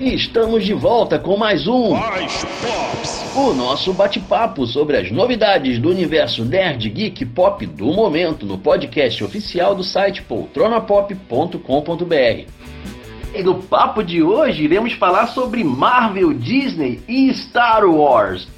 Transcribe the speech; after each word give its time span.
E 0.00 0.14
estamos 0.14 0.64
de 0.64 0.72
volta 0.72 1.18
com 1.18 1.36
mais 1.36 1.66
um 1.66 1.92
o 3.36 3.52
nosso 3.52 3.92
bate-papo 3.92 4.66
sobre 4.66 4.96
as 4.96 5.10
novidades 5.10 5.78
do 5.78 5.90
universo 5.90 6.42
nerd, 6.42 6.88
geek, 6.88 7.26
pop 7.26 7.66
do 7.66 7.92
momento 7.92 8.46
no 8.46 8.56
podcast 8.56 9.22
oficial 9.22 9.74
do 9.74 9.84
site 9.84 10.22
poltronapop.com.br. 10.22 12.46
E 13.34 13.42
no 13.42 13.62
papo 13.62 14.02
de 14.02 14.22
hoje 14.22 14.64
iremos 14.64 14.94
falar 14.94 15.26
sobre 15.26 15.62
Marvel, 15.62 16.32
Disney 16.32 17.02
e 17.06 17.30
Star 17.34 17.84
Wars. 17.84 18.48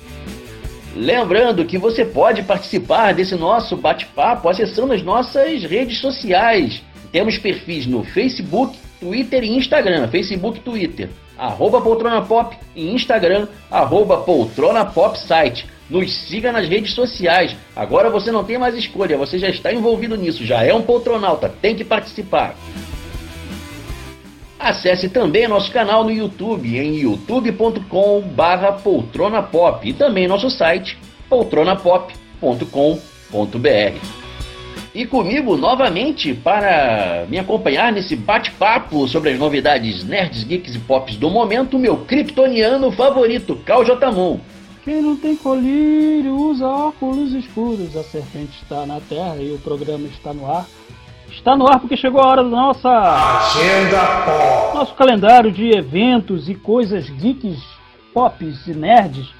Lembrando 0.95 1.65
que 1.65 1.77
você 1.77 2.05
pode 2.05 2.45
participar 2.45 3.15
desse 3.15 3.35
nosso 3.35 3.77
bate-papo 3.77 4.49
acessando 4.49 4.93
as 4.93 5.03
nossas 5.03 5.65
redes 5.65 5.99
sociais. 5.99 6.81
Temos 7.11 7.37
perfis 7.37 7.85
no 7.85 8.05
Facebook, 8.05 8.79
Twitter 9.01 9.43
e 9.43 9.57
Instagram. 9.57 10.07
Facebook, 10.07 10.61
Twitter, 10.61 11.11
arroba 11.39 11.81
Poltrona 11.81 12.23
Pop 12.23 12.57
e 12.75 12.93
Instagram, 12.93 13.49
arroba 13.71 14.19
Poltrona 14.19 14.85
Pop 14.85 15.19
Site. 15.19 15.67
Nos 15.91 16.15
siga 16.27 16.53
nas 16.53 16.69
redes 16.69 16.95
sociais. 16.95 17.55
Agora 17.77 18.09
você 18.09 18.31
não 18.31 18.45
tem 18.45 18.59
mais 18.59 18.75
escolha, 18.75 19.19
você 19.19 19.39
já 19.39 19.49
está 19.49 19.73
envolvido 19.73 20.17
nisso, 20.17 20.45
já 20.45 20.63
é 20.63 20.73
um 20.73 20.83
poltronauta, 20.83 21.53
tem 21.61 21.75
que 21.75 21.85
participar. 21.85 22.55
Acesse 24.59 25.09
também 25.09 25.49
nosso 25.49 25.73
canal 25.73 26.05
no 26.05 26.13
YouTube 26.13 26.79
em 26.79 26.95
youtube.com/barra 26.95 28.73
poltronapop 28.73 29.89
e 29.89 29.93
também 29.93 30.29
nosso 30.29 30.49
site 30.49 30.97
poltronapop.com.br. 31.29 34.22
E 34.95 35.07
comigo 35.07 35.57
novamente 35.57 36.35
para 36.35 37.25
me 37.27 37.39
acompanhar 37.39 37.91
nesse 37.91 38.15
bate-papo 38.15 39.09
sobre 39.09 39.31
as 39.31 39.39
novidades 39.39 40.05
nerds, 40.05 40.45
geeks 40.45 40.75
e 40.75 40.79
pops 40.79 41.17
do 41.17 41.31
momento, 41.31 41.79
meu 41.79 41.97
kryptoniano 41.99 42.93
favorito, 42.93 43.57
Cal 43.65 43.87
Jotamon. 43.87 44.39
Quem 44.85 45.01
não 45.01 45.17
tem 45.17 45.35
colírio 45.35 46.35
usa 46.35 46.67
óculos 46.67 47.33
escuros. 47.33 47.97
A 47.97 48.03
serpente 48.03 48.61
está 48.63 48.85
na 48.85 49.01
terra 49.01 49.37
e 49.37 49.55
o 49.55 49.59
programa 49.59 50.07
está 50.09 50.35
no 50.35 50.45
ar. 50.47 50.67
Está 51.31 51.57
no 51.57 51.67
ar 51.67 51.81
porque 51.81 51.97
chegou 51.97 52.21
a 52.21 52.27
hora 52.27 52.45
da 52.45 52.51
nossa 52.51 52.91
Agenda 52.91 53.99
Pop. 54.27 54.77
Nosso 54.77 54.95
calendário 54.95 55.51
de 55.51 55.71
eventos 55.71 56.51
e 56.51 56.55
coisas 56.55 57.09
geeks, 57.09 57.63
pops 58.13 58.67
e 58.67 58.75
nerds 58.75 59.31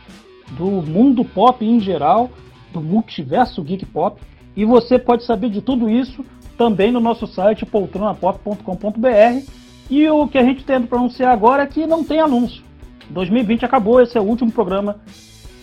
do 0.53 0.65
mundo 0.65 1.25
pop 1.25 1.63
em 1.63 1.79
geral, 1.79 2.31
do 2.73 2.81
multiverso 2.81 3.63
geek 3.63 3.85
pop. 3.85 4.19
E 4.57 4.65
você 4.65 4.99
pode 4.99 5.25
saber 5.25 5.51
de 5.51 5.61
tudo 5.61 5.89
isso 5.89 6.25
também 6.57 6.93
no 6.93 7.01
nosso 7.01 7.27
site 7.27 7.65
poltronapop.com.br. 7.67 9.47
E 9.91 10.09
o 10.09 10.29
que 10.29 10.39
a 10.39 10.45
gente 10.45 10.65
tem 10.65 10.81
para 10.83 10.99
anunciar 10.99 11.33
agora 11.33 11.63
é 11.63 11.67
que 11.67 11.87
não 11.87 12.05
tem 12.05 12.21
anúncio. 12.21 12.63
2020 13.11 13.65
acabou, 13.65 14.01
esse 14.01 14.17
é 14.17 14.21
o 14.21 14.25
último 14.25 14.51
programa 14.51 15.01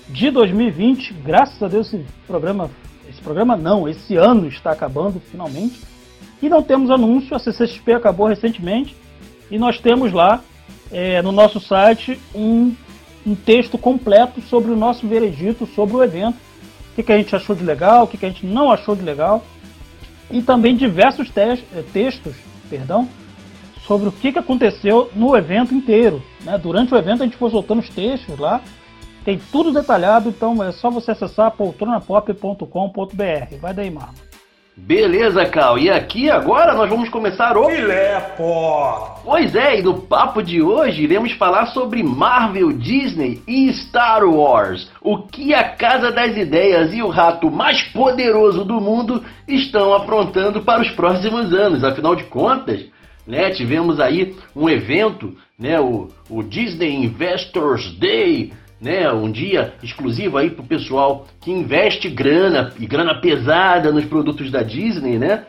de 0.10 0.30
2020. 0.30 1.14
Graças 1.14 1.62
a 1.62 1.68
Deus 1.68 1.94
esse 1.94 2.06
programa, 2.28 2.70
esse 3.08 3.22
programa 3.22 3.56
não, 3.56 3.88
esse 3.88 4.16
ano 4.16 4.48
está 4.48 4.72
acabando 4.72 5.20
finalmente. 5.20 5.82
E 6.42 6.48
não 6.48 6.64
temos 6.64 6.90
anúncio, 6.90 7.36
a 7.36 7.40
CCXP 7.40 7.94
acabou 7.94 8.28
recentemente 8.28 8.96
e 9.52 9.58
nós 9.58 9.80
temos 9.80 10.14
lá 10.14 10.42
é, 10.92 11.22
no 11.22 11.32
nosso 11.32 11.60
site 11.60 12.20
um, 12.34 12.74
um, 13.26 13.36
texto 13.36 13.78
completo 13.78 14.42
sobre 14.42 14.72
o 14.72 14.76
nosso 14.76 15.08
veredito, 15.08 15.66
sobre 15.66 15.98
o 15.98 16.04
evento, 16.04 16.38
o 16.92 16.96
que, 16.96 17.04
que 17.04 17.12
a 17.12 17.18
gente 17.18 17.36
achou 17.36 17.56
de 17.56 17.64
legal, 17.64 18.04
o 18.04 18.08
que, 18.08 18.18
que 18.18 18.26
a 18.26 18.30
gente 18.30 18.46
não 18.46 18.72
achou 18.72 18.96
de 18.96 19.02
legal, 19.02 19.44
e 20.30 20.42
também 20.42 20.76
diversos 20.76 21.30
te 21.30 21.40
é, 21.40 21.58
textos 21.92 22.36
perdão, 22.70 23.10
sobre 23.86 24.08
o 24.08 24.12
que, 24.12 24.32
que 24.32 24.40
aconteceu 24.40 25.10
no 25.16 25.36
evento 25.36 25.74
inteiro. 25.74 26.22
Né? 26.42 26.58
Durante 26.58 26.94
o 26.94 26.98
evento 26.98 27.24
a 27.24 27.26
gente 27.26 27.38
foi 27.38 27.50
soltando 27.50 27.80
os 27.80 27.90
textos 27.90 28.38
lá, 28.38 28.62
tem 29.26 29.40
tudo 29.52 29.74
detalhado, 29.74 30.30
então 30.30 30.64
é 30.64 30.72
só 30.72 30.90
você 30.90 31.12
acessar 31.12 31.52
poltronapop.com.br. 31.52 33.56
Vai 33.60 33.74
daí, 33.74 33.90
Marlon. 33.90 34.29
Beleza, 34.86 35.46
Cal. 35.46 35.78
E 35.78 35.90
aqui 35.90 36.30
agora 36.30 36.74
nós 36.74 36.90
vamos 36.90 37.10
começar 37.10 37.58
o 37.58 37.70
Filé 37.70 38.20
Pop. 38.36 39.22
Pois 39.24 39.56
é, 39.56 39.80
e 39.80 39.84
no 39.84 40.02
papo 40.02 40.42
de 40.42 40.62
hoje 40.62 41.04
iremos 41.04 41.34
falar 41.34 41.68
sobre 41.68 42.02
Marvel, 42.02 42.72
Disney 42.72 43.42
e 43.48 43.72
Star 43.74 44.24
Wars. 44.24 44.90
O 45.02 45.20
que 45.20 45.54
a 45.54 45.64
Casa 45.64 46.12
das 46.12 46.36
Ideias 46.36 46.94
e 46.94 47.02
o 47.02 47.10
rato 47.10 47.52
mais 47.52 47.82
poderoso 47.84 48.66
do 48.66 48.80
mundo 48.80 49.24
estão 49.48 49.94
aprontando 49.94 50.62
para 50.62 50.82
os 50.82 50.90
próximos 50.92 51.54
anos. 51.54 51.84
Afinal 51.84 52.16
de 52.16 52.24
contas, 52.24 52.86
né, 53.28 53.52
tivemos 53.52 54.00
aí 54.00 54.36
um 54.56 54.68
evento, 54.68 55.36
né, 55.58 55.80
o, 55.80 56.08
o 56.30 56.42
Disney 56.42 56.96
Investors 56.96 57.92
Day, 58.00 58.54
né, 58.82 59.12
um 59.12 59.32
dia 59.32 59.74
exclusivo 59.84 60.38
aí 60.38 60.50
pro 60.50 60.64
pessoal 60.64 61.28
que 61.42 61.52
investe 61.52 62.10
grana 62.10 62.74
e 62.80 62.86
grana 62.86 63.20
pesada 63.20 63.92
nos 63.92 64.06
produtos 64.06 64.50
da 64.50 64.62
Disney, 64.62 65.18
né? 65.18 65.44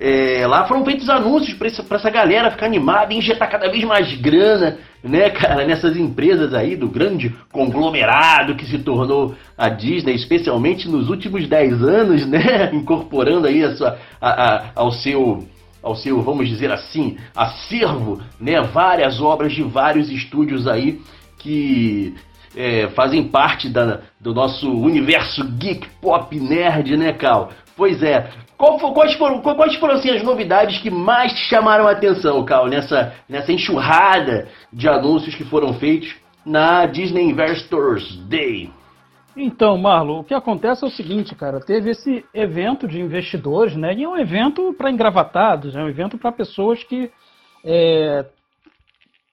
É, 0.00 0.46
lá 0.46 0.64
foram 0.64 0.84
feitos 0.84 1.10
anúncios 1.10 1.58
para 1.58 1.96
essa, 1.96 2.10
galera 2.10 2.52
ficar 2.52 2.66
animada 2.66 3.12
e 3.12 3.16
injetar 3.16 3.50
cada 3.50 3.68
vez 3.68 3.82
mais 3.82 4.14
grana, 4.20 4.78
né, 5.02 5.28
cara, 5.34 5.66
nessas 5.66 5.96
empresas 5.96 6.54
aí 6.54 6.76
do 6.76 6.88
grande 6.88 7.34
conglomerado 7.50 8.54
que 8.54 8.64
se 8.64 8.78
tornou 8.78 9.34
a 9.56 9.68
Disney, 9.68 10.14
especialmente 10.14 10.88
nos 10.88 11.08
últimos 11.08 11.48
10 11.48 11.82
anos, 11.82 12.26
né, 12.26 12.70
incorporando 12.72 13.48
aí 13.48 13.64
a 13.64 13.74
sua, 13.74 13.98
a, 14.20 14.28
a, 14.28 14.64
ao 14.76 14.92
seu 14.92 15.44
ao 15.80 15.94
seu, 15.94 16.20
vamos 16.20 16.48
dizer 16.48 16.72
assim, 16.72 17.16
acervo, 17.34 18.20
né, 18.38 18.60
várias 18.60 19.20
obras 19.20 19.52
de 19.52 19.62
vários 19.62 20.10
estúdios 20.10 20.66
aí 20.66 21.00
que 21.38 22.14
é, 22.58 22.88
fazem 22.88 23.22
parte 23.28 23.68
da, 23.68 24.00
do 24.20 24.34
nosso 24.34 24.68
universo 24.68 25.44
geek, 25.44 25.88
pop, 26.02 26.36
nerd, 26.38 26.96
né, 26.96 27.12
Cal? 27.12 27.52
Pois 27.76 28.02
é. 28.02 28.28
Quais 28.56 29.14
foram, 29.14 29.40
quais 29.40 29.76
foram 29.76 29.94
assim, 29.94 30.10
as 30.10 30.24
novidades 30.24 30.78
que 30.80 30.90
mais 30.90 31.30
chamaram 31.48 31.86
a 31.86 31.92
atenção, 31.92 32.44
Cal, 32.44 32.66
nessa, 32.66 33.14
nessa 33.28 33.52
enxurrada 33.52 34.48
de 34.72 34.88
anúncios 34.88 35.36
que 35.36 35.44
foram 35.44 35.74
feitos 35.74 36.12
na 36.44 36.84
Disney 36.86 37.22
Investors 37.22 38.16
Day? 38.28 38.68
Então, 39.36 39.78
Marlo, 39.78 40.18
o 40.18 40.24
que 40.24 40.34
acontece 40.34 40.82
é 40.82 40.88
o 40.88 40.90
seguinte, 40.90 41.36
cara, 41.36 41.60
teve 41.60 41.90
esse 41.90 42.24
evento 42.34 42.88
de 42.88 43.00
investidores, 43.00 43.76
né? 43.76 43.94
E 43.94 44.02
é 44.02 44.08
um 44.08 44.18
evento 44.18 44.74
para 44.76 44.90
engravatados, 44.90 45.76
é 45.76 45.80
um 45.80 45.88
evento 45.88 46.18
para 46.18 46.32
pessoas 46.32 46.82
que 46.82 47.08
é, 47.64 48.24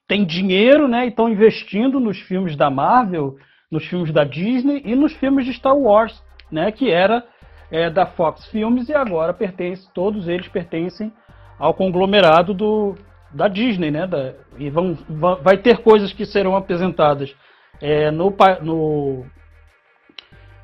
têm 0.07 0.25
dinheiro, 0.25 0.87
né, 0.87 1.05
e 1.05 1.09
estão 1.09 1.29
investindo 1.29 1.99
nos 1.99 2.19
filmes 2.19 2.55
da 2.55 2.69
Marvel, 2.69 3.35
nos 3.71 3.85
filmes 3.85 4.11
da 4.11 4.23
Disney 4.23 4.81
e 4.85 4.95
nos 4.95 5.13
filmes 5.13 5.45
de 5.45 5.53
Star 5.53 5.75
Wars, 5.75 6.23
né, 6.51 6.71
que 6.71 6.91
era 6.91 7.23
é, 7.71 7.89
da 7.89 8.05
Fox 8.05 8.45
Filmes 8.47 8.87
e 8.87 8.93
agora 8.93 9.33
pertence, 9.33 9.91
todos 9.93 10.27
eles 10.27 10.47
pertencem 10.47 11.11
ao 11.57 11.73
conglomerado 11.73 12.53
do, 12.53 12.95
da 13.33 13.47
Disney, 13.47 13.89
né, 13.89 14.05
da, 14.05 14.33
e 14.57 14.69
vão, 14.69 14.97
vai 15.41 15.57
ter 15.57 15.79
coisas 15.79 16.13
que 16.13 16.25
serão 16.25 16.55
apresentadas 16.55 17.35
é, 17.81 18.11
no, 18.11 18.33
no, 18.61 19.25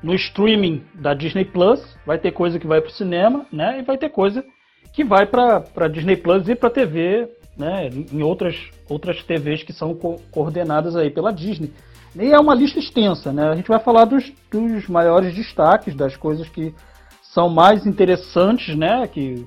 no 0.02 0.14
streaming 0.14 0.84
da 0.94 1.14
Disney 1.14 1.44
Plus, 1.44 1.98
vai 2.06 2.18
ter 2.18 2.30
coisa 2.30 2.58
que 2.58 2.66
vai 2.66 2.80
para 2.80 2.90
o 2.90 2.92
cinema, 2.92 3.44
né, 3.52 3.80
e 3.80 3.82
vai 3.82 3.98
ter 3.98 4.08
coisa 4.08 4.44
que 4.94 5.02
vai 5.02 5.26
para 5.26 5.88
Disney 5.88 6.16
Plus 6.16 6.48
e 6.48 6.54
para 6.54 6.70
TV 6.70 7.28
né, 7.56 7.88
em 7.88 8.22
outras, 8.22 8.56
outras 8.88 9.22
TVs 9.22 9.62
que 9.62 9.72
são 9.72 9.94
co 9.94 10.16
coordenadas 10.30 10.96
aí 10.96 11.10
pela 11.10 11.32
Disney. 11.32 11.72
E 12.14 12.30
é 12.30 12.38
uma 12.38 12.54
lista 12.54 12.78
extensa, 12.78 13.32
né? 13.32 13.48
A 13.48 13.54
gente 13.54 13.68
vai 13.68 13.78
falar 13.78 14.04
dos, 14.04 14.30
dos 14.50 14.86
maiores 14.86 15.34
destaques, 15.34 15.94
das 15.94 16.14
coisas 16.16 16.48
que 16.48 16.74
são 17.22 17.48
mais 17.48 17.86
interessantes, 17.86 18.76
né? 18.76 19.06
Que, 19.06 19.46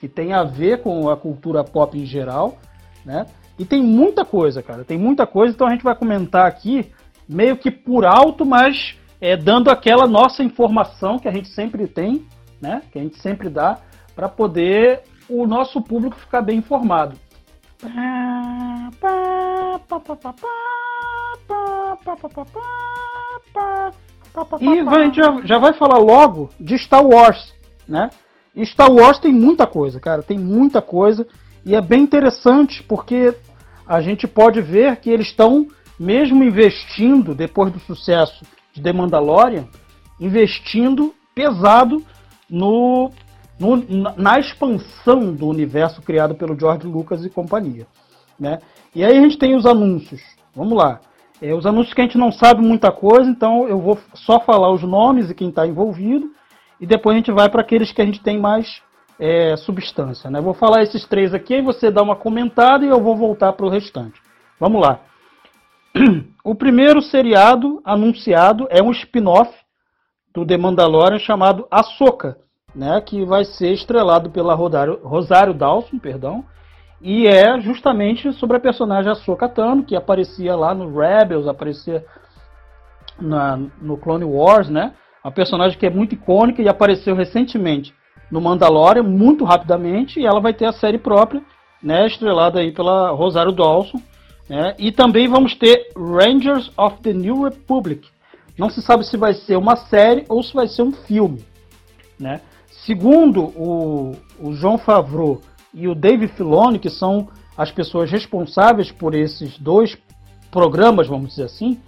que 0.00 0.08
tem 0.08 0.32
a 0.32 0.42
ver 0.42 0.82
com 0.82 1.10
a 1.10 1.16
cultura 1.16 1.62
pop 1.62 1.98
em 1.98 2.06
geral, 2.06 2.56
né? 3.04 3.26
E 3.58 3.64
tem 3.64 3.82
muita 3.82 4.24
coisa, 4.24 4.62
cara. 4.62 4.84
Tem 4.84 4.98
muita 4.98 5.26
coisa, 5.26 5.54
então 5.54 5.66
a 5.66 5.70
gente 5.70 5.84
vai 5.84 5.94
comentar 5.94 6.46
aqui 6.46 6.90
meio 7.28 7.56
que 7.56 7.70
por 7.70 8.06
alto, 8.06 8.46
mas 8.46 8.96
é, 9.20 9.36
dando 9.36 9.70
aquela 9.70 10.06
nossa 10.06 10.42
informação 10.42 11.18
que 11.18 11.28
a 11.28 11.32
gente 11.32 11.48
sempre 11.48 11.86
tem, 11.86 12.26
né? 12.60 12.82
Que 12.90 12.98
a 12.98 13.02
gente 13.02 13.20
sempre 13.20 13.50
dá 13.50 13.78
para 14.14 14.28
poder 14.28 15.02
o 15.28 15.46
nosso 15.46 15.82
público 15.82 16.16
ficar 16.16 16.40
bem 16.40 16.58
informado. 16.58 17.16
E 24.60 24.82
gente 25.04 25.16
já, 25.16 25.40
já 25.44 25.58
vai 25.58 25.72
falar 25.72 25.98
logo 25.98 26.50
de 26.58 26.78
Star 26.78 27.04
Wars, 27.04 27.54
né? 27.88 28.10
E 28.54 28.64
Star 28.64 28.90
Wars 28.90 29.18
tem 29.18 29.32
muita 29.32 29.66
coisa, 29.66 30.00
cara, 30.00 30.22
tem 30.22 30.38
muita 30.38 30.80
coisa. 30.80 31.26
E 31.64 31.74
é 31.74 31.80
bem 31.80 32.02
interessante 32.02 32.82
porque 32.82 33.34
a 33.86 34.00
gente 34.00 34.26
pode 34.26 34.60
ver 34.60 34.96
que 34.96 35.10
eles 35.10 35.28
estão, 35.28 35.66
mesmo 35.98 36.42
investindo, 36.42 37.34
depois 37.34 37.72
do 37.72 37.80
sucesso 37.80 38.44
de 38.72 38.82
The 38.82 38.92
Mandalorian, 38.92 39.66
investindo 40.18 41.14
pesado 41.34 42.02
no 42.48 43.10
no, 43.58 43.76
na 44.16 44.38
expansão 44.38 45.32
do 45.32 45.46
universo 45.46 46.02
criado 46.02 46.34
pelo 46.34 46.58
George 46.58 46.86
Lucas 46.86 47.24
e 47.24 47.30
companhia. 47.30 47.86
Né? 48.38 48.58
E 48.94 49.04
aí 49.04 49.16
a 49.16 49.20
gente 49.20 49.38
tem 49.38 49.54
os 49.54 49.66
anúncios. 49.66 50.20
Vamos 50.54 50.76
lá. 50.76 51.00
É, 51.40 51.54
os 51.54 51.66
anúncios 51.66 51.94
que 51.94 52.00
a 52.00 52.04
gente 52.04 52.18
não 52.18 52.32
sabe 52.32 52.62
muita 52.62 52.90
coisa, 52.90 53.28
então 53.28 53.68
eu 53.68 53.78
vou 53.78 53.98
só 54.14 54.40
falar 54.40 54.70
os 54.72 54.82
nomes 54.82 55.30
e 55.30 55.34
quem 55.34 55.50
está 55.50 55.66
envolvido, 55.66 56.30
e 56.80 56.86
depois 56.86 57.14
a 57.14 57.18
gente 57.18 57.32
vai 57.32 57.48
para 57.48 57.60
aqueles 57.60 57.92
que 57.92 58.00
a 58.00 58.06
gente 58.06 58.22
tem 58.22 58.38
mais 58.38 58.80
é, 59.18 59.56
substância. 59.56 60.30
Né? 60.30 60.40
Vou 60.40 60.54
falar 60.54 60.82
esses 60.82 61.06
três 61.06 61.34
aqui, 61.34 61.54
aí 61.54 61.62
você 61.62 61.90
dá 61.90 62.02
uma 62.02 62.16
comentada 62.16 62.84
e 62.84 62.88
eu 62.88 63.02
vou 63.02 63.16
voltar 63.16 63.52
para 63.52 63.66
o 63.66 63.70
restante. 63.70 64.20
Vamos 64.58 64.80
lá. 64.80 65.00
O 66.44 66.54
primeiro 66.54 67.02
seriado 67.02 67.82
anunciado 67.84 68.68
é 68.70 68.80
um 68.80 68.92
spin-off 68.92 69.52
do 70.32 70.46
The 70.46 70.56
Mandalorian 70.56 71.18
chamado 71.18 71.66
Ahsoka, 71.68 72.38
né, 72.76 73.00
que 73.00 73.24
vai 73.24 73.42
ser 73.42 73.72
estrelado 73.72 74.28
pela 74.28 74.54
Rosário, 74.54 75.00
Rosário 75.02 75.54
Dawson, 75.54 75.98
perdão, 75.98 76.44
e 77.00 77.26
é 77.26 77.58
justamente 77.58 78.30
sobre 78.34 78.58
a 78.58 78.60
personagem 78.60 79.10
Ahsoka 79.10 79.48
Tano, 79.48 79.82
que 79.82 79.96
aparecia 79.96 80.54
lá 80.54 80.74
no 80.74 80.94
Rebels, 80.98 81.48
aparecia 81.48 82.04
na, 83.18 83.58
no 83.80 83.96
Clone 83.96 84.24
Wars, 84.24 84.68
né? 84.68 84.92
Uma 85.24 85.32
personagem 85.32 85.78
que 85.78 85.86
é 85.86 85.90
muito 85.90 86.14
icônica 86.14 86.62
e 86.62 86.68
apareceu 86.68 87.14
recentemente 87.14 87.94
no 88.30 88.40
Mandalorian, 88.40 89.02
muito 89.02 89.44
rapidamente, 89.44 90.20
e 90.20 90.26
ela 90.26 90.40
vai 90.40 90.52
ter 90.52 90.66
a 90.66 90.72
série 90.72 90.98
própria, 90.98 91.42
né? 91.82 92.06
Estrelada 92.06 92.60
aí 92.60 92.72
pela 92.72 93.10
Rosário 93.10 93.52
Dawson. 93.52 94.00
Né? 94.48 94.74
E 94.78 94.92
também 94.92 95.26
vamos 95.26 95.56
ter 95.56 95.90
Rangers 95.96 96.70
of 96.76 97.00
the 97.02 97.12
New 97.12 97.42
Republic. 97.42 98.08
Não 98.56 98.70
se 98.70 98.80
sabe 98.80 99.04
se 99.04 99.16
vai 99.16 99.34
ser 99.34 99.56
uma 99.56 99.76
série 99.76 100.24
ou 100.28 100.42
se 100.42 100.54
vai 100.54 100.68
ser 100.68 100.82
um 100.82 100.92
filme, 100.92 101.44
né? 102.18 102.40
Segundo 102.86 103.42
o, 103.42 104.12
o 104.38 104.52
João 104.52 104.78
Favreau 104.78 105.40
e 105.74 105.88
o 105.88 105.94
Dave 105.94 106.28
Filoni, 106.28 106.78
que 106.78 106.88
são 106.88 107.28
as 107.58 107.72
pessoas 107.72 108.08
responsáveis 108.08 108.92
por 108.92 109.12
esses 109.12 109.58
dois 109.58 109.98
programas, 110.52 111.08
vamos 111.08 111.30
dizer 111.30 111.46
assim, 111.46 111.80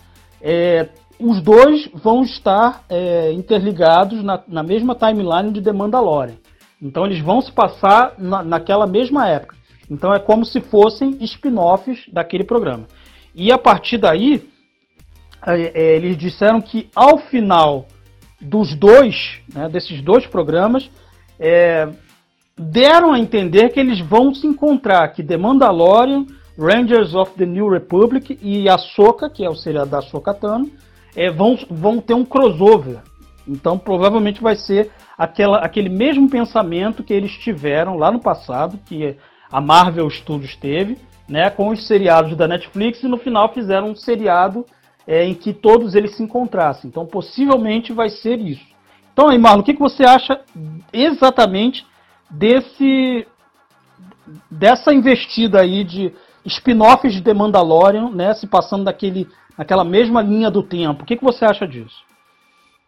é, 0.42 0.88
os 1.20 1.40
dois 1.40 1.88
vão 1.94 2.24
estar 2.24 2.82
é, 2.88 3.30
interligados 3.32 4.24
na, 4.24 4.42
na, 4.48 4.64
mesma 4.64 4.96
timeline 4.96 5.52
de 5.52 5.62
The 5.62 5.72
Mandalorian. 5.72 6.34
Então 6.82 7.06
eles 7.06 7.20
vão 7.20 7.40
se 7.40 7.52
passar 7.52 8.14
na, 8.18 8.42
naquela 8.42 8.86
mesma 8.86 9.28
época. 9.28 9.54
Então 9.88 10.12
é 10.12 10.18
como 10.18 10.44
se 10.44 10.60
fossem 10.60 11.16
spin-offs 11.20 12.06
daquele 12.12 12.42
programa. 12.42 12.88
E 13.32 13.52
a 13.52 13.58
partir 13.58 13.98
daí, 13.98 14.48
é, 15.46 15.80
é 15.80 15.96
eles 15.96 16.16
disseram 16.16 16.60
que 16.60 16.90
ao 16.92 17.18
final 17.18 17.86
dos 18.40 18.74
dois, 18.74 19.40
né, 19.52 19.68
desses 19.68 20.00
dois 20.00 20.26
programas, 20.26 20.90
é, 21.38 21.88
deram 22.56 23.12
a 23.12 23.18
entender 23.18 23.70
que 23.70 23.80
eles 23.80 24.00
vão 24.00 24.34
se 24.34 24.46
encontrar, 24.46 25.08
que 25.08 25.22
The 25.22 25.36
Mandalorian, 25.36 26.26
Rangers 26.58 27.14
of 27.14 27.32
the 27.34 27.46
New 27.46 27.68
Republic 27.68 28.38
e 28.42 28.68
Ahsoka, 28.68 29.30
que 29.30 29.44
é 29.44 29.50
o 29.50 29.54
seriado 29.54 29.90
da 29.90 29.98
Ahsoka 29.98 30.34
Tano, 30.34 30.70
é, 31.14 31.30
vão, 31.30 31.56
vão 31.70 32.00
ter 32.00 32.14
um 32.14 32.24
crossover. 32.24 32.98
Então 33.46 33.78
provavelmente 33.78 34.42
vai 34.42 34.56
ser 34.56 34.90
aquela, 35.16 35.58
aquele 35.58 35.88
mesmo 35.88 36.28
pensamento 36.28 37.02
que 37.02 37.14
eles 37.14 37.32
tiveram 37.32 37.96
lá 37.96 38.10
no 38.10 38.20
passado, 38.20 38.78
que 38.86 39.16
a 39.50 39.60
Marvel 39.60 40.10
Studios 40.10 40.56
teve, 40.56 40.98
né, 41.28 41.48
com 41.50 41.68
os 41.68 41.86
seriados 41.86 42.36
da 42.36 42.48
Netflix, 42.48 43.02
e 43.02 43.08
no 43.08 43.16
final 43.16 43.52
fizeram 43.52 43.90
um 43.90 43.96
seriado 43.96 44.66
é, 45.08 45.24
em 45.24 45.34
que 45.34 45.54
todos 45.54 45.94
eles 45.94 46.14
se 46.14 46.22
encontrassem. 46.22 46.90
Então, 46.90 47.06
possivelmente 47.06 47.94
vai 47.94 48.10
ser 48.10 48.38
isso. 48.38 48.66
Então, 49.10 49.30
aí, 49.30 49.38
Marlon, 49.38 49.62
o 49.62 49.64
que, 49.64 49.72
que 49.72 49.80
você 49.80 50.04
acha 50.04 50.38
exatamente 50.92 51.86
desse 52.30 53.26
dessa 54.50 54.92
investida 54.92 55.62
aí 55.62 55.82
de 55.82 56.12
spin-offs 56.44 57.14
de 57.14 57.22
The 57.22 57.32
Mandalorian, 57.32 58.10
né, 58.10 58.34
se 58.34 58.46
passando 58.46 58.84
daquele, 58.84 59.26
naquela 59.56 59.82
mesma 59.82 60.20
linha 60.20 60.50
do 60.50 60.62
tempo? 60.62 61.02
O 61.02 61.06
que, 61.06 61.16
que 61.16 61.24
você 61.24 61.46
acha 61.46 61.66
disso? 61.66 61.96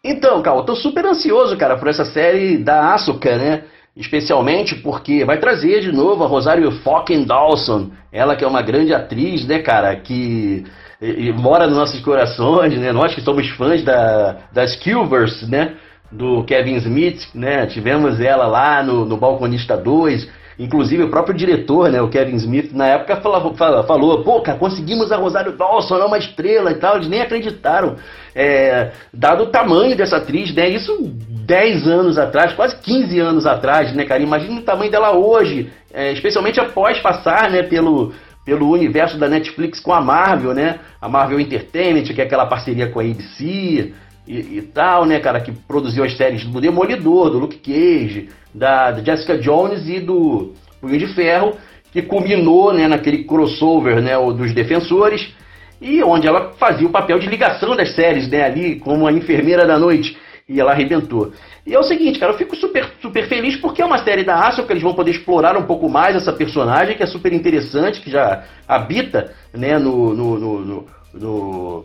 Então, 0.03 0.43
Cal, 0.43 0.57
eu 0.57 0.63
tô 0.63 0.75
super 0.75 1.03
ansioso, 1.05 1.57
cara, 1.57 1.75
por 1.77 1.87
essa 1.87 2.05
série 2.05 2.59
da 2.59 2.93
Asuka, 2.93 3.35
né? 3.37 3.63
Especialmente 3.95 4.75
porque 4.75 5.25
vai 5.25 5.39
trazer 5.39 5.81
de 5.81 5.91
novo 5.91 6.23
a 6.23 6.27
Rosário 6.27 6.71
fucking 6.83 7.25
Dawson, 7.25 7.89
ela 8.11 8.35
que 8.35 8.43
é 8.43 8.47
uma 8.47 8.61
grande 8.61 8.93
atriz, 8.93 9.45
né, 9.47 9.59
cara, 9.59 9.95
que 9.95 10.63
e, 11.01 11.27
e 11.29 11.33
mora 11.33 11.65
nos 11.65 11.77
nossos 11.77 11.99
corações, 12.01 12.77
né? 12.77 12.91
Nós 12.91 13.15
que 13.15 13.21
somos 13.21 13.49
fãs 13.49 13.83
da, 13.83 14.37
das 14.53 14.75
Kilvers, 14.75 15.47
né? 15.49 15.73
Do 16.11 16.43
Kevin 16.43 16.75
Smith, 16.75 17.27
né? 17.33 17.65
Tivemos 17.65 18.19
ela 18.19 18.45
lá 18.45 18.83
no, 18.83 19.05
no 19.05 19.17
Balconista 19.17 19.75
2. 19.75 20.41
Inclusive 20.59 21.03
o 21.03 21.09
próprio 21.09 21.35
diretor, 21.35 21.89
né, 21.89 21.99
o 22.01 22.09
Kevin 22.09 22.35
Smith, 22.35 22.71
na 22.71 22.85
época 22.85 23.15
falou, 23.15 23.55
falou 23.55 24.23
pô, 24.23 24.41
cara, 24.41 24.59
conseguimos 24.59 25.11
a 25.11 25.15
Rosário 25.15 25.57
Dawson, 25.57 25.97
é 25.97 26.05
uma 26.05 26.19
estrela 26.19 26.69
e 26.69 26.75
tal, 26.75 26.97
eles 26.97 27.07
nem 27.07 27.19
acreditaram, 27.19 27.95
é, 28.35 28.91
dado 29.11 29.45
o 29.45 29.47
tamanho 29.47 29.95
dessa 29.95 30.17
atriz, 30.17 30.53
né, 30.53 30.69
isso 30.69 30.95
10 31.01 31.87
anos 31.87 32.19
atrás, 32.19 32.53
quase 32.53 32.75
15 32.75 33.19
anos 33.19 33.45
atrás, 33.47 33.91
né, 33.95 34.05
cara, 34.05 34.21
imagina 34.21 34.59
o 34.59 34.63
tamanho 34.63 34.91
dela 34.91 35.17
hoje, 35.17 35.71
é, 35.91 36.11
especialmente 36.11 36.59
após 36.59 36.99
passar, 36.99 37.49
né, 37.49 37.63
pelo, 37.63 38.13
pelo 38.45 38.69
universo 38.69 39.17
da 39.17 39.27
Netflix 39.27 39.79
com 39.79 39.93
a 39.93 40.01
Marvel, 40.01 40.53
né? 40.53 40.79
A 40.99 41.07
Marvel 41.07 41.39
Entertainment, 41.39 42.03
que 42.03 42.21
é 42.21 42.23
aquela 42.23 42.45
parceria 42.45 42.87
com 42.87 42.99
a 42.99 43.03
ABC 43.03 43.93
e, 44.27 44.57
e 44.57 44.61
tal, 44.73 45.05
né, 45.05 45.19
cara, 45.19 45.41
que 45.41 45.51
produziu 45.51 46.03
as 46.03 46.15
séries 46.15 46.45
do 46.45 46.61
Demolidor, 46.61 47.29
do 47.29 47.39
Luke 47.39 47.57
Cage, 47.57 48.29
da, 48.53 48.91
da 48.91 49.03
Jessica 49.03 49.37
Jones 49.37 49.87
e 49.87 49.99
do 49.99 50.53
Punho 50.79 50.97
de 50.97 51.07
Ferro, 51.07 51.55
que 51.91 52.01
culminou, 52.01 52.73
né, 52.73 52.87
naquele 52.87 53.23
crossover, 53.23 54.01
né, 54.01 54.13
dos 54.17 54.53
Defensores, 54.53 55.33
e 55.81 56.01
onde 56.03 56.27
ela 56.27 56.53
fazia 56.57 56.87
o 56.87 56.91
papel 56.91 57.19
de 57.19 57.27
ligação 57.27 57.75
das 57.75 57.95
séries, 57.95 58.29
né, 58.29 58.43
ali 58.43 58.75
como 58.79 59.07
a 59.07 59.11
enfermeira 59.11 59.65
da 59.65 59.77
noite, 59.77 60.17
e 60.51 60.59
ela 60.59 60.71
arrebentou. 60.71 61.31
E 61.65 61.73
é 61.73 61.79
o 61.79 61.83
seguinte, 61.83 62.19
cara, 62.19 62.33
eu 62.33 62.37
fico 62.37 62.55
super, 62.55 62.91
super 63.01 63.27
feliz 63.27 63.55
porque 63.55 63.81
é 63.81 63.85
uma 63.85 63.99
série 63.99 64.23
da 64.23 64.47
Asio 64.47 64.65
que 64.65 64.73
eles 64.73 64.83
vão 64.83 64.93
poder 64.93 65.11
explorar 65.11 65.57
um 65.57 65.63
pouco 65.63 65.87
mais 65.87 66.15
essa 66.15 66.33
personagem, 66.33 66.97
que 66.97 67.03
é 67.03 67.05
super 67.05 67.31
interessante, 67.31 68.01
que 68.01 68.09
já 68.11 68.43
habita 68.67 69.31
né, 69.53 69.79
no, 69.79 70.13
no, 70.13 70.85
no, 71.13 71.83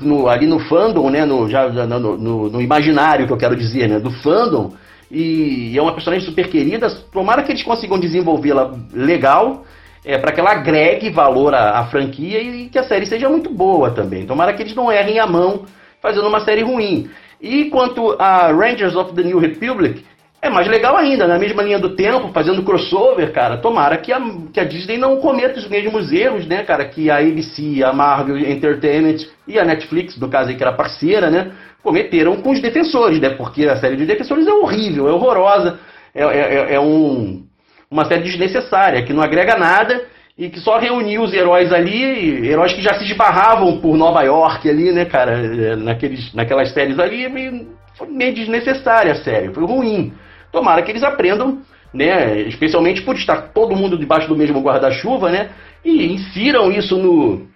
no, 0.00 0.28
ali 0.28 0.46
no 0.46 0.58
fandom, 0.58 1.08
né, 1.10 1.24
no, 1.24 1.48
já, 1.48 1.68
no, 1.68 2.60
imaginário 2.60 3.26
que 3.26 3.32
eu 3.32 3.38
quero 3.38 3.56
dizer, 3.56 3.88
né, 3.88 3.98
do 3.98 4.10
fandom. 4.10 4.72
E, 5.10 5.72
e 5.72 5.78
é 5.78 5.80
uma 5.80 5.94
personagem 5.94 6.26
super 6.26 6.48
querida. 6.48 6.90
Tomara 7.10 7.42
que 7.42 7.52
eles 7.52 7.62
consigam 7.62 7.98
desenvolvê-la 7.98 8.74
legal, 8.92 9.64
é, 10.04 10.18
para 10.18 10.32
que 10.32 10.40
ela 10.40 10.50
agregue 10.50 11.08
valor 11.08 11.54
à, 11.54 11.78
à 11.78 11.86
franquia 11.86 12.40
e, 12.40 12.64
e 12.64 12.68
que 12.68 12.78
a 12.78 12.82
série 12.82 13.06
seja 13.06 13.28
muito 13.28 13.48
boa 13.48 13.90
também. 13.90 14.26
Tomara 14.26 14.52
que 14.52 14.62
eles 14.62 14.74
não 14.74 14.92
errem 14.92 15.18
a 15.18 15.26
mão 15.26 15.64
fazendo 16.00 16.28
uma 16.28 16.40
série 16.40 16.62
ruim. 16.62 17.08
E 17.40 17.66
quanto 17.66 18.16
a 18.18 18.52
Rangers 18.52 18.96
of 18.96 19.14
the 19.14 19.22
New 19.22 19.38
Republic, 19.38 20.04
é 20.40 20.48
mais 20.48 20.68
legal 20.68 20.96
ainda, 20.96 21.26
na 21.26 21.38
mesma 21.38 21.62
linha 21.62 21.78
do 21.78 21.96
tempo, 21.96 22.28
fazendo 22.32 22.62
crossover, 22.62 23.32
cara. 23.32 23.58
Tomara 23.58 23.96
que 23.98 24.12
a, 24.12 24.20
que 24.52 24.60
a 24.60 24.64
Disney 24.64 24.96
não 24.96 25.16
cometa 25.16 25.58
os 25.58 25.68
mesmos 25.68 26.12
erros, 26.12 26.46
né, 26.46 26.62
cara, 26.62 26.84
que 26.84 27.10
a 27.10 27.18
ABC, 27.18 27.82
a 27.82 27.92
Marvel 27.92 28.38
Entertainment 28.38 29.26
e 29.46 29.58
a 29.58 29.64
Netflix, 29.64 30.16
no 30.16 30.28
caso 30.28 30.50
aí 30.50 30.56
que 30.56 30.62
era 30.62 30.72
parceira, 30.72 31.28
né, 31.28 31.52
cometeram 31.82 32.36
com 32.36 32.50
os 32.50 32.60
Defensores, 32.60 33.20
né, 33.20 33.30
porque 33.30 33.66
a 33.66 33.76
série 33.76 33.96
de 33.96 34.06
Defensores 34.06 34.46
é 34.46 34.52
horrível, 34.52 35.08
é 35.08 35.12
horrorosa, 35.12 35.80
é, 36.14 36.22
é, 36.22 36.54
é, 36.54 36.74
é 36.74 36.80
um, 36.80 37.44
uma 37.90 38.04
série 38.04 38.22
desnecessária, 38.22 39.02
que 39.02 39.12
não 39.12 39.22
agrega 39.22 39.56
nada 39.56 40.06
e 40.38 40.48
que 40.48 40.60
só 40.60 40.78
reuniu 40.78 41.22
os 41.22 41.34
heróis 41.34 41.72
ali, 41.72 42.48
heróis 42.48 42.72
que 42.72 42.80
já 42.80 42.94
se 42.94 43.04
esbarravam 43.04 43.80
por 43.80 43.96
Nova 43.96 44.22
York 44.22 44.70
ali, 44.70 44.92
né, 44.92 45.04
cara, 45.04 45.32
é, 45.32 45.74
naqueles, 45.74 46.32
naquelas 46.32 46.72
séries 46.72 46.96
ali, 46.96 47.28
meio, 47.28 47.66
foi 47.96 48.06
meio 48.06 48.32
desnecessária 48.32 49.10
a 49.10 49.16
série, 49.16 49.52
foi 49.52 49.64
ruim. 49.64 50.12
Tomara 50.52 50.82
que 50.82 50.92
eles 50.92 51.02
aprendam, 51.02 51.58
né, 51.92 52.42
especialmente 52.42 53.02
por 53.02 53.16
estar 53.16 53.48
todo 53.52 53.74
mundo 53.74 53.98
debaixo 53.98 54.28
do 54.28 54.36
mesmo 54.36 54.60
guarda-chuva, 54.60 55.28
né, 55.28 55.50
e 55.84 56.06
insiram 56.06 56.70
isso 56.70 56.96
no, 56.96 57.48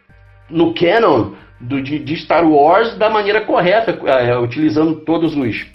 no 0.51 0.75
canon 0.75 1.35
do, 1.61 1.81
de, 1.81 2.01
de 2.01 2.17
Star 2.17 2.45
Wars 2.45 2.99
da 2.99 3.09
maneira 3.09 3.43
correta, 3.43 3.97
é, 4.07 4.37
utilizando 4.37 4.97
todos 4.97 5.37
os 5.37 5.71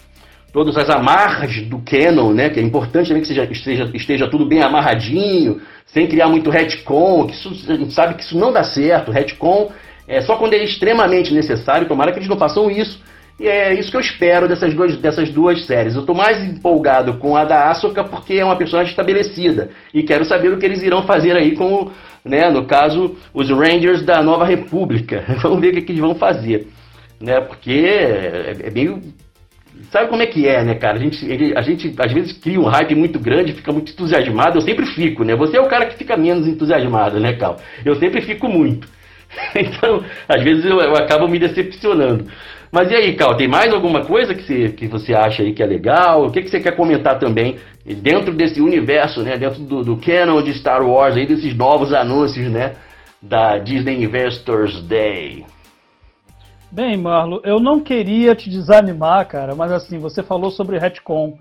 todas 0.52 0.76
as 0.78 0.88
amarras 0.88 1.60
do 1.62 1.78
canon, 1.80 2.32
né, 2.32 2.48
que 2.48 2.58
é 2.58 2.62
importante 2.62 3.08
também 3.08 3.22
que 3.22 3.28
seja, 3.28 3.44
esteja, 3.44 3.90
esteja 3.94 4.28
tudo 4.28 4.46
bem 4.46 4.62
amarradinho, 4.62 5.60
sem 5.92 6.06
criar 6.06 6.28
muito 6.28 6.50
retcon, 6.50 7.26
que 7.26 7.34
isso, 7.34 7.72
a 7.72 7.76
gente 7.76 7.92
sabe 7.92 8.14
que 8.14 8.22
isso 8.22 8.38
não 8.38 8.52
dá 8.52 8.62
certo. 8.62 9.10
Retcon 9.10 9.72
é 10.06 10.20
só 10.20 10.36
quando 10.36 10.54
é 10.54 10.62
extremamente 10.62 11.32
necessário, 11.32 11.88
tomara 11.88 12.12
que 12.12 12.18
eles 12.18 12.28
não 12.28 12.38
façam 12.38 12.70
isso. 12.70 13.00
E 13.40 13.46
é 13.46 13.72
isso 13.72 13.90
que 13.90 13.96
eu 13.96 14.00
espero 14.00 14.48
dessas 14.48 14.74
duas, 14.74 14.96
dessas 14.96 15.30
duas 15.30 15.64
séries. 15.64 15.94
Eu 15.94 16.00
estou 16.00 16.14
mais 16.14 16.42
empolgado 16.42 17.18
com 17.18 17.36
a 17.36 17.44
da 17.44 17.70
Asuka 17.70 18.02
porque 18.02 18.34
é 18.34 18.44
uma 18.44 18.56
personagem 18.56 18.90
estabelecida. 18.90 19.70
E 19.94 20.02
quero 20.02 20.24
saber 20.24 20.52
o 20.52 20.58
que 20.58 20.66
eles 20.66 20.82
irão 20.82 21.04
fazer 21.04 21.36
aí 21.36 21.54
com, 21.54 21.90
né, 22.24 22.50
no 22.50 22.64
caso, 22.64 23.16
os 23.32 23.48
Rangers 23.48 24.02
da 24.02 24.22
Nova 24.22 24.44
República. 24.44 25.24
Vamos 25.40 25.60
ver 25.60 25.68
o 25.68 25.72
que, 25.74 25.82
que 25.82 25.92
eles 25.92 26.00
vão 26.00 26.16
fazer. 26.16 26.66
Né, 27.20 27.40
porque 27.40 27.70
é, 27.70 28.56
é 28.64 28.70
meio 28.70 29.00
sabe 29.90 30.08
como 30.08 30.22
é 30.22 30.26
que 30.26 30.46
é, 30.46 30.64
né, 30.64 30.74
cara? 30.74 30.96
A 30.96 31.00
gente, 31.00 31.24
ele, 31.24 31.56
a 31.56 31.62
gente 31.62 31.94
às 31.98 32.12
vezes 32.12 32.32
cria 32.32 32.60
um 32.60 32.64
hype 32.64 32.94
muito 32.94 33.18
grande, 33.18 33.52
fica 33.52 33.72
muito 33.72 33.92
entusiasmado. 33.92 34.58
Eu 34.58 34.62
sempre 34.62 34.86
fico, 34.86 35.24
né? 35.24 35.34
Você 35.36 35.56
é 35.56 35.60
o 35.60 35.68
cara 35.68 35.86
que 35.86 35.96
fica 35.96 36.16
menos 36.16 36.46
entusiasmado, 36.46 37.18
né, 37.20 37.34
Cal? 37.34 37.56
Eu 37.84 37.94
sempre 37.96 38.20
fico 38.20 38.48
muito. 38.48 38.88
Então, 39.54 40.02
às 40.26 40.42
vezes 40.42 40.64
eu, 40.64 40.80
eu 40.80 40.96
acabo 40.96 41.28
me 41.28 41.38
decepcionando. 41.38 42.24
Mas 42.72 42.90
e 42.90 42.94
aí, 42.94 43.14
Cal, 43.14 43.36
tem 43.36 43.48
mais 43.48 43.72
alguma 43.72 44.04
coisa 44.04 44.34
que 44.34 44.42
você, 44.42 44.68
que 44.70 44.86
você 44.86 45.14
acha 45.14 45.42
aí 45.42 45.52
que 45.52 45.62
é 45.62 45.66
legal? 45.66 46.24
O 46.24 46.30
que, 46.30 46.42
que 46.42 46.50
você 46.50 46.60
quer 46.60 46.74
comentar 46.74 47.18
também 47.18 47.56
dentro 47.84 48.32
desse 48.32 48.60
universo, 48.60 49.22
né? 49.22 49.36
Dentro 49.36 49.60
do, 49.60 49.82
do 49.82 49.96
canon 49.96 50.42
de 50.42 50.52
Star 50.54 50.82
Wars, 50.82 51.16
aí, 51.16 51.26
desses 51.26 51.54
novos 51.54 51.92
anúncios, 51.92 52.50
né? 52.50 52.72
Da 53.20 53.58
Disney 53.58 54.02
Investors 54.02 54.82
Day. 54.82 55.44
Bem, 56.70 56.98
Marlo, 56.98 57.40
eu 57.44 57.58
não 57.58 57.80
queria 57.80 58.34
te 58.34 58.50
desanimar, 58.50 59.26
cara, 59.26 59.54
mas 59.54 59.72
assim, 59.72 59.98
você 59.98 60.22
falou 60.22 60.50
sobre 60.50 60.78
retcon. 60.78 61.38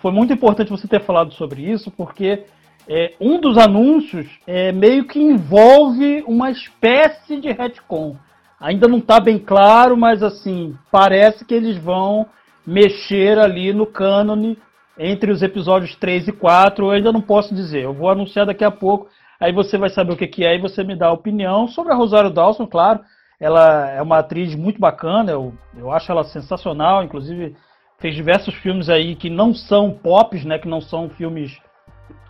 Foi 0.00 0.10
muito 0.10 0.32
importante 0.32 0.70
você 0.70 0.88
ter 0.88 1.02
falado 1.02 1.34
sobre 1.34 1.60
isso, 1.70 1.90
porque 1.90 2.44
é, 2.88 3.12
um 3.20 3.38
dos 3.38 3.58
anúncios 3.58 4.26
é, 4.46 4.72
meio 4.72 5.04
que 5.06 5.20
envolve 5.20 6.24
uma 6.26 6.50
espécie 6.50 7.38
de 7.38 7.52
retcon. 7.52 8.16
Ainda 8.58 8.88
não 8.88 8.98
está 8.98 9.20
bem 9.20 9.38
claro, 9.38 9.98
mas 9.98 10.22
assim, 10.22 10.74
parece 10.90 11.44
que 11.44 11.52
eles 11.52 11.76
vão 11.76 12.24
mexer 12.66 13.38
ali 13.38 13.74
no 13.74 13.84
cânone 13.84 14.56
entre 14.98 15.30
os 15.30 15.42
episódios 15.42 15.94
3 15.96 16.28
e 16.28 16.32
4. 16.32 16.86
Eu 16.86 16.90
ainda 16.90 17.12
não 17.12 17.20
posso 17.20 17.54
dizer, 17.54 17.84
eu 17.84 17.92
vou 17.92 18.08
anunciar 18.08 18.46
daqui 18.46 18.64
a 18.64 18.70
pouco, 18.70 19.08
aí 19.38 19.52
você 19.52 19.76
vai 19.76 19.90
saber 19.90 20.14
o 20.14 20.16
que, 20.16 20.26
que 20.26 20.42
é 20.42 20.56
e 20.56 20.60
você 20.60 20.82
me 20.82 20.96
dá 20.96 21.08
a 21.08 21.12
opinião 21.12 21.68
sobre 21.68 21.92
a 21.92 21.96
Rosário 21.96 22.30
Dawson, 22.30 22.66
claro. 22.66 23.00
Ela 23.40 23.88
é 23.90 24.02
uma 24.02 24.18
atriz 24.18 24.54
muito 24.54 24.78
bacana, 24.78 25.32
eu, 25.32 25.54
eu 25.74 25.90
acho 25.90 26.12
ela 26.12 26.24
sensacional, 26.24 27.02
inclusive 27.02 27.56
fez 27.98 28.14
diversos 28.14 28.54
filmes 28.54 28.88
aí 28.88 29.16
que 29.16 29.30
não 29.30 29.54
são 29.54 29.90
pops, 29.90 30.44
né, 30.44 30.58
que 30.58 30.68
não 30.68 30.80
são 30.80 31.08
filmes 31.08 31.58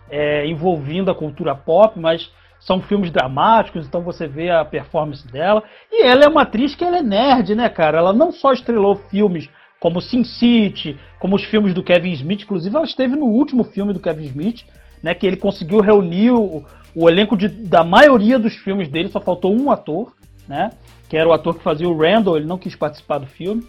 é, 0.09 0.45
envolvendo 0.47 1.11
a 1.11 1.15
cultura 1.15 1.53
pop, 1.53 1.99
mas 1.99 2.31
são 2.59 2.79
filmes 2.81 3.11
dramáticos, 3.11 3.87
então 3.87 4.01
você 4.01 4.27
vê 4.27 4.51
a 4.51 4.63
performance 4.63 5.25
dela. 5.27 5.63
E 5.91 6.05
ela 6.05 6.23
é 6.23 6.27
uma 6.27 6.43
atriz 6.43 6.75
que 6.75 6.83
ela 6.83 6.97
é 6.97 7.01
nerd, 7.01 7.55
né, 7.55 7.67
cara? 7.69 7.97
Ela 7.97 8.13
não 8.13 8.31
só 8.31 8.53
estrelou 8.53 8.95
filmes 8.95 9.49
como 9.79 9.99
Sin 9.99 10.23
City, 10.23 10.99
como 11.19 11.35
os 11.35 11.43
filmes 11.43 11.73
do 11.73 11.83
Kevin 11.83 12.11
Smith, 12.11 12.43
inclusive 12.43 12.75
ela 12.75 12.85
esteve 12.85 13.15
no 13.15 13.25
último 13.25 13.63
filme 13.63 13.93
do 13.93 13.99
Kevin 13.99 14.25
Smith, 14.25 14.63
né, 15.01 15.15
que 15.15 15.25
ele 15.25 15.37
conseguiu 15.37 15.79
reunir 15.79 16.31
o, 16.31 16.63
o 16.95 17.09
elenco 17.09 17.35
de, 17.35 17.47
da 17.47 17.83
maioria 17.83 18.37
dos 18.37 18.55
filmes 18.55 18.87
dele, 18.87 19.09
só 19.09 19.19
faltou 19.19 19.59
um 19.59 19.71
ator, 19.71 20.13
né? 20.47 20.69
Que 21.11 21.17
era 21.17 21.27
o 21.27 21.33
ator 21.33 21.53
que 21.53 21.61
fazia 21.61 21.89
o 21.89 21.97
Randall, 21.97 22.37
ele 22.37 22.45
não 22.45 22.57
quis 22.57 22.73
participar 22.73 23.17
do 23.17 23.27
filme. 23.27 23.67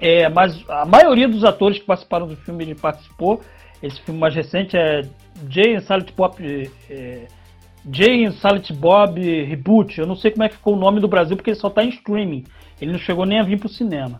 É, 0.00 0.26
mas 0.30 0.64
a 0.70 0.86
maioria 0.86 1.28
dos 1.28 1.44
atores 1.44 1.78
que 1.78 1.84
participaram 1.84 2.26
do 2.26 2.34
filme 2.34 2.64
ele 2.64 2.74
participou. 2.74 3.42
Esse 3.82 4.00
filme 4.00 4.18
mais 4.18 4.34
recente 4.34 4.74
é 4.74 5.02
Jay 5.50 5.74
and 5.76 5.82
Silent 5.82 6.12
Bob, 6.16 6.70
é, 6.88 7.26
Jay 7.92 8.24
and 8.24 8.32
Silent 8.32 8.72
Bob 8.72 9.20
Reboot. 9.20 10.00
Eu 10.00 10.06
não 10.06 10.16
sei 10.16 10.30
como 10.30 10.44
é 10.44 10.48
que 10.48 10.56
ficou 10.56 10.72
o 10.72 10.78
nome 10.78 10.98
do 10.98 11.06
Brasil 11.06 11.36
porque 11.36 11.50
ele 11.50 11.60
só 11.60 11.68
está 11.68 11.84
em 11.84 11.90
streaming. 11.90 12.44
Ele 12.80 12.92
não 12.92 12.98
chegou 13.00 13.26
nem 13.26 13.38
a 13.38 13.42
vir 13.42 13.58
para 13.58 13.66
o 13.66 13.70
cinema. 13.70 14.18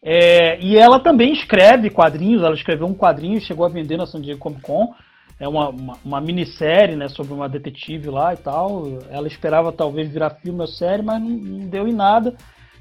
É, 0.00 0.60
e 0.60 0.78
ela 0.78 1.00
também 1.00 1.32
escreve 1.32 1.90
quadrinhos. 1.90 2.44
Ela 2.44 2.54
escreveu 2.54 2.86
um 2.86 2.94
quadrinho 2.94 3.40
chegou 3.40 3.66
a 3.66 3.68
vender 3.68 3.96
na 3.96 4.06
San 4.06 4.20
Diego 4.20 4.38
Comic 4.38 4.62
Con 4.62 4.94
é 5.38 5.46
uma, 5.46 5.68
uma, 5.68 5.98
uma, 6.04 6.20
minissérie 6.20 6.96
né, 6.96 7.08
sobre 7.08 7.32
uma 7.34 7.48
detetive 7.48 8.08
lá 8.08 8.32
e 8.32 8.36
tal. 8.38 8.84
Ela 9.10 9.26
esperava 9.26 9.70
talvez 9.70 10.08
virar 10.08 10.30
filme 10.30 10.60
ou 10.60 10.66
série, 10.66 11.02
mas 11.02 11.20
não, 11.20 11.28
não 11.28 11.68
deu 11.68 11.86
em 11.86 11.92
nada. 11.92 12.34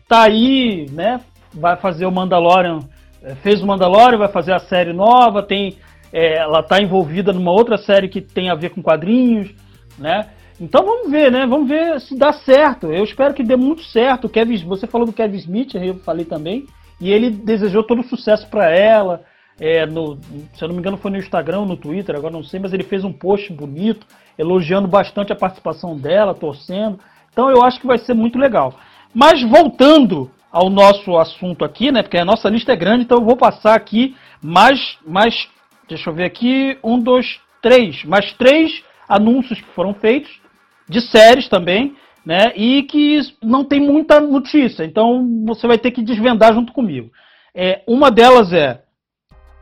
Tá 0.07 0.23
aí, 0.23 0.89
né? 0.91 1.19
Vai 1.53 1.75
fazer 1.75 2.05
o 2.05 2.11
Mandalorian, 2.11 2.79
é, 3.21 3.35
fez 3.35 3.61
o 3.61 3.67
Mandalorian, 3.67 4.17
vai 4.17 4.29
fazer 4.29 4.53
a 4.53 4.59
série 4.59 4.93
nova, 4.93 5.43
tem. 5.43 5.77
É, 6.13 6.37
ela 6.37 6.63
tá 6.63 6.81
envolvida 6.81 7.33
numa 7.33 7.51
outra 7.51 7.77
série 7.77 8.07
que 8.07 8.21
tem 8.21 8.49
a 8.49 8.55
ver 8.55 8.69
com 8.69 8.81
quadrinhos, 8.81 9.53
né? 9.97 10.29
Então 10.61 10.85
vamos 10.85 11.11
ver, 11.11 11.29
né? 11.29 11.45
Vamos 11.45 11.67
ver 11.67 11.99
se 11.99 12.17
dá 12.17 12.31
certo. 12.31 12.87
Eu 12.87 13.03
espero 13.03 13.33
que 13.33 13.43
dê 13.43 13.57
muito 13.57 13.83
certo. 13.83 14.29
Kevin, 14.29 14.55
você 14.65 14.87
falou 14.87 15.05
do 15.05 15.11
Kevin 15.11 15.37
Smith, 15.37 15.75
eu 15.75 15.95
falei 15.95 16.23
também, 16.23 16.65
e 17.01 17.11
ele 17.11 17.29
desejou 17.29 17.83
todo 17.83 17.99
o 17.99 18.07
sucesso 18.07 18.47
para 18.47 18.71
ela 18.71 19.25
é, 19.59 19.85
no, 19.85 20.17
se 20.53 20.63
eu 20.63 20.67
não 20.67 20.75
me 20.75 20.79
engano 20.79 20.97
foi 20.97 21.11
no 21.11 21.17
Instagram 21.17 21.59
ou 21.59 21.65
no 21.65 21.77
Twitter, 21.77 22.15
agora 22.15 22.33
não 22.33 22.43
sei, 22.43 22.59
mas 22.59 22.73
ele 22.73 22.83
fez 22.83 23.03
um 23.03 23.13
post 23.13 23.51
bonito, 23.53 24.05
elogiando 24.37 24.87
bastante 24.87 25.31
a 25.31 25.35
participação 25.35 25.97
dela, 25.97 26.33
torcendo. 26.33 26.99
Então 27.31 27.49
eu 27.49 27.63
acho 27.63 27.79
que 27.79 27.87
vai 27.87 27.97
ser 27.97 28.13
muito 28.13 28.37
legal. 28.37 28.73
Mas 29.13 29.41
voltando 29.43 30.29
ao 30.51 30.69
nosso 30.69 31.17
assunto 31.17 31.63
aqui, 31.63 31.91
né? 31.91 32.01
Porque 32.01 32.17
a 32.17 32.25
nossa 32.25 32.49
lista 32.49 32.73
é 32.73 32.75
grande, 32.75 33.03
então 33.03 33.17
eu 33.17 33.25
vou 33.25 33.37
passar 33.37 33.75
aqui 33.75 34.15
mais, 34.41 34.97
mais 35.05 35.47
deixa 35.87 36.09
eu 36.09 36.13
ver 36.13 36.25
aqui, 36.25 36.77
um, 36.83 36.99
dois, 36.99 37.39
três, 37.61 38.03
mais 38.03 38.33
três 38.33 38.83
anúncios 39.07 39.59
que 39.59 39.67
foram 39.69 39.93
feitos 39.93 40.31
de 40.87 41.01
séries 41.01 41.47
também, 41.47 41.95
né? 42.25 42.53
E 42.55 42.83
que 42.83 43.19
não 43.41 43.63
tem 43.63 43.79
muita 43.79 44.19
notícia. 44.19 44.83
Então 44.83 45.45
você 45.45 45.67
vai 45.67 45.77
ter 45.77 45.91
que 45.91 46.01
desvendar 46.01 46.53
junto 46.53 46.73
comigo. 46.73 47.11
É, 47.53 47.81
uma 47.87 48.11
delas 48.11 48.51
é 48.51 48.81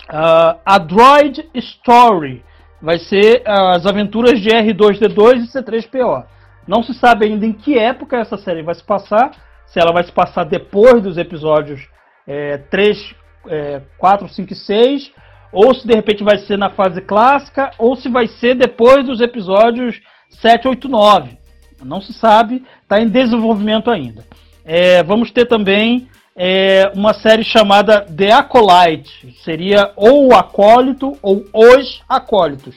Uh, 0.10 0.60
a 0.65 0.77
Droid 0.77 1.50
Story 1.53 2.43
vai 2.81 3.00
ser 3.00 3.41
as 3.45 3.86
aventuras 3.86 4.41
de 4.41 4.50
R2D2 4.50 5.43
e 5.43 5.48
C3PO. 5.48 6.25
Não 6.67 6.83
se 6.83 6.93
sabe 6.93 7.25
ainda 7.25 7.45
em 7.45 7.53
que 7.53 7.77
época 7.77 8.17
essa 8.17 8.38
série 8.38 8.62
vai 8.62 8.75
se 8.75 8.83
passar, 8.83 9.31
se 9.65 9.79
ela 9.79 9.93
vai 9.93 10.03
se 10.03 10.12
passar 10.12 10.43
depois 10.43 11.01
dos 11.01 11.17
episódios 11.17 11.88
é, 12.27 12.57
3, 12.57 13.15
é, 13.48 13.81
4, 13.98 14.27
5 14.27 14.53
e 14.53 14.55
6, 14.55 15.12
ou 15.51 15.74
se 15.74 15.88
de 15.88 15.93
repente 15.93 16.24
vai 16.24 16.38
ser 16.38 16.57
na 16.57 16.69
fase 16.69 17.01
clássica, 17.01 17.72
ou 17.77 17.95
se 17.95 18.10
vai 18.10 18.27
ser 18.27 18.55
depois 18.55 19.05
dos 19.05 19.22
episódios 19.22 20.01
7, 20.41 20.67
8, 20.67 20.89
9. 20.89 21.38
Não 21.83 22.01
se 22.01 22.13
sabe, 22.13 22.63
está 22.81 23.00
em 23.00 23.07
desenvolvimento 23.07 23.91
ainda. 23.91 24.25
É, 24.65 25.03
vamos 25.03 25.31
ter 25.31 25.45
também 25.45 26.07
é, 26.36 26.92
uma 26.96 27.13
série 27.13 27.44
chamada 27.44 28.02
The 28.02 28.32
Acolyte. 28.32 29.36
Seria 29.44 29.92
ou 29.96 30.28
o 30.28 30.36
acólito 30.36 31.18
ou 31.22 31.46
os 31.54 32.02
acólitos. 32.08 32.75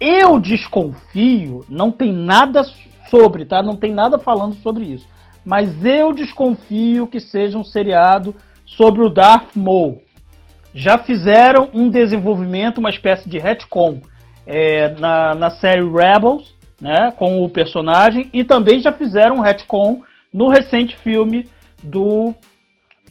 Eu 0.00 0.38
desconfio, 0.38 1.64
não 1.68 1.90
tem 1.90 2.12
nada 2.12 2.62
sobre, 3.10 3.44
tá? 3.44 3.62
Não 3.62 3.76
tem 3.76 3.92
nada 3.92 4.18
falando 4.18 4.54
sobre 4.56 4.84
isso. 4.84 5.06
Mas 5.44 5.84
eu 5.84 6.12
desconfio 6.12 7.06
que 7.06 7.20
seja 7.20 7.58
um 7.58 7.64
seriado 7.64 8.34
sobre 8.64 9.02
o 9.02 9.10
Darth 9.10 9.54
Maul. 9.54 10.02
Já 10.74 10.98
fizeram 10.98 11.68
um 11.72 11.88
desenvolvimento, 11.88 12.78
uma 12.78 12.90
espécie 12.90 13.28
de 13.28 13.38
retcon 13.38 14.00
é, 14.46 14.88
na, 14.98 15.34
na 15.34 15.50
série 15.50 15.82
Rebels, 15.82 16.54
né, 16.80 17.12
com 17.16 17.44
o 17.44 17.48
personagem, 17.48 18.28
e 18.32 18.42
também 18.42 18.80
já 18.80 18.92
fizeram 18.92 19.36
um 19.36 19.40
retcon 19.40 20.02
no 20.32 20.48
recente 20.48 20.96
filme 20.96 21.48
do 21.82 22.34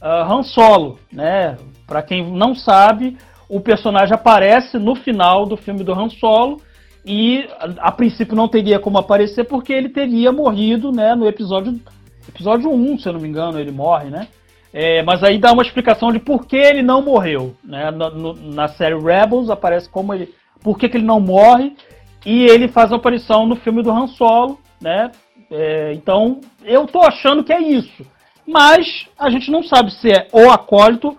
uh, 0.04 0.30
Han 0.30 0.42
Solo, 0.42 0.98
né? 1.10 1.56
Para 1.86 2.02
quem 2.02 2.30
não 2.30 2.54
sabe, 2.54 3.16
o 3.48 3.60
personagem 3.60 4.14
aparece 4.14 4.78
no 4.78 4.94
final 4.94 5.46
do 5.46 5.56
filme 5.56 5.82
do 5.82 5.92
Han 5.92 6.10
Solo 6.10 6.60
e 7.04 7.48
a, 7.58 7.88
a, 7.88 7.92
princípio 7.92 8.36
não 8.36 8.48
teria 8.48 8.78
como 8.78 8.98
aparecer 8.98 9.44
porque 9.44 9.72
ele 9.72 9.88
teria 9.88 10.30
morrido, 10.30 10.92
né, 10.92 11.14
no 11.14 11.26
episódio 11.26 11.80
episódio 12.26 12.70
1, 12.70 12.98
se 12.98 13.08
eu 13.08 13.12
não 13.12 13.20
me 13.20 13.28
engano, 13.28 13.58
ele 13.58 13.70
morre, 13.70 14.08
né? 14.08 14.28
É, 14.72 15.02
mas 15.02 15.22
aí 15.22 15.38
dá 15.38 15.52
uma 15.52 15.62
explicação 15.62 16.10
de 16.10 16.18
por 16.18 16.46
que 16.46 16.56
ele 16.56 16.82
não 16.82 17.02
morreu, 17.02 17.54
né? 17.62 17.90
Na, 17.90 18.10
no, 18.10 18.32
na 18.32 18.68
série 18.68 18.98
Rebels 18.98 19.50
aparece 19.50 19.88
como 19.88 20.14
ele, 20.14 20.32
por 20.62 20.78
que, 20.78 20.88
que 20.88 20.96
ele 20.96 21.04
não 21.04 21.20
morre 21.20 21.76
e 22.24 22.44
ele 22.44 22.66
faz 22.66 22.90
a 22.90 22.96
aparição 22.96 23.46
no 23.46 23.56
filme 23.56 23.82
do 23.82 23.92
Han 23.92 24.06
Solo, 24.06 24.58
né? 24.80 25.10
É, 25.50 25.92
então 25.92 26.40
eu 26.64 26.86
tô 26.86 27.02
achando 27.02 27.44
que 27.44 27.52
é 27.52 27.60
isso 27.60 28.04
mas 28.46 29.08
a 29.18 29.30
gente 29.30 29.50
não 29.50 29.62
sabe 29.62 29.90
se 29.92 30.10
é 30.10 30.28
o 30.32 30.50
acólito 30.50 31.16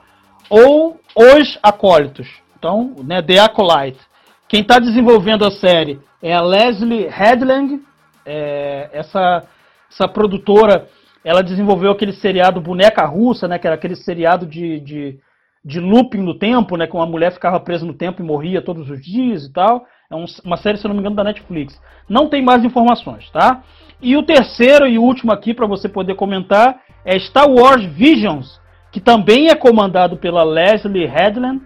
ou 0.50 1.00
os 1.16 1.60
acólitos. 1.62 2.28
Então, 2.58 2.96
né, 3.04 3.22
The 3.22 3.40
Acolyte. 3.40 4.00
Quem 4.48 4.62
está 4.62 4.80
desenvolvendo 4.80 5.46
a 5.46 5.52
série 5.52 6.00
é 6.22 6.34
a 6.34 6.42
Leslie 6.42 7.08
Headland, 7.08 7.82
é, 8.26 8.90
essa, 8.94 9.44
essa 9.92 10.08
produtora, 10.08 10.88
ela 11.24 11.42
desenvolveu 11.42 11.92
aquele 11.92 12.14
seriado 12.14 12.62
Boneca 12.62 13.06
Russa, 13.06 13.48
né, 13.48 13.58
que 13.58 13.68
era 13.68 13.76
aquele 13.76 13.96
seriado 13.96 14.46
de, 14.46 14.80
de, 14.80 15.20
de 15.64 15.80
looping 15.80 16.22
no 16.22 16.38
tempo, 16.38 16.78
né, 16.78 16.86
que 16.86 16.96
uma 16.96 17.06
mulher 17.06 17.32
ficava 17.32 17.60
presa 17.60 17.86
no 17.86 17.94
tempo 17.94 18.22
e 18.22 18.26
morria 18.26 18.62
todos 18.62 18.90
os 18.90 19.02
dias 19.04 19.46
e 19.46 19.52
tal. 19.52 19.86
É 20.10 20.16
um, 20.16 20.26
uma 20.44 20.58
série, 20.58 20.78
se 20.78 20.88
não 20.88 20.94
me 20.94 21.00
engano, 21.00 21.16
da 21.16 21.24
Netflix. 21.24 21.80
Não 22.08 22.30
tem 22.30 22.44
mais 22.44 22.64
informações, 22.64 23.30
tá? 23.32 23.64
E 24.02 24.16
o 24.16 24.24
terceiro 24.24 24.88
e 24.88 25.00
último 25.00 25.32
aqui 25.32 25.54
para 25.54 25.66
você 25.66 25.90
poder 25.90 26.16
comentar 26.16 26.80
é 27.06 27.18
Star 27.20 27.50
Wars 27.50 27.86
Visions, 27.86 28.60
que 28.92 29.00
também 29.00 29.48
é 29.50 29.56
comandado 29.56 30.18
pela 30.18 30.44
Leslie 30.44 31.06
Headland, 31.06 31.62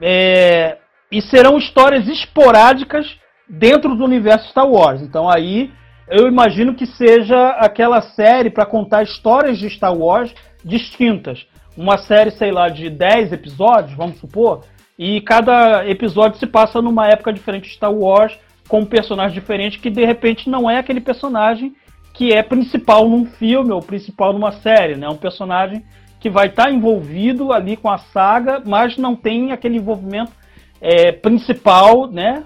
é, 0.00 0.78
e 1.10 1.20
serão 1.20 1.58
histórias 1.58 2.06
esporádicas 2.08 3.18
dentro 3.48 3.94
do 3.94 4.04
universo 4.04 4.48
Star 4.50 4.68
Wars. 4.68 5.02
Então 5.02 5.28
aí 5.28 5.70
eu 6.08 6.28
imagino 6.28 6.74
que 6.74 6.86
seja 6.86 7.50
aquela 7.58 8.00
série 8.02 8.50
para 8.50 8.66
contar 8.66 9.02
histórias 9.02 9.58
de 9.58 9.68
Star 9.70 9.96
Wars 9.96 10.34
distintas, 10.64 11.46
uma 11.76 11.98
série, 11.98 12.30
sei 12.30 12.52
lá, 12.52 12.68
de 12.68 12.88
10 12.88 13.32
episódios, 13.32 13.96
vamos 13.96 14.18
supor, 14.18 14.64
e 14.98 15.20
cada 15.22 15.86
episódio 15.88 16.38
se 16.38 16.46
passa 16.46 16.80
numa 16.80 17.06
época 17.08 17.32
diferente 17.32 17.68
de 17.68 17.74
Star 17.74 17.92
Wars, 17.92 18.38
com 18.68 18.80
um 18.80 18.86
personagem 18.86 19.34
diferente 19.34 19.78
que 19.78 19.90
de 19.90 20.04
repente 20.04 20.48
não 20.48 20.70
é 20.70 20.78
aquele 20.78 21.00
personagem 21.00 21.74
que 22.14 22.32
é 22.32 22.42
principal 22.42 23.08
num 23.08 23.26
filme 23.26 23.72
ou 23.72 23.82
principal 23.82 24.32
numa 24.32 24.52
série, 24.52 24.96
né? 24.96 25.08
Um 25.08 25.16
personagem 25.16 25.84
que 26.20 26.30
vai 26.30 26.46
estar 26.46 26.64
tá 26.64 26.72
envolvido 26.72 27.52
ali 27.52 27.76
com 27.76 27.90
a 27.90 27.98
saga, 27.98 28.62
mas 28.64 28.96
não 28.96 29.14
tem 29.14 29.52
aquele 29.52 29.76
envolvimento 29.76 30.32
é, 30.80 31.12
principal, 31.12 32.06
né? 32.06 32.44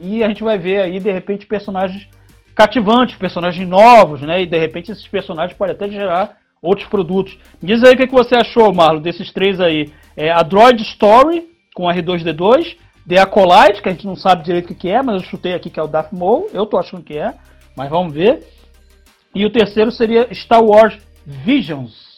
E 0.00 0.22
a 0.22 0.28
gente 0.28 0.44
vai 0.44 0.58
ver 0.58 0.82
aí, 0.82 1.00
de 1.00 1.10
repente, 1.10 1.46
personagens 1.46 2.06
cativantes, 2.54 3.16
personagens 3.16 3.66
novos, 3.66 4.20
né? 4.20 4.42
E 4.42 4.46
de 4.46 4.58
repente 4.58 4.92
esses 4.92 5.08
personagens 5.08 5.56
podem 5.56 5.74
até 5.74 5.88
gerar 5.88 6.36
outros 6.60 6.86
produtos. 6.88 7.38
Diz 7.62 7.82
aí 7.82 7.94
o 7.94 7.96
que, 7.96 8.06
que 8.06 8.12
você 8.12 8.34
achou, 8.34 8.72
Marlon, 8.72 9.00
desses 9.00 9.32
três 9.32 9.60
aí. 9.60 9.90
É, 10.16 10.30
a 10.30 10.42
Droid 10.42 10.82
Story, 10.82 11.48
com 11.74 11.84
R2D2, 11.84 12.76
The 13.08 13.18
Acolyte, 13.18 13.80
que 13.80 13.88
a 13.88 13.92
gente 13.92 14.06
não 14.06 14.14
sabe 14.14 14.44
direito 14.44 14.72
o 14.72 14.74
que 14.74 14.90
é, 14.90 15.02
mas 15.02 15.22
eu 15.22 15.28
chutei 15.28 15.54
aqui 15.54 15.70
que 15.70 15.80
é 15.80 15.82
o 15.82 15.88
Darth 15.88 16.12
Maul, 16.12 16.50
eu 16.52 16.66
tô 16.66 16.76
achando 16.76 17.02
que 17.02 17.16
é, 17.16 17.34
mas 17.74 17.88
vamos 17.88 18.12
ver. 18.12 18.46
E 19.34 19.46
o 19.46 19.50
terceiro 19.50 19.90
seria 19.90 20.28
Star 20.34 20.62
Wars 20.62 20.98
Visions. 21.24 22.10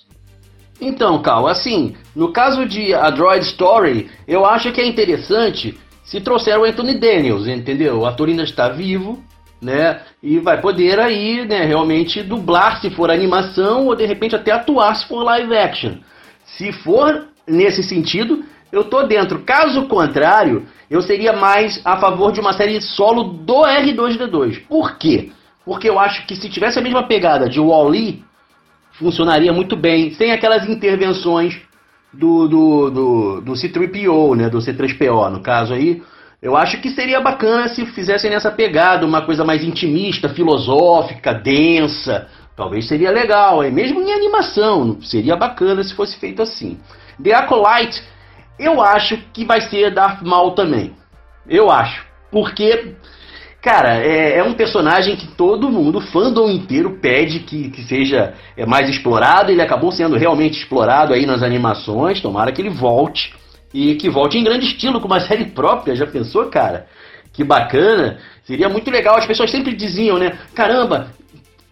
Então, 0.81 1.23
Cal, 1.23 1.47
assim, 1.47 1.95
no 2.17 2.33
caso 2.33 2.67
de 2.67 2.93
A 2.93 3.11
Droid 3.11 3.45
Story, 3.47 4.11
eu 4.27 4.45
acho 4.45 4.73
que 4.73 4.81
é 4.81 4.87
interessante 4.87 5.79
se 6.03 6.21
trouxer 6.21 6.59
o 6.59 6.65
Anthony 6.65 6.99
Daniels, 6.99 7.47
entendeu? 7.47 8.01
O 8.01 8.07
ator 8.07 8.29
ainda 8.29 8.43
está 8.43 8.69
vivo, 8.69 9.23
né? 9.61 10.01
E 10.21 10.39
vai 10.41 10.61
poder 10.61 10.99
aí, 10.99 11.47
né, 11.47 11.65
realmente 11.65 12.23
dublar 12.23 12.81
se 12.81 12.91
for 12.91 13.11
animação 13.11 13.87
ou 13.87 13.95
de 13.95 14.05
repente 14.05 14.35
até 14.35 14.51
atuar 14.51 14.95
se 14.97 15.07
for 15.07 15.23
live 15.23 15.57
action. 15.57 15.99
Se 16.45 16.73
for 16.73 17.29
nesse 17.47 17.83
sentido, 17.83 18.45
eu 18.73 18.85
tô 18.85 19.05
dentro. 19.05 19.43
Caso 19.45 19.87
contrário, 19.87 20.67
eu 20.91 21.01
seria 21.01 21.33
mais 21.33 21.81
a 21.85 21.97
favor 21.99 22.33
de 22.33 22.41
uma 22.41 22.55
série 22.55 22.81
solo 22.81 23.23
do 23.23 23.63
R2D2. 23.63 24.67
Por 24.67 24.97
quê? 24.97 25.31
Porque 25.65 25.89
eu 25.89 25.99
acho 25.99 26.27
que 26.27 26.37
se 26.37 26.49
tivesse 26.49 26.79
a 26.79 26.83
mesma 26.83 27.07
pegada 27.07 27.49
de 27.49 27.61
Wall-E, 27.61 28.25
funcionaria 28.93 29.53
muito 29.53 29.77
bem, 29.77 30.13
sem 30.15 30.33
aquelas 30.33 30.69
intervenções 30.69 31.61
do, 32.13 32.49
do, 32.49 32.91
do, 32.91 33.41
do 33.41 33.53
C3PO, 33.53 34.37
né, 34.37 34.51
do 34.51 34.59
C3PO, 34.59 35.31
no 35.31 35.41
caso 35.41 35.73
aí. 35.73 36.03
Eu 36.41 36.57
acho 36.57 36.81
que 36.81 36.91
seria 36.91 37.21
bacana 37.21 37.69
se 37.69 37.87
fizessem 37.87 38.31
nessa 38.31 38.51
pegada, 38.51 39.07
uma 39.07 39.23
coisa 39.23 39.45
mais 39.45 39.63
intimista, 39.63 40.29
filosófica, 40.29 41.33
densa. 41.33 42.29
Talvez 42.57 42.87
seria 42.89 43.11
legal, 43.11 43.63
é 43.63 43.71
mesmo 43.71 44.03
em 44.03 44.13
animação, 44.13 45.01
seria 45.01 45.37
bacana 45.37 45.83
se 45.85 45.95
fosse 45.95 46.19
feito 46.19 46.43
assim. 46.43 46.79
The 47.23 47.33
Acolyte, 47.33 48.03
eu 48.59 48.83
acho 48.83 49.17
que 49.33 49.45
vai 49.45 49.61
ser 49.61 49.95
Darth 49.95 50.23
Maul 50.23 50.53
também. 50.53 50.95
Eu 51.49 51.71
acho. 51.71 52.05
Porque 52.31 52.95
Cara, 53.63 54.05
é, 54.05 54.39
é, 54.39 54.43
um 54.43 54.55
personagem 54.55 55.15
que 55.15 55.29
todo 55.29 55.71
mundo, 55.71 56.01
fandom 56.01 56.51
inteiro, 56.51 56.99
pede 57.01 57.39
que, 57.39 57.71
que 57.71 57.85
seja 57.85 58.35
é, 58.57 58.67
mais 58.67 58.91
explorado. 58.91 59.53
Ele 59.53 59.63
acabou 59.63 59.93
sendo 59.93 60.17
realmente 60.17 60.59
explorado 60.59 61.15
aí 61.15 61.25
nas 61.25 61.45
animações. 61.45 62.21
Tomara 62.21 62.51
que 62.51 62.61
ele 62.61 62.71
volte. 62.71 63.33
E 63.73 63.95
que 63.95 64.11
volte 64.11 64.37
em 64.37 64.43
grande 64.43 64.67
estilo, 64.67 65.01
com 65.01 65.07
uma 65.07 65.21
série 65.29 65.45
própria. 65.45 65.95
Já 65.95 66.09
pensou, 66.09 66.47
cara? 66.47 66.87
Que 67.33 67.45
bacana. 67.45 68.19
Seria 68.43 68.69
muito 68.69 68.91
legal. 68.91 69.17
As 69.17 69.27
pessoas 69.27 69.49
sempre 69.49 69.77
diziam, 69.77 70.19
né? 70.19 70.37
Caramba, 70.57 71.13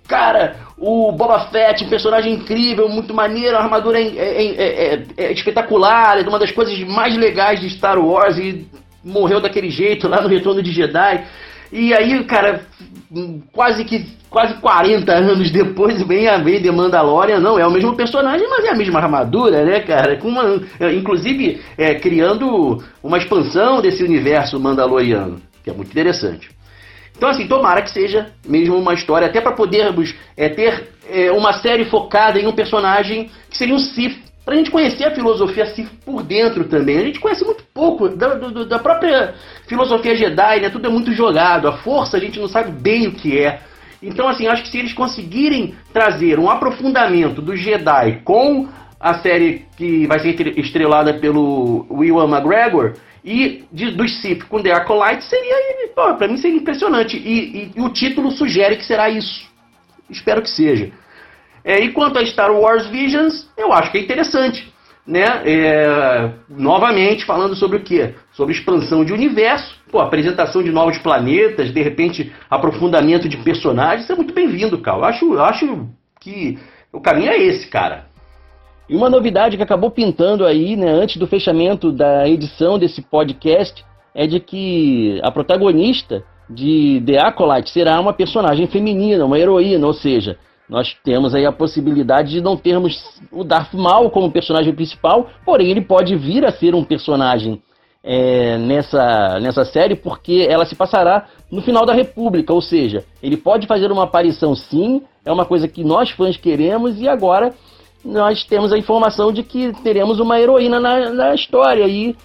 cara, 0.07 0.59
o 0.79 1.11
Boba 1.11 1.41
Fett, 1.51 1.85
um 1.85 1.89
personagem 1.89 2.35
incrível, 2.35 2.89
muito 2.89 3.13
maneiro, 3.13 3.57
a 3.57 3.63
armadura 3.63 4.01
é, 4.01 4.07
é, 4.07 4.95
é, 4.95 5.03
é, 5.17 5.33
espetacular, 5.33 6.19
é 6.19 6.29
uma 6.29 6.39
das 6.39 6.53
coisas 6.53 6.79
mais 6.85 7.17
legais 7.17 7.61
de 7.61 7.69
Star 7.71 7.99
Wars 7.99 8.39
e 8.39 8.67
morreu 9.05 9.41
daquele 9.41 9.71
jeito 9.71 10.07
lá 10.07 10.21
no 10.21 10.29
Retorno 10.29 10.63
de 10.63 10.73
Jedi. 10.73 11.27
E 11.73 11.95
aí, 11.95 12.25
cara, 12.25 12.63
quase 13.53 13.85
que 13.85 14.19
quase 14.29 14.55
40 14.61 15.13
anos 15.13 15.51
depois 15.51 16.01
vem 16.07 16.29
a 16.29 16.39
vem 16.39 16.63
The 16.63 16.71
Mandalorian, 16.71 17.41
não 17.41 17.59
é 17.59 17.67
o 17.67 17.71
mesmo 17.71 17.97
personagem, 17.97 18.49
mas 18.49 18.65
é 18.65 18.71
a 18.71 18.77
mesma 18.77 19.01
armadura, 19.01 19.65
né, 19.65 19.81
cara? 19.81 20.17
Com 20.17 20.29
uma, 20.29 20.63
inclusive 20.93 21.61
é, 21.77 21.97
criando 21.97 22.83
uma 23.03 23.19
expansão 23.19 23.81
desse 23.83 24.05
universo 24.05 24.59
mandaloriano, 24.59 25.41
que 25.65 25.71
é 25.71 25.73
muito 25.73 25.91
interessante. 25.91 26.51
Então, 27.17 27.29
assim, 27.29 27.47
tomara 27.47 27.83
que 27.83 27.91
seja 27.91 28.31
mesmo 28.47 28.77
uma 28.77 28.95
história, 28.95 29.27
até 29.27 29.41
para 29.41 29.53
podermos 29.53 30.15
é, 30.37 30.49
ter 30.49 30.89
é, 31.11 31.31
uma 31.33 31.53
série 31.53 31.85
focada 31.85 32.39
em 32.39 32.47
um 32.47 32.53
personagem 32.53 33.31
que 33.51 33.59
seria 33.59 33.75
um 33.75 33.79
Sith 33.79 34.30
para 34.51 34.57
a 34.57 34.59
gente 34.59 34.73
conhecer 34.73 35.05
a 35.05 35.15
filosofia 35.15 35.63
assim 35.63 35.87
por 36.05 36.25
dentro 36.25 36.65
também. 36.65 36.99
A 36.99 37.03
gente 37.03 37.21
conhece 37.21 37.45
muito 37.45 37.63
pouco 37.73 38.09
da, 38.09 38.35
do, 38.35 38.67
da 38.67 38.81
própria 38.81 39.33
filosofia 39.69 40.17
Jedi, 40.17 40.61
né? 40.61 40.69
Tudo 40.69 40.89
é 40.89 40.91
muito 40.91 41.13
jogado. 41.13 41.69
A 41.69 41.75
força 41.75 42.17
a 42.17 42.21
gente 42.21 42.41
não 42.41 42.49
sabe 42.49 42.73
bem 42.73 43.07
o 43.07 43.13
que 43.13 43.39
é. 43.39 43.61
Então, 44.03 44.27
assim, 44.27 44.49
acho 44.49 44.65
que 44.65 44.69
se 44.69 44.79
eles 44.79 44.93
conseguirem 44.93 45.77
trazer 45.93 46.37
um 46.41 46.51
aprofundamento 46.51 47.41
do 47.41 47.55
Jedi 47.55 48.23
com 48.25 48.67
a 48.99 49.21
série 49.21 49.67
que 49.77 50.05
vai 50.09 50.19
ser 50.19 50.59
estrelada 50.59 51.15
pelo 51.15 51.87
Will 51.89 52.19
McGregor 52.19 52.95
e 53.25 53.63
de, 53.71 53.93
dos 53.93 54.21
Sith 54.21 54.43
com 54.49 54.61
The 54.61 54.73
Acolyte, 54.73 55.27
seria, 55.27 55.55
para 55.95 56.27
mim, 56.27 56.39
seria 56.39 56.59
impressionante. 56.59 57.17
E, 57.17 57.39
e, 57.39 57.73
e 57.77 57.81
o 57.81 57.89
título 57.89 58.33
sugere 58.33 58.75
que 58.75 58.85
será 58.85 59.09
isso. 59.09 59.49
Espero 60.11 60.43
que 60.43 60.51
seja. 60.51 60.91
É, 61.65 61.81
e 61.81 61.93
quanto 61.93 62.19
a 62.19 62.27
Star 62.27 62.53
Wars 62.53 62.87
Visions, 62.87 63.49
eu 63.57 63.73
acho 63.73 63.91
que 63.91 63.99
é 63.99 64.01
interessante. 64.03 64.73
Né? 65.07 65.25
É, 65.45 66.31
novamente 66.49 67.25
falando 67.25 67.57
sobre 67.57 67.79
o 67.79 67.83
que? 67.83 68.15
Sobre 68.33 68.55
expansão 68.55 69.05
de 69.05 69.13
universo, 69.13 69.75
pô, 69.91 69.99
apresentação 69.99 70.63
de 70.63 70.71
novos 70.71 70.99
planetas, 70.99 71.73
de 71.73 71.83
repente 71.83 72.33
aprofundamento 72.49 73.29
de 73.29 73.37
personagens, 73.39 74.09
é 74.09 74.15
muito 74.15 74.33
bem-vindo, 74.33 74.79
cara. 74.79 74.99
Eu 74.99 75.05
acho, 75.05 75.35
eu 75.35 75.43
acho 75.43 75.89
que 76.21 76.59
o 76.93 77.01
caminho 77.01 77.31
é 77.31 77.39
esse, 77.39 77.67
cara. 77.69 78.07
E 78.89 78.97
uma 78.97 79.09
novidade 79.09 79.57
que 79.57 79.63
acabou 79.63 79.91
pintando 79.91 80.45
aí, 80.45 80.77
né, 80.77 80.91
antes 80.91 81.17
do 81.17 81.27
fechamento 81.27 81.93
da 81.93 82.29
edição 82.29 82.79
desse 82.79 83.01
podcast, 83.01 83.85
é 84.15 84.27
de 84.27 84.41
que 84.41 85.21
a 85.23 85.31
protagonista 85.31 86.25
de 86.49 87.03
The 87.07 87.21
Acolyte 87.21 87.71
será 87.71 88.01
uma 88.01 88.13
personagem 88.13 88.67
feminina, 88.67 89.25
uma 89.25 89.39
heroína, 89.39 89.87
ou 89.87 89.93
seja, 89.93 90.37
nós 90.71 90.97
temos 91.03 91.35
aí 91.35 91.45
a 91.45 91.51
possibilidade 91.51 92.31
de 92.31 92.41
não 92.41 92.57
termos 92.57 93.03
o 93.33 93.43
Darth 93.43 93.75
Maul 93.75 94.09
como 94.09 94.31
personagem 94.31 94.73
principal, 94.73 95.29
porém 95.45 95.69
ele 95.69 95.81
pode 95.81 96.15
vir 96.15 96.47
a 96.47 96.53
ser 96.53 96.77
um 96.77 96.85
personagem 96.85 97.61
é, 98.05 98.57
nessa, 98.57 99.41
nessa 99.41 99.65
série, 99.65 99.97
porque 99.97 100.47
ela 100.49 100.65
se 100.65 100.77
passará 100.77 101.27
no 101.51 101.61
final 101.61 101.85
da 101.85 101.93
República, 101.93 102.55
ou 102.55 102.63
seja, 102.63 103.05
ele 103.21 103.37
pode 103.37 103.67
fazer 103.67 103.91
uma 103.91 104.05
aparição 104.05 104.55
sim, 104.55 105.03
é 105.27 105.33
uma 105.33 105.45
coisa 105.45 105.67
que 105.67 105.83
nós 105.83 106.11
fãs 106.11 106.37
queremos, 106.37 107.01
e 107.01 107.09
agora 107.09 107.53
nós 108.05 108.45
temos 108.45 108.73
a 108.73 108.79
informação 108.79 109.33
de 109.33 109.43
que 109.43 109.73
teremos 109.83 110.21
uma 110.21 110.39
heroína 110.41 110.79
na, 110.79 111.11
na 111.11 111.35
história, 111.35 111.87
e, 111.89 112.17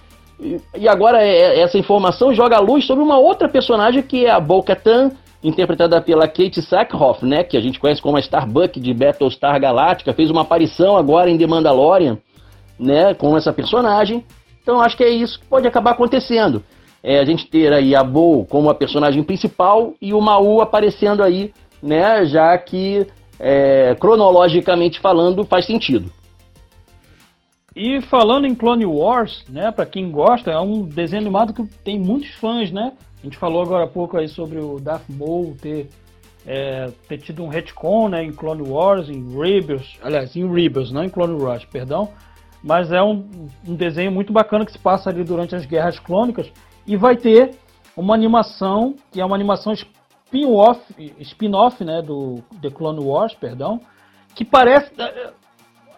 e 0.77 0.87
agora 0.87 1.21
é, 1.21 1.61
essa 1.61 1.79
informação 1.79 2.31
joga 2.31 2.59
luz 2.59 2.85
sobre 2.85 3.03
uma 3.03 3.17
outra 3.17 3.49
personagem 3.49 4.03
que 4.03 4.23
é 4.23 4.29
a 4.29 4.39
Bo-Katan, 4.39 5.11
interpretada 5.47 6.01
pela 6.01 6.27
Kate 6.27 6.61
Sackhoff, 6.61 7.25
né, 7.25 7.43
que 7.43 7.55
a 7.55 7.61
gente 7.61 7.79
conhece 7.79 8.01
como 8.01 8.17
a 8.17 8.19
Starbuck 8.19 8.79
de 8.79 8.93
Battlestar 8.93 9.59
Galactica, 9.59 10.13
fez 10.13 10.29
uma 10.31 10.41
aparição 10.41 10.97
agora 10.97 11.29
em 11.29 11.37
The 11.37 11.45
Mandalorian, 11.45 12.17
né, 12.79 13.13
com 13.13 13.37
essa 13.37 13.53
personagem. 13.53 14.25
Então 14.61 14.81
acho 14.81 14.97
que 14.97 15.03
é 15.03 15.09
isso 15.09 15.39
que 15.39 15.45
pode 15.45 15.67
acabar 15.67 15.91
acontecendo. 15.91 16.63
É 17.03 17.19
a 17.19 17.25
gente 17.25 17.45
ter 17.47 17.71
aí 17.71 17.95
a 17.95 18.03
Bo 18.03 18.45
como 18.49 18.69
a 18.69 18.75
personagem 18.75 19.23
principal 19.23 19.93
e 20.01 20.13
o 20.13 20.19
Maul 20.19 20.61
aparecendo 20.61 21.21
aí, 21.21 21.53
né, 21.81 22.25
já 22.25 22.57
que 22.57 23.05
é, 23.39 23.95
cronologicamente 23.99 24.99
falando 24.99 25.45
faz 25.45 25.65
sentido. 25.65 26.11
E 27.75 28.01
falando 28.03 28.47
em 28.47 28.55
Clone 28.55 28.85
Wars, 28.85 29.43
né, 29.49 29.69
para 29.69 29.85
quem 29.85 30.09
gosta, 30.09 30.49
é 30.49 30.59
um 30.59 30.83
desenho 30.83 31.21
animado 31.21 31.53
que 31.53 31.63
tem 31.83 31.99
muitos 31.99 32.33
fãs, 32.35 32.71
né? 32.71 32.93
Gente 33.25 33.39
falou 33.39 33.63
agora 33.63 33.85
há 33.85 33.87
pouco 33.87 34.17
aí 34.17 34.27
sobre 34.27 34.59
o 34.59 34.79
Darth 34.79 35.09
Maul 35.09 35.57
ter, 35.59 35.89
é, 36.45 36.91
ter 37.07 37.17
tido 37.17 37.43
um 37.43 37.47
retcon 37.47 38.07
né, 38.07 38.23
em 38.23 38.31
Clone 38.31 38.61
Wars, 38.61 39.09
em 39.09 39.35
Rebels, 39.35 39.97
aliás, 40.03 40.35
em 40.35 40.47
Rebels, 40.47 40.91
não 40.91 41.03
em 41.03 41.09
Clone 41.09 41.41
Wars, 41.41 41.65
perdão. 41.65 42.13
Mas 42.63 42.91
é 42.91 43.01
um, 43.01 43.27
um 43.67 43.73
desenho 43.73 44.11
muito 44.11 44.31
bacana 44.31 44.63
que 44.63 44.71
se 44.71 44.77
passa 44.77 45.09
ali 45.09 45.23
durante 45.23 45.55
as 45.55 45.65
Guerras 45.65 45.97
Clônicas 45.97 46.51
e 46.85 46.95
vai 46.95 47.17
ter 47.17 47.55
uma 47.97 48.13
animação 48.13 48.93
que 49.11 49.19
é 49.19 49.25
uma 49.25 49.35
animação 49.35 49.73
spin-off, 49.73 50.79
spin-off, 51.21 51.83
né, 51.83 52.03
do 52.03 52.43
The 52.61 52.69
Clone 52.69 53.03
Wars, 53.03 53.33
perdão, 53.33 53.81
que 54.35 54.45
parece 54.45 54.91
é, 55.01 55.33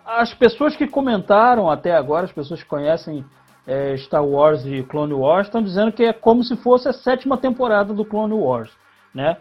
as 0.06 0.34
pessoas 0.34 0.78
que 0.78 0.88
comentaram 0.88 1.70
até 1.70 1.94
agora, 1.94 2.24
as 2.24 2.32
pessoas 2.32 2.64
que 2.64 2.70
conhecem 2.70 3.26
é, 3.68 3.98
Star 3.98 4.26
Wars 4.26 4.66
e 4.66 4.82
Clone 4.84 5.14
Wars 5.14 5.48
estão 5.48 5.62
dizendo 5.62 5.92
que 5.92 6.04
é 6.04 6.14
como 6.14 6.44
se 6.44 6.56
fosse 6.58 6.88
a 6.88 6.94
sétima 6.94 7.38
temporada 7.38 7.94
do 7.94 8.06
Clone 8.06 8.34
Wars, 8.34 8.72
né? 9.14 9.38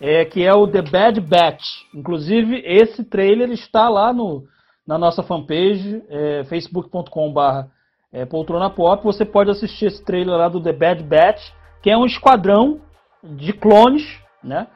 É, 0.00 0.24
que 0.24 0.44
é 0.44 0.52
o 0.52 0.66
The 0.66 0.82
Bad 0.82 1.20
Batch. 1.20 1.64
Inclusive, 1.94 2.62
esse 2.66 3.04
trailer 3.04 3.50
está 3.50 3.88
lá 3.88 4.12
no, 4.12 4.44
na 4.86 4.98
nossa 4.98 5.22
fanpage, 5.22 6.02
é, 6.08 6.44
facebook.com.br 6.44 7.68
é, 8.12 8.26
Poltrona 8.26 8.68
Pop, 8.68 9.02
você 9.02 9.24
pode 9.24 9.50
assistir 9.50 9.86
esse 9.86 10.04
trailer 10.04 10.36
lá 10.36 10.48
do 10.48 10.62
The 10.62 10.72
Bad 10.72 11.02
Batch, 11.02 11.50
que 11.82 11.90
é 11.90 11.96
um 11.96 12.04
esquadrão 12.04 12.80
de 13.24 13.52
clones, 13.54 14.20
né? 14.44 14.66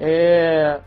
É, 0.00 0.80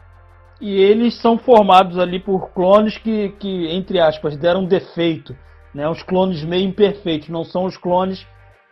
e 0.59 0.75
eles 0.81 1.21
são 1.21 1.37
formados 1.37 1.99
ali 1.99 2.19
por 2.19 2.51
clones 2.51 2.97
que, 2.97 3.29
que, 3.39 3.67
entre 3.67 3.99
aspas, 3.99 4.35
deram 4.35 4.65
defeito, 4.65 5.35
né? 5.73 5.87
Os 5.87 6.03
clones 6.03 6.43
meio 6.43 6.67
imperfeitos, 6.67 7.29
não 7.29 7.43
são 7.43 7.65
os 7.65 7.77
clones 7.77 8.25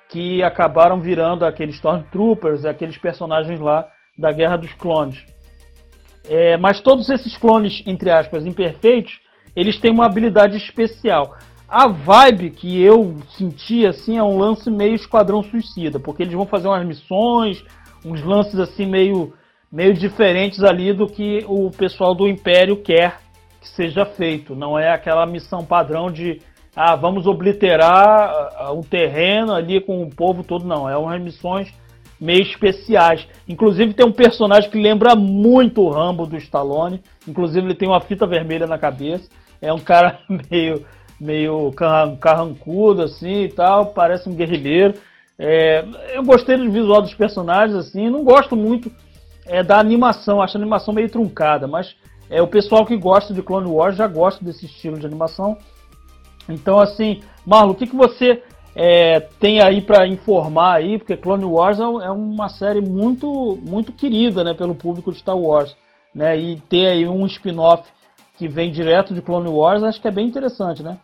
que 0.09 0.41
acabaram 0.41 0.99
virando 0.99 1.45
aqueles 1.45 1.75
Stormtroopers, 1.75 2.65
aqueles 2.65 2.97
personagens 2.97 3.59
lá 3.59 3.87
da 4.17 4.31
Guerra 4.31 4.57
dos 4.57 4.73
Clones. 4.73 5.23
É, 6.27 6.57
mas 6.57 6.81
todos 6.81 7.09
esses 7.09 7.37
clones, 7.37 7.83
entre 7.85 8.09
aspas, 8.09 8.45
imperfeitos, 8.45 9.19
eles 9.55 9.79
têm 9.79 9.91
uma 9.91 10.05
habilidade 10.05 10.57
especial. 10.57 11.35
A 11.67 11.87
vibe 11.87 12.51
que 12.51 12.81
eu 12.81 13.17
senti 13.37 13.85
assim 13.85 14.17
é 14.17 14.23
um 14.23 14.37
lance 14.37 14.69
meio 14.69 14.95
Esquadrão 14.95 15.43
Suicida, 15.43 15.99
porque 15.99 16.23
eles 16.23 16.33
vão 16.33 16.45
fazer 16.45 16.67
umas 16.67 16.85
missões, 16.85 17.63
uns 18.05 18.23
lances 18.23 18.59
assim 18.59 18.85
meio 18.85 19.33
meio 19.69 19.93
diferentes 19.93 20.63
ali 20.63 20.93
do 20.93 21.07
que 21.07 21.43
o 21.45 21.69
pessoal 21.69 22.15
do 22.15 22.25
Império 22.25 22.77
quer 22.77 23.19
que 23.59 23.67
seja 23.67 24.05
feito. 24.05 24.55
Não 24.55 24.79
é 24.79 24.91
aquela 24.91 25.25
missão 25.25 25.65
padrão 25.65 26.09
de 26.09 26.41
ah, 26.79 26.95
vamos 26.95 27.25
obliterar 27.25 28.71
o 28.71 28.83
terreno 28.83 29.51
ali 29.51 29.81
com 29.81 30.03
o 30.03 30.09
povo 30.11 30.43
todo, 30.43 30.63
não. 30.63 30.87
É 30.87 30.95
umas 30.95 31.19
missões 31.19 31.73
meio 32.21 32.43
especiais. 32.43 33.27
Inclusive 33.49 33.95
tem 33.95 34.05
um 34.05 34.11
personagem 34.11 34.69
que 34.69 34.79
lembra 34.79 35.15
muito 35.15 35.81
o 35.81 35.89
Rambo 35.89 36.27
do 36.27 36.37
Stallone. 36.37 37.01
Inclusive 37.27 37.65
ele 37.65 37.73
tem 37.73 37.87
uma 37.87 37.99
fita 37.99 38.27
vermelha 38.27 38.67
na 38.67 38.77
cabeça. 38.77 39.27
É 39.59 39.73
um 39.73 39.79
cara 39.79 40.19
meio 40.51 40.85
meio 41.19 41.73
carrancudo 42.19 43.01
assim 43.01 43.45
e 43.45 43.49
tal, 43.49 43.87
parece 43.87 44.29
um 44.29 44.35
guerrilheiro. 44.35 44.93
É, 45.39 45.83
eu 46.13 46.23
gostei 46.23 46.57
do 46.57 46.69
visual 46.69 47.01
dos 47.01 47.15
personagens 47.15 47.75
assim, 47.75 48.07
não 48.07 48.23
gosto 48.23 48.55
muito 48.55 48.91
é, 49.47 49.63
da 49.63 49.79
animação, 49.79 50.43
acho 50.43 50.55
a 50.55 50.61
animação 50.61 50.93
meio 50.93 51.09
truncada, 51.09 51.65
mas 51.65 51.95
é 52.29 52.39
o 52.39 52.47
pessoal 52.47 52.85
que 52.85 52.95
gosta 52.95 53.33
de 53.33 53.41
Clone 53.41 53.67
Wars 53.67 53.95
já 53.95 54.05
gosta 54.05 54.45
desse 54.45 54.67
estilo 54.67 54.99
de 54.99 55.07
animação. 55.07 55.57
Então 56.49 56.79
assim, 56.79 57.21
Marlon, 57.45 57.71
o 57.71 57.75
que, 57.75 57.87
que 57.87 57.95
você 57.95 58.41
é, 58.75 59.19
tem 59.39 59.59
aí 59.61 59.81
para 59.81 60.07
informar 60.07 60.75
aí, 60.75 60.97
porque 60.99 61.17
Clone 61.17 61.45
Wars 61.45 61.79
é, 61.79 61.83
é 61.83 62.11
uma 62.11 62.47
série 62.47 62.79
muito 62.79 63.57
muito 63.63 63.91
querida, 63.91 64.43
né, 64.43 64.53
pelo 64.53 64.75
público 64.75 65.11
de 65.11 65.17
Star 65.17 65.37
Wars, 65.37 65.75
né? 66.13 66.37
E 66.37 66.57
ter 66.69 66.87
aí 66.87 67.07
um 67.07 67.25
spin-off 67.25 67.83
que 68.37 68.47
vem 68.47 68.71
direto 68.71 69.13
de 69.13 69.21
Clone 69.21 69.49
Wars, 69.49 69.83
acho 69.83 69.99
que 69.99 70.07
é 70.07 70.11
bem 70.11 70.27
interessante, 70.27 70.83
né? 70.83 70.97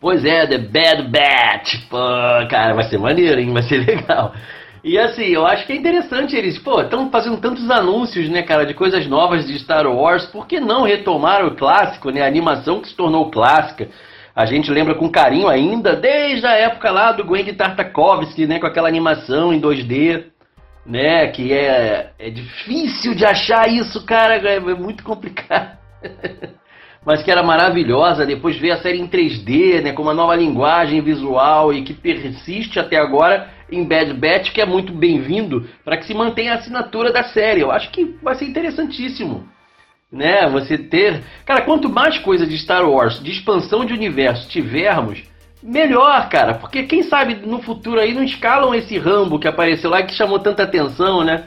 Pois 0.00 0.22
é, 0.22 0.46
The 0.46 0.58
Bad 0.58 1.08
Batch. 1.08 1.88
Pô, 1.88 1.96
cara, 2.50 2.74
vai 2.74 2.84
ser 2.84 2.98
maneiro, 2.98 3.40
hein? 3.40 3.54
Vai 3.54 3.62
ser 3.62 3.78
legal. 3.86 4.34
E 4.84 4.98
assim, 4.98 5.24
eu 5.24 5.46
acho 5.46 5.66
que 5.66 5.72
é 5.72 5.76
interessante 5.76 6.36
eles, 6.36 6.58
pô, 6.58 6.82
estão 6.82 7.10
fazendo 7.10 7.38
tantos 7.38 7.70
anúncios, 7.70 8.28
né, 8.28 8.42
cara, 8.42 8.66
de 8.66 8.74
coisas 8.74 9.06
novas 9.06 9.46
de 9.46 9.58
Star 9.60 9.86
Wars, 9.86 10.26
por 10.26 10.46
que 10.46 10.60
não 10.60 10.82
retomar 10.82 11.42
o 11.46 11.56
clássico, 11.56 12.10
né, 12.10 12.20
a 12.20 12.26
animação 12.26 12.82
que 12.82 12.88
se 12.88 12.94
tornou 12.94 13.30
clássica? 13.30 13.88
A 14.34 14.46
gente 14.46 14.70
lembra 14.70 14.94
com 14.94 15.08
carinho 15.08 15.48
ainda, 15.48 15.94
desde 15.94 16.44
a 16.46 16.52
época 16.52 16.90
lá 16.90 17.12
do 17.12 17.24
Gwen 17.24 17.54
Tartakovsky, 17.54 18.46
né, 18.46 18.58
com 18.58 18.66
aquela 18.66 18.88
animação 18.88 19.52
em 19.52 19.60
2D, 19.60 20.24
né, 20.84 21.28
que 21.28 21.52
é, 21.52 22.10
é 22.18 22.30
difícil 22.30 23.14
de 23.14 23.24
achar 23.24 23.68
isso, 23.68 24.04
cara, 24.04 24.36
é, 24.36 24.56
é 24.56 24.60
muito 24.60 25.04
complicado. 25.04 25.78
mas 27.04 27.22
que 27.22 27.30
era 27.30 27.42
maravilhosa. 27.42 28.26
Depois 28.26 28.56
veio 28.56 28.74
a 28.74 28.78
série 28.78 28.98
em 28.98 29.06
3D, 29.06 29.82
né, 29.82 29.92
com 29.92 30.02
uma 30.02 30.14
nova 30.14 30.34
linguagem 30.34 31.00
visual 31.00 31.72
e 31.72 31.82
que 31.82 31.92
persiste 31.92 32.80
até 32.80 32.96
agora 32.96 33.50
em 33.70 33.84
Bad 33.84 34.14
Batch, 34.14 34.52
que 34.52 34.60
é 34.60 34.66
muito 34.66 34.92
bem-vindo 34.92 35.68
para 35.84 35.96
que 35.96 36.06
se 36.06 36.14
mantenha 36.14 36.52
a 36.52 36.56
assinatura 36.56 37.12
da 37.12 37.24
série. 37.24 37.60
Eu 37.60 37.70
acho 37.70 37.90
que 37.90 38.16
vai 38.22 38.34
ser 38.34 38.46
interessantíssimo. 38.46 39.48
Né, 40.14 40.48
você 40.48 40.78
ter. 40.78 41.24
Cara, 41.44 41.62
quanto 41.62 41.88
mais 41.88 42.18
coisa 42.18 42.46
de 42.46 42.56
Star 42.56 42.88
Wars, 42.88 43.20
de 43.20 43.32
expansão 43.32 43.84
de 43.84 43.92
universo 43.92 44.48
tivermos, 44.48 45.24
melhor, 45.60 46.28
cara. 46.28 46.54
Porque 46.54 46.84
quem 46.84 47.02
sabe 47.02 47.34
no 47.34 47.60
futuro 47.60 47.98
aí 47.98 48.14
não 48.14 48.22
escalam 48.22 48.72
esse 48.72 48.96
Rambo 48.96 49.40
que 49.40 49.48
apareceu 49.48 49.90
lá 49.90 50.04
que 50.04 50.14
chamou 50.14 50.38
tanta 50.38 50.62
atenção, 50.62 51.24
né? 51.24 51.46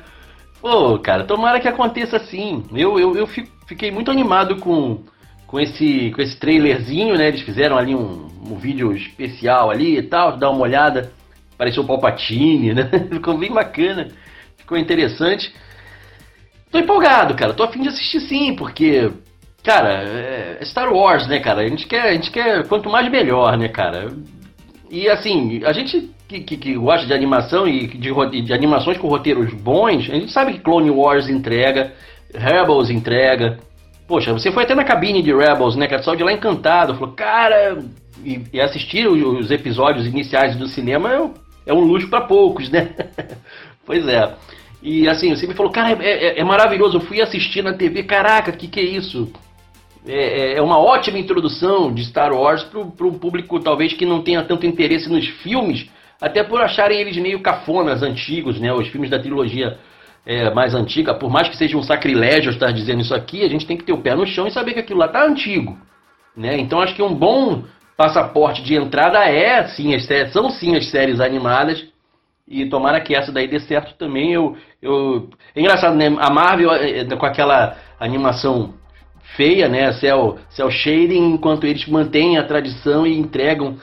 Pô, 0.59 0.99
cara, 0.99 1.23
tomara 1.23 1.61
que 1.61 1.67
aconteça 1.67 2.17
assim. 2.17 2.65
Eu, 2.73 2.99
eu, 2.99 3.15
eu 3.15 3.25
fiquei 3.65 3.89
muito 3.89 4.11
animado 4.11 4.57
com 4.57 5.01
com 5.47 5.59
esse, 5.59 6.11
com 6.11 6.21
esse 6.21 6.37
trailerzinho, 6.37 7.15
né? 7.15 7.29
Eles 7.29 7.41
fizeram 7.41 7.77
ali 7.77 7.95
um, 7.95 8.27
um 8.45 8.57
vídeo 8.57 8.91
especial 8.93 9.71
ali 9.71 9.97
e 9.97 10.03
tal, 10.03 10.37
dá 10.37 10.49
uma 10.49 10.61
olhada. 10.61 11.11
Pareceu 11.57 11.83
o 11.83 11.87
Palpatine, 11.87 12.73
né? 12.73 12.89
Ficou 13.09 13.37
bem 13.37 13.51
bacana, 13.51 14.09
ficou 14.57 14.77
interessante. 14.77 15.55
Tô 16.71 16.77
empolgado, 16.77 17.35
cara. 17.35 17.53
Tô 17.53 17.63
afim 17.63 17.81
de 17.81 17.89
assistir 17.89 18.19
sim, 18.21 18.55
porque, 18.55 19.11
cara, 19.63 20.03
é 20.03 20.59
Star 20.65 20.91
Wars, 20.93 21.27
né, 21.27 21.39
cara? 21.39 21.61
A 21.61 21.67
gente 21.67 21.87
quer, 21.87 22.03
a 22.03 22.13
gente 22.13 22.31
quer 22.31 22.67
quanto 22.67 22.89
mais 22.89 23.09
melhor, 23.09 23.57
né, 23.57 23.67
cara? 23.67 24.11
E 24.89 25.07
assim, 25.09 25.61
a 25.65 25.73
gente 25.73 26.09
que, 26.27 26.41
que, 26.41 26.57
que 26.57 26.75
gosta 26.75 27.05
de 27.05 27.13
animação 27.13 27.67
e 27.67 27.87
de, 27.87 28.41
de 28.41 28.53
animações 28.53 28.97
com 28.97 29.07
roteiros 29.07 29.53
bons, 29.53 30.09
a 30.09 30.15
gente 30.15 30.31
sabe 30.31 30.53
que 30.53 30.59
Clone 30.59 30.91
Wars 30.91 31.29
entrega, 31.29 31.93
Rebels 32.33 32.89
entrega, 32.89 33.59
Poxa, 34.07 34.31
você 34.31 34.51
foi 34.51 34.63
até 34.63 34.73
na 34.73 34.85
cabine 34.85 35.21
de 35.21 35.35
Rebels, 35.35 35.75
né? 35.75 35.85
Que 35.85 35.95
é 35.95 35.97
de 35.99 36.23
lá 36.23 36.31
encantado. 36.31 36.95
Falou, 36.95 37.13
cara. 37.13 37.77
E, 38.23 38.41
e 38.53 38.59
assistir 38.59 39.07
os 39.07 39.51
episódios 39.51 40.07
iniciais 40.07 40.55
do 40.55 40.65
cinema 40.67 41.13
é, 41.13 41.71
é 41.71 41.73
um 41.73 41.81
luxo 41.81 42.09
para 42.09 42.21
poucos, 42.21 42.69
né? 42.69 42.89
pois 43.85 44.07
é. 44.07 44.33
E 44.81 45.07
assim, 45.07 45.35
você 45.35 45.47
me 45.47 45.53
falou, 45.53 45.71
cara, 45.71 45.97
é, 46.03 46.09
é, 46.09 46.39
é, 46.39 46.43
maravilhoso. 46.43 46.97
Eu 46.97 47.01
fui 47.01 47.21
assistir 47.21 47.63
na 47.63 47.73
TV, 47.73 48.03
caraca, 48.03 48.51
que 48.51 48.67
que 48.67 48.79
é 48.79 48.83
isso? 48.83 49.31
É, 50.07 50.13
é, 50.13 50.57
é 50.57 50.61
uma 50.61 50.77
ótima 50.77 51.17
introdução 51.17 51.93
de 51.93 52.05
Star 52.05 52.33
Wars 52.33 52.63
para 52.63 52.79
um 52.79 53.19
público 53.19 53.59
talvez 53.59 53.93
que 53.93 54.05
não 54.05 54.21
tenha 54.21 54.43
tanto 54.43 54.65
interesse 54.65 55.09
nos 55.09 55.27
filmes, 55.27 55.89
até 56.21 56.43
por 56.43 56.61
acharem 56.61 56.99
eles 56.99 57.17
meio 57.17 57.41
cafonas 57.41 58.01
antigos, 58.03 58.59
né? 58.59 58.71
Os 58.71 58.87
filmes 58.87 59.09
da 59.09 59.19
trilogia 59.19 59.77
é, 60.25 60.49
mais 60.53 60.75
antiga, 60.75 61.13
por 61.13 61.29
mais 61.29 61.47
que 61.47 61.57
seja 61.57 61.77
um 61.77 61.81
sacrilégio 61.83 62.51
estar 62.51 62.71
dizendo 62.71 63.01
isso 63.01 63.15
aqui, 63.15 63.43
a 63.43 63.49
gente 63.49 63.65
tem 63.65 63.77
que 63.77 63.83
ter 63.83 63.93
o 63.93 64.01
pé 64.01 64.13
no 64.13 64.27
chão 64.27 64.45
e 64.45 64.51
saber 64.51 64.73
que 64.73 64.79
aquilo 64.79 64.99
lá 64.99 65.05
está 65.05 65.25
antigo. 65.25 65.77
Né? 66.35 66.59
Então 66.59 66.81
acho 66.81 66.93
que 66.93 67.01
um 67.01 67.13
bom 67.13 67.63
passaporte 67.95 68.61
de 68.61 68.75
entrada 68.75 69.19
é 69.19 69.65
sim 69.69 69.95
as 69.95 70.05
são 70.31 70.49
sim 70.49 70.75
as 70.75 70.89
séries 70.91 71.19
animadas. 71.19 71.83
E 72.47 72.65
tomara 72.69 73.01
que 73.01 73.13
essa 73.13 73.31
daí 73.31 73.47
dê 73.47 73.59
certo 73.59 73.95
também. 73.97 74.31
Eu, 74.31 74.55
eu... 74.81 75.29
É 75.53 75.59
engraçado, 75.59 75.95
né? 75.95 76.07
A 76.19 76.29
Marvel 76.29 76.71
é, 76.71 76.99
é, 76.99 77.15
com 77.15 77.25
aquela 77.25 77.75
animação 77.99 78.73
feia, 79.35 79.67
né? 79.67 79.91
Cell, 79.93 80.37
cell 80.49 80.71
shading, 80.71 81.33
enquanto 81.33 81.65
eles 81.65 81.85
mantêm 81.87 82.37
a 82.37 82.43
tradição 82.43 83.05
e 83.05 83.17
entregam 83.17 83.77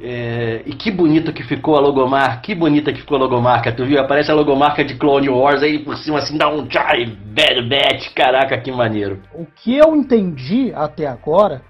é, 0.00 0.62
e 0.64 0.74
que 0.74 0.90
bonita 0.90 1.32
que 1.32 1.42
ficou 1.42 1.76
a 1.76 1.80
logomarca, 1.80 2.40
que 2.40 2.54
bonita 2.54 2.92
que 2.92 3.00
ficou 3.00 3.16
a 3.16 3.20
logomarca, 3.20 3.72
tu 3.72 3.84
viu? 3.84 4.00
Aparece 4.00 4.30
a 4.30 4.34
logomarca 4.34 4.84
de 4.84 4.94
Clone 4.94 5.28
Wars 5.28 5.62
aí 5.62 5.80
por 5.80 5.96
cima 5.96 6.18
assim, 6.18 6.38
dá 6.38 6.48
um 6.48 6.70
chai, 6.70 7.06
bad 7.06 7.68
bat, 7.68 8.14
caraca, 8.14 8.58
que 8.58 8.70
maneiro. 8.70 9.20
O 9.34 9.44
que 9.44 9.76
eu 9.76 9.96
entendi 9.96 10.72
até 10.74 11.06
agora 11.06 11.62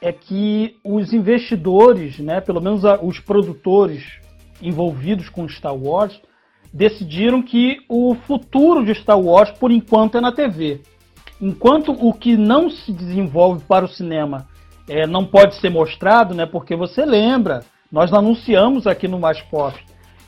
é 0.00 0.12
que 0.12 0.76
os 0.84 1.12
investidores, 1.12 2.20
né, 2.20 2.40
pelo 2.40 2.60
menos 2.60 2.82
os 3.02 3.18
produtores 3.18 4.04
envolvidos 4.62 5.28
com 5.28 5.48
Star 5.48 5.74
Wars, 5.74 6.20
decidiram 6.72 7.42
que 7.42 7.78
o 7.88 8.14
futuro 8.14 8.84
de 8.84 8.94
Star 8.94 9.18
Wars, 9.18 9.50
por 9.52 9.70
enquanto, 9.70 10.18
é 10.18 10.20
na 10.20 10.32
TV. 10.32 10.82
Enquanto 11.40 11.92
o 11.92 12.12
que 12.12 12.36
não 12.36 12.68
se 12.68 12.92
desenvolve 12.92 13.62
para 13.64 13.84
o 13.84 13.88
cinema 13.88 14.46
é, 14.88 15.06
não 15.06 15.24
pode 15.24 15.54
ser 15.56 15.70
mostrado, 15.70 16.34
né? 16.34 16.46
Porque 16.46 16.74
você 16.74 17.04
lembra, 17.04 17.64
nós 17.92 18.12
anunciamos 18.12 18.86
aqui 18.86 19.06
no 19.06 19.18
Mais 19.18 19.40
Pop 19.42 19.78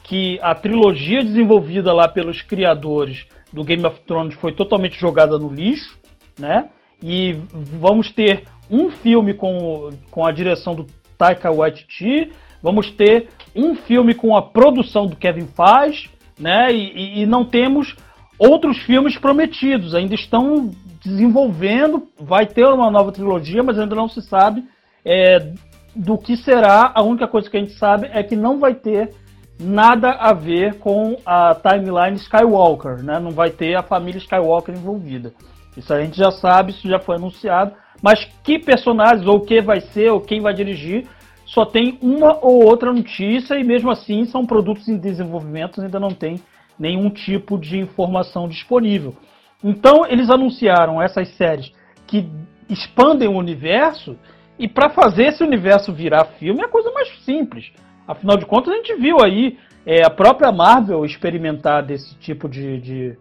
que 0.04 0.38
a 0.42 0.54
trilogia 0.54 1.22
desenvolvida 1.22 1.92
lá 1.92 2.08
pelos 2.08 2.42
criadores 2.42 3.26
do 3.52 3.64
Game 3.64 3.84
of 3.84 4.00
Thrones 4.00 4.34
foi 4.34 4.52
totalmente 4.52 4.98
jogada 4.98 5.38
no 5.38 5.52
lixo, 5.52 5.98
né? 6.38 6.68
E 7.02 7.36
vamos 7.52 8.10
ter 8.10 8.44
um 8.70 8.90
filme 8.90 9.34
com, 9.34 9.90
com 10.10 10.26
a 10.26 10.32
direção 10.32 10.74
do 10.74 10.86
Taika 11.16 11.50
Waititi, 11.50 12.32
vamos 12.62 12.90
ter 12.90 13.28
um 13.54 13.74
filme 13.74 14.14
com 14.14 14.36
a 14.36 14.42
produção 14.42 15.06
do 15.06 15.16
Kevin 15.16 15.46
Feige, 15.46 16.10
né? 16.38 16.72
E, 16.72 16.92
e, 16.92 17.22
e 17.22 17.26
não 17.26 17.44
temos 17.44 17.96
outros 18.38 18.78
filmes 18.78 19.18
prometidos, 19.18 19.94
ainda 19.94 20.14
estão 20.14 20.70
desenvolvendo, 21.02 22.08
vai 22.18 22.46
ter 22.46 22.66
uma 22.66 22.90
nova 22.90 23.12
trilogia, 23.12 23.62
mas 23.62 23.78
ainda 23.78 23.94
não 23.94 24.08
se 24.08 24.22
sabe 24.22 24.64
é, 25.04 25.52
do 25.94 26.16
que 26.16 26.36
será. 26.36 26.92
A 26.94 27.02
única 27.02 27.28
coisa 27.28 27.50
que 27.50 27.56
a 27.56 27.60
gente 27.60 27.72
sabe 27.72 28.08
é 28.12 28.22
que 28.22 28.36
não 28.36 28.58
vai 28.58 28.74
ter 28.74 29.12
nada 29.58 30.12
a 30.12 30.32
ver 30.32 30.78
com 30.78 31.16
a 31.24 31.54
timeline 31.54 32.16
Skywalker, 32.16 33.02
né? 33.02 33.18
Não 33.18 33.30
vai 33.30 33.50
ter 33.50 33.74
a 33.74 33.82
família 33.82 34.18
Skywalker 34.18 34.74
envolvida. 34.74 35.32
Isso 35.76 35.92
a 35.92 36.00
gente 36.00 36.16
já 36.16 36.30
sabe, 36.30 36.72
isso 36.72 36.88
já 36.88 36.98
foi 36.98 37.16
anunciado. 37.16 37.72
Mas 38.02 38.26
que 38.42 38.58
personagens, 38.58 39.26
ou 39.26 39.36
o 39.36 39.40
que 39.40 39.60
vai 39.60 39.80
ser, 39.80 40.10
ou 40.10 40.20
quem 40.20 40.40
vai 40.40 40.54
dirigir, 40.54 41.06
só 41.50 41.64
tem 41.64 41.98
uma 42.00 42.38
ou 42.40 42.64
outra 42.64 42.92
notícia 42.92 43.58
e 43.58 43.64
mesmo 43.64 43.90
assim 43.90 44.24
são 44.24 44.46
produtos 44.46 44.88
em 44.88 44.96
desenvolvimento, 44.96 45.80
ainda 45.80 45.98
não 45.98 46.10
tem 46.10 46.40
nenhum 46.78 47.10
tipo 47.10 47.58
de 47.58 47.76
informação 47.76 48.48
disponível. 48.48 49.16
Então 49.62 50.06
eles 50.06 50.30
anunciaram 50.30 51.02
essas 51.02 51.28
séries 51.36 51.72
que 52.06 52.28
expandem 52.68 53.28
o 53.28 53.36
universo 53.36 54.16
e 54.58 54.68
para 54.68 54.90
fazer 54.90 55.24
esse 55.24 55.42
universo 55.42 55.92
virar 55.92 56.24
filme 56.38 56.60
é 56.60 56.66
a 56.66 56.68
coisa 56.68 56.92
mais 56.92 57.08
simples. 57.24 57.72
Afinal 58.06 58.36
de 58.36 58.46
contas 58.46 58.72
a 58.72 58.76
gente 58.76 58.94
viu 58.94 59.20
aí 59.20 59.58
é, 59.84 60.04
a 60.06 60.10
própria 60.10 60.52
Marvel 60.52 61.04
experimentar 61.04 61.84
desse 61.84 62.14
tipo 62.18 62.48
de, 62.48 62.80
de, 62.80 63.18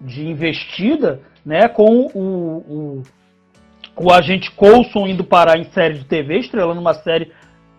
de 0.00 0.26
investida, 0.26 1.20
né, 1.44 1.68
com 1.68 2.06
o, 2.14 2.18
o, 2.18 3.02
o 3.96 4.10
agente 4.10 4.50
Coulson 4.52 5.06
indo 5.06 5.24
parar 5.24 5.58
em 5.58 5.64
série 5.64 5.98
de 5.98 6.06
TV, 6.06 6.38
estrelando 6.38 6.80
uma 6.80 6.94
série 6.94 7.30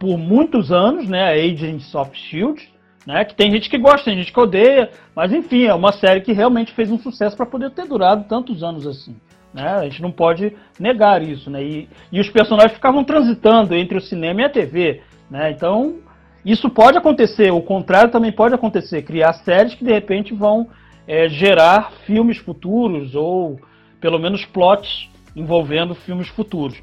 por 0.01 0.17
muitos 0.17 0.71
anos, 0.71 1.07
né, 1.07 1.31
Agents 1.31 1.93
of 1.93 2.09
Shield, 2.17 2.67
né, 3.05 3.23
que 3.23 3.35
tem 3.35 3.51
gente 3.51 3.69
que 3.69 3.77
gosta, 3.77 4.05
tem 4.05 4.17
gente 4.17 4.33
que 4.33 4.39
odeia, 4.39 4.89
mas 5.15 5.31
enfim, 5.31 5.65
é 5.65 5.75
uma 5.75 5.91
série 5.91 6.21
que 6.21 6.33
realmente 6.33 6.73
fez 6.73 6.89
um 6.89 6.97
sucesso 6.97 7.37
para 7.37 7.45
poder 7.45 7.69
ter 7.69 7.85
durado 7.85 8.23
tantos 8.27 8.63
anos 8.63 8.87
assim. 8.87 9.15
Né? 9.53 9.63
A 9.63 9.83
gente 9.83 10.01
não 10.01 10.11
pode 10.11 10.55
negar 10.79 11.21
isso, 11.21 11.51
né? 11.51 11.63
E, 11.63 11.89
e 12.11 12.19
os 12.19 12.29
personagens 12.29 12.73
ficavam 12.73 13.03
transitando 13.03 13.75
entre 13.75 13.95
o 13.95 14.01
cinema 14.01 14.41
e 14.41 14.43
a 14.45 14.49
TV, 14.49 15.01
né? 15.29 15.51
Então 15.51 15.97
isso 16.43 16.67
pode 16.69 16.97
acontecer, 16.97 17.51
o 17.51 17.61
contrário 17.61 18.11
também 18.11 18.31
pode 18.31 18.55
acontecer, 18.55 19.03
criar 19.03 19.33
séries 19.33 19.75
que 19.75 19.83
de 19.83 19.91
repente 19.91 20.33
vão 20.33 20.67
é, 21.07 21.29
gerar 21.29 21.91
filmes 22.07 22.37
futuros 22.37 23.13
ou 23.13 23.59
pelo 23.99 24.17
menos 24.17 24.45
plots 24.45 25.09
envolvendo 25.35 25.93
filmes 25.93 26.29
futuros. 26.29 26.81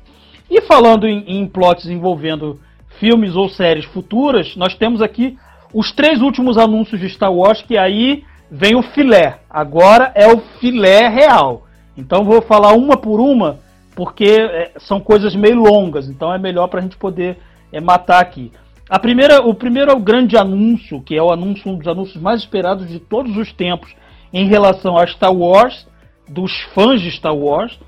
E 0.48 0.60
falando 0.60 1.08
em, 1.08 1.24
em 1.26 1.48
plots 1.48 1.86
envolvendo 1.86 2.60
filmes 2.98 3.34
ou 3.34 3.48
séries 3.48 3.84
futuras, 3.86 4.56
nós 4.56 4.74
temos 4.74 5.00
aqui 5.00 5.36
os 5.72 5.92
três 5.92 6.20
últimos 6.20 6.56
anúncios 6.56 7.00
de 7.00 7.08
Star 7.08 7.32
Wars, 7.32 7.62
que 7.62 7.76
aí 7.76 8.24
vem 8.50 8.74
o 8.74 8.82
filé. 8.82 9.40
Agora 9.48 10.12
é 10.14 10.26
o 10.26 10.38
filé 10.60 11.08
real. 11.08 11.66
Então 11.96 12.24
vou 12.24 12.40
falar 12.40 12.72
uma 12.72 12.96
por 12.96 13.20
uma, 13.20 13.58
porque 13.94 14.24
é, 14.24 14.72
são 14.78 15.00
coisas 15.00 15.34
meio 15.34 15.56
longas, 15.56 16.08
então 16.08 16.32
é 16.32 16.38
melhor 16.38 16.68
para 16.68 16.80
a 16.80 16.82
gente 16.82 16.96
poder 16.96 17.38
é, 17.72 17.80
matar 17.80 18.20
aqui. 18.20 18.52
A 18.88 18.98
primeira, 18.98 19.42
o 19.42 19.52
primeiro 19.52 19.90
é 19.90 19.94
o 19.94 20.00
grande 20.00 20.36
anúncio, 20.36 21.02
que 21.02 21.14
é 21.14 21.22
o 21.22 21.30
anúncio, 21.30 21.70
um 21.70 21.76
dos 21.76 21.86
anúncios 21.86 22.22
mais 22.22 22.40
esperados 22.40 22.88
de 22.88 22.98
todos 22.98 23.36
os 23.36 23.52
tempos 23.52 23.94
em 24.32 24.46
relação 24.46 24.96
a 24.96 25.06
Star 25.06 25.34
Wars, 25.34 25.86
dos 26.28 26.52
fãs 26.74 27.00
de 27.00 27.10
Star 27.10 27.36
Wars, 27.36 27.78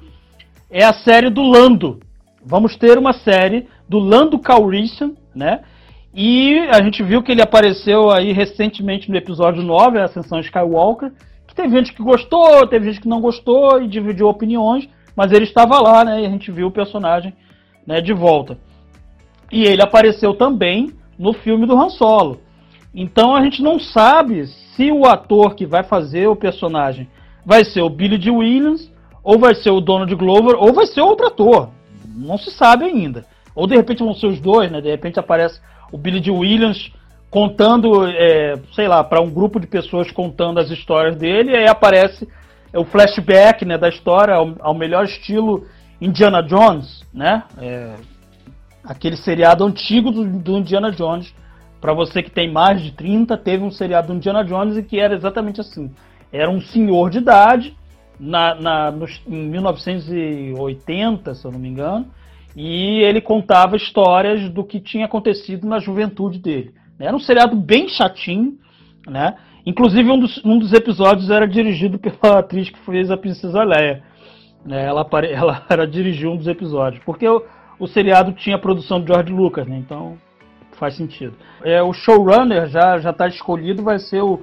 é 0.71 0.85
a 0.85 0.93
série 0.93 1.31
do 1.31 1.43
Lando. 1.43 2.01
Vamos 2.45 2.77
ter 2.77 2.99
uma 2.99 3.13
série 3.13 3.67
do 3.91 3.99
Lando 3.99 4.39
Calrissian, 4.39 5.15
né? 5.35 5.63
E 6.15 6.61
a 6.71 6.81
gente 6.81 7.03
viu 7.03 7.25
que 7.25 7.33
ele 7.33 7.43
apareceu 7.43 8.09
aí 8.09 8.33
recentemente 8.33 9.11
no 9.11 9.17
episódio 9.17 9.65
9, 9.65 9.99
a 9.99 10.05
Ascensão 10.05 10.39
Skywalker, 10.39 11.13
que 11.45 11.57
teve 11.57 11.77
gente 11.77 11.93
que 11.93 12.01
gostou, 12.01 12.65
teve 12.69 12.87
gente 12.87 13.01
que 13.01 13.09
não 13.09 13.21
gostou 13.21 13.83
e 13.83 13.89
dividiu 13.89 14.29
opiniões, 14.29 14.89
mas 15.17 15.33
ele 15.33 15.43
estava 15.43 15.81
lá, 15.81 16.05
né? 16.05 16.23
E 16.23 16.27
a 16.27 16.29
gente 16.31 16.53
viu 16.53 16.69
o 16.69 16.73
personagem 16.73 17.35
né, 17.85 18.01
de 18.01 18.13
volta. 18.13 18.57
E 19.51 19.65
ele 19.65 19.83
apareceu 19.83 20.35
também 20.35 20.93
no 21.19 21.33
filme 21.33 21.67
do 21.67 21.77
Han 21.77 21.89
Solo. 21.89 22.39
Então 22.95 23.35
a 23.35 23.43
gente 23.43 23.61
não 23.61 23.81
sabe 23.81 24.47
se 24.47 24.93
o 24.93 25.05
ator 25.05 25.57
que 25.57 25.67
vai 25.67 25.83
fazer 25.83 26.29
o 26.29 26.37
personagem 26.37 27.09
vai 27.45 27.65
ser 27.65 27.83
o 27.83 27.91
Billy 27.91 28.19
D. 28.19 28.31
Williams, 28.31 28.89
ou 29.21 29.37
vai 29.37 29.57
ser 29.57 29.71
o 29.71 29.81
Donald 29.81 30.15
Glover, 30.15 30.55
ou 30.57 30.73
vai 30.73 30.87
ser 30.87 31.01
outro 31.01 31.27
ator. 31.27 31.71
Não 32.07 32.39
se 32.39 32.53
sabe 32.53 32.85
ainda. 32.85 33.27
Ou 33.55 33.67
de 33.67 33.77
repente 33.77 34.03
vão 34.03 34.15
ser 34.15 34.27
os 34.27 34.41
dois, 34.41 34.71
né? 34.71 34.81
De 34.81 34.91
repente 34.91 35.19
aparece 35.19 35.61
o 35.93 35.99
Billy 35.99 36.21
D. 36.21 36.31
Williams 36.31 36.93
contando, 37.31 38.07
é, 38.07 38.59
sei 38.75 38.89
lá, 38.89 39.05
para 39.05 39.21
um 39.21 39.31
grupo 39.31 39.61
de 39.61 39.67
pessoas 39.67 40.11
contando 40.11 40.59
as 40.59 40.71
histórias 40.71 41.17
dele, 41.17 41.53
e 41.53 41.57
aí 41.57 41.69
aparece 41.69 42.29
o 42.75 42.85
flashback 42.85 43.65
né, 43.65 43.79
da 43.79 43.89
história 43.89 44.35
ao, 44.35 44.55
ao 44.61 44.75
melhor 44.75 45.05
estilo 45.05 45.67
Indiana 46.01 46.43
Jones, 46.43 47.05
né? 47.13 47.45
É, 47.59 47.95
aquele 48.83 49.17
seriado 49.17 49.65
antigo 49.65 50.11
do, 50.11 50.25
do 50.25 50.59
Indiana 50.59 50.91
Jones. 50.91 51.33
Para 51.81 51.95
você 51.95 52.23
que 52.23 52.31
tem 52.31 52.51
mais 52.51 52.83
de 52.83 52.93
30, 52.93 53.37
teve 53.39 53.65
um 53.65 53.71
seriado 53.71 54.09
do 54.09 54.15
Indiana 54.15 54.45
Jones 54.45 54.77
e 54.77 54.83
que 54.83 54.99
era 54.99 55.15
exatamente 55.15 55.61
assim. 55.61 55.91
Era 56.33 56.51
um 56.51 56.61
senhor 56.61 57.11
de 57.11 57.19
idade, 57.19 57.77
na, 58.19 58.55
na, 58.55 58.91
nos, 58.91 59.21
em 59.27 59.49
1980, 59.49 61.35
se 61.35 61.45
eu 61.45 61.53
não 61.53 61.59
me 61.59 61.69
engano, 61.69 62.07
e 62.57 63.01
ele 63.01 63.21
contava 63.21 63.77
histórias 63.77 64.49
do 64.51 64.65
que 64.65 64.81
tinha 64.81 65.07
acontecido 65.07 65.67
na 65.67 65.79
juventude 65.79 66.39
dele. 66.39 66.75
Era 66.99 67.17
um 67.17 67.21
seriado 67.21 67.57
bem 67.57 67.89
chatinho, 67.89 68.59
né? 69.07 69.37
Inclusive, 69.65 70.11
um 70.11 70.19
dos, 70.19 70.45
um 70.45 70.59
dos 70.59 70.73
episódios 70.73 71.31
era 71.31 71.47
dirigido 71.47 71.99
pela 71.99 72.41
atriz 72.41 72.71
que 72.71 72.79
fez 72.81 73.11
a 73.11 73.17
Princesa 73.17 73.63
Leia. 73.63 74.03
Né? 74.65 74.85
Ela, 74.85 75.07
ela 75.31 75.67
era 75.69 75.87
dirigiu 75.87 76.33
um 76.33 76.37
dos 76.37 76.47
episódios. 76.47 77.03
Porque 77.05 77.27
o, 77.27 77.43
o 77.79 77.87
seriado 77.87 78.33
tinha 78.33 78.59
produção 78.59 79.01
de 79.01 79.13
George 79.13 79.33
Lucas, 79.33 79.67
né? 79.67 79.79
Então 79.79 80.19
faz 80.73 80.97
sentido. 80.97 81.35
É, 81.63 81.83
o 81.83 81.93
showrunner 81.93 82.67
já 82.69 82.99
já 82.99 83.11
está 83.11 83.29
escolhido, 83.29 83.83
vai 83.83 83.99
ser 83.99 84.23
o 84.23 84.43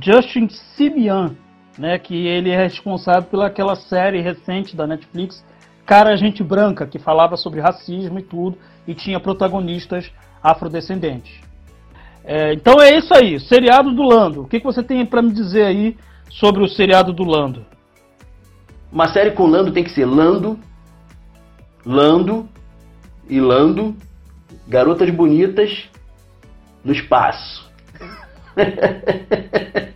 Justin 0.00 0.48
Simeon, 0.48 1.30
né? 1.78 1.98
Que 1.98 2.26
ele 2.26 2.50
é 2.50 2.56
responsável 2.56 3.22
pelaquela 3.22 3.76
série 3.76 4.20
recente 4.20 4.76
da 4.76 4.86
Netflix, 4.86 5.44
Cara 5.86 6.16
Gente 6.16 6.42
Branca, 6.42 6.86
que 6.86 6.98
falava 6.98 7.36
sobre 7.36 7.60
racismo 7.60 8.18
e 8.18 8.22
tudo, 8.22 8.58
e 8.88 8.94
tinha 8.94 9.20
protagonistas 9.20 10.10
afrodescendentes. 10.42 11.40
É, 12.24 12.52
então 12.52 12.82
é 12.82 12.98
isso 12.98 13.14
aí, 13.14 13.38
seriado 13.38 13.94
do 13.94 14.02
Lando. 14.02 14.42
O 14.42 14.48
que, 14.48 14.58
que 14.58 14.66
você 14.66 14.82
tem 14.82 15.06
para 15.06 15.22
me 15.22 15.32
dizer 15.32 15.64
aí 15.64 15.96
sobre 16.28 16.64
o 16.64 16.68
seriado 16.68 17.12
do 17.12 17.22
Lando? 17.22 17.64
Uma 18.90 19.08
série 19.08 19.30
com 19.30 19.46
Lando 19.46 19.72
tem 19.72 19.84
que 19.84 19.90
ser 19.90 20.06
Lando, 20.06 20.58
Lando 21.84 22.48
e 23.28 23.40
Lando, 23.40 23.94
garotas 24.66 25.08
bonitas 25.10 25.88
no 26.84 26.92
espaço. 26.92 27.70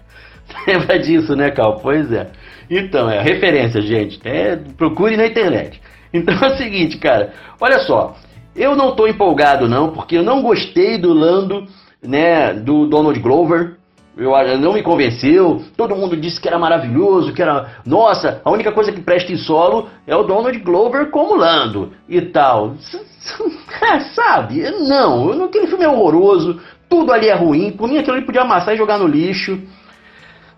Lembra 0.67 0.99
disso, 1.01 1.35
né, 1.35 1.51
Cal? 1.51 1.81
Pois 1.81 2.13
é. 2.13 2.31
Então, 2.71 3.11
é 3.11 3.21
referência, 3.21 3.83
gente. 3.83 4.21
É, 4.25 4.57
procure 4.77 5.17
na 5.17 5.27
internet. 5.27 5.81
Então 6.13 6.35
é 6.35 6.47
o 6.49 6.57
seguinte, 6.57 6.99
cara. 6.99 7.33
Olha 7.61 7.79
só. 7.87 8.17
Eu 8.57 8.75
não 8.75 8.97
tô 8.97 9.07
empolgado, 9.07 9.69
não, 9.69 9.93
porque 9.93 10.17
eu 10.17 10.25
não 10.25 10.43
gostei 10.43 10.99
do 10.99 11.13
Lando 11.13 11.69
né, 12.03 12.53
do 12.53 12.87
Donald 12.87 13.19
Glover. 13.21 13.77
Eu, 14.17 14.33
não 14.59 14.73
me 14.73 14.83
convenceu. 14.83 15.63
Todo 15.77 15.95
mundo 15.95 16.17
disse 16.17 16.41
que 16.41 16.49
era 16.49 16.59
maravilhoso, 16.59 17.33
que 17.33 17.41
era. 17.41 17.77
Nossa, 17.87 18.41
a 18.45 18.51
única 18.51 18.73
coisa 18.73 18.91
que 18.91 19.01
presta 19.01 19.33
em 19.33 19.37
solo 19.37 19.89
é 20.07 20.15
o 20.17 20.25
Donald 20.25 20.59
Glover 20.59 21.11
como 21.11 21.37
Lando 21.37 21.93
e 22.09 22.21
tal. 22.21 22.75
Sabe? 24.15 24.69
Não, 24.81 25.45
aquele 25.45 25.69
filme 25.69 25.85
é 25.85 25.89
horroroso. 25.89 26.61
Tudo 26.89 27.13
ali 27.13 27.29
é 27.29 27.35
ruim. 27.35 27.71
Por 27.71 27.89
mim, 27.89 27.99
aquilo 27.99 28.17
ali 28.17 28.27
podia 28.27 28.43
amassar 28.43 28.75
e 28.75 28.79
jogar 28.79 28.99
no 28.99 29.07
lixo. 29.07 29.61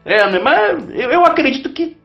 É, 0.04 0.38
mas 0.40 0.88
eu 0.96 1.24
acredito 1.24 1.68
que 1.68 1.96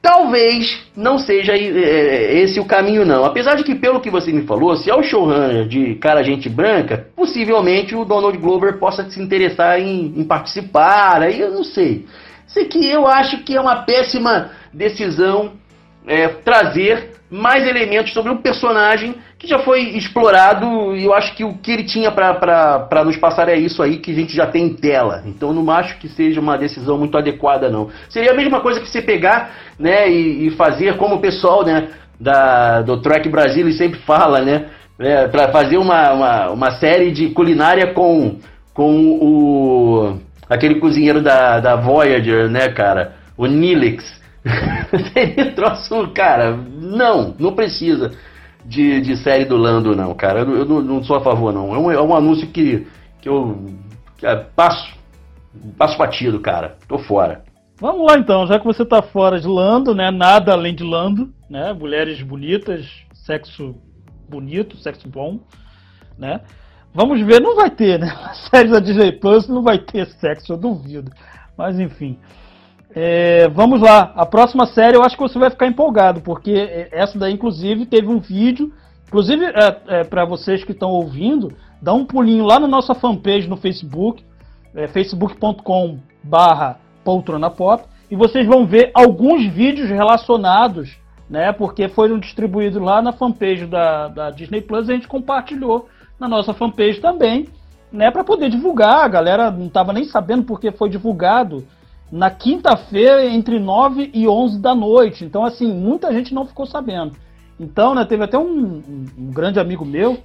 Talvez 0.00 0.80
não 0.96 1.18
seja 1.18 1.52
é, 1.54 1.58
é, 1.58 2.40
esse 2.40 2.60
o 2.60 2.64
caminho, 2.64 3.04
não. 3.04 3.24
Apesar 3.24 3.56
de 3.56 3.64
que, 3.64 3.74
pelo 3.74 4.00
que 4.00 4.10
você 4.10 4.32
me 4.32 4.42
falou, 4.42 4.76
se 4.76 4.88
é 4.88 4.94
o 4.94 5.02
showrunner 5.02 5.66
de 5.66 5.96
cara 5.96 6.22
gente 6.22 6.48
branca, 6.48 7.08
possivelmente 7.16 7.94
o 7.94 8.04
Donald 8.04 8.38
Glover 8.38 8.78
possa 8.78 9.08
se 9.10 9.20
interessar 9.20 9.80
em, 9.80 10.14
em 10.16 10.24
participar. 10.24 11.22
Aí 11.22 11.40
eu 11.40 11.50
não 11.50 11.64
sei. 11.64 12.06
Isso 12.46 12.60
aqui 12.60 12.88
eu 12.88 13.06
acho 13.06 13.38
que 13.42 13.56
é 13.56 13.60
uma 13.60 13.82
péssima 13.82 14.52
decisão 14.72 15.52
é, 16.06 16.28
trazer 16.28 17.18
mais 17.28 17.66
elementos 17.66 18.12
sobre 18.12 18.32
um 18.32 18.38
personagem 18.38 19.14
que 19.38 19.46
já 19.46 19.60
foi 19.60 19.96
explorado 19.96 20.96
e 20.96 21.04
eu 21.04 21.14
acho 21.14 21.34
que 21.36 21.44
o 21.44 21.54
que 21.54 21.70
ele 21.70 21.84
tinha 21.84 22.10
para 22.10 23.04
nos 23.04 23.16
passar 23.16 23.48
é 23.48 23.56
isso 23.56 23.80
aí 23.80 23.98
que 23.98 24.10
a 24.10 24.14
gente 24.14 24.34
já 24.34 24.46
tem 24.46 24.64
em 24.64 24.74
tela. 24.74 25.22
Então 25.26 25.52
não 25.52 25.70
acho 25.70 25.96
que 25.98 26.08
seja 26.08 26.40
uma 26.40 26.58
decisão 26.58 26.98
muito 26.98 27.16
adequada 27.16 27.70
não. 27.70 27.88
Seria 28.08 28.32
a 28.32 28.36
mesma 28.36 28.60
coisa 28.60 28.80
que 28.80 28.88
você 28.88 29.00
pegar 29.00 29.52
né, 29.78 30.10
e, 30.10 30.48
e 30.48 30.50
fazer 30.50 30.96
como 30.96 31.16
o 31.16 31.20
pessoal 31.20 31.64
né, 31.64 31.88
da, 32.18 32.82
do 32.82 33.00
Trek 33.00 33.28
Brasil 33.28 33.70
sempre 33.72 34.00
fala, 34.00 34.40
né? 34.40 34.66
É, 34.98 35.28
para 35.28 35.52
fazer 35.52 35.76
uma, 35.78 36.12
uma, 36.12 36.50
uma 36.50 36.70
série 36.72 37.12
de 37.12 37.28
culinária 37.28 37.94
com, 37.94 38.40
com 38.74 39.18
o 39.22 40.18
aquele 40.50 40.80
cozinheiro 40.80 41.22
da, 41.22 41.60
da 41.60 41.76
Voyager, 41.76 42.50
né, 42.50 42.70
cara? 42.70 43.12
O 43.36 43.46
Nilix. 43.46 44.18
Seria 45.14 45.52
troço, 45.52 46.08
cara, 46.08 46.56
não, 46.56 47.36
não 47.38 47.52
precisa 47.52 48.10
de, 48.68 49.00
de 49.00 49.16
série 49.16 49.46
do 49.46 49.56
Lando, 49.56 49.96
não, 49.96 50.14
cara. 50.14 50.40
Eu, 50.40 50.58
eu 50.58 50.64
não, 50.66 50.80
não, 50.82 51.02
sou 51.02 51.16
a 51.16 51.20
favor, 51.20 51.52
não. 51.52 51.74
É 51.74 51.78
um, 51.78 51.90
é 51.90 52.02
um 52.02 52.14
anúncio 52.14 52.46
que, 52.48 52.86
que 53.20 53.28
eu 53.28 53.64
que, 54.18 54.26
é, 54.26 54.36
passo, 54.36 54.94
passo 55.76 55.96
batido, 55.96 56.38
cara. 56.38 56.76
Tô 56.86 56.98
fora. 56.98 57.42
Vamos 57.80 58.06
lá 58.06 58.18
então, 58.18 58.46
já 58.46 58.58
que 58.58 58.66
você 58.66 58.84
tá 58.84 59.00
fora 59.00 59.40
de 59.40 59.46
Lando, 59.46 59.94
né? 59.94 60.10
Nada 60.10 60.52
além 60.52 60.74
de 60.74 60.84
Lando, 60.84 61.32
né? 61.48 61.72
Mulheres 61.72 62.20
bonitas, 62.20 62.86
sexo 63.14 63.74
bonito, 64.28 64.76
sexo 64.76 65.08
bom, 65.08 65.40
né? 66.18 66.42
Vamos 66.92 67.20
ver, 67.22 67.40
não 67.40 67.56
vai 67.56 67.70
ter, 67.70 67.98
né? 67.98 68.08
A 68.22 68.34
série 68.34 68.68
da 68.68 68.80
Disney 68.80 69.12
Plus 69.12 69.48
não 69.48 69.62
vai 69.62 69.78
ter 69.78 70.06
sexo, 70.20 70.52
eu 70.52 70.58
duvido. 70.58 71.10
Mas 71.56 71.80
enfim. 71.80 72.18
É, 72.94 73.48
vamos 73.48 73.80
lá, 73.80 74.12
a 74.16 74.24
próxima 74.24 74.64
série 74.66 74.96
eu 74.96 75.02
acho 75.02 75.16
que 75.16 75.22
você 75.22 75.38
vai 75.38 75.50
ficar 75.50 75.66
empolgado, 75.66 76.20
porque 76.22 76.88
essa 76.90 77.18
daí, 77.18 77.34
inclusive, 77.34 77.86
teve 77.86 78.08
um 78.08 78.18
vídeo. 78.18 78.72
Inclusive, 79.06 79.44
é, 79.44 79.80
é, 79.88 80.04
para 80.04 80.24
vocês 80.24 80.64
que 80.64 80.72
estão 80.72 80.90
ouvindo, 80.90 81.52
dá 81.80 81.92
um 81.92 82.04
pulinho 82.04 82.44
lá 82.44 82.58
na 82.58 82.66
nossa 82.66 82.94
fanpage 82.94 83.48
no 83.48 83.56
Facebook, 83.56 84.24
é, 84.74 84.88
facebook.com/barra 84.88 86.78
poltrona 87.04 87.50
pop, 87.50 87.84
e 88.10 88.16
vocês 88.16 88.46
vão 88.46 88.66
ver 88.66 88.90
alguns 88.94 89.46
vídeos 89.46 89.88
relacionados, 89.88 90.96
né? 91.28 91.52
Porque 91.52 91.88
foram 91.88 92.18
distribuídos 92.18 92.80
lá 92.80 93.00
na 93.00 93.12
fanpage 93.12 93.66
da, 93.66 94.08
da 94.08 94.30
Disney 94.30 94.62
Plus, 94.62 94.88
e 94.88 94.92
a 94.92 94.94
gente 94.94 95.08
compartilhou 95.08 95.88
na 96.18 96.26
nossa 96.26 96.52
fanpage 96.52 97.00
também, 97.00 97.48
né? 97.92 98.10
Para 98.10 98.24
poder 98.24 98.50
divulgar. 98.50 99.04
A 99.04 99.08
galera 99.08 99.50
não 99.50 99.66
estava 99.66 99.92
nem 99.92 100.04
sabendo 100.04 100.44
porque 100.44 100.70
foi 100.72 100.88
divulgado 100.88 101.64
na 102.10 102.30
quinta-feira 102.30 103.26
entre 103.26 103.58
9 103.58 104.10
e 104.14 104.26
11 104.26 104.60
da 104.60 104.74
noite. 104.74 105.24
Então, 105.24 105.44
assim, 105.44 105.72
muita 105.72 106.12
gente 106.12 106.34
não 106.34 106.46
ficou 106.46 106.66
sabendo. 106.66 107.16
Então, 107.58 107.94
né, 107.94 108.04
teve 108.04 108.24
até 108.24 108.38
um, 108.38 108.42
um, 108.44 109.06
um 109.18 109.30
grande 109.30 109.58
amigo 109.58 109.84
meu 109.84 110.18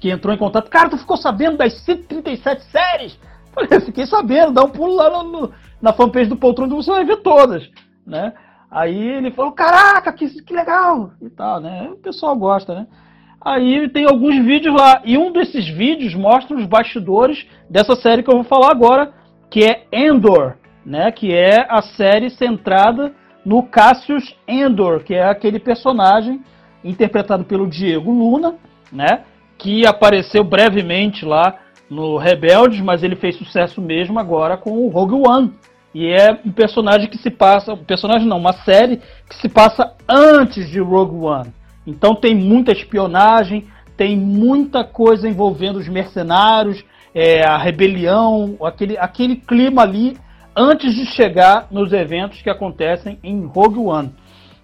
que 0.00 0.10
entrou 0.10 0.34
em 0.34 0.38
contato. 0.38 0.70
Cara, 0.70 0.88
tu 0.88 0.98
ficou 0.98 1.16
sabendo 1.16 1.58
das 1.58 1.74
137 1.84 2.64
séries? 2.64 3.18
Falei, 3.52 3.80
fiquei 3.80 4.06
sabendo, 4.06 4.52
dá 4.52 4.64
um 4.64 4.70
pulo 4.70 4.94
lá 4.94 5.10
no, 5.10 5.22
no, 5.24 5.52
na 5.80 5.92
fanpage 5.92 6.28
do 6.28 6.36
Poltrona 6.36 6.74
você 6.74 6.90
vai 6.90 7.04
ver 7.04 7.18
todas, 7.18 7.68
né? 8.06 8.32
Aí 8.70 8.96
ele 8.96 9.32
falou, 9.32 9.52
caraca, 9.52 10.12
que, 10.12 10.28
que 10.42 10.54
legal 10.54 11.10
e 11.20 11.28
tal, 11.28 11.60
né? 11.60 11.90
O 11.90 11.96
pessoal 11.96 12.36
gosta, 12.36 12.74
né? 12.74 12.86
Aí 13.40 13.88
tem 13.88 14.04
alguns 14.04 14.36
vídeos 14.44 14.74
lá, 14.74 15.00
e 15.04 15.18
um 15.18 15.32
desses 15.32 15.68
vídeos 15.68 16.14
mostra 16.14 16.56
os 16.56 16.66
bastidores 16.66 17.46
dessa 17.68 17.96
série 17.96 18.22
que 18.22 18.30
eu 18.30 18.36
vou 18.36 18.44
falar 18.44 18.70
agora, 18.70 19.12
que 19.50 19.64
é 19.64 19.86
Endor, 19.90 20.56
né? 20.84 21.10
Que 21.10 21.34
é 21.34 21.66
a 21.68 21.82
série 21.82 22.30
centrada 22.30 23.12
no 23.44 23.62
Cassius 23.62 24.34
Endor, 24.46 25.00
que 25.00 25.14
é 25.14 25.24
aquele 25.24 25.58
personagem 25.58 26.40
interpretado 26.84 27.44
pelo 27.44 27.68
Diego 27.68 28.10
Luna, 28.10 28.54
né? 28.92 29.22
Que 29.58 29.86
apareceu 29.86 30.42
brevemente 30.42 31.24
lá 31.24 31.56
no 31.88 32.16
Rebeldes, 32.16 32.80
mas 32.80 33.02
ele 33.02 33.16
fez 33.16 33.36
sucesso 33.36 33.80
mesmo 33.80 34.18
agora 34.18 34.56
com 34.56 34.70
o 34.70 34.88
Rogue 34.88 35.28
One, 35.28 35.52
e 35.94 36.06
é 36.06 36.38
um 36.44 36.52
personagem 36.52 37.08
que 37.08 37.18
se 37.18 37.30
passa. 37.30 37.74
Um 37.74 37.84
personagem 37.84 38.26
não, 38.26 38.38
uma 38.38 38.52
série 38.52 39.00
que 39.28 39.36
se 39.36 39.48
passa 39.48 39.92
antes 40.08 40.68
de 40.68 40.78
Rogue 40.78 41.24
One. 41.24 41.52
Então 41.86 42.14
tem 42.14 42.34
muita 42.34 42.72
espionagem, 42.72 43.66
tem 43.96 44.16
muita 44.16 44.84
coisa 44.84 45.28
envolvendo 45.28 45.78
os 45.78 45.88
mercenários, 45.88 46.84
é, 47.12 47.44
a 47.44 47.58
rebelião, 47.58 48.56
aquele, 48.62 48.96
aquele 48.96 49.36
clima 49.36 49.82
ali 49.82 50.16
antes 50.56 50.94
de 50.94 51.06
chegar 51.06 51.66
nos 51.70 51.92
eventos 51.92 52.42
que 52.42 52.50
acontecem 52.50 53.18
em 53.22 53.44
Rogue 53.46 53.78
One. 53.78 54.14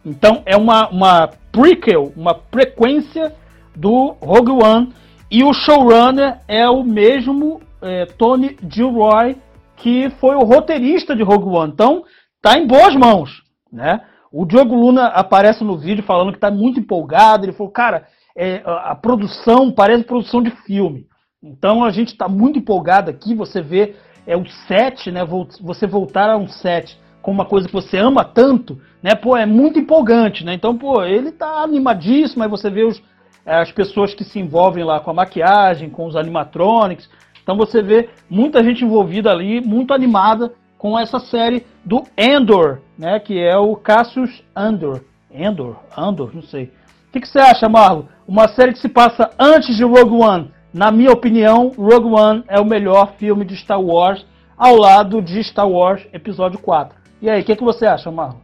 Então 0.05 0.43
é 0.47 0.57
uma, 0.57 0.89
uma 0.89 1.31
prequel, 1.51 2.13
uma 2.17 2.39
frequência 2.51 3.35
do 3.75 4.17
Rogue 4.21 4.53
One. 4.53 4.93
E 5.31 5.43
o 5.43 5.53
showrunner 5.53 6.39
é 6.47 6.69
o 6.69 6.85
mesmo 6.85 7.61
é, 7.83 8.07
Tony 8.07 8.57
Gilroy, 8.71 9.37
que 9.77 10.11
foi 10.21 10.37
o 10.37 10.45
roteirista 10.45 11.15
de 11.15 11.23
Rogue 11.23 11.49
One. 11.49 11.73
Então, 11.73 12.05
tá 12.41 12.57
em 12.57 12.67
boas 12.67 12.95
mãos, 12.95 13.43
né? 13.73 14.01
O 14.33 14.45
Diogo 14.45 14.75
Luna 14.75 15.07
aparece 15.07 15.65
no 15.65 15.79
vídeo 15.79 16.05
falando 16.05 16.31
que 16.31 16.37
está 16.37 16.51
muito 16.51 16.79
empolgado. 16.79 17.45
Ele 17.45 17.53
falou, 17.53 17.73
cara, 17.73 18.07
é, 18.37 18.63
a 18.65 18.95
produção 18.95 19.73
parece 19.73 20.05
produção 20.05 20.43
de 20.43 20.51
filme. 20.51 21.07
Então 21.43 21.85
a 21.85 21.91
gente 21.91 22.09
está 22.09 22.29
muito 22.29 22.59
empolgado 22.59 23.11
aqui. 23.11 23.35
Você 23.35 23.63
vê 23.63 23.95
é 24.27 24.37
o 24.37 24.47
set, 24.67 25.11
né? 25.11 25.21
Você 25.61 25.87
voltar 25.87 26.29
a 26.29 26.37
um 26.37 26.49
set 26.49 26.99
com 27.23 27.31
uma 27.31 27.45
coisa 27.45 27.67
que 27.67 27.73
você 27.73 27.97
ama 27.99 28.25
tanto, 28.25 28.81
né? 29.03 29.15
Pô, 29.15 29.37
é 29.37 29.47
muito 29.47 29.79
empolgante, 29.79 30.45
né? 30.45 30.55
Então, 30.55 30.77
pô, 30.77 31.03
ele 31.03 31.33
tá 31.33 31.63
animadíssimo. 31.63 32.43
Aí 32.43 32.49
você 32.49 32.71
vê 32.71 32.85
os, 32.85 33.03
as 33.45 33.71
pessoas 33.73 34.15
que 34.15 34.25
se 34.25 34.39
envolvem 34.39 34.85
lá 34.85 35.01
com 35.01 35.11
a 35.11 35.15
maquiagem, 35.15 35.91
com 35.91 36.07
os 36.07 36.17
animatronics. 36.17 37.09
Então 37.43 37.57
você 37.57 37.81
vê 37.81 38.09
muita 38.29 38.63
gente 38.63 38.85
envolvida 38.85 39.31
ali, 39.31 39.61
muito 39.61 39.95
animada 39.95 40.53
com 40.77 40.99
essa 40.99 41.19
série 41.19 41.65
do 41.85 42.03
Endor, 42.17 42.79
né? 42.99 43.19
Que 43.21 43.41
é 43.41 43.57
o 43.57 43.77
Cassius 43.77 44.43
Andor. 44.55 45.03
Endor? 45.33 45.77
Andor? 45.97 46.35
Não 46.35 46.43
sei. 46.43 46.73
O 47.09 47.13
que, 47.13 47.21
que 47.21 47.29
você 47.29 47.39
acha, 47.39 47.69
Marlon? 47.69 48.05
Uma 48.27 48.49
série 48.49 48.73
que 48.73 48.79
se 48.79 48.89
passa 48.89 49.31
antes 49.39 49.77
de 49.77 49.85
Rogue 49.85 50.23
One. 50.23 50.51
Na 50.77 50.91
minha 50.91 51.11
opinião, 51.11 51.73
Rogue 51.75 52.15
One 52.15 52.45
é 52.47 52.61
o 52.61 52.65
melhor 52.67 53.15
filme 53.17 53.47
de 53.47 53.57
Star 53.57 53.81
Wars 53.81 54.27
ao 54.59 54.77
lado 54.77 55.23
de 55.23 55.43
Star 55.43 55.67
Wars 55.67 56.03
Episódio 56.13 56.59
4. 56.59 56.95
E 57.23 57.31
aí, 57.31 57.41
o 57.41 57.45
que, 57.47 57.57
que 57.57 57.65
você 57.65 57.87
acha, 57.87 58.11
Marlon? 58.11 58.37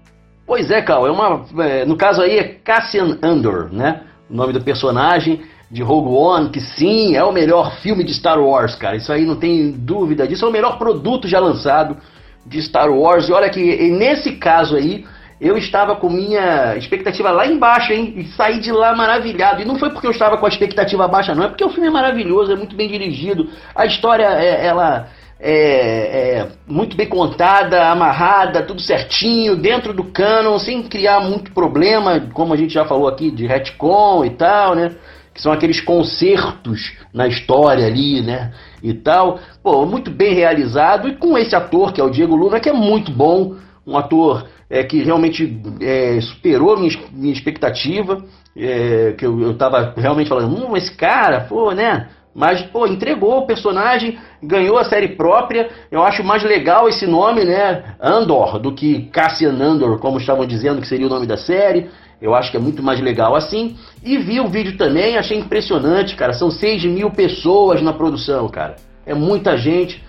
Pois 0.46 0.70
é, 0.70 0.80
Cal, 0.80 1.06
é 1.06 1.10
uma, 1.10 1.44
é, 1.62 1.84
no 1.84 1.94
caso 1.94 2.22
aí 2.22 2.38
é 2.38 2.44
Cassian 2.44 3.18
Andor, 3.22 3.68
né? 3.70 4.00
O 4.30 4.34
nome 4.34 4.54
do 4.54 4.62
personagem 4.62 5.42
de 5.70 5.82
Rogue 5.82 6.08
One, 6.08 6.48
que 6.48 6.60
sim, 6.62 7.14
é 7.14 7.22
o 7.22 7.32
melhor 7.32 7.76
filme 7.82 8.02
de 8.02 8.14
Star 8.14 8.40
Wars, 8.40 8.74
cara. 8.76 8.96
Isso 8.96 9.12
aí 9.12 9.26
não 9.26 9.36
tem 9.36 9.70
dúvida 9.70 10.26
disso. 10.26 10.46
É 10.46 10.48
o 10.48 10.52
melhor 10.52 10.78
produto 10.78 11.28
já 11.28 11.38
lançado 11.38 11.98
de 12.46 12.62
Star 12.62 12.90
Wars. 12.90 13.28
E 13.28 13.32
olha 13.34 13.50
que 13.50 13.60
nesse 13.90 14.36
caso 14.36 14.74
aí, 14.74 15.04
eu 15.42 15.58
estava 15.58 15.96
com 15.96 16.08
minha 16.08 16.76
expectativa 16.76 17.32
lá 17.32 17.44
embaixo, 17.44 17.92
hein? 17.92 18.14
E 18.16 18.24
saí 18.36 18.60
de 18.60 18.70
lá 18.70 18.94
maravilhado. 18.94 19.60
E 19.60 19.64
não 19.64 19.76
foi 19.76 19.90
porque 19.90 20.06
eu 20.06 20.12
estava 20.12 20.38
com 20.38 20.46
a 20.46 20.48
expectativa 20.48 21.08
baixa, 21.08 21.34
não. 21.34 21.42
É 21.42 21.48
porque 21.48 21.64
o 21.64 21.70
filme 21.70 21.88
é 21.88 21.90
maravilhoso, 21.90 22.52
é 22.52 22.56
muito 22.56 22.76
bem 22.76 22.88
dirigido. 22.88 23.48
A 23.74 23.84
história, 23.84 24.26
é, 24.26 24.64
ela 24.64 25.08
é, 25.40 26.38
é, 26.38 26.48
muito 26.64 26.96
bem 26.96 27.08
contada, 27.08 27.90
amarrada, 27.90 28.62
tudo 28.62 28.80
certinho, 28.80 29.56
dentro 29.56 29.92
do 29.92 30.04
canon, 30.04 30.60
sem 30.60 30.80
criar 30.84 31.18
muito 31.18 31.50
problema, 31.50 32.20
como 32.32 32.54
a 32.54 32.56
gente 32.56 32.72
já 32.72 32.84
falou 32.84 33.08
aqui, 33.08 33.28
de 33.28 33.44
retcon 33.44 34.24
e 34.24 34.30
tal, 34.30 34.76
né? 34.76 34.92
que 35.34 35.42
são 35.42 35.50
aqueles 35.50 35.80
concertos 35.80 36.92
na 37.12 37.26
história 37.26 37.86
ali, 37.86 38.20
né? 38.20 38.52
E 38.82 38.92
tal. 38.92 39.40
Pô, 39.62 39.84
muito 39.86 40.10
bem 40.10 40.34
realizado. 40.34 41.08
E 41.08 41.16
com 41.16 41.36
esse 41.38 41.56
ator, 41.56 41.92
que 41.92 42.00
é 42.00 42.04
o 42.04 42.10
Diego 42.10 42.36
Luna, 42.36 42.60
que 42.60 42.68
é 42.68 42.72
muito 42.72 43.10
bom, 43.10 43.56
um 43.86 43.96
ator 43.96 44.46
é, 44.72 44.82
que 44.82 45.02
realmente 45.02 45.60
é, 45.82 46.18
superou 46.22 46.78
minha, 46.78 46.98
minha 47.12 47.32
expectativa. 47.32 48.24
É, 48.56 49.14
que 49.18 49.26
eu, 49.26 49.38
eu 49.40 49.56
tava 49.56 49.92
realmente 49.94 50.28
falando, 50.28 50.48
hum, 50.48 50.74
esse 50.74 50.96
cara, 50.96 51.42
pô, 51.42 51.72
né? 51.72 52.08
Mas, 52.34 52.62
pô, 52.62 52.86
entregou 52.86 53.38
o 53.38 53.46
personagem, 53.46 54.18
ganhou 54.42 54.78
a 54.78 54.84
série 54.84 55.08
própria. 55.08 55.68
Eu 55.90 56.02
acho 56.02 56.24
mais 56.24 56.42
legal 56.42 56.88
esse 56.88 57.06
nome, 57.06 57.44
né? 57.44 57.96
Andor, 58.00 58.58
do 58.58 58.72
que 58.72 59.10
Cassian 59.12 59.52
Andor, 59.52 59.98
como 59.98 60.16
estavam 60.18 60.46
dizendo 60.46 60.80
que 60.80 60.88
seria 60.88 61.06
o 61.06 61.10
nome 61.10 61.26
da 61.26 61.36
série. 61.36 61.90
Eu 62.20 62.34
acho 62.34 62.50
que 62.50 62.56
é 62.56 62.60
muito 62.60 62.82
mais 62.82 62.98
legal 62.98 63.34
assim. 63.34 63.76
E 64.02 64.16
vi 64.16 64.40
o 64.40 64.48
vídeo 64.48 64.78
também, 64.78 65.18
achei 65.18 65.36
impressionante, 65.36 66.16
cara. 66.16 66.32
São 66.32 66.50
6 66.50 66.86
mil 66.86 67.10
pessoas 67.10 67.82
na 67.82 67.92
produção, 67.92 68.48
cara. 68.48 68.76
É 69.04 69.12
muita 69.12 69.54
gente. 69.58 70.02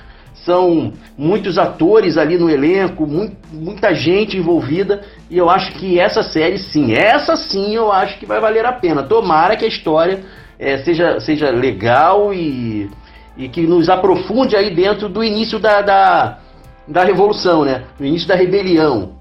São 0.46 0.94
muitos 1.18 1.58
atores 1.58 2.18
ali 2.18 2.38
no 2.38 2.50
elenco, 2.50 3.08
muito, 3.08 3.36
muita 3.52 3.94
gente 3.94 4.38
envolvida. 4.38 5.02
E 5.30 5.38
eu 5.38 5.50
acho 5.50 5.72
que 5.74 6.00
essa 6.00 6.22
série, 6.22 6.58
sim, 6.58 6.94
essa 6.94 7.36
sim 7.36 7.76
eu 7.76 7.92
acho 7.92 8.20
que 8.20 8.26
vai 8.26 8.40
valer 8.40 8.66
a 8.66 8.74
pena. 8.74 9.04
Tomara 9.04 9.56
que 9.56 9.64
a 9.64 9.68
história 9.68 10.22
é, 10.60 10.78
seja, 10.80 11.20
seja 11.20 11.50
legal 11.50 12.34
e, 12.34 12.90
e 13.38 13.48
que 13.48 13.62
nos 13.62 13.90
aprofunde 13.90 14.56
aí 14.56 14.74
dentro 14.74 15.08
do 15.08 15.24
início 15.24 15.60
da, 15.60 15.82
da, 15.82 16.40
da 16.88 17.04
revolução, 17.04 17.64
né? 17.64 17.84
No 17.98 18.06
início 18.06 18.28
da 18.28 18.36
rebelião. 18.36 19.14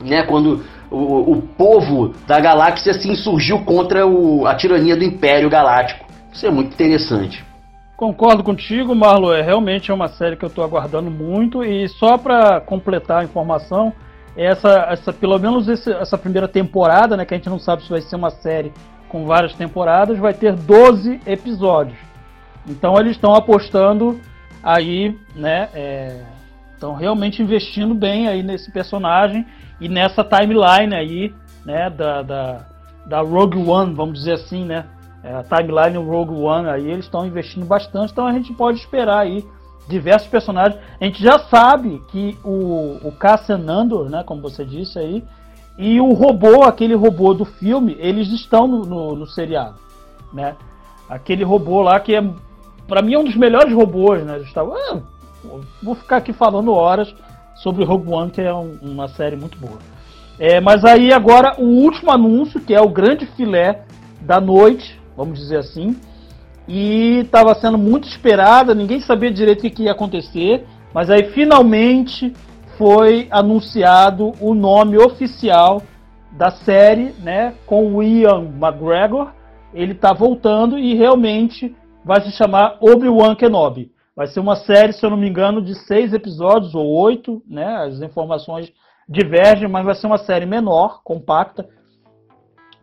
Né? 0.00 0.22
Quando 0.22 0.62
o, 0.92 1.32
o 1.32 1.42
povo 1.42 2.14
da 2.26 2.38
galáxia 2.38 2.92
se 2.92 3.10
insurgiu 3.10 3.60
contra 3.64 4.06
o, 4.06 4.46
a 4.46 4.54
tirania 4.54 4.96
do 4.96 5.02
Império 5.02 5.50
Galáctico. 5.50 6.06
Isso 6.32 6.46
é 6.46 6.50
muito 6.50 6.72
interessante. 6.72 7.44
Concordo 7.96 8.42
contigo, 8.42 8.94
Marlo. 8.94 9.32
É 9.32 9.42
realmente 9.42 9.90
é 9.90 9.94
uma 9.94 10.08
série 10.08 10.36
que 10.36 10.44
eu 10.44 10.48
estou 10.48 10.64
aguardando 10.64 11.10
muito. 11.10 11.64
E 11.64 11.88
só 11.88 12.18
para 12.18 12.60
completar 12.60 13.20
a 13.20 13.24
informação, 13.24 13.92
essa, 14.36 14.86
essa 14.90 15.12
pelo 15.12 15.38
menos 15.38 15.68
esse, 15.68 15.92
essa 15.92 16.16
primeira 16.18 16.48
temporada, 16.48 17.16
né, 17.16 17.24
que 17.24 17.34
a 17.34 17.36
gente 17.36 17.50
não 17.50 17.58
sabe 17.58 17.82
se 17.82 17.90
vai 17.90 18.00
ser 18.00 18.16
uma 18.16 18.30
série 18.30 18.72
com 19.08 19.26
várias 19.26 19.54
temporadas, 19.54 20.18
vai 20.18 20.32
ter 20.32 20.54
12 20.54 21.20
episódios. 21.26 21.98
Então 22.66 22.98
eles 22.98 23.12
estão 23.12 23.34
apostando 23.34 24.18
aí, 24.62 25.18
né? 25.34 25.68
Estão 26.72 26.96
é, 26.96 27.00
realmente 27.00 27.42
investindo 27.42 27.94
bem 27.94 28.28
aí 28.28 28.42
nesse 28.42 28.70
personagem 28.70 29.44
e 29.80 29.88
nessa 29.88 30.24
timeline 30.24 30.94
aí, 30.94 31.34
né, 31.64 31.90
da, 31.90 32.22
da, 32.22 32.66
da 33.04 33.20
Rogue 33.20 33.58
One, 33.58 33.94
vamos 33.94 34.20
dizer 34.20 34.34
assim, 34.34 34.64
né, 34.64 34.86
é, 35.22 35.34
a 35.34 35.42
timeline 35.42 35.96
Rogue 35.98 36.34
One 36.34 36.68
aí, 36.68 36.90
eles 36.90 37.04
estão 37.04 37.26
investindo 37.26 37.64
bastante, 37.64 38.12
então 38.12 38.26
a 38.26 38.32
gente 38.32 38.52
pode 38.52 38.78
esperar 38.78 39.18
aí 39.18 39.44
diversos 39.88 40.28
personagens. 40.28 40.80
A 41.00 41.04
gente 41.04 41.22
já 41.22 41.38
sabe 41.38 42.02
que 42.08 42.36
o, 42.44 42.98
o 43.02 43.12
Cassian 43.12 43.58
Nandor, 43.58 44.08
né, 44.08 44.22
como 44.24 44.42
você 44.42 44.64
disse 44.64 44.98
aí, 44.98 45.24
e 45.78 46.00
o 46.00 46.12
robô, 46.12 46.64
aquele 46.64 46.94
robô 46.94 47.32
do 47.32 47.44
filme, 47.44 47.96
eles 47.98 48.28
estão 48.28 48.66
no, 48.66 48.84
no, 48.84 49.16
no 49.16 49.26
seriado, 49.26 49.76
né? 50.32 50.54
Aquele 51.08 51.44
robô 51.44 51.80
lá 51.80 51.98
que 51.98 52.14
é, 52.14 52.22
para 52.86 53.00
mim, 53.00 53.14
é 53.14 53.18
um 53.18 53.24
dos 53.24 53.36
melhores 53.36 53.72
robôs, 53.72 54.22
né? 54.24 54.38
Estava, 54.40 54.74
ah, 54.74 55.00
vou 55.82 55.94
ficar 55.94 56.18
aqui 56.18 56.32
falando 56.32 56.72
horas 56.72 57.14
sobre 57.56 57.84
Rogue 57.84 58.12
One, 58.12 58.30
que 58.30 58.40
é 58.40 58.52
um, 58.52 58.78
uma 58.82 59.08
série 59.08 59.36
muito 59.36 59.58
boa. 59.58 59.78
É, 60.38 60.60
mas 60.60 60.84
aí 60.84 61.12
agora 61.12 61.54
o 61.58 61.64
último 61.64 62.10
anúncio, 62.10 62.60
que 62.60 62.74
é 62.74 62.80
o 62.80 62.88
grande 62.88 63.26
filé 63.26 63.84
da 64.20 64.40
noite, 64.40 65.00
vamos 65.16 65.38
dizer 65.38 65.58
assim, 65.58 65.96
e 66.68 67.20
estava 67.24 67.54
sendo 67.54 67.76
muito 67.76 68.08
esperada, 68.08 68.74
ninguém 68.74 69.00
sabia 69.00 69.30
direito 69.30 69.66
o 69.66 69.70
que, 69.70 69.82
ia 69.82 69.92
acontecer, 69.92 70.64
mas 70.94 71.10
aí 71.10 71.30
finalmente 71.30 72.32
foi 72.78 73.28
anunciado 73.30 74.32
o 74.40 74.54
nome 74.54 74.96
oficial 74.96 75.82
da 76.32 76.50
série, 76.50 77.14
né, 77.20 77.54
com 77.66 77.94
o 77.94 78.02
Ian 78.02 78.44
McGregor. 78.60 79.32
Ele 79.74 79.92
está 79.92 80.12
voltando 80.12 80.78
e 80.78 80.94
realmente 80.94 81.74
vai 82.04 82.20
se 82.22 82.32
chamar 82.32 82.76
Obi-Wan 82.80 83.34
Kenobi. 83.34 83.90
Vai 84.14 84.26
ser 84.26 84.40
uma 84.40 84.56
série, 84.56 84.92
se 84.92 85.04
eu 85.04 85.10
não 85.10 85.16
me 85.16 85.28
engano, 85.28 85.62
de 85.62 85.74
seis 85.86 86.12
episódios 86.12 86.74
ou 86.74 86.86
oito, 86.86 87.42
né? 87.48 87.76
As 87.76 88.00
informações 88.02 88.70
divergem, 89.08 89.68
mas 89.68 89.84
vai 89.84 89.94
ser 89.94 90.06
uma 90.06 90.18
série 90.18 90.44
menor, 90.44 91.00
compacta. 91.02 91.66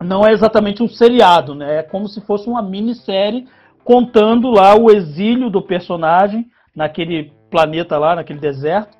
Não 0.02 0.26
é 0.26 0.32
exatamente 0.32 0.82
um 0.82 0.88
seriado, 0.88 1.54
né? 1.54 1.78
É 1.78 1.82
como 1.82 2.08
se 2.08 2.20
fosse 2.22 2.48
uma 2.48 2.62
minissérie 2.62 3.46
contando 3.84 4.50
lá 4.50 4.74
o 4.74 4.90
exílio 4.90 5.50
do 5.50 5.60
personagem 5.60 6.46
naquele 6.74 7.32
planeta 7.50 7.98
lá, 7.98 8.14
naquele 8.14 8.38
deserto, 8.38 8.96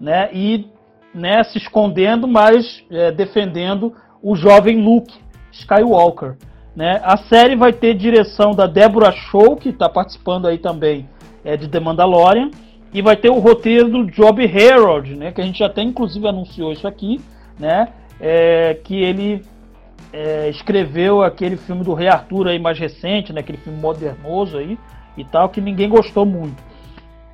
né? 0.00 0.30
E 0.32 0.66
né, 1.12 1.42
se 1.44 1.58
escondendo, 1.58 2.26
mas 2.28 2.84
é, 2.90 3.10
defendendo 3.10 3.94
o 4.22 4.34
jovem 4.36 4.82
Luke 4.82 5.14
Skywalker. 5.52 6.36
Né? 6.74 7.00
A 7.04 7.16
série 7.16 7.54
vai 7.54 7.72
ter 7.72 7.94
direção 7.94 8.52
da 8.52 8.66
Deborah 8.66 9.12
Shaw, 9.12 9.56
que 9.56 9.68
está 9.68 9.88
participando 9.88 10.46
aí 10.46 10.58
também 10.58 11.08
é, 11.44 11.56
de 11.56 11.68
The 11.68 11.78
Mandalorian. 11.78 12.50
E 12.92 13.02
vai 13.02 13.16
ter 13.16 13.28
o 13.28 13.38
roteiro 13.38 13.88
do 13.88 14.06
Job 14.06 14.44
Harold, 14.44 15.16
né? 15.16 15.32
Que 15.32 15.40
a 15.40 15.44
gente 15.44 15.64
até 15.64 15.82
inclusive 15.82 16.28
anunciou 16.28 16.70
isso 16.70 16.86
aqui, 16.86 17.20
né? 17.58 17.88
É, 18.20 18.78
que 18.84 18.94
ele 18.94 19.42
é, 20.12 20.48
escreveu 20.48 21.22
aquele 21.22 21.56
filme 21.56 21.84
do 21.84 21.94
Rei 21.94 22.08
Arthur 22.08 22.48
aí 22.48 22.58
mais 22.58 22.78
recente, 22.78 23.32
né? 23.32 23.40
Aquele 23.40 23.58
filme 23.58 23.80
modernoso 23.80 24.58
aí 24.58 24.78
e 25.16 25.24
tal, 25.24 25.48
que 25.48 25.60
ninguém 25.60 25.88
gostou 25.88 26.24
muito. 26.26 26.62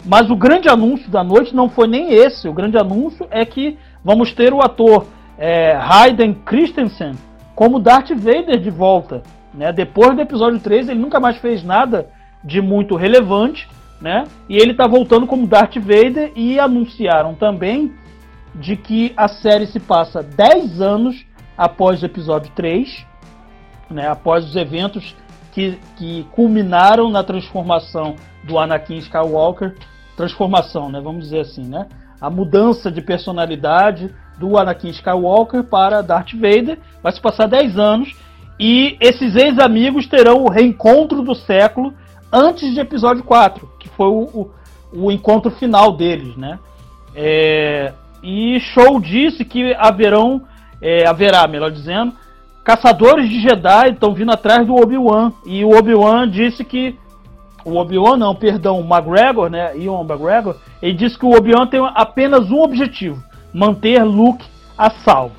Mas 0.04 0.30
o 0.30 0.36
grande 0.36 0.68
anúncio 0.68 1.10
da 1.10 1.22
noite 1.22 1.54
não 1.54 1.68
foi 1.68 1.86
nem 1.86 2.12
esse. 2.12 2.48
O 2.48 2.52
grande 2.52 2.78
anúncio 2.78 3.26
é 3.30 3.44
que 3.44 3.76
vamos 4.04 4.32
ter 4.32 4.52
o 4.52 4.60
ator 4.60 5.06
é, 5.38 5.76
Hayden 5.76 6.34
Christensen 6.34 7.12
como 7.54 7.78
Darth 7.78 8.10
Vader 8.10 8.58
de 8.58 8.70
volta. 8.70 9.22
Né? 9.52 9.72
Depois 9.72 10.14
do 10.14 10.22
episódio 10.22 10.58
3, 10.58 10.88
ele 10.88 11.00
nunca 11.00 11.20
mais 11.20 11.36
fez 11.36 11.62
nada 11.62 12.08
de 12.42 12.62
muito 12.62 12.96
relevante 12.96 13.68
né? 14.00 14.24
E 14.48 14.56
ele 14.56 14.72
está 14.72 14.86
voltando 14.86 15.26
como 15.26 15.46
Darth 15.46 15.76
Vader 15.76 16.32
e 16.34 16.58
anunciaram 16.58 17.34
também 17.34 17.92
de 18.54 18.76
que 18.76 19.12
a 19.16 19.28
série 19.28 19.66
se 19.66 19.78
passa 19.78 20.22
10 20.22 20.80
anos 20.80 21.26
após 21.60 22.02
o 22.02 22.06
episódio 22.06 22.50
3, 22.56 23.04
né? 23.90 24.08
Após 24.08 24.46
os 24.46 24.56
eventos 24.56 25.14
que, 25.52 25.78
que 25.98 26.26
culminaram 26.32 27.10
na 27.10 27.22
transformação 27.22 28.16
do 28.42 28.58
Anakin 28.58 28.96
Skywalker, 28.96 29.76
transformação, 30.16 30.88
né? 30.88 31.02
Vamos 31.02 31.24
dizer 31.24 31.40
assim, 31.40 31.64
né? 31.64 31.86
A 32.18 32.30
mudança 32.30 32.90
de 32.90 33.02
personalidade 33.02 34.10
do 34.38 34.56
Anakin 34.56 34.88
Skywalker 34.88 35.62
para 35.64 36.00
Darth 36.00 36.32
Vader 36.32 36.78
vai 37.02 37.12
se 37.12 37.20
passar 37.20 37.46
10 37.46 37.78
anos 37.78 38.16
e 38.58 38.96
esses 38.98 39.36
ex-amigos 39.36 40.06
terão 40.06 40.44
o 40.44 40.48
reencontro 40.48 41.22
do 41.22 41.34
século 41.34 41.92
antes 42.32 42.72
de 42.72 42.80
episódio 42.80 43.22
4, 43.22 43.70
que 43.78 43.88
foi 43.90 44.06
o, 44.06 44.22
o, 44.32 44.50
o 44.94 45.12
encontro 45.12 45.50
final 45.50 45.92
deles, 45.92 46.34
né? 46.38 46.58
É, 47.14 47.92
e 48.22 48.58
Show 48.60 48.98
disse 48.98 49.44
que 49.44 49.74
haverão, 49.74 50.42
é, 50.80 51.06
haverá, 51.06 51.46
melhor 51.46 51.70
dizendo, 51.70 52.12
caçadores 52.64 53.28
de 53.28 53.40
Jedi 53.40 53.90
estão 53.90 54.14
vindo 54.14 54.32
atrás 54.32 54.66
do 54.66 54.74
Obi-Wan. 54.74 55.32
E 55.44 55.64
o 55.64 55.76
Obi-Wan 55.76 56.28
disse 56.28 56.64
que. 56.64 56.98
O 57.64 57.76
Obi-Wan, 57.76 58.16
não, 58.16 58.34
perdão, 58.34 58.80
o 58.80 58.84
McGregor, 58.84 59.50
né? 59.50 59.76
Ian 59.76 60.00
McGregor, 60.00 60.56
ele 60.80 60.94
disse 60.94 61.18
que 61.18 61.26
o 61.26 61.36
Obi-Wan 61.36 61.66
tem 61.66 61.80
apenas 61.94 62.50
um 62.50 62.62
objetivo: 62.62 63.22
manter 63.52 64.02
Luke 64.02 64.44
a 64.78 64.90
salvo. 64.90 65.34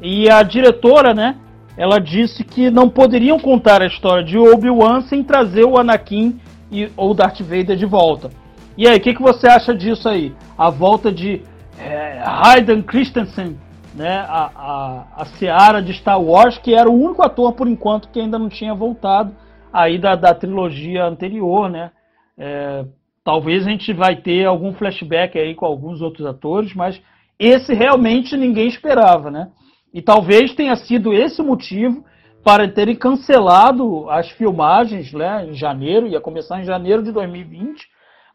E 0.00 0.28
a 0.28 0.42
diretora, 0.42 1.14
né? 1.14 1.36
ela 1.76 1.98
disse 1.98 2.44
que 2.44 2.70
não 2.70 2.88
poderiam 2.88 3.38
contar 3.38 3.82
a 3.82 3.86
história 3.86 4.24
de 4.24 4.38
Obi-Wan 4.38 5.02
sem 5.02 5.22
trazer 5.22 5.64
o 5.64 5.78
Anakin 5.78 6.38
e, 6.70 6.90
ou 6.96 7.14
Darth 7.14 7.40
Vader 7.40 7.76
de 7.76 7.86
volta. 7.86 8.30
E 8.76 8.86
aí, 8.86 8.98
o 8.98 9.00
que, 9.00 9.14
que 9.14 9.22
você 9.22 9.46
acha 9.46 9.74
disso 9.74 10.08
aí? 10.08 10.34
A 10.56 10.70
volta 10.70 11.10
de 11.10 11.42
é, 11.78 12.22
Hayden 12.24 12.82
Christensen, 12.82 13.56
né, 13.94 14.18
a, 14.28 14.50
a, 14.54 15.06
a 15.22 15.24
Seara 15.38 15.82
de 15.82 15.92
Star 15.94 16.20
Wars, 16.20 16.58
que 16.58 16.74
era 16.74 16.90
o 16.90 16.94
único 16.94 17.22
ator, 17.22 17.52
por 17.52 17.68
enquanto, 17.68 18.08
que 18.08 18.20
ainda 18.20 18.38
não 18.38 18.48
tinha 18.48 18.74
voltado 18.74 19.34
aí 19.72 19.98
da, 19.98 20.14
da 20.14 20.34
trilogia 20.34 21.04
anterior, 21.04 21.70
né? 21.70 21.90
É, 22.36 22.84
talvez 23.24 23.66
a 23.66 23.70
gente 23.70 23.92
vai 23.92 24.16
ter 24.16 24.46
algum 24.46 24.72
flashback 24.74 25.38
aí 25.38 25.54
com 25.54 25.64
alguns 25.64 26.00
outros 26.00 26.26
atores, 26.26 26.74
mas 26.74 27.00
esse 27.38 27.74
realmente 27.74 28.36
ninguém 28.36 28.68
esperava, 28.68 29.30
né? 29.30 29.48
E 29.92 30.00
talvez 30.00 30.54
tenha 30.54 30.74
sido 30.76 31.12
esse 31.12 31.40
o 31.40 31.44
motivo 31.44 32.04
para 32.44 32.68
terem 32.68 32.96
cancelado 32.96 34.08
as 34.10 34.30
filmagens 34.30 35.12
né, 35.12 35.46
em 35.46 35.54
janeiro, 35.54 36.08
ia 36.08 36.20
começar 36.20 36.60
em 36.60 36.64
janeiro 36.64 37.02
de 37.02 37.12
2020, 37.12 37.86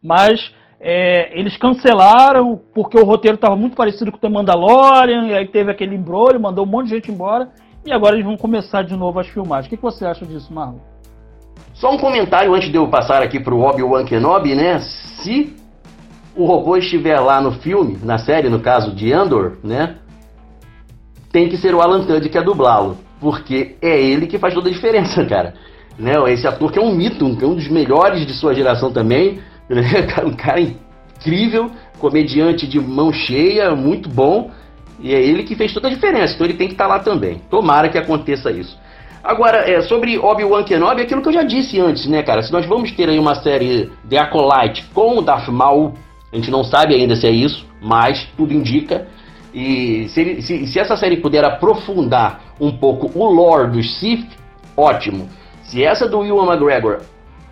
mas 0.02 0.54
é, 0.80 1.38
eles 1.38 1.58
cancelaram 1.58 2.60
porque 2.74 2.98
o 2.98 3.04
roteiro 3.04 3.36
estava 3.36 3.56
muito 3.56 3.76
parecido 3.76 4.12
com 4.12 4.18
o 4.18 4.22
The 4.22 4.30
Mandalorian, 4.30 5.28
e 5.28 5.34
aí 5.34 5.48
teve 5.48 5.72
aquele 5.72 5.96
embrulho, 5.96 6.40
mandou 6.40 6.66
um 6.66 6.70
monte 6.70 6.88
de 6.88 6.96
gente 6.96 7.12
embora, 7.12 7.50
e 7.86 7.92
agora 7.92 8.16
eles 8.16 8.26
vão 8.26 8.38
começar 8.38 8.84
de 8.84 8.96
novo 8.96 9.20
as 9.20 9.28
filmagens. 9.28 9.68
O 9.68 9.70
que, 9.70 9.78
que 9.78 9.84
você 9.84 10.06
acha 10.06 10.26
disso, 10.26 10.54
Marlon? 10.54 10.80
Só 11.74 11.92
um 11.92 11.98
comentário 11.98 12.54
antes 12.54 12.70
de 12.70 12.78
eu 12.78 12.88
passar 12.88 13.22
aqui 13.22 13.40
para 13.40 13.54
o 13.54 13.62
Obi-Wan 13.62 14.06
Kenobi, 14.06 14.56
né? 14.56 14.80
Se 14.80 15.56
o 16.36 16.46
robô 16.46 16.76
estiver 16.78 17.20
lá 17.20 17.42
no 17.42 17.52
filme, 17.52 17.98
na 18.04 18.18
série, 18.18 18.50
no 18.50 18.60
caso 18.60 18.94
de 18.94 19.12
Andor, 19.14 19.58
né? 19.64 19.98
tem 21.32 21.50
que 21.50 21.58
ser 21.58 21.74
o 21.76 21.82
Alan 21.82 22.04
Tudyk 22.04 22.36
a 22.36 22.42
dublá-lo, 22.42 22.98
porque 23.20 23.76
é 23.82 24.02
ele 24.02 24.28
que 24.28 24.40
faz 24.40 24.54
toda 24.54 24.70
a 24.70 24.72
diferença, 24.72 25.24
cara. 25.30 25.54
Né? 25.98 26.14
Esse 26.32 26.48
ator 26.48 26.72
que 26.72 26.80
é 26.80 26.82
um 26.82 26.94
mito, 26.94 27.26
um, 27.26 27.32
um 27.32 27.56
dos 27.56 27.70
melhores 27.70 28.26
de 28.26 28.34
sua 28.34 28.54
geração 28.54 28.92
também? 28.92 29.40
um 30.26 30.34
cara 30.34 30.62
incrível, 30.62 31.72
comediante 32.00 32.68
de 32.68 32.80
mão 32.80 33.12
cheia, 33.12 33.76
muito 33.76 34.10
bom, 34.10 34.52
e 35.00 35.14
é 35.14 35.22
ele 35.22 35.44
que 35.44 35.56
fez 35.56 35.74
toda 35.74 35.88
a 35.88 35.92
diferença, 35.92 36.34
então 36.34 36.48
ele 36.48 36.58
tem 36.58 36.68
que 36.68 36.74
estar 36.74 36.88
tá 36.88 36.96
lá 36.96 37.00
também. 37.00 37.42
Tomara 37.50 37.90
que 37.90 37.98
aconteça 37.98 38.52
isso. 38.52 38.78
Agora, 39.24 39.70
é, 39.70 39.82
sobre 39.82 40.18
Obi-Wan 40.18 40.64
Kenobi, 40.64 41.02
aquilo 41.02 41.22
que 41.22 41.28
eu 41.28 41.34
já 41.34 41.44
disse 41.44 41.80
antes, 41.80 42.08
né, 42.08 42.24
cara? 42.24 42.42
Se 42.42 42.52
nós 42.52 42.66
vamos 42.66 42.92
ter 42.92 43.10
aí 43.10 43.20
uma 43.20 43.36
série 43.36 43.92
The 44.10 44.20
Acolyte 44.20 44.86
com 44.94 45.18
o 45.18 45.22
Darth 45.22 45.50
Maul, 45.50 45.94
a 46.32 46.36
gente 46.36 46.50
não 46.50 46.64
sabe 46.64 46.96
ainda 46.96 47.16
se 47.16 47.28
é 47.28 47.32
isso, 47.32 47.66
mas 47.82 48.26
tudo 48.38 48.54
indica. 48.54 49.08
E 49.54 50.08
se, 50.10 50.22
ele, 50.22 50.42
se, 50.42 50.68
se, 50.68 50.80
essa 50.80 50.96
série 50.96 51.18
puder 51.18 51.44
aprofundar 51.44 52.42
um 52.60 52.72
pouco 52.72 53.12
o 53.20 53.26
lore 53.26 53.72
dos 53.72 54.00
Sith, 54.00 54.28
ótimo. 54.76 55.28
Se 55.64 55.84
essa 55.84 56.08
do 56.08 56.24
Ewan 56.24 56.46
McGregor 56.46 57.02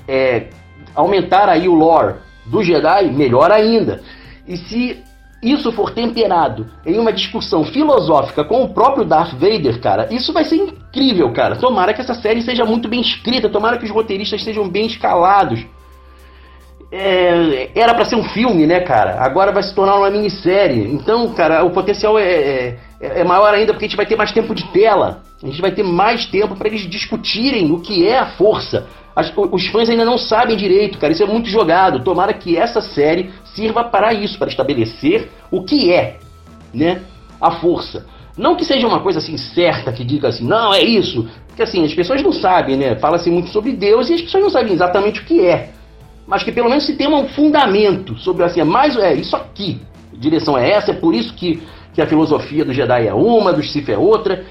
é, 0.08 0.48
aumentar 0.96 1.50
aí 1.50 1.68
o 1.68 1.74
lore 1.74 2.16
do 2.46 2.64
Jedi, 2.64 3.12
melhor 3.12 3.52
ainda. 3.52 4.02
E 4.48 4.58
se 4.58 5.04
isso 5.42 5.72
for 5.72 5.92
temperado 5.92 6.68
em 6.86 6.98
uma 6.98 7.12
discussão 7.12 7.64
filosófica 7.64 8.44
com 8.44 8.64
o 8.64 8.74
próprio 8.74 9.06
Darth 9.06 9.34
Vader, 9.34 9.80
cara, 9.82 10.08
isso 10.12 10.34
vai 10.34 10.46
ser 10.46 10.56
incrível, 10.56 11.32
cara. 11.34 11.56
Tomara 11.56 11.94
que 11.94 12.02
essa 12.02 12.16
série 12.16 12.42
seja 12.42 12.66
muito 12.66 12.88
bem 12.88 13.02
escrita, 13.02 13.50
tomara 13.50 13.78
que 13.78 13.86
os 13.86 13.92
roteiristas 13.92 14.44
sejam 14.44 14.68
bem 14.70 14.86
escalados 14.86 15.66
é, 16.92 17.72
era 17.76 17.94
para 17.94 18.06
ser 18.06 18.16
um 18.16 18.24
filme, 18.24 18.66
né, 18.66 18.80
cara? 18.80 19.18
Agora 19.20 19.52
vai 19.52 19.64
se 19.64 19.74
tornar 19.74 19.96
uma 19.96 20.10
minissérie. 20.10 20.88
Então, 20.94 21.34
cara, 21.34 21.64
o 21.64 21.72
potencial 21.72 22.18
é, 22.18 22.24
é, 22.24 22.78
é, 23.02 23.24
maior 23.24 23.54
ainda 23.54 23.74
porque 23.74 23.86
a 23.86 23.88
gente 23.88 23.98
vai 23.98 24.06
ter 24.06 24.16
mais 24.16 24.32
tempo 24.32 24.54
de 24.56 24.64
tela. 24.72 25.22
A 25.42 25.46
gente 25.46 25.62
vai 25.62 25.72
ter 25.72 25.84
mais 25.84 26.26
tempo 26.28 26.56
para 26.56 26.68
eles 26.68 26.90
discutirem 26.90 27.72
o 27.72 27.82
que 27.82 28.08
é 28.08 28.18
a 28.18 28.28
força. 28.38 28.88
As, 29.16 29.32
os 29.36 29.68
fãs 29.68 29.90
ainda 29.90 30.04
não 30.04 30.18
sabem 30.18 30.58
direito, 30.58 30.98
cara. 30.98 31.14
Isso 31.14 31.24
é 31.24 31.26
muito 31.26 31.50
jogado. 31.50 32.04
Tomara 32.04 32.34
que 32.34 32.58
essa 32.58 32.82
série 32.82 33.32
sirva 33.56 33.84
para 33.84 34.14
isso, 34.14 34.38
para 34.38 34.50
estabelecer 34.50 35.30
o 35.50 35.64
que 35.64 35.94
é, 35.94 36.18
né, 36.74 37.02
a 37.40 37.52
força. 37.52 38.06
Não 38.38 38.56
que 38.56 38.66
seja 38.66 38.86
uma 38.86 39.00
coisa 39.00 39.20
assim 39.20 39.38
certa 39.38 39.94
que 39.94 40.04
diga 40.04 40.28
assim, 40.28 40.46
não, 40.46 40.74
é 40.74 40.84
isso. 40.84 41.26
Porque 41.48 41.64
assim, 41.64 41.86
as 41.86 41.94
pessoas 41.94 42.22
não 42.22 42.34
sabem, 42.34 42.76
né? 42.76 42.96
Fala-se 42.98 43.32
muito 43.32 43.50
sobre 43.50 43.72
Deus 43.72 44.10
e 44.10 44.16
as 44.16 44.22
pessoas 44.22 44.44
não 44.44 44.50
sabem 44.50 44.74
exatamente 44.74 45.22
o 45.22 45.24
que 45.24 45.46
é. 45.46 45.70
mas 46.28 46.44
que 46.44 46.52
pelo 46.52 46.70
menos 46.70 46.86
se 46.86 46.96
tenha 46.96 47.10
um 47.10 47.28
fundamento 47.30 48.18
sobre 48.18 48.44
assim, 48.44 48.60
é 48.60 48.64
mais 48.64 48.98
é 48.98 49.14
isso 49.14 49.36
aqui, 49.36 49.80
a 50.14 50.20
direção 50.20 50.58
é 50.58 50.72
essa, 50.72 50.92
é 50.92 50.94
por 50.94 51.14
isso 51.14 51.34
que, 51.34 51.62
que 51.94 52.02
a 52.02 52.08
filosofia 52.08 52.66
do 52.66 52.74
Jedi 52.74 53.08
é 53.08 53.14
uma, 53.14 53.54
do 53.54 53.64
Sith 53.64 53.90
é 53.90 53.98
outra. 53.98 54.44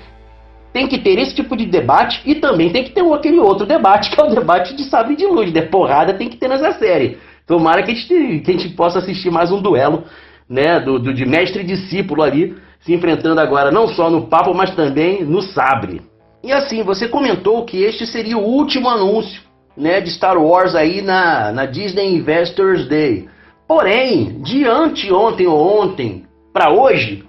Tem 0.74 0.88
que 0.88 0.98
ter 0.98 1.18
esse 1.20 1.32
tipo 1.32 1.56
de 1.56 1.66
debate 1.66 2.20
e 2.26 2.34
também 2.34 2.70
tem 2.70 2.82
que 2.82 2.90
ter 2.90 3.00
aquele 3.00 3.38
outro 3.38 3.64
debate, 3.64 4.10
que 4.12 4.20
é 4.20 4.24
o 4.24 4.34
debate 4.34 4.74
de 4.74 4.84
sabre 4.84 5.14
de 5.14 5.24
luz, 5.24 5.52
né? 5.52 5.62
Porrada 5.62 6.12
tem 6.12 6.28
que 6.28 6.36
ter 6.36 6.48
nessa 6.48 6.72
série. 6.72 7.16
Tomara 7.46 7.84
que 7.84 7.92
a 7.92 7.94
gente, 7.94 8.40
que 8.40 8.50
a 8.50 8.54
gente 8.54 8.68
possa 8.70 8.98
assistir 8.98 9.30
mais 9.30 9.52
um 9.52 9.62
duelo, 9.62 10.02
né? 10.48 10.80
Do, 10.80 10.98
do 10.98 11.14
de 11.14 11.24
mestre 11.24 11.62
e 11.62 11.66
discípulo 11.66 12.22
ali, 12.22 12.56
se 12.80 12.92
enfrentando 12.92 13.40
agora 13.40 13.70
não 13.70 13.86
só 13.86 14.10
no 14.10 14.26
papo, 14.26 14.52
mas 14.52 14.74
também 14.74 15.24
no 15.24 15.40
sabre. 15.40 16.02
E 16.42 16.52
assim, 16.52 16.82
você 16.82 17.06
comentou 17.06 17.64
que 17.64 17.80
este 17.80 18.04
seria 18.04 18.36
o 18.36 18.44
último 18.44 18.90
anúncio 18.90 19.40
né, 19.76 20.00
de 20.00 20.10
Star 20.10 20.36
Wars 20.36 20.74
aí 20.74 21.02
na, 21.02 21.52
na 21.52 21.66
Disney 21.66 22.16
Investors 22.16 22.88
Day. 22.88 23.28
Porém, 23.66 24.42
de 24.42 24.64
anteontem 24.66 25.46
ou 25.46 25.80
ontem 25.80 26.24
para 26.52 26.70
hoje, 26.70 27.24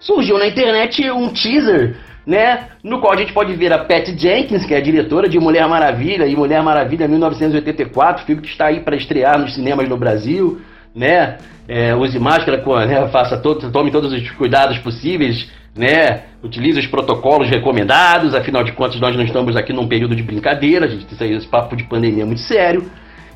surgiu 0.00 0.38
na 0.38 0.48
internet 0.48 1.08
um 1.10 1.28
teaser, 1.28 1.96
né, 2.30 2.68
no 2.84 3.00
qual 3.00 3.12
a 3.12 3.16
gente 3.16 3.32
pode 3.32 3.52
ver 3.54 3.72
a 3.72 3.78
Pat 3.78 4.06
Jenkins, 4.16 4.64
que 4.64 4.72
é 4.72 4.76
a 4.76 4.80
diretora 4.80 5.28
de 5.28 5.36
Mulher 5.40 5.68
Maravilha 5.68 6.26
e 6.26 6.36
Mulher 6.36 6.62
Maravilha 6.62 7.08
1984, 7.08 8.24
filme 8.24 8.40
que 8.40 8.48
está 8.48 8.66
aí 8.66 8.78
para 8.78 8.94
estrear 8.94 9.36
nos 9.36 9.52
cinemas 9.52 9.88
no 9.88 9.96
Brasil, 9.96 10.60
né? 10.94 11.38
É, 11.66 11.94
use 11.94 12.18
máscara, 12.20 12.62
né, 12.86 13.08
faça 13.08 13.36
todo, 13.36 13.70
tome 13.72 13.90
todos 13.90 14.12
os 14.12 14.30
cuidados 14.32 14.78
possíveis 14.78 15.50
né? 15.74 16.24
Utiliza 16.42 16.80
os 16.80 16.86
protocolos 16.86 17.48
recomendados, 17.48 18.34
afinal 18.34 18.64
de 18.64 18.72
contas 18.72 19.00
nós 19.00 19.14
não 19.16 19.24
estamos 19.24 19.56
aqui 19.56 19.72
num 19.72 19.86
período 19.86 20.16
de 20.16 20.22
brincadeira, 20.22 20.86
a 20.86 20.88
gente 20.88 21.06
tem 21.14 21.32
esse 21.32 21.46
papo 21.46 21.76
de 21.76 21.84
pandemia 21.84 22.26
muito 22.26 22.40
sério. 22.40 22.90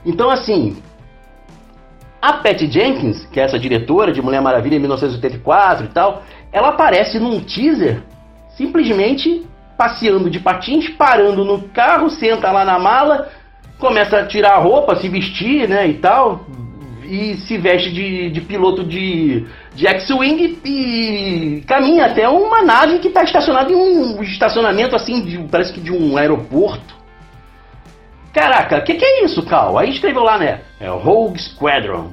Então, 0.05 0.31
assim, 0.31 0.77
a 2.21 2.33
Pat 2.35 2.61
Jenkins, 2.61 3.25
que 3.27 3.39
é 3.39 3.45
essa 3.45 3.59
diretora 3.59 4.13
de 4.13 4.21
Mulher 4.21 4.41
Maravilha 4.41 4.77
em 4.77 4.81
1984 4.81 5.85
e 5.85 5.89
tal, 5.89 6.23
ela 6.53 6.71
aparece 6.71 7.19
num 7.19 7.41
teaser 7.41 8.03
simplesmente 8.57 9.47
passeando 9.77 10.31
de 10.31 10.41
patins, 10.41 10.89
parando 10.91 11.45
no 11.45 11.63
carro, 11.69 12.09
senta 12.11 12.51
lá 12.51 12.65
na 12.65 12.79
mala, 12.79 13.29
começa 13.79 14.19
a 14.19 14.27
tirar 14.27 14.55
a 14.55 14.59
roupa, 14.59 14.97
se 14.97 15.09
vestir, 15.09 15.69
né, 15.69 15.87
e 15.87 15.95
tal, 15.95 16.47
e 17.05 17.35
se 17.39 17.59
veste 17.59 17.93
de, 17.93 18.31
de 18.31 18.41
piloto 18.41 18.85
de, 18.85 19.47
de 19.75 19.87
X-Wing 19.87 20.59
e 20.65 21.63
caminha 21.67 22.07
até 22.07 22.29
uma 22.29 22.63
nave 22.63 22.99
que 22.99 23.09
está 23.09 23.23
estacionada 23.23 23.71
em 23.73 23.77
um 23.77 24.23
estacionamento 24.23 24.97
assim, 24.97 25.23
de, 25.23 25.39
parece 25.51 25.73
que 25.73 25.81
de 25.81 25.93
um 25.93 26.17
aeroporto. 26.17 26.95
Caraca, 28.33 28.79
o 28.79 28.85
que, 28.85 28.95
que, 28.95 29.05
é 29.05 29.25
isso, 29.25 29.45
Cal? 29.45 29.79
Aí 29.79 29.91
escreveu 29.91 30.23
lá, 30.23 30.39
né? 30.39 30.63
É 30.81 30.89
Rogue 30.89 31.41
Squadron. 31.41 32.13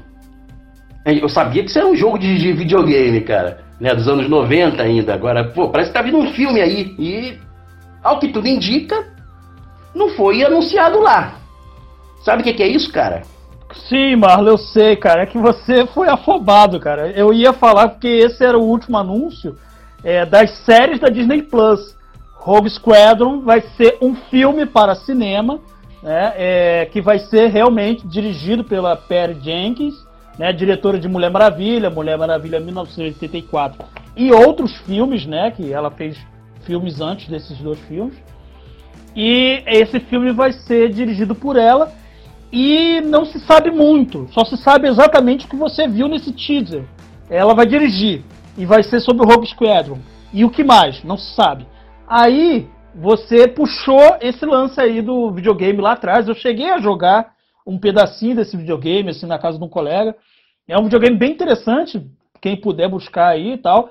Eu 1.03 1.27
sabia 1.27 1.63
que 1.63 1.69
isso 1.69 1.79
era 1.79 1.87
um 1.87 1.95
jogo 1.95 2.19
de, 2.19 2.37
de 2.37 2.53
videogame, 2.53 3.21
cara. 3.21 3.70
Né, 3.82 3.95
dos 3.95 4.07
anos 4.07 4.29
90 4.29 4.84
ainda. 4.84 5.11
Agora, 5.11 5.43
pô, 5.43 5.69
parece 5.69 5.89
que 5.89 5.97
tá 5.97 6.03
vindo 6.03 6.19
um 6.19 6.32
filme 6.34 6.61
aí. 6.61 6.95
E, 6.99 7.39
ao 8.03 8.19
que 8.19 8.27
tudo 8.27 8.47
indica, 8.47 9.07
não 9.95 10.09
foi 10.09 10.43
anunciado 10.43 10.99
lá. 10.99 11.34
Sabe 12.23 12.41
o 12.41 12.43
que, 12.43 12.53
que 12.53 12.61
é 12.61 12.67
isso, 12.67 12.93
cara? 12.93 13.23
Sim, 13.89 14.17
Marlon, 14.17 14.51
eu 14.51 14.57
sei, 14.59 14.95
cara. 14.95 15.23
É 15.23 15.25
que 15.25 15.39
você 15.39 15.88
foi 15.88 16.07
afobado, 16.07 16.79
cara. 16.79 17.09
Eu 17.09 17.34
ia 17.34 17.53
falar 17.53 17.89
porque 17.89 18.07
esse 18.07 18.45
era 18.45 18.55
o 18.55 18.63
último 18.63 18.99
anúncio 18.99 19.57
é, 20.03 20.27
das 20.27 20.51
séries 20.59 20.99
da 20.99 21.07
Disney 21.07 21.41
Plus. 21.41 21.97
Rogue 22.36 22.69
Squadron 22.69 23.41
vai 23.41 23.61
ser 23.61 23.97
um 23.99 24.13
filme 24.15 24.67
para 24.67 24.93
cinema, 24.93 25.59
né, 26.03 26.34
é, 26.36 26.86
que 26.91 27.01
vai 27.01 27.17
ser 27.17 27.47
realmente 27.47 28.07
dirigido 28.07 28.63
pela 28.63 28.95
Perry 28.95 29.39
Jenkins, 29.41 29.93
né, 30.38 30.51
diretora 30.51 30.99
de 30.99 31.07
Mulher 31.07 31.29
Maravilha, 31.32 31.89
Mulher 31.89 32.17
Maravilha 32.17 32.59
1984, 32.59 33.86
e 34.15 34.32
outros 34.32 34.75
filmes, 34.82 35.25
né, 35.25 35.51
que 35.51 35.71
ela 35.71 35.91
fez 35.91 36.17
filmes 36.63 37.01
antes 37.01 37.27
desses 37.27 37.57
dois 37.57 37.79
filmes. 37.82 38.15
E 39.15 39.63
esse 39.65 39.99
filme 39.99 40.32
vai 40.32 40.53
ser 40.53 40.89
dirigido 40.89 41.36
por 41.36 41.57
ela 41.57 41.91
e 42.51 43.01
não 43.01 43.25
se 43.25 43.39
sabe 43.39 43.71
muito, 43.71 44.27
só 44.32 44.43
se 44.45 44.57
sabe 44.57 44.88
exatamente 44.88 45.45
o 45.45 45.49
que 45.49 45.55
você 45.55 45.88
viu 45.88 46.07
nesse 46.07 46.32
teaser. 46.32 46.84
Ela 47.29 47.53
vai 47.53 47.65
dirigir 47.65 48.23
e 48.57 48.65
vai 48.65 48.84
ser 48.84 48.99
sobre 48.99 49.25
o 49.25 49.29
Rogue 49.29 49.47
Squadron. 49.47 49.99
E 50.34 50.43
o 50.45 50.49
que 50.49 50.63
mais? 50.63 51.03
Não 51.03 51.17
se 51.17 51.34
sabe. 51.36 51.65
Aí 52.07 52.67
você 52.93 53.47
puxou 53.47 54.17
esse 54.21 54.45
lance 54.45 54.79
aí 54.79 55.01
do 55.01 55.32
videogame 55.32 55.82
lá 55.82 55.93
atrás. 55.93 56.27
Eu 56.27 56.36
cheguei 56.36 56.69
a 56.69 56.79
jogar 56.79 57.34
um 57.66 57.78
pedacinho 57.78 58.36
desse 58.36 58.57
videogame 58.57 59.09
assim 59.09 59.26
na 59.26 59.39
casa 59.39 59.57
de 59.57 59.64
um 59.64 59.70
colega. 59.70 60.16
É 60.68 60.78
um 60.78 60.84
videogame 60.84 61.18
bem 61.18 61.32
interessante, 61.32 62.01
quem 62.41 62.59
puder 62.59 62.89
buscar 62.89 63.30
aí 63.30 63.53
e 63.53 63.57
tal. 63.57 63.89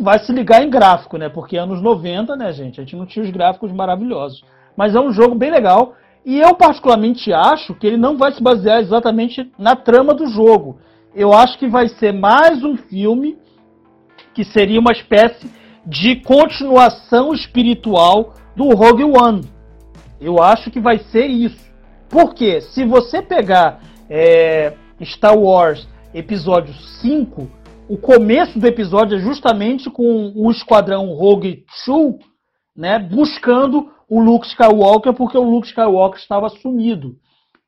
Vai 0.00 0.18
se 0.18 0.32
ligar 0.32 0.62
em 0.62 0.70
gráfico, 0.70 1.16
né? 1.16 1.28
Porque 1.28 1.56
anos 1.56 1.82
90, 1.82 2.36
né, 2.36 2.52
gente? 2.52 2.80
A 2.80 2.84
gente 2.84 2.96
não 2.96 3.06
tinha 3.06 3.24
os 3.24 3.30
gráficos 3.30 3.72
maravilhosos. 3.72 4.44
Mas 4.76 4.94
é 4.94 5.00
um 5.00 5.12
jogo 5.12 5.34
bem 5.34 5.50
legal. 5.50 5.94
E 6.24 6.38
eu 6.38 6.54
particularmente 6.54 7.32
acho 7.32 7.74
que 7.74 7.86
ele 7.86 7.96
não 7.96 8.16
vai 8.16 8.32
se 8.32 8.42
basear 8.42 8.80
exatamente 8.80 9.50
na 9.58 9.74
trama 9.74 10.12
do 10.14 10.26
jogo. 10.26 10.78
Eu 11.14 11.32
acho 11.32 11.58
que 11.58 11.66
vai 11.66 11.88
ser 11.88 12.12
mais 12.12 12.62
um 12.62 12.76
filme 12.76 13.38
que 14.34 14.44
seria 14.44 14.78
uma 14.78 14.92
espécie 14.92 15.50
de 15.86 16.16
continuação 16.16 17.32
espiritual 17.32 18.34
do 18.54 18.68
Rogue 18.68 19.04
One. 19.04 19.42
Eu 20.20 20.42
acho 20.42 20.70
que 20.70 20.78
vai 20.78 20.98
ser 20.98 21.26
isso. 21.26 21.67
Porque 22.08 22.60
se 22.60 22.84
você 22.84 23.22
pegar 23.22 23.80
é, 24.08 24.74
Star 25.02 25.38
Wars 25.38 25.86
Episódio 26.14 26.72
5, 27.02 27.48
o 27.88 27.96
começo 27.96 28.58
do 28.58 28.66
episódio 28.66 29.18
é 29.18 29.20
justamente 29.20 29.90
com 29.90 30.32
o 30.34 30.50
esquadrão 30.50 31.06
Rogue 31.12 31.64
Two 31.84 32.18
né, 32.78 32.96
buscando 32.98 33.90
o 34.08 34.20
Luke 34.20 34.46
Skywalker 34.46 35.12
porque 35.12 35.36
o 35.36 35.42
Luke 35.42 35.66
Skywalker 35.66 36.20
estava 36.20 36.48
sumido. 36.48 37.16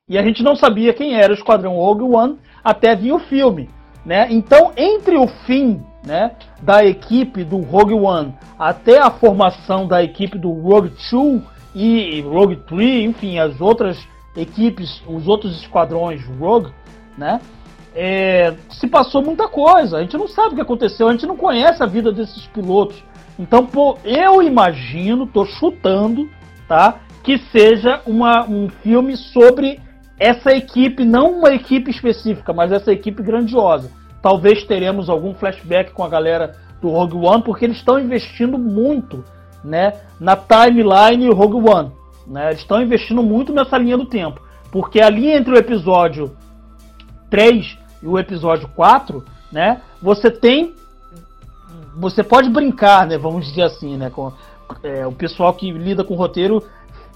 E 0.07 0.17
a 0.17 0.23
gente 0.23 0.41
não 0.41 0.55
sabia 0.55 0.93
quem 0.93 1.15
era 1.15 1.33
o 1.33 1.35
Esquadrão 1.35 1.75
Rogue 1.75 2.03
One 2.03 2.37
até 2.63 2.95
vir 2.95 3.11
o 3.11 3.19
filme. 3.19 3.69
Né? 4.05 4.27
Então, 4.31 4.71
entre 4.75 5.17
o 5.17 5.27
fim 5.45 5.81
né, 6.05 6.35
da 6.61 6.83
equipe 6.83 7.43
do 7.43 7.57
Rogue 7.57 7.93
One 7.93 8.33
até 8.57 8.99
a 8.99 9.11
formação 9.11 9.85
da 9.85 10.01
equipe 10.01 10.37
do 10.37 10.51
Rogue 10.51 10.91
2 11.11 11.41
e 11.75 12.21
Rogue 12.21 12.55
3, 12.67 13.09
enfim, 13.09 13.37
as 13.37 13.61
outras 13.61 13.97
equipes, 14.35 15.01
os 15.07 15.27
outros 15.27 15.59
esquadrões 15.59 16.23
Rogue, 16.39 16.71
né, 17.17 17.39
é, 17.93 18.53
se 18.69 18.87
passou 18.87 19.21
muita 19.21 19.47
coisa. 19.47 19.97
A 19.97 20.01
gente 20.01 20.17
não 20.17 20.27
sabe 20.27 20.53
o 20.53 20.55
que 20.55 20.61
aconteceu, 20.61 21.07
a 21.07 21.11
gente 21.11 21.25
não 21.25 21.35
conhece 21.35 21.83
a 21.83 21.85
vida 21.85 22.11
desses 22.11 22.45
pilotos. 22.47 23.03
Então, 23.37 23.65
pô, 23.65 23.97
eu 24.03 24.41
imagino, 24.41 25.27
tô 25.27 25.45
chutando, 25.45 26.29
tá? 26.67 26.99
Que 27.23 27.37
seja 27.37 28.01
uma, 28.05 28.47
um 28.47 28.69
filme 28.69 29.17
sobre 29.17 29.79
essa 30.19 30.51
equipe, 30.51 31.03
não 31.03 31.39
uma 31.39 31.53
equipe 31.53 31.89
específica, 31.89 32.53
mas 32.53 32.71
essa 32.71 32.91
equipe 32.91 33.23
grandiosa. 33.23 33.91
Talvez 34.21 34.63
teremos 34.65 35.09
algum 35.09 35.33
flashback 35.33 35.91
com 35.91 36.03
a 36.03 36.09
galera 36.09 36.55
do 36.79 36.89
Rogue 36.89 37.17
One, 37.17 37.43
porque 37.43 37.65
eles 37.65 37.77
estão 37.77 37.99
investindo 37.99 38.57
muito, 38.57 39.23
né, 39.63 39.93
na 40.19 40.35
timeline 40.35 41.29
Rogue 41.31 41.67
One, 41.67 41.91
né? 42.31 42.47
Eles 42.47 42.61
estão 42.61 42.81
investindo 42.81 43.21
muito 43.21 43.53
nessa 43.53 43.77
linha 43.77 43.97
do 43.97 44.05
tempo, 44.05 44.41
porque 44.71 45.01
a 45.01 45.09
linha 45.09 45.37
entre 45.37 45.53
o 45.53 45.57
episódio 45.57 46.35
3 47.29 47.77
e 48.01 48.07
o 48.07 48.17
episódio 48.17 48.67
4, 48.69 49.23
né, 49.51 49.81
você 50.01 50.31
tem 50.31 50.73
você 51.95 52.23
pode 52.23 52.49
brincar, 52.49 53.05
né? 53.05 53.17
Vamos 53.17 53.47
dizer 53.47 53.63
assim, 53.63 53.97
né? 53.97 54.09
Com, 54.09 54.31
é, 54.83 55.05
o 55.05 55.11
pessoal 55.11 55.53
que 55.53 55.69
lida 55.71 56.03
com 56.03 56.15
roteiro 56.15 56.63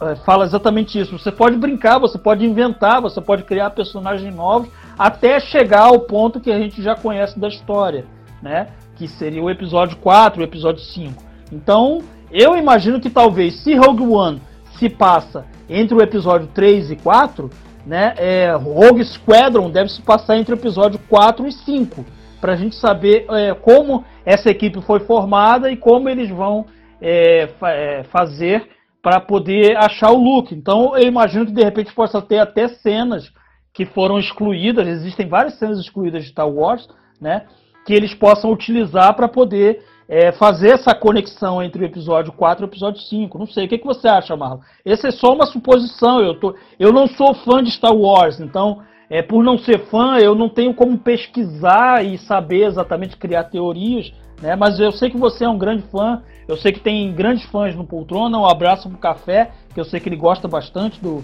é, 0.02 0.16
fala 0.18 0.44
exatamente 0.44 1.00
isso. 1.00 1.18
Você 1.18 1.32
pode 1.32 1.56
brincar, 1.56 1.98
você 2.00 2.18
pode 2.18 2.46
inventar, 2.46 3.02
você 3.02 3.22
pode 3.22 3.44
criar 3.44 3.70
personagens 3.70 4.34
novos, 4.36 4.70
até 4.98 5.40
chegar 5.40 5.84
ao 5.84 6.00
ponto 6.02 6.40
que 6.40 6.52
a 6.52 6.60
gente 6.60 6.82
já 6.82 6.96
conhece 6.96 7.40
da 7.40 7.48
história, 7.48 8.06
né? 8.42 8.68
Que 8.98 9.08
seria 9.08 9.42
o 9.42 9.50
episódio 9.50 9.98
4, 9.98 10.42
o 10.42 10.44
episódio 10.44 10.84
5. 10.84 11.24
Então, 11.52 12.02
eu 12.32 12.58
imagino 12.58 13.00
que 13.00 13.10
talvez 13.10 13.64
se 13.64 13.76
Rogue 13.76 14.04
One 14.04 14.42
se 14.78 14.90
passa 14.90 15.46
entre 15.70 15.96
o 15.96 16.02
episódio 16.02 16.48
3 16.54 16.92
e 16.92 16.96
4, 16.96 17.50
né? 17.86 18.14
É, 18.18 18.52
Rogue 18.54 19.04
Squadron 19.04 19.70
deve 19.70 19.90
se 19.90 20.02
passar 20.02 20.38
entre 20.38 20.54
o 20.54 20.58
episódio 20.58 21.00
4 21.10 21.48
e 21.48 21.52
5 21.52 22.06
para 22.42 22.54
a 22.54 22.56
gente 22.56 22.76
saber 22.76 23.26
é, 23.30 23.54
como 23.54 24.04
essa 24.26 24.50
equipe 24.50 24.82
foi 24.82 25.00
formada 25.00 25.72
e 25.72 25.78
como 25.78 26.10
eles 26.10 26.30
vão 26.30 26.66
é, 27.02 27.48
fa 27.60 27.72
é, 27.72 28.04
fazer 28.04 28.70
para 29.02 29.20
poder 29.20 29.78
achar 29.78 30.12
o 30.12 30.18
Luke. 30.18 30.54
Então 30.54 30.98
eu 30.98 31.08
imagino 31.08 31.46
que 31.46 31.52
de 31.52 31.64
repente 31.64 31.94
possa 31.94 32.22
ter 32.22 32.40
até 32.40 32.68
cenas 32.68 33.32
que 33.74 33.86
foram 33.86 34.18
excluídas, 34.18 34.88
existem 34.88 35.28
várias 35.28 35.60
cenas 35.60 35.80
excluídas 35.80 36.24
de 36.24 36.30
Star 36.30 36.50
Wars, 36.50 36.88
né? 37.20 37.46
Que 37.86 37.94
eles 37.94 38.14
possam 38.14 38.52
utilizar 38.52 39.14
para 39.16 39.28
poder 39.28 39.84
é, 40.08 40.32
fazer 40.32 40.70
essa 40.70 40.94
conexão 40.94 41.62
entre 41.62 41.84
o 41.84 41.86
episódio 41.86 42.32
4 42.32 42.64
e 42.64 42.66
o 42.66 42.70
episódio 42.70 43.02
5. 43.02 43.38
Não 43.38 43.48
sei, 43.48 43.66
o 43.66 43.70
que, 43.70 43.78
que 43.78 43.86
você 43.86 44.08
acha, 44.08 44.36
Marlon? 44.36 44.60
Essa 44.84 45.08
é 45.08 45.12
só 45.12 45.34
uma 45.34 45.46
suposição, 45.46 46.22
eu, 46.22 46.40
tô, 46.40 46.56
eu 46.80 46.92
não 46.92 47.08
sou 47.08 47.34
fã 47.34 47.64
de 47.64 47.72
Star 47.72 47.96
Wars, 47.96 48.40
então 48.40 48.82
é, 49.10 49.22
por 49.22 49.44
não 49.44 49.58
ser 49.58 49.86
fã, 49.88 50.18
eu 50.18 50.36
não 50.36 50.50
tenho 50.50 50.74
como 50.74 50.98
pesquisar 50.98 52.04
e 52.06 52.18
saber 52.18 52.66
exatamente 52.66 53.18
criar 53.18 53.46
teorias, 53.46 54.12
né? 54.42 54.56
Mas 54.56 54.80
eu 54.80 54.92
sei 54.92 55.10
que 55.10 55.18
você 55.18 55.46
é 55.46 55.50
um 55.50 55.58
grande 55.58 55.84
fã, 55.84 56.22
eu 56.48 56.58
sei 56.58 56.72
que 56.72 56.80
tem 56.80 57.14
grandes 57.14 57.46
fãs 57.46 57.76
no 57.76 57.86
Poltrona, 57.86 58.38
um 58.38 58.46
abraço 58.46 58.90
pro 58.90 58.98
Café, 58.98 59.52
que 59.74 59.80
eu 59.80 59.86
sei 59.86 60.00
que 60.00 60.10
ele 60.10 60.16
gosta 60.16 60.48
bastante 60.48 61.02
do, 61.02 61.24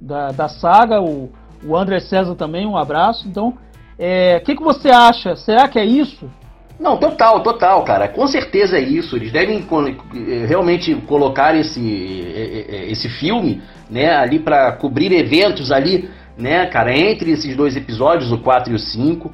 da, 0.00 0.28
da 0.28 0.48
saga, 0.48 1.00
o, 1.00 1.30
o 1.64 1.76
André 1.76 2.00
César 2.00 2.34
também, 2.34 2.66
um 2.66 2.76
abraço. 2.76 3.26
Então, 3.28 3.48
o 3.48 3.54
é, 3.98 4.40
que, 4.40 4.54
que 4.54 4.62
você 4.62 4.90
acha? 4.90 5.36
Será 5.36 5.68
que 5.68 5.78
é 5.78 5.84
isso? 5.84 6.30
Não, 6.78 6.96
total, 6.96 7.40
total, 7.40 7.84
cara. 7.84 8.08
Com 8.08 8.26
certeza 8.26 8.76
é 8.76 8.80
isso. 8.80 9.16
Eles 9.16 9.30
devem 9.30 9.58
eh, 9.58 10.46
realmente 10.46 10.94
colocar 11.06 11.54
esse, 11.56 11.80
eh, 11.80 12.66
eh, 12.68 12.90
esse 12.90 13.08
filme 13.08 13.62
né, 13.88 14.14
ali 14.16 14.38
para 14.38 14.72
cobrir 14.72 15.12
eventos 15.12 15.70
ali, 15.70 16.08
né, 16.36 16.66
cara, 16.66 16.96
entre 16.96 17.30
esses 17.30 17.56
dois 17.56 17.76
episódios, 17.76 18.32
o 18.32 18.38
4 18.38 18.72
e 18.72 18.74
o 18.74 18.78
5, 18.78 19.32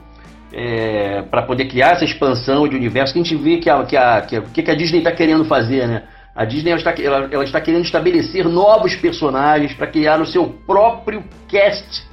é, 0.53 1.23
para 1.31 1.43
poder 1.43 1.67
criar 1.67 1.93
essa 1.93 2.05
expansão 2.05 2.69
de 2.69 2.77
universo 2.77 3.13
que 3.15 3.21
a 3.21 3.23
gente 3.23 3.37
vê 3.37 3.59
que 3.59 3.71
a, 3.71 3.85
que 3.85 3.97
a, 3.97 4.21
que 4.21 4.37
a, 4.37 4.43
que 4.43 4.71
a 4.71 4.75
Disney 4.75 4.99
está 4.99 5.13
querendo 5.13 5.45
fazer, 5.45 5.87
né? 5.87 6.03
A 6.35 6.45
Disney 6.45 6.71
ela 6.71 6.79
está, 6.79 6.95
ela, 7.03 7.29
ela 7.31 7.45
está 7.45 7.61
querendo 7.61 7.85
estabelecer 7.85 8.49
novos 8.49 8.95
personagens 8.97 9.75
para 9.75 9.87
criar 9.87 10.21
o 10.21 10.27
seu 10.27 10.47
próprio 10.67 11.25
cast 11.49 12.05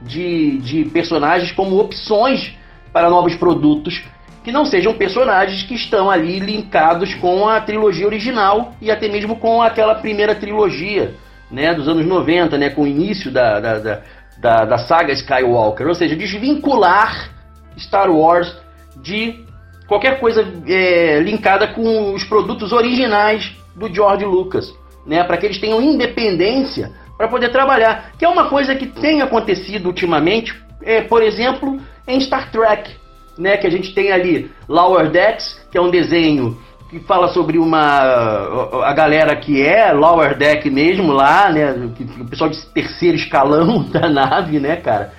de, 0.00 0.58
de 0.58 0.84
personagens 0.86 1.52
como 1.52 1.78
opções 1.78 2.54
para 2.92 3.08
novos 3.08 3.34
produtos 3.36 4.02
que 4.42 4.50
não 4.50 4.64
sejam 4.64 4.94
personagens 4.94 5.62
que 5.62 5.74
estão 5.74 6.10
ali 6.10 6.40
linkados 6.40 7.14
com 7.14 7.48
a 7.48 7.60
trilogia 7.60 8.06
original 8.06 8.74
e 8.80 8.90
até 8.90 9.08
mesmo 9.08 9.36
com 9.36 9.62
aquela 9.62 9.94
primeira 9.94 10.34
trilogia 10.34 11.14
né, 11.50 11.72
dos 11.74 11.86
anos 11.86 12.04
90, 12.04 12.58
né, 12.58 12.70
com 12.70 12.82
o 12.82 12.86
início 12.86 13.30
da, 13.30 13.60
da, 13.60 14.00
da, 14.38 14.64
da, 14.64 14.78
saga 14.78 15.12
Skywalker. 15.12 15.86
Ou 15.86 15.94
seja, 15.94 16.16
desvincular 16.16 17.30
Star 17.78 18.10
Wars 18.10 18.56
de 18.96 19.44
qualquer 19.86 20.18
coisa 20.18 20.44
é, 20.66 21.20
linkada 21.20 21.68
com 21.68 22.14
os 22.14 22.24
produtos 22.24 22.72
originais 22.72 23.54
do 23.76 23.92
George 23.92 24.24
Lucas, 24.24 24.74
né, 25.06 25.22
para 25.22 25.36
que 25.36 25.46
eles 25.46 25.58
tenham 25.58 25.80
independência 25.80 26.90
para 27.16 27.28
poder 27.28 27.50
trabalhar, 27.50 28.12
que 28.18 28.24
é 28.24 28.28
uma 28.28 28.48
coisa 28.48 28.74
que 28.74 28.86
tem 28.86 29.22
acontecido 29.22 29.86
ultimamente, 29.86 30.60
é, 30.82 31.02
por 31.02 31.22
exemplo, 31.22 31.78
em 32.08 32.18
Star 32.20 32.50
Trek 32.50 33.01
né, 33.38 33.56
que 33.56 33.66
a 33.66 33.70
gente 33.70 33.94
tem 33.94 34.12
ali 34.12 34.50
Lower 34.68 35.10
Decks, 35.10 35.66
que 35.70 35.78
é 35.78 35.80
um 35.80 35.90
desenho 35.90 36.58
que 36.90 37.00
fala 37.00 37.28
sobre 37.28 37.58
uma 37.58 38.84
a 38.84 38.92
galera 38.92 39.34
que 39.36 39.62
é 39.62 39.92
Lower 39.92 40.36
Deck 40.36 40.68
mesmo 40.70 41.12
lá, 41.12 41.50
né, 41.50 41.72
o 42.20 42.24
pessoal 42.26 42.50
de 42.50 42.64
terceiro 42.66 43.16
escalão 43.16 43.82
da 43.88 44.08
nave, 44.10 44.60
né, 44.60 44.76
cara, 44.76 45.12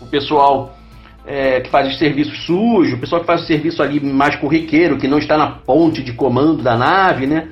o 0.00 0.06
pessoal 0.06 0.74
é, 1.24 1.60
que 1.60 1.70
faz 1.70 1.86
os 1.86 1.98
serviços 1.98 2.44
sujos, 2.44 2.94
o 2.94 2.98
pessoal 2.98 3.20
que 3.20 3.26
faz 3.26 3.42
o 3.42 3.46
serviço 3.46 3.82
ali 3.82 4.00
mais 4.00 4.36
corriqueiro, 4.36 4.98
que 4.98 5.06
não 5.06 5.18
está 5.18 5.36
na 5.36 5.46
ponte 5.46 6.02
de 6.02 6.12
comando 6.12 6.62
da 6.62 6.76
nave, 6.76 7.26
né? 7.26 7.48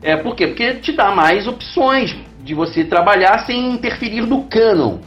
É, 0.00 0.16
por 0.16 0.34
quê? 0.34 0.46
Porque 0.46 0.74
te 0.74 0.92
dá 0.92 1.10
mais 1.10 1.46
opções 1.46 2.16
de 2.42 2.54
você 2.54 2.84
trabalhar 2.84 3.40
sem 3.40 3.72
interferir 3.72 4.22
no 4.22 4.44
canon. 4.44 4.98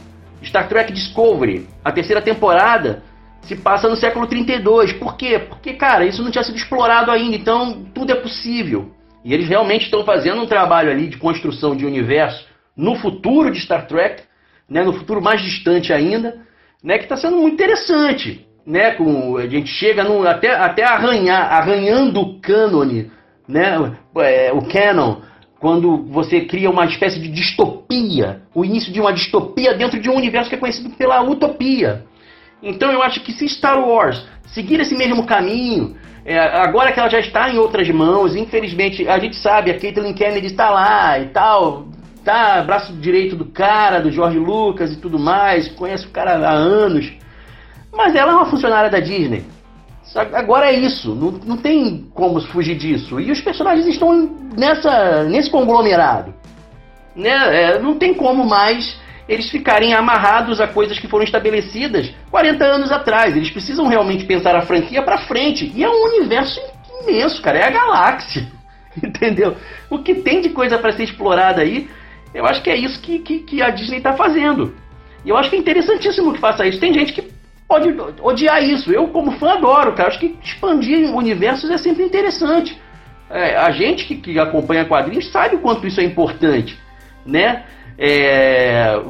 Star 0.44 0.68
Trek 0.68 0.92
Discovery, 0.92 1.66
a 1.84 1.90
terceira 1.90 2.20
temporada, 2.20 3.02
se 3.42 3.56
passa 3.56 3.88
no 3.88 3.96
século 3.96 4.26
32. 4.26 4.92
Por 4.94 5.16
quê? 5.16 5.38
Porque, 5.38 5.74
cara, 5.74 6.04
isso 6.04 6.22
não 6.22 6.30
tinha 6.30 6.44
sido 6.44 6.56
explorado 6.56 7.10
ainda, 7.10 7.36
então 7.36 7.84
tudo 7.94 8.12
é 8.12 8.16
possível. 8.16 8.92
E 9.24 9.32
eles 9.32 9.48
realmente 9.48 9.84
estão 9.84 10.04
fazendo 10.04 10.42
um 10.42 10.46
trabalho 10.46 10.90
ali 10.90 11.08
de 11.08 11.16
construção 11.16 11.76
de 11.76 11.86
universo 11.86 12.46
no 12.76 12.96
futuro 12.96 13.50
de 13.50 13.60
Star 13.60 13.86
Trek, 13.86 14.22
né, 14.68 14.82
no 14.82 14.92
futuro 14.92 15.20
mais 15.20 15.42
distante 15.42 15.92
ainda, 15.92 16.38
né, 16.82 16.98
que 16.98 17.04
está 17.04 17.16
sendo 17.16 17.36
muito 17.36 17.54
interessante. 17.54 18.46
Né, 18.64 18.92
com, 18.92 19.36
a 19.36 19.48
gente 19.48 19.68
chega 19.68 20.04
até, 20.30 20.54
até 20.54 20.84
arranhar, 20.84 21.52
arranhando 21.52 22.20
o 22.20 22.40
cânone, 22.40 23.10
né, 23.48 23.92
é, 24.18 24.52
o 24.52 24.62
canon, 24.62 25.16
quando 25.58 26.04
você 26.06 26.42
cria 26.42 26.70
uma 26.70 26.84
espécie 26.84 27.20
de 27.20 27.28
distopia, 27.28 28.42
o 28.54 28.64
início 28.64 28.92
de 28.92 29.00
uma 29.00 29.12
distopia 29.12 29.74
dentro 29.74 30.00
de 30.00 30.08
um 30.08 30.16
universo 30.16 30.48
que 30.48 30.54
é 30.54 30.58
conhecido 30.58 30.90
pela 30.90 31.22
utopia. 31.22 32.04
Então 32.62 32.92
eu 32.92 33.02
acho 33.02 33.20
que 33.20 33.32
se 33.32 33.48
Star 33.48 33.80
Wars 33.80 34.24
seguir 34.46 34.80
esse 34.80 34.94
mesmo 34.94 35.26
caminho, 35.26 35.96
é, 36.24 36.38
agora 36.38 36.92
que 36.92 37.00
ela 37.00 37.08
já 37.08 37.18
está 37.18 37.50
em 37.50 37.58
outras 37.58 37.88
mãos, 37.90 38.36
infelizmente 38.36 39.08
a 39.08 39.18
gente 39.18 39.36
sabe, 39.36 39.70
a 39.70 39.78
Caitlyn 39.78 40.14
Kennedy 40.14 40.46
está 40.46 40.70
lá 40.70 41.18
e 41.18 41.26
tal, 41.28 41.88
tá 42.24 42.62
braço 42.62 42.92
direito 42.92 43.34
do 43.34 43.46
cara, 43.46 44.00
do 44.00 44.12
George 44.12 44.38
Lucas 44.38 44.92
e 44.92 44.96
tudo 44.96 45.18
mais, 45.18 45.68
conhece 45.68 46.06
o 46.06 46.10
cara 46.10 46.36
há 46.36 46.52
anos, 46.52 47.12
mas 47.92 48.14
ela 48.14 48.32
é 48.32 48.34
uma 48.36 48.46
funcionária 48.46 48.88
da 48.88 49.00
Disney. 49.00 49.44
Agora 50.34 50.70
é 50.70 50.74
isso, 50.74 51.14
não, 51.14 51.30
não 51.30 51.56
tem 51.56 52.06
como 52.14 52.38
fugir 52.40 52.76
disso. 52.76 53.18
E 53.18 53.32
os 53.32 53.40
personagens 53.40 53.86
estão 53.86 54.30
nessa, 54.56 55.24
nesse 55.24 55.50
conglomerado. 55.50 56.34
Né? 57.16 57.30
É, 57.30 57.78
não 57.78 57.96
tem 57.96 58.12
como 58.12 58.44
mais 58.44 59.00
eles 59.28 59.50
ficarem 59.50 59.94
amarrados 59.94 60.60
a 60.60 60.66
coisas 60.66 60.98
que 60.98 61.08
foram 61.08 61.24
estabelecidas 61.24 62.12
40 62.30 62.64
anos 62.64 62.90
atrás. 62.90 63.36
Eles 63.36 63.50
precisam 63.50 63.86
realmente 63.86 64.24
pensar 64.24 64.56
a 64.56 64.62
franquia 64.62 65.02
para 65.02 65.18
frente. 65.18 65.70
E 65.74 65.84
é 65.84 65.88
um 65.88 66.04
universo 66.16 66.60
imenso, 67.02 67.40
cara. 67.40 67.58
É 67.58 67.66
a 67.66 67.70
galáxia. 67.70 68.46
Entendeu? 69.02 69.56
O 69.88 69.98
que 69.98 70.14
tem 70.14 70.40
de 70.40 70.50
coisa 70.50 70.78
para 70.78 70.92
ser 70.92 71.04
explorada 71.04 71.62
aí, 71.62 71.88
eu 72.34 72.44
acho 72.44 72.62
que 72.62 72.70
é 72.70 72.76
isso 72.76 73.00
que, 73.00 73.18
que, 73.20 73.40
que 73.40 73.62
a 73.62 73.70
Disney 73.70 73.98
está 73.98 74.12
fazendo. 74.14 74.74
E 75.24 75.28
eu 75.28 75.36
acho 75.36 75.50
que 75.50 75.56
é 75.56 75.58
interessantíssimo 75.58 76.32
que 76.32 76.40
faça 76.40 76.66
isso. 76.66 76.80
Tem 76.80 76.92
gente 76.92 77.12
que 77.12 77.30
pode 77.68 77.88
odiar 78.20 78.62
isso. 78.62 78.92
Eu, 78.92 79.08
como 79.08 79.32
fã, 79.32 79.52
adoro, 79.52 79.92
cara. 79.94 80.08
Acho 80.08 80.18
que 80.18 80.36
expandir 80.42 81.14
universos 81.14 81.70
é 81.70 81.78
sempre 81.78 82.04
interessante. 82.04 82.78
É, 83.30 83.56
a 83.56 83.70
gente 83.70 84.04
que, 84.04 84.16
que 84.16 84.38
acompanha 84.38 84.84
quadrinhos 84.84 85.30
sabe 85.30 85.56
o 85.56 85.60
quanto 85.60 85.86
isso 85.86 86.00
é 86.00 86.04
importante, 86.04 86.78
né? 87.24 87.64
É, 87.98 89.00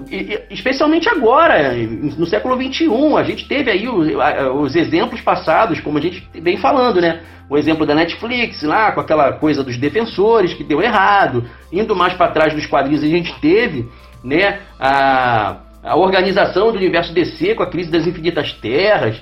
especialmente 0.51 1.09
agora, 1.09 1.73
no 1.75 2.27
século 2.27 2.57
XXI, 2.57 3.17
a 3.17 3.23
gente 3.23 3.47
teve 3.47 3.71
aí 3.71 3.89
os 3.89 4.75
exemplos 4.75 5.21
passados, 5.21 5.81
como 5.81 5.99
a 5.99 6.01
gente 6.01 6.27
vem 6.35 6.57
falando, 6.57 7.01
né? 7.01 7.21
O 7.49 7.57
exemplo 7.57 7.85
da 7.85 7.95
Netflix, 7.95 8.63
lá 8.63 8.93
com 8.93 9.01
aquela 9.01 9.33
coisa 9.33 9.63
dos 9.63 9.77
defensores 9.77 10.55
que 10.55 10.65
deu 10.65 10.81
errado, 10.83 11.45
indo 11.73 11.95
mais 11.95 12.15
para 12.15 12.33
trás 12.33 12.55
dos 12.55 12.67
quadrinhos, 12.67 13.03
a 13.03 13.07
gente 13.07 13.35
teve 13.41 13.89
né, 14.25 14.61
a, 14.79 15.59
a 15.83 15.97
organização 15.97 16.73
do 16.73 16.79
universo 16.79 17.13
DC 17.13 17.55
com 17.55 17.63
a 17.63 17.67
crise 17.67 17.91
das 17.91 18.07
infinitas 18.07 18.53
terras. 18.55 19.21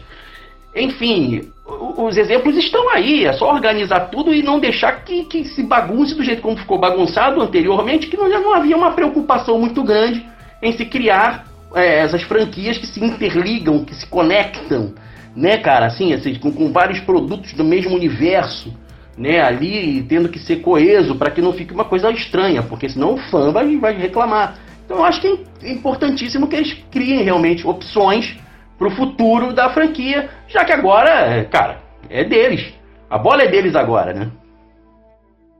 Enfim, 0.75 1.51
os 1.67 2.17
exemplos 2.17 2.57
estão 2.57 2.91
aí, 2.91 3.25
é 3.25 3.33
só 3.33 3.53
organizar 3.53 4.09
tudo 4.11 4.33
e 4.33 4.43
não 4.43 4.61
deixar 4.61 5.05
que, 5.05 5.25
que 5.25 5.45
se 5.45 5.63
bagunce 5.63 6.15
do 6.15 6.23
jeito 6.23 6.43
como 6.43 6.57
ficou 6.57 6.79
bagunçado 6.79 7.41
anteriormente, 7.41 8.07
que 8.07 8.17
não, 8.17 8.29
não 8.29 8.55
havia 8.55 8.77
uma 8.77 8.93
preocupação 8.93 9.59
muito 9.59 9.83
grande 9.83 10.25
em 10.63 10.73
se 10.73 10.85
criar 10.85 11.47
é, 11.75 12.01
essas 12.01 12.23
franquias 12.23 12.79
que 12.79 12.87
se 12.87 13.05
interligam, 13.05 13.85
que 13.85 13.95
se 13.95 14.07
conectam, 14.07 14.95
né, 15.35 15.57
cara, 15.59 15.87
assim, 15.87 16.13
assim 16.13 16.35
com, 16.35 16.53
com 16.53 16.73
vários 16.73 17.01
produtos 17.01 17.53
do 17.53 17.65
mesmo 17.65 17.95
universo, 17.95 18.73
né, 19.17 19.41
ali 19.41 20.03
tendo 20.09 20.29
que 20.29 20.39
ser 20.39 20.57
coeso 20.57 21.17
para 21.17 21.31
que 21.31 21.43
não 21.43 21.53
fique 21.53 21.75
uma 21.75 21.85
coisa 21.85 22.11
estranha, 22.11 22.63
porque 22.63 22.89
senão 22.89 23.15
o 23.15 23.19
fã 23.19 23.51
vai, 23.51 23.77
vai 23.77 23.97
reclamar. 23.97 24.57
Então 24.85 24.99
eu 24.99 25.05
acho 25.05 25.21
que 25.21 25.27
é 25.63 25.71
importantíssimo 25.71 26.49
que 26.49 26.57
eles 26.57 26.77
criem 26.91 27.23
realmente 27.23 27.67
opções 27.67 28.37
pro 28.81 28.91
futuro 28.91 29.53
da 29.53 29.69
franquia, 29.69 30.31
já 30.49 30.65
que 30.65 30.73
agora, 30.73 31.45
cara, 31.45 31.83
é 32.09 32.25
deles. 32.25 32.73
A 33.11 33.19
bola 33.19 33.43
é 33.43 33.47
deles 33.47 33.77
agora, 33.77 34.15
né? 34.15 34.33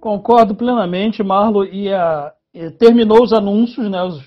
Concordo 0.01 0.55
plenamente, 0.55 1.23
Marlo. 1.23 1.67
E, 1.67 1.93
a, 1.93 2.33
e 2.55 2.71
terminou 2.71 3.23
os 3.23 3.35
anúncios, 3.35 3.91
né? 3.91 4.03
Os, 4.03 4.23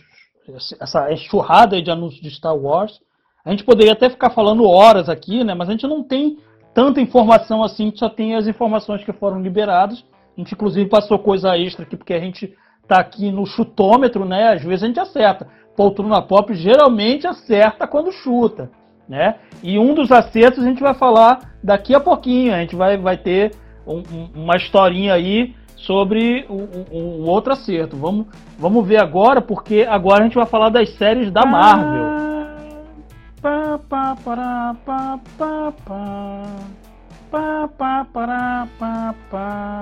essa 0.80 1.12
enxurrada 1.12 1.82
de 1.82 1.90
anúncios 1.90 2.22
de 2.22 2.30
Star 2.30 2.56
Wars. 2.56 3.00
A 3.44 3.50
gente 3.50 3.64
poderia 3.64 3.94
até 3.94 4.12
ficar 4.12 4.30
falando 4.30 4.64
horas 4.64 5.10
aqui, 5.10 5.44
né? 5.44 5.56
Mas 5.56 5.70
a 5.70 5.72
gente 5.72 5.88
não 5.88 6.04
tem 6.04 6.38
tanta 6.72 7.02
informação 7.02 7.64
assim, 7.64 7.92
só 7.96 8.08
tem 8.08 8.36
as 8.36 8.46
informações 8.46 9.04
que 9.04 9.12
foram 9.12 9.42
liberadas. 9.42 10.06
A 10.38 10.40
gente, 10.40 10.54
inclusive, 10.54 10.88
passou 10.88 11.18
coisa 11.18 11.58
extra 11.58 11.84
aqui, 11.84 11.98
porque 11.98 12.14
a 12.14 12.20
gente 12.20 12.56
tá 12.88 13.00
aqui 13.00 13.32
no 13.32 13.48
chutômetro, 13.48 14.24
né? 14.24 14.50
Às 14.50 14.64
vezes 14.64 14.84
a 14.84 14.88
gente 14.88 15.00
acerta. 15.00 15.48
Poltrona 15.76 16.22
Pop 16.22 16.54
geralmente 16.54 17.26
acerta 17.26 17.88
quando 17.88 18.12
chuta. 18.12 18.70
Né? 19.08 19.36
E 19.62 19.78
um 19.78 19.94
dos 19.94 20.12
acertos 20.12 20.64
a 20.64 20.68
gente 20.68 20.82
vai 20.82 20.94
falar 20.94 21.54
daqui 21.62 21.94
a 21.94 22.00
pouquinho. 22.00 22.54
A 22.54 22.60
gente 22.60 22.76
vai, 22.76 22.98
vai 22.98 23.18
ter 23.18 23.52
um, 23.86 23.98
um, 23.98 24.30
uma 24.44 24.56
historinha 24.56 25.14
aí 25.14 25.56
sobre 25.76 26.46
o, 26.50 26.54
o, 26.54 26.88
o, 26.92 27.26
outro 27.26 27.54
acerto. 27.54 27.98
Vamos, 27.98 28.28
vamos 28.58 28.88
ver 28.88 28.98
agora, 28.98 29.42
porque 29.42 29.86
agora 29.88 30.22
a 30.22 30.24
gente 30.24 30.36
vai 30.36 30.46
falar 30.46 30.70
das 30.70 30.90
séries 30.92 31.32
da 31.32 31.46
Marvel. 31.46 32.24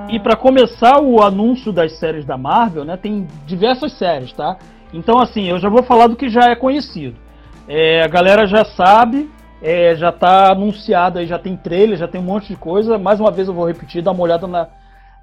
E 0.09 0.19
para 0.19 0.35
começar 0.35 0.99
o 1.01 1.21
anúncio 1.21 1.71
das 1.71 1.99
séries 1.99 2.25
da 2.25 2.37
Marvel, 2.37 2.83
né, 2.83 2.97
tem 2.97 3.27
diversas 3.45 3.93
séries, 3.93 4.33
tá? 4.33 4.57
Então 4.93 5.19
assim, 5.19 5.49
eu 5.49 5.59
já 5.59 5.69
vou 5.69 5.83
falar 5.83 6.07
do 6.07 6.15
que 6.15 6.29
já 6.29 6.49
é 6.49 6.55
conhecido. 6.55 7.15
É, 7.73 8.03
a 8.03 8.07
galera 8.09 8.45
já 8.45 8.65
sabe, 8.65 9.31
é, 9.61 9.95
já 9.95 10.09
está 10.09 10.51
anunciado 10.51 11.19
aí, 11.19 11.25
já 11.25 11.39
tem 11.39 11.55
trailer, 11.55 11.97
já 11.97 12.05
tem 12.05 12.19
um 12.19 12.23
monte 12.25 12.49
de 12.49 12.57
coisa. 12.57 12.97
Mais 12.97 13.17
uma 13.17 13.31
vez 13.31 13.47
eu 13.47 13.53
vou 13.53 13.65
repetir, 13.65 14.01
dá 14.01 14.11
uma 14.11 14.23
olhada 14.23 14.45
na, 14.45 14.63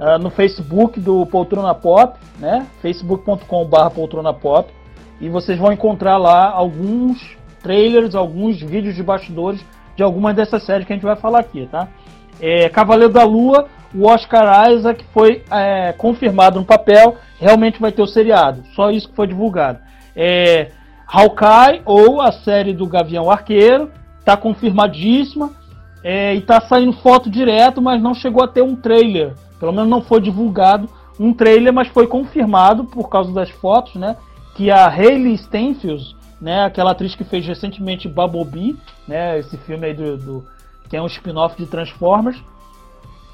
uh, 0.01 0.19
no 0.19 0.31
Facebook 0.31 0.99
do 0.99 1.27
Poltrona 1.27 1.75
Pop, 1.75 2.19
né? 2.39 2.67
facebook.com.br 2.81 3.91
Poltrona 3.95 4.33
Pop. 4.33 4.73
E 5.21 5.29
vocês 5.29 5.59
vão 5.59 5.71
encontrar 5.71 6.17
lá 6.17 6.51
alguns 6.51 7.37
trailers, 7.63 8.15
alguns 8.15 8.59
vídeos 8.63 8.97
de 8.97 9.03
bastidores 9.03 9.63
de 9.95 10.03
algumas 10.03 10.35
dessas 10.35 10.63
séries 10.63 10.87
que 10.87 10.93
a 10.95 10.97
gente 10.97 11.05
vai 11.05 11.17
falar 11.17 11.41
aqui, 11.41 11.69
tá? 11.71 11.87
É, 12.41 12.71
Cavaleiro 12.71 13.13
da 13.13 13.25
Lua, 13.25 13.67
o 13.95 14.07
Oscar 14.07 14.71
Isaac 14.71 15.05
foi 15.13 15.43
é, 15.51 15.93
confirmado 15.93 16.59
no 16.59 16.65
papel, 16.65 17.17
realmente 17.39 17.79
vai 17.79 17.93
ter 17.93 18.01
o 18.01 18.07
seriado. 18.07 18.63
Só 18.75 18.91
isso 18.91 19.11
que 19.11 19.17
foi 19.17 19.27
divulgado. 19.27 19.81
É, 20.17 20.71
Hawkeye, 21.11 21.81
ou 21.87 22.21
a 22.21 22.31
série 22.31 22.75
do 22.75 22.87
Gavião 22.87 23.31
Arqueiro, 23.31 23.91
está 24.21 24.37
confirmadíssima. 24.37 25.51
É, 26.05 26.35
e 26.35 26.39
está 26.39 26.61
saindo 26.61 26.93
foto 26.93 27.29
direto, 27.29 27.83
mas 27.83 28.01
não 28.01 28.15
chegou 28.15 28.45
a 28.45 28.49
ter 28.49 28.63
um 28.63 28.77
trailer. 28.77 29.35
Pelo 29.59 29.73
menos 29.73 29.89
não 29.89 30.01
foi 30.01 30.21
divulgado 30.21 30.89
um 31.19 31.33
trailer, 31.33 31.73
mas 31.73 31.89
foi 31.89 32.07
confirmado 32.07 32.85
por 32.85 33.09
causa 33.09 33.33
das 33.33 33.51
fotos, 33.51 33.97
né? 33.97 34.17
Que 34.55 34.71
a 34.71 34.87
Hayley 34.87 35.37
Steinfeld, 35.37 36.15
né? 36.41 36.65
Aquela 36.65 36.93
atriz 36.93 37.17
que 37.17 37.25
fez 37.25 37.45
recentemente 37.45 38.09
Bumblebee, 38.09 38.77
né? 39.09 39.39
Esse 39.39 39.57
filme 39.59 39.87
aí 39.87 39.95
do, 39.95 40.17
do 40.17 40.47
que 40.89 40.97
é 40.97 41.03
um 41.03 41.07
spin-off 41.07 41.57
de 41.57 41.67
Transformers. 41.67 42.39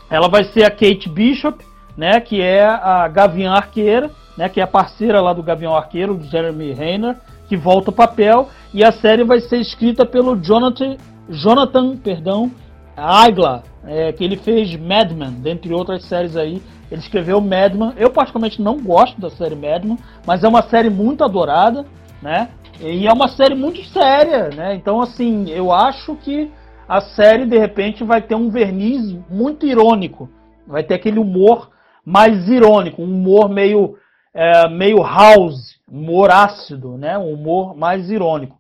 Ela 0.09 0.29
vai 0.29 0.45
ser 0.45 0.64
a 0.64 0.70
Kate 0.70 1.09
Bishop, 1.09 1.62
né? 1.97 2.18
Que 2.20 2.41
é 2.41 2.64
a 2.64 3.07
Gavião 3.09 3.53
Arqueira, 3.53 4.11
né? 4.39 4.49
Que 4.49 4.61
é 4.61 4.62
a 4.64 4.68
parceira 4.68 5.20
lá 5.20 5.35
do 5.35 5.43
Gavião 5.43 5.77
Arqueiro, 5.77 6.14
do 6.14 6.25
Jeremy 6.25 6.72
Renner 6.72 7.16
que 7.49 7.57
volta 7.57 7.90
ao 7.90 7.95
papel 7.95 8.49
e 8.72 8.84
a 8.84 8.90
série 8.92 9.24
vai 9.24 9.40
ser 9.40 9.59
escrita 9.59 10.05
pelo 10.05 10.36
Jonathan, 10.36 10.97
Jonathan 11.28 11.97
perdão, 11.97 12.51
Aigla, 12.97 13.62
é, 13.86 14.12
que 14.12 14.24
ele 14.24 14.36
fez 14.36 14.74
Mad 14.76 15.12
Men, 15.12 15.32
dentre 15.32 15.72
outras 15.72 16.05
séries 16.05 16.36
aí. 16.36 16.62
Ele 16.90 17.01
escreveu 17.01 17.40
Mad 17.40 17.74
Men. 17.74 17.92
Eu 17.97 18.11
particularmente 18.11 18.62
não 18.62 18.80
gosto 18.80 19.20
da 19.20 19.30
série 19.30 19.55
Mad 19.55 19.84
Men, 19.84 19.99
mas 20.26 20.45
é 20.45 20.49
uma 20.49 20.62
série 20.62 20.90
muito 20.90 21.24
adorada, 21.24 21.84
né? 22.22 22.49
E 22.80 23.07
é 23.07 23.12
uma 23.12 23.28
série 23.28 23.55
muito 23.55 23.84
séria, 23.84 24.49
né? 24.49 24.74
Então 24.74 25.01
assim, 25.01 25.49
eu 25.51 25.72
acho 25.72 26.14
que 26.16 26.51
a 26.88 27.01
série 27.01 27.47
de 27.47 27.59
repente 27.59 28.05
vai 28.05 28.20
ter 28.20 28.34
um 28.34 28.51
verniz 28.51 29.16
muito 29.30 29.66
irônico, 29.66 30.28
vai 30.66 30.82
ter 30.82 30.95
aquele 30.95 31.18
humor 31.18 31.70
mais 32.05 32.49
irônico, 32.49 33.03
um 33.03 33.07
humor 33.07 33.49
meio 33.49 33.97
é, 34.34 34.68
meio 34.68 35.03
house, 35.03 35.74
humor 35.91 36.30
ácido, 36.30 36.97
né? 36.97 37.18
um 37.18 37.32
humor 37.32 37.76
mais 37.76 38.11
irônico. 38.11 38.57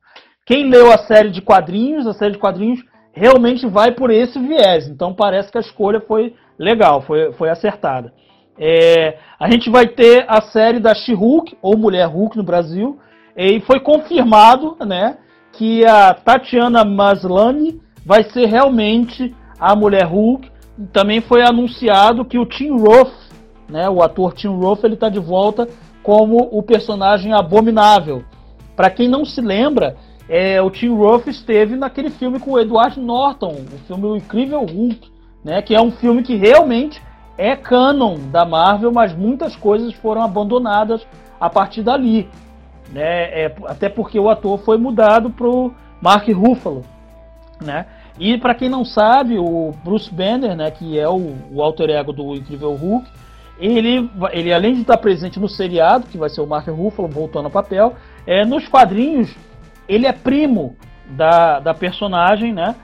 Quem 0.46 0.68
leu 0.68 0.92
a 0.92 0.98
série 0.98 1.30
de 1.30 1.40
quadrinhos, 1.40 2.06
a 2.06 2.12
série 2.12 2.32
de 2.32 2.38
quadrinhos 2.38 2.84
realmente 3.12 3.66
vai 3.66 3.92
por 3.92 4.10
esse 4.10 4.38
viés. 4.38 4.88
Então 4.88 5.14
parece 5.14 5.50
que 5.50 5.58
a 5.58 5.60
escolha 5.60 6.00
foi 6.00 6.34
legal, 6.58 7.02
foi, 7.02 7.32
foi 7.32 7.48
acertada. 7.48 8.12
É, 8.58 9.18
a 9.38 9.50
gente 9.50 9.70
vai 9.70 9.86
ter 9.86 10.24
a 10.28 10.40
série 10.42 10.78
da 10.78 10.94
She-Hulk, 10.94 11.56
ou 11.60 11.76
Mulher 11.76 12.06
Hulk 12.06 12.36
no 12.36 12.44
Brasil, 12.44 12.98
e 13.36 13.60
foi 13.60 13.80
confirmado 13.80 14.76
né, 14.86 15.18
que 15.52 15.84
a 15.84 16.14
Tatiana 16.14 16.84
Maslany 16.84 17.80
vai 18.04 18.22
ser 18.24 18.46
realmente 18.46 19.34
a 19.58 19.74
Mulher 19.74 20.04
Hulk. 20.04 20.50
Também 20.92 21.20
foi 21.20 21.42
anunciado 21.42 22.24
que 22.24 22.38
o 22.38 22.46
Tim 22.46 22.70
Roth 22.70 23.24
né? 23.68 23.88
O 23.88 24.02
ator 24.02 24.34
Tim 24.34 24.48
Roth 24.48 24.84
ele 24.84 24.94
está 24.94 25.08
de 25.08 25.18
volta 25.18 25.68
como 26.04 26.48
o 26.52 26.62
personagem 26.62 27.32
abominável. 27.32 28.22
Para 28.76 28.90
quem 28.90 29.08
não 29.08 29.24
se 29.24 29.40
lembra, 29.40 29.96
é, 30.28 30.60
o 30.60 30.70
Tim 30.70 30.94
Roth 30.94 31.26
esteve 31.26 31.74
naquele 31.74 32.10
filme 32.10 32.38
com 32.38 32.52
o 32.52 32.60
Edward 32.60 33.00
Norton, 33.00 33.56
o 33.72 33.78
filme 33.86 34.06
O 34.06 34.16
Incrível 34.16 34.60
Hulk, 34.60 35.10
né? 35.42 35.62
Que 35.62 35.74
é 35.74 35.80
um 35.80 35.90
filme 35.90 36.22
que 36.22 36.36
realmente 36.36 37.02
é 37.38 37.56
canon 37.56 38.18
da 38.30 38.44
Marvel, 38.44 38.92
mas 38.92 39.16
muitas 39.16 39.56
coisas 39.56 39.94
foram 39.94 40.22
abandonadas 40.22 41.04
a 41.40 41.48
partir 41.48 41.82
dali. 41.82 42.28
Né? 42.92 43.44
É, 43.44 43.54
até 43.64 43.88
porque 43.88 44.18
o 44.20 44.28
ator 44.28 44.58
foi 44.58 44.76
mudado 44.76 45.30
para 45.30 45.48
o 45.48 45.72
Mark 46.02 46.28
Ruffalo. 46.28 46.82
Né? 47.62 47.86
E 48.18 48.36
para 48.38 48.54
quem 48.54 48.68
não 48.68 48.84
sabe, 48.84 49.38
o 49.38 49.72
Bruce 49.82 50.12
Banner, 50.12 50.54
né, 50.54 50.70
que 50.70 50.98
é 50.98 51.08
o, 51.08 51.34
o 51.50 51.62
alter 51.62 51.90
ego 51.90 52.12
do 52.12 52.34
Incrível 52.34 52.74
Hulk, 52.74 53.08
ele, 53.58 54.10
ele 54.32 54.52
além 54.52 54.74
de 54.74 54.80
estar 54.80 54.96
presente 54.96 55.38
no 55.38 55.48
seriado, 55.48 56.06
que 56.06 56.18
vai 56.18 56.28
ser 56.28 56.40
o 56.40 56.46
Mark 56.46 56.66
Ruffalo 56.68 57.08
voltando 57.08 57.46
ao 57.46 57.50
papel, 57.50 57.94
é, 58.26 58.44
nos 58.44 58.66
quadrinhos 58.68 59.34
ele 59.88 60.06
é 60.06 60.12
primo 60.12 60.76
da, 61.10 61.60
da 61.60 61.74
personagem, 61.74 62.52
né, 62.52 62.74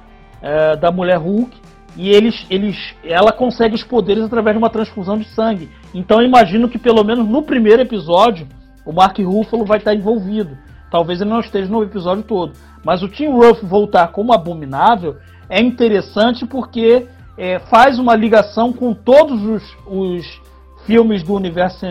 é, 0.43 0.77
da 0.77 0.91
mulher 0.93 1.17
Hulk, 1.17 1.57
e 1.97 2.09
eles, 2.09 2.47
eles, 2.49 2.95
ela 3.03 3.33
consegue 3.33 3.75
os 3.75 3.83
poderes 3.83 4.25
através 4.25 4.55
de 4.55 4.63
uma 4.63 4.71
transfusão 4.71 5.19
de 5.19 5.25
sangue. 5.25 5.69
Então 5.93 6.21
eu 6.21 6.27
imagino 6.27 6.69
que 6.69 6.79
pelo 6.79 7.03
menos 7.03 7.27
no 7.27 7.43
primeiro 7.43 7.83
episódio 7.83 8.47
o 8.85 8.93
Mark 8.93 9.19
Ruffalo 9.19 9.65
vai 9.65 9.79
estar 9.79 9.95
envolvido. 9.95 10.57
Talvez 10.91 11.21
ele 11.21 11.31
não 11.31 11.41
esteja 11.41 11.71
no 11.71 11.83
episódio 11.83 12.23
todo. 12.23 12.53
Mas 12.85 13.03
o 13.03 13.09
Tim 13.09 13.29
Ruff 13.29 13.65
voltar 13.65 14.09
como 14.09 14.33
abominável 14.33 15.17
é 15.49 15.61
interessante 15.61 16.47
porque 16.47 17.07
é, 17.37 17.59
faz 17.59 17.99
uma 17.99 18.15
ligação 18.15 18.73
com 18.73 18.95
todos 18.95 19.43
os, 19.43 19.77
os 19.87 20.41
filmes 20.87 21.23
do 21.23 21.35
universo 21.35 21.87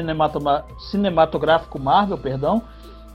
cinematográfico 0.92 1.80
Marvel, 1.80 2.18
perdão, 2.18 2.62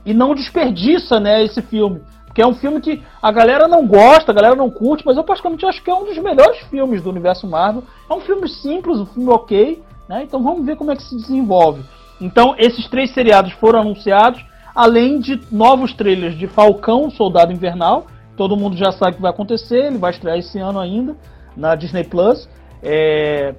e 0.05 0.13
não 0.13 0.35
desperdiça, 0.35 1.19
né, 1.19 1.43
esse 1.43 1.61
filme. 1.61 2.01
Porque 2.25 2.41
é 2.41 2.47
um 2.47 2.53
filme 2.53 2.81
que 2.81 3.01
a 3.21 3.31
galera 3.31 3.65
não 3.65 3.87
gosta, 3.87 4.31
a 4.31 4.35
galera 4.35 4.55
não 4.55 4.69
curte, 4.69 5.05
mas 5.05 5.15
eu 5.15 5.23
particularmente 5.23 5.65
acho 5.65 5.81
que 5.81 5.89
é 5.89 5.95
um 5.95 6.03
dos 6.03 6.17
melhores 6.17 6.59
filmes 6.69 7.01
do 7.01 7.09
universo 7.09 7.47
Marvel. 7.47 7.83
É 8.09 8.13
um 8.13 8.19
filme 8.19 8.49
simples, 8.49 8.99
um 8.99 9.05
filme 9.05 9.29
ok, 9.29 9.81
né? 10.07 10.23
Então 10.23 10.43
vamos 10.43 10.65
ver 10.65 10.75
como 10.75 10.91
é 10.91 10.97
que 10.97 11.03
se 11.03 11.15
desenvolve. 11.15 11.81
Então 12.19 12.53
esses 12.57 12.89
três 12.89 13.13
seriados 13.13 13.53
foram 13.53 13.79
anunciados, 13.79 14.43
além 14.75 15.19
de 15.19 15.39
novos 15.49 15.93
trailers 15.93 16.37
de 16.37 16.45
Falcão, 16.45 17.09
Soldado 17.09 17.53
Invernal. 17.53 18.05
Todo 18.35 18.57
mundo 18.57 18.75
já 18.75 18.91
sabe 18.91 19.13
o 19.13 19.15
que 19.15 19.21
vai 19.21 19.31
acontecer, 19.31 19.85
ele 19.85 19.97
vai 19.97 20.11
estrear 20.11 20.37
esse 20.37 20.59
ano 20.59 20.77
ainda 20.77 21.15
na 21.55 21.73
Disney 21.73 22.03
Plus. 22.03 22.49
É, 22.83 23.55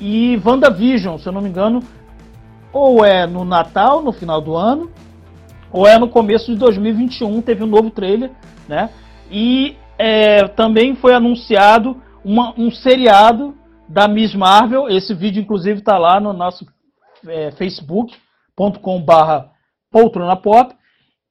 e 0.00 0.40
WandaVision, 0.44 1.18
se 1.18 1.28
eu 1.28 1.32
não 1.32 1.40
me 1.40 1.48
engano, 1.48 1.82
ou 2.72 3.04
é 3.04 3.26
no 3.26 3.44
Natal, 3.44 4.02
no 4.02 4.12
final 4.12 4.40
do 4.40 4.54
ano, 4.54 4.90
ou 5.72 5.86
é 5.86 5.98
no 5.98 6.08
começo 6.08 6.52
de 6.52 6.58
2021, 6.58 7.40
teve 7.42 7.62
um 7.64 7.66
novo 7.66 7.90
trailer, 7.90 8.30
né? 8.68 8.90
E 9.30 9.76
é, 9.98 10.46
também 10.48 10.94
foi 10.94 11.14
anunciado 11.14 12.00
uma, 12.24 12.54
um 12.58 12.70
seriado 12.70 13.54
da 13.88 14.06
Miss 14.08 14.34
Marvel. 14.34 14.88
Esse 14.88 15.14
vídeo, 15.14 15.40
inclusive, 15.40 15.78
está 15.78 15.96
lá 15.98 16.20
no 16.20 16.32
nosso 16.32 16.66
é, 17.26 17.50
facebook.com/barra 17.52 19.50
poltrona 19.90 20.36
pop. 20.36 20.74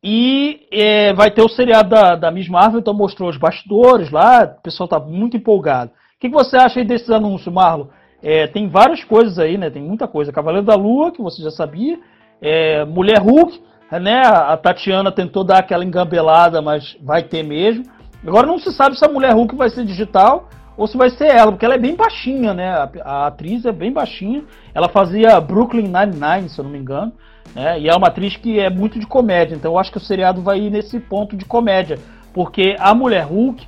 E 0.03 0.67
é, 0.71 1.13
vai 1.13 1.31
ter 1.31 1.41
o 1.41 1.49
seriado 1.49 1.89
da, 1.89 2.15
da 2.15 2.29
Miss 2.31 2.47
Marvel, 2.47 2.79
então 2.79 2.93
mostrou 2.93 3.27
os 3.29 3.37
bastidores 3.37 4.11
lá, 4.11 4.43
o 4.43 4.61
pessoal 4.61 4.85
está 4.85 4.99
muito 4.99 5.35
empolgado. 5.35 5.89
O 5.91 6.19
que, 6.19 6.29
que 6.29 6.35
você 6.35 6.55
acha 6.57 6.79
aí 6.79 6.85
desses 6.85 7.09
anúncios, 7.09 7.51
Marlon? 7.51 7.87
É, 8.27 8.47
tem 8.47 8.67
várias 8.67 9.03
coisas 9.03 9.37
aí, 9.37 9.55
né? 9.55 9.69
Tem 9.69 9.83
muita 9.83 10.07
coisa. 10.07 10.31
Cavaleiro 10.31 10.65
da 10.65 10.73
Lua, 10.73 11.11
que 11.11 11.21
você 11.21 11.43
já 11.43 11.51
sabia. 11.51 11.99
É, 12.41 12.83
Mulher 12.83 13.19
Hulk, 13.19 13.61
né? 14.01 14.23
A 14.25 14.57
Tatiana 14.57 15.11
tentou 15.11 15.43
dar 15.43 15.59
aquela 15.59 15.85
engambelada, 15.85 16.59
mas 16.59 16.97
vai 17.03 17.21
ter 17.21 17.43
mesmo. 17.43 17.85
Agora 18.25 18.47
não 18.47 18.57
se 18.57 18.71
sabe 18.71 18.97
se 18.97 19.05
a 19.05 19.07
Mulher 19.07 19.31
Hulk 19.35 19.55
vai 19.55 19.69
ser 19.69 19.85
digital 19.85 20.49
ou 20.75 20.87
se 20.87 20.97
vai 20.97 21.11
ser 21.11 21.27
ela, 21.27 21.51
porque 21.51 21.65
ela 21.65 21.75
é 21.75 21.77
bem 21.77 21.95
baixinha, 21.95 22.51
né? 22.51 22.69
A, 22.71 22.89
a 23.03 23.27
atriz 23.27 23.63
é 23.63 23.71
bem 23.71 23.93
baixinha. 23.93 24.43
Ela 24.73 24.89
fazia 24.89 25.39
Brooklyn 25.39 25.83
Nine-Nine, 25.83 26.49
se 26.49 26.57
eu 26.57 26.63
não 26.63 26.71
me 26.71 26.79
engano. 26.79 27.13
Né? 27.53 27.79
E 27.81 27.87
é 27.87 27.95
uma 27.95 28.07
atriz 28.07 28.35
que 28.35 28.59
é 28.59 28.71
muito 28.71 28.97
de 28.97 29.05
comédia. 29.05 29.53
Então 29.53 29.73
eu 29.73 29.77
acho 29.77 29.91
que 29.91 29.99
o 29.99 30.01
seriado 30.01 30.41
vai 30.41 30.61
ir 30.61 30.71
nesse 30.71 30.99
ponto 30.99 31.37
de 31.37 31.45
comédia. 31.45 31.99
Porque 32.33 32.75
a 32.79 32.91
Mulher 32.95 33.25
Hulk, 33.25 33.67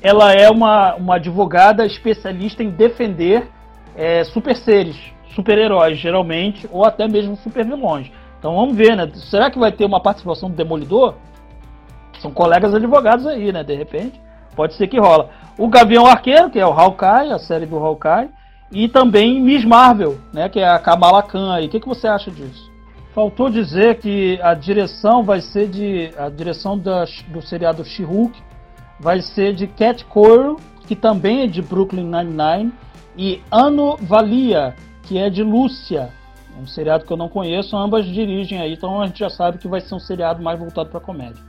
ela 0.00 0.32
é 0.32 0.48
uma, 0.48 0.94
uma 0.94 1.16
advogada 1.16 1.84
especialista 1.84 2.62
em 2.62 2.70
defender 2.70 3.46
é, 3.96 4.24
super 4.24 4.56
seres, 4.56 4.96
super-heróis, 5.34 5.98
geralmente, 5.98 6.68
ou 6.70 6.84
até 6.84 7.08
mesmo 7.08 7.36
super-vilões. 7.36 8.10
Então 8.38 8.54
vamos 8.56 8.76
ver, 8.76 8.96
né? 8.96 9.08
Será 9.14 9.50
que 9.50 9.58
vai 9.58 9.70
ter 9.70 9.84
uma 9.84 10.00
participação 10.00 10.50
do 10.50 10.56
Demolidor? 10.56 11.14
São 12.20 12.30
colegas 12.30 12.74
advogados 12.74 13.26
aí, 13.26 13.52
né? 13.52 13.62
De 13.62 13.74
repente, 13.74 14.20
pode 14.56 14.74
ser 14.74 14.88
que 14.88 14.98
rola. 14.98 15.30
O 15.56 15.68
Gavião 15.68 16.06
Arqueiro, 16.06 16.50
que 16.50 16.58
é 16.58 16.66
o 16.66 16.72
Hawkeye, 16.72 17.32
a 17.32 17.38
série 17.38 17.66
do 17.66 17.78
Hawkeye, 17.78 18.30
e 18.70 18.88
também 18.88 19.40
Miss 19.40 19.64
Marvel, 19.64 20.18
né? 20.32 20.48
Que 20.48 20.60
é 20.60 20.68
a 20.68 20.78
Kamala 20.78 21.22
Khan 21.22 21.52
aí. 21.52 21.66
O 21.66 21.68
que, 21.68 21.80
que 21.80 21.88
você 21.88 22.08
acha 22.08 22.30
disso? 22.30 22.70
Faltou 23.14 23.50
dizer 23.50 23.98
que 23.98 24.40
a 24.42 24.54
direção 24.54 25.22
vai 25.22 25.40
ser 25.40 25.68
de. 25.68 26.10
A 26.16 26.28
direção 26.28 26.78
da, 26.78 27.04
do 27.28 27.42
seriado 27.42 27.84
She-Hulk 27.84 28.40
vai 28.98 29.20
ser 29.20 29.54
de 29.54 29.66
Cat 29.66 30.04
Coyle, 30.06 30.56
que 30.86 30.96
também 30.96 31.42
é 31.42 31.46
de 31.46 31.60
Brooklyn 31.60 32.04
Nine-Nine 32.04 32.72
e 33.16 33.40
Ano 33.50 33.96
Valia, 34.00 34.74
que 35.02 35.18
é 35.18 35.28
de 35.28 35.42
Lúcia, 35.42 36.10
um 36.60 36.66
seriado 36.66 37.04
que 37.04 37.12
eu 37.12 37.16
não 37.16 37.28
conheço, 37.28 37.76
ambas 37.76 38.06
dirigem 38.06 38.60
aí, 38.60 38.74
então 38.74 39.00
a 39.00 39.06
gente 39.06 39.18
já 39.18 39.30
sabe 39.30 39.58
que 39.58 39.68
vai 39.68 39.80
ser 39.80 39.94
um 39.94 39.98
seriado 39.98 40.42
mais 40.42 40.58
voltado 40.58 40.90
para 40.90 41.00
comédia. 41.00 41.42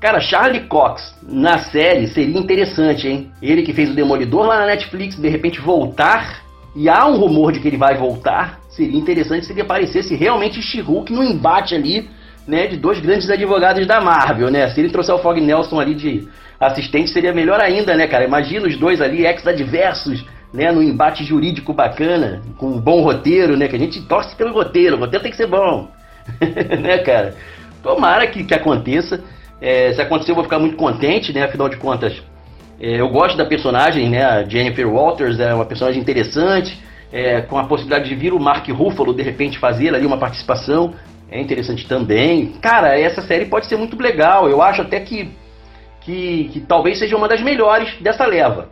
Cara, 0.00 0.20
Charlie 0.20 0.66
Cox 0.68 1.18
na 1.22 1.58
série 1.58 2.06
seria 2.08 2.38
interessante, 2.38 3.08
hein? 3.08 3.32
Ele 3.40 3.62
que 3.62 3.72
fez 3.72 3.90
o 3.90 3.94
Demolidor 3.94 4.46
lá 4.46 4.58
na 4.58 4.66
Netflix, 4.66 5.16
de 5.16 5.28
repente 5.28 5.60
voltar, 5.60 6.42
e 6.74 6.88
há 6.88 7.06
um 7.06 7.16
rumor 7.16 7.52
de 7.52 7.60
que 7.60 7.68
ele 7.68 7.78
vai 7.78 7.96
voltar, 7.96 8.60
seria 8.68 8.98
interessante 8.98 9.46
se 9.46 9.52
ele 9.52 9.62
aparecesse 9.62 10.14
realmente 10.14 10.60
She-Hulk 10.60 11.10
no 11.10 11.24
embate 11.24 11.74
ali, 11.74 12.10
né, 12.46 12.66
de 12.66 12.76
dois 12.76 13.00
grandes 13.00 13.28
advogados 13.28 13.86
da 13.86 14.00
Marvel, 14.00 14.50
né? 14.50 14.68
Se 14.68 14.80
ele 14.80 14.90
trouxer 14.90 15.14
o 15.14 15.18
Fog 15.18 15.40
Nelson 15.40 15.80
ali 15.80 15.94
de 15.94 16.28
assistente, 16.60 17.10
seria 17.10 17.32
melhor 17.32 17.60
ainda, 17.60 17.96
né, 17.96 18.06
cara? 18.06 18.24
Imagina 18.24 18.66
os 18.68 18.76
dois 18.76 19.00
ali, 19.00 19.26
ex-adversos, 19.26 20.24
né, 20.56 20.72
no 20.72 20.82
embate 20.82 21.22
jurídico 21.22 21.74
bacana, 21.74 22.40
com 22.56 22.68
um 22.68 22.80
bom 22.80 23.02
roteiro, 23.02 23.58
né, 23.58 23.68
que 23.68 23.76
a 23.76 23.78
gente 23.78 24.00
torce 24.06 24.34
pelo 24.34 24.54
roteiro, 24.54 24.96
o 24.96 25.00
roteiro 25.00 25.22
tem 25.22 25.30
que 25.30 25.36
ser 25.36 25.46
bom, 25.46 25.88
né, 26.80 26.98
cara? 26.98 27.36
Tomara 27.82 28.26
que, 28.26 28.42
que 28.42 28.54
aconteça. 28.54 29.22
É, 29.60 29.92
se 29.92 30.00
acontecer, 30.00 30.30
eu 30.30 30.34
vou 30.34 30.44
ficar 30.44 30.58
muito 30.58 30.76
contente, 30.76 31.32
né? 31.32 31.44
Afinal 31.44 31.68
de 31.68 31.76
contas, 31.76 32.22
é, 32.80 33.00
eu 33.00 33.08
gosto 33.10 33.36
da 33.36 33.44
personagem, 33.44 34.08
né? 34.08 34.24
A 34.24 34.44
Jennifer 34.44 34.88
Walters 34.88 35.38
é 35.38 35.52
uma 35.52 35.66
personagem 35.66 36.00
interessante, 36.00 36.78
é, 37.12 37.42
com 37.42 37.58
a 37.58 37.64
possibilidade 37.64 38.08
de 38.08 38.14
vir 38.14 38.32
o 38.32 38.40
Mark 38.40 38.66
Ruffalo 38.68 39.14
de 39.14 39.22
repente 39.22 39.58
fazer 39.58 39.94
ali 39.94 40.06
uma 40.06 40.18
participação. 40.18 40.94
É 41.30 41.38
interessante 41.38 41.86
também. 41.86 42.54
Cara, 42.62 42.98
essa 42.98 43.20
série 43.20 43.44
pode 43.44 43.66
ser 43.66 43.76
muito 43.76 44.00
legal. 44.00 44.48
Eu 44.48 44.62
acho 44.62 44.82
até 44.82 45.00
que, 45.00 45.30
que, 46.00 46.50
que 46.52 46.60
talvez 46.60 46.98
seja 46.98 47.16
uma 47.16 47.28
das 47.28 47.42
melhores 47.42 47.94
dessa 48.00 48.24
leva, 48.24 48.70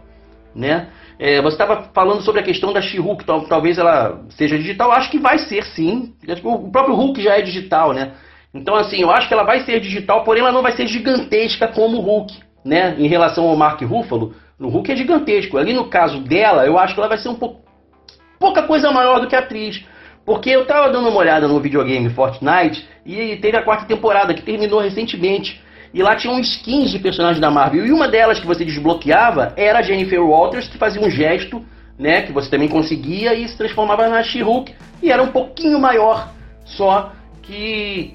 né? 0.54 0.88
É, 1.18 1.40
você 1.40 1.54
estava 1.54 1.90
falando 1.94 2.22
sobre 2.22 2.40
a 2.40 2.44
questão 2.44 2.72
da 2.72 2.80
She-Hulk, 2.80 3.24
tal, 3.24 3.42
talvez 3.42 3.78
ela 3.78 4.24
seja 4.30 4.58
digital. 4.58 4.92
Acho 4.92 5.10
que 5.10 5.18
vai 5.18 5.38
ser 5.38 5.64
sim. 5.64 6.14
O 6.42 6.70
próprio 6.70 6.94
Hulk 6.94 7.22
já 7.22 7.38
é 7.38 7.42
digital, 7.42 7.92
né? 7.92 8.12
Então, 8.52 8.74
assim, 8.74 9.00
eu 9.00 9.10
acho 9.10 9.26
que 9.28 9.34
ela 9.34 9.44
vai 9.44 9.60
ser 9.60 9.80
digital, 9.80 10.24
porém 10.24 10.42
ela 10.42 10.52
não 10.52 10.62
vai 10.62 10.72
ser 10.72 10.86
gigantesca 10.86 11.68
como 11.68 11.98
o 11.98 12.00
Hulk, 12.00 12.34
né? 12.64 12.94
Em 12.98 13.08
relação 13.08 13.48
ao 13.48 13.56
Mark 13.56 13.80
Ruffalo, 13.82 14.34
o 14.60 14.68
Hulk 14.68 14.92
é 14.92 14.96
gigantesco. 14.96 15.58
Ali 15.58 15.72
no 15.72 15.88
caso 15.88 16.20
dela, 16.20 16.64
eu 16.66 16.78
acho 16.78 16.94
que 16.94 17.00
ela 17.00 17.08
vai 17.08 17.18
ser 17.18 17.28
um 17.28 17.34
pouco 17.34 17.64
pouca 18.38 18.62
coisa 18.62 18.90
maior 18.90 19.20
do 19.20 19.26
que 19.26 19.36
a 19.36 19.40
atriz. 19.40 19.84
Porque 20.24 20.50
eu 20.50 20.66
tava 20.66 20.90
dando 20.90 21.08
uma 21.08 21.18
olhada 21.18 21.46
no 21.46 21.60
videogame 21.60 22.08
Fortnite 22.10 22.86
e 23.04 23.36
teve 23.36 23.56
a 23.56 23.62
quarta 23.62 23.84
temporada 23.86 24.32
que 24.34 24.42
terminou 24.42 24.80
recentemente. 24.80 25.62
E 25.94 26.02
lá 26.02 26.16
tinham 26.16 26.40
skins 26.40 26.90
de 26.90 26.98
personagens 26.98 27.40
da 27.40 27.52
Marvel. 27.52 27.86
E 27.86 27.92
uma 27.92 28.08
delas 28.08 28.40
que 28.40 28.46
você 28.46 28.64
desbloqueava 28.64 29.52
era 29.56 29.78
a 29.78 29.82
Jennifer 29.82 30.20
Walters, 30.20 30.66
que 30.66 30.76
fazia 30.76 31.00
um 31.00 31.08
gesto, 31.08 31.64
né? 31.96 32.22
Que 32.22 32.32
você 32.32 32.50
também 32.50 32.68
conseguia 32.68 33.32
e 33.32 33.48
se 33.48 33.56
transformava 33.56 34.08
na 34.08 34.20
She-Hulk. 34.20 34.74
E 35.00 35.12
era 35.12 35.22
um 35.22 35.28
pouquinho 35.28 35.78
maior 35.78 36.34
só 36.64 37.12
que, 37.42 38.14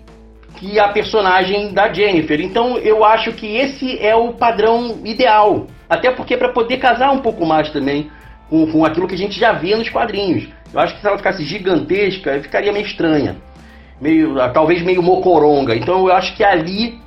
que 0.58 0.78
a 0.78 0.90
personagem 0.90 1.72
da 1.72 1.92
Jennifer. 1.92 2.42
Então 2.42 2.78
eu 2.78 3.06
acho 3.06 3.32
que 3.32 3.48
esse 3.48 3.98
é 4.00 4.14
o 4.14 4.34
padrão 4.34 5.00
ideal. 5.06 5.68
Até 5.90 6.12
porque 6.12 6.36
para 6.36 6.50
poder 6.50 6.78
casar 6.78 7.12
um 7.12 7.20
pouco 7.20 7.46
mais 7.46 7.70
também 7.72 8.12
com, 8.50 8.70
com 8.70 8.84
aquilo 8.84 9.08
que 9.08 9.16
a 9.16 9.18
gente 9.18 9.40
já 9.40 9.54
vê 9.54 9.74
nos 9.78 9.90
quadrinhos. 9.90 10.50
Eu 10.74 10.82
acho 10.82 10.96
que 10.96 11.02
se 11.02 11.08
ela 11.08 11.18
ficasse 11.18 11.46
gigantesca, 11.46 12.42
ficaria 12.42 12.74
meio 12.74 12.86
estranha. 12.86 13.38
Meio, 14.02 14.36
talvez 14.52 14.82
meio 14.82 15.02
mocoronga. 15.02 15.76
Então 15.76 16.08
eu 16.08 16.14
acho 16.14 16.36
que 16.36 16.44
ali 16.44 17.00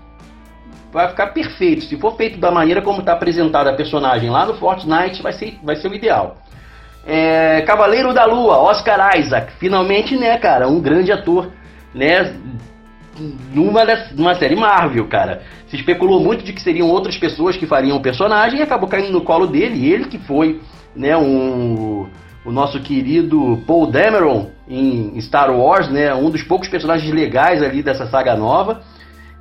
vai 0.93 1.09
ficar 1.09 1.29
perfeito. 1.29 1.85
Se 1.85 1.97
for 1.97 2.17
feito 2.17 2.39
da 2.39 2.51
maneira 2.51 2.83
como 2.83 3.01
está 3.01 3.15
apresentada 3.15 3.71
a 3.71 3.75
personagem 3.75 4.29
lá 4.29 4.45
no 4.45 4.55
Fortnite, 4.55 5.23
vai 5.23 5.33
ser, 5.33 5.59
vai 5.63 5.75
ser 5.77 5.89
o 5.89 5.95
ideal. 5.95 6.37
É, 7.07 7.63
Cavaleiro 7.63 8.13
da 8.13 8.27
Lua, 8.27 8.59
Oscar 8.59 9.19
Isaac. 9.19 9.53
Finalmente, 9.59 10.17
né, 10.17 10.37
cara, 10.37 10.69
um 10.69 10.81
grande 10.81 11.11
ator, 11.11 11.51
né, 11.95 12.35
numa, 13.53 13.85
numa 14.15 14.35
série 14.35 14.55
Marvel, 14.55 15.09
cara. 15.09 15.43
Se 15.67 15.77
especulou 15.77 16.21
muito 16.21 16.45
de 16.45 16.53
que 16.53 16.61
seriam 16.61 16.89
outras 16.89 17.17
pessoas 17.17 17.57
que 17.57 17.67
fariam 17.67 17.97
o 17.97 18.03
personagem 18.03 18.61
e 18.61 18.63
acabou 18.63 18.89
caindo 18.89 19.11
no 19.11 19.23
colo 19.23 19.47
dele. 19.47 19.91
Ele 19.91 20.05
que 20.05 20.19
foi, 20.19 20.61
né, 20.95 21.17
um, 21.17 22.07
o 22.45 22.53
nosso 22.53 22.79
querido 22.81 23.63
Paul 23.67 23.87
Dameron 23.87 24.51
em 24.69 25.19
Star 25.23 25.51
Wars, 25.51 25.89
né, 25.89 26.15
um 26.15 26.31
dos 26.31 26.43
poucos 26.43 26.69
personagens 26.69 27.13
legais 27.13 27.63
ali 27.63 27.83
dessa 27.83 28.07
saga 28.07 28.37
nova. 28.37 28.83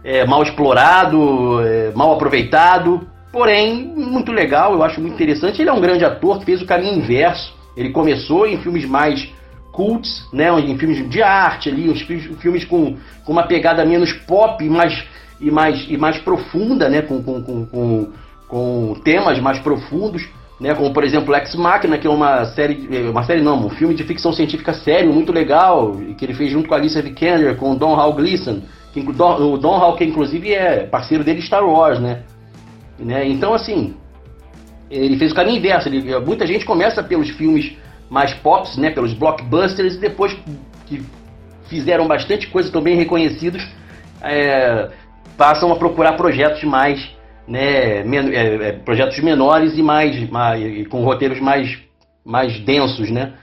É, 0.04 0.26
mal 0.26 0.41
explorado, 0.41 1.62
é, 1.62 1.91
mal 1.93 2.14
aproveitado, 2.14 3.08
porém 3.32 3.93
muito 3.95 4.32
legal, 4.32 4.74
eu 4.74 4.84
acho 4.84 4.99
muito 4.99 5.14
interessante. 5.14 5.62
Ele 5.62 5.70
é 5.70 5.74
um 5.74 5.82
grande 5.82 6.04
ator 6.04 6.39
que 6.39 6.45
fez 6.45 6.62
o 6.62 6.66
caminho 6.66 6.95
inverso. 6.95 7.54
Ele 7.78 7.91
começou 7.91 8.47
em 8.47 8.58
filmes 8.58 8.86
mais 8.86 9.32
cults, 9.72 10.28
né, 10.34 10.49
em 10.60 10.78
filmes 10.78 11.10
de 11.10 11.24
arte 11.24 11.70
ali, 11.70 11.89
os 11.89 12.02
filmes 12.02 12.66
com, 12.66 12.97
com 13.26 13.32
uma 13.32 13.43
pegada 13.43 13.86
menos 13.86 14.12
pop 14.12 14.68
mais, 14.70 15.04
e, 15.39 15.49
mais, 15.49 15.86
e 15.89 15.97
mais 15.97 16.18
profunda, 16.20 16.89
né, 16.89 17.02
com, 17.02 17.24
com, 17.24 17.41
com, 17.41 17.66
com, 17.66 18.10
com 18.47 18.93
temas 19.04 19.39
mais 19.39 19.60
profundos, 19.60 20.28
né, 20.60 20.76
como 20.76 20.93
por 20.93 21.04
exemplo 21.04 21.34
Ex 21.34 21.56
Machina, 21.56 21.97
que 21.97 22.06
é 22.06 22.10
uma 22.10 22.45
série, 22.45 22.88
é, 22.91 23.10
uma 23.10 23.24
série 23.24 23.41
não, 23.41 23.66
um 23.66 23.70
filme 23.70 23.95
de 23.95 24.04
ficção 24.04 24.34
científica 24.34 24.74
sério, 24.74 25.12
muito 25.12 25.32
legal, 25.32 25.95
que 26.18 26.26
ele 26.26 26.34
fez 26.34 26.52
junto 26.52 26.68
com 26.68 26.76
a 26.76 26.78
Alicia 26.78 27.02
Vikander, 27.02 27.56
com 27.56 27.72
o 27.72 27.76
Don 27.76 27.95
Hall 27.95 28.14
Gleason, 28.14 28.62
que, 28.94 29.00
o 29.00 29.58
Don 29.58 29.96
que 29.96 30.04
inclusive 30.04 30.54
é 30.54 30.86
parceiro 30.86 31.24
dele 31.24 31.39
de 31.39 31.46
Star 31.46 31.64
Wars, 31.64 32.00
né, 32.00 32.24
né, 33.00 33.28
então 33.28 33.54
assim, 33.54 33.96
ele 34.89 35.18
fez 35.18 35.32
o 35.32 35.36
caminho 35.36 35.58
inverso, 35.58 35.88
ele, 35.89 36.20
muita 36.20 36.46
gente 36.46 36.66
começa 36.66 37.02
pelos 37.02 37.30
filmes 37.30 37.76
mais 38.10 38.34
pops, 38.34 38.78
né, 38.78 38.92
pelos 38.92 39.14
blockbusters, 39.14 39.96
e 39.96 40.00
depois 40.00 40.36
que 40.86 41.02
fizeram 41.68 42.06
bastante 42.06 42.48
coisa, 42.48 42.68
estão 42.68 42.82
bem 42.82 42.98
reconhecidos, 42.98 43.66
é, 44.22 44.89
passam 45.38 45.72
a 45.72 45.76
procurar 45.78 46.14
projetos 46.14 46.62
mais, 46.66 47.10
né, 47.48 48.04
men 48.04 48.36
é, 48.36 48.74
projetos 48.74 49.18
menores 49.20 49.78
e 49.78 49.82
mais, 49.82 50.30
mais, 50.30 50.88
com 50.89 51.04
roteiros 51.06 51.39
mais, 51.39 51.80
mais 52.26 52.60
densos, 52.60 53.10
né. 53.10 53.34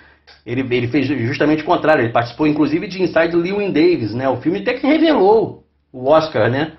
Ele, 0.48 0.66
ele 0.74 0.88
fez 0.88 1.06
justamente 1.06 1.62
o 1.62 1.66
contrário, 1.66 2.02
ele 2.02 2.12
participou 2.12 2.46
inclusive 2.46 2.86
de 2.86 3.02
Inside 3.02 3.36
Llewyn 3.36 3.70
Davis, 3.70 4.14
né, 4.14 4.26
o 4.30 4.38
filme 4.38 4.60
até 4.60 4.72
que 4.72 4.86
revelou 4.86 5.62
o 5.92 6.08
Oscar, 6.08 6.50
né, 6.50 6.72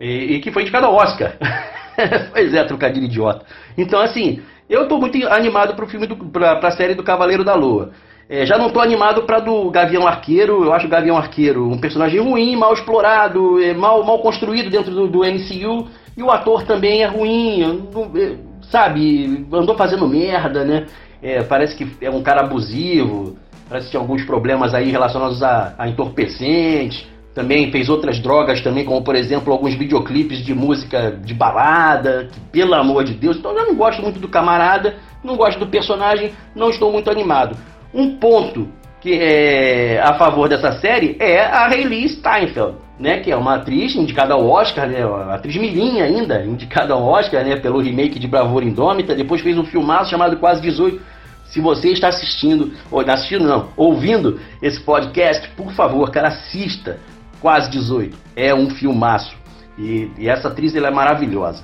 e, 0.00 0.36
e 0.36 0.40
que 0.40 0.52
foi 0.52 0.62
indicado 0.62 0.86
ao 0.86 0.94
Oscar. 0.94 1.34
pois 2.32 2.54
é, 2.54 2.62
trocadilho 2.62 3.06
idiota. 3.06 3.44
Então, 3.76 4.00
assim, 4.00 4.40
eu 4.70 4.84
estou 4.84 5.00
muito 5.00 5.18
animado 5.26 5.74
para 5.74 5.84
o 5.84 5.88
filme, 5.88 6.06
para 6.32 6.60
a 6.62 6.70
série 6.70 6.94
do 6.94 7.02
Cavaleiro 7.02 7.42
da 7.42 7.56
Lua. 7.56 7.90
É, 8.28 8.46
já 8.46 8.56
não 8.56 8.68
estou 8.68 8.80
animado 8.80 9.22
para 9.22 9.40
do 9.40 9.68
Gavião 9.68 10.06
Arqueiro. 10.06 10.62
Eu 10.62 10.72
acho 10.72 10.86
o 10.86 10.90
Gavião 10.90 11.16
Arqueiro 11.16 11.68
um 11.68 11.78
personagem 11.78 12.20
ruim, 12.20 12.54
mal 12.54 12.72
explorado, 12.72 13.60
é, 13.60 13.74
mal, 13.74 14.04
mal 14.04 14.20
construído 14.20 14.70
dentro 14.70 14.94
do, 14.94 15.08
do 15.08 15.20
MCU. 15.20 15.88
E 16.16 16.22
o 16.22 16.30
ator 16.30 16.62
também 16.62 17.02
é 17.02 17.06
ruim, 17.06 17.90
é, 18.14 18.36
sabe? 18.70 19.46
Andou 19.52 19.76
fazendo 19.76 20.06
merda, 20.06 20.64
né? 20.64 20.86
É, 21.22 21.42
parece 21.42 21.76
que 21.76 22.04
é 22.04 22.10
um 22.10 22.22
cara 22.22 22.42
abusivo. 22.42 23.36
Parece 23.68 23.86
que 23.86 23.90
tinha 23.92 24.00
alguns 24.00 24.24
problemas 24.24 24.74
aí 24.74 24.90
relacionados 24.90 25.42
a, 25.42 25.74
a 25.78 25.88
entorpecentes. 25.88 27.06
Também 27.34 27.70
fez 27.70 27.88
outras 27.88 28.18
drogas 28.18 28.60
também, 28.62 28.84
como 28.84 29.02
por 29.02 29.14
exemplo 29.14 29.52
alguns 29.52 29.74
videoclipes 29.74 30.44
de 30.44 30.54
música 30.54 31.12
de 31.12 31.34
balada, 31.34 32.28
que, 32.32 32.40
pelo 32.40 32.74
amor 32.74 33.04
de 33.04 33.14
Deus. 33.14 33.36
Então 33.36 33.56
eu 33.56 33.66
não 33.66 33.76
gosto 33.76 34.02
muito 34.02 34.18
do 34.18 34.28
camarada, 34.28 34.96
não 35.22 35.36
gosto 35.36 35.58
do 35.58 35.66
personagem, 35.66 36.32
não 36.54 36.70
estou 36.70 36.90
muito 36.90 37.10
animado. 37.10 37.56
Um 37.94 38.16
ponto 38.16 38.68
que 39.00 39.12
é 39.14 40.00
a 40.02 40.14
favor 40.14 40.48
dessa 40.48 40.72
série 40.80 41.16
é 41.20 41.40
a 41.40 41.66
Hayley 41.68 42.08
Steinfeld, 42.08 42.76
né, 42.98 43.20
que 43.20 43.30
é 43.30 43.36
uma 43.36 43.54
atriz 43.56 43.94
indicada 43.94 44.34
ao 44.34 44.46
Oscar, 44.48 44.88
né, 44.88 45.02
atriz 45.30 45.56
mirim 45.56 46.00
ainda, 46.00 46.44
indicada 46.44 46.92
ao 46.92 47.04
Oscar, 47.04 47.44
né, 47.44 47.56
pelo 47.56 47.80
remake 47.80 48.18
de 48.18 48.26
Bravura 48.26 48.64
Indômita, 48.64 49.14
depois 49.14 49.40
fez 49.40 49.56
um 49.56 49.64
filmaço 49.64 50.10
chamado 50.10 50.36
Quase 50.36 50.60
18. 50.60 51.00
Se 51.46 51.60
você 51.60 51.90
está 51.90 52.08
assistindo, 52.08 52.72
ou 52.90 53.00
assistindo 53.00 53.46
não, 53.46 53.68
ouvindo 53.76 54.38
esse 54.60 54.80
podcast, 54.80 55.48
por 55.56 55.72
favor, 55.72 56.10
cara, 56.10 56.28
assista 56.28 56.98
quase 57.40 57.70
18. 57.70 58.16
É 58.36 58.54
um 58.54 58.68
filmaço. 58.70 59.34
E, 59.78 60.10
e 60.18 60.28
essa 60.28 60.48
atriz 60.48 60.74
ela 60.74 60.88
é 60.88 60.90
maravilhosa. 60.90 61.62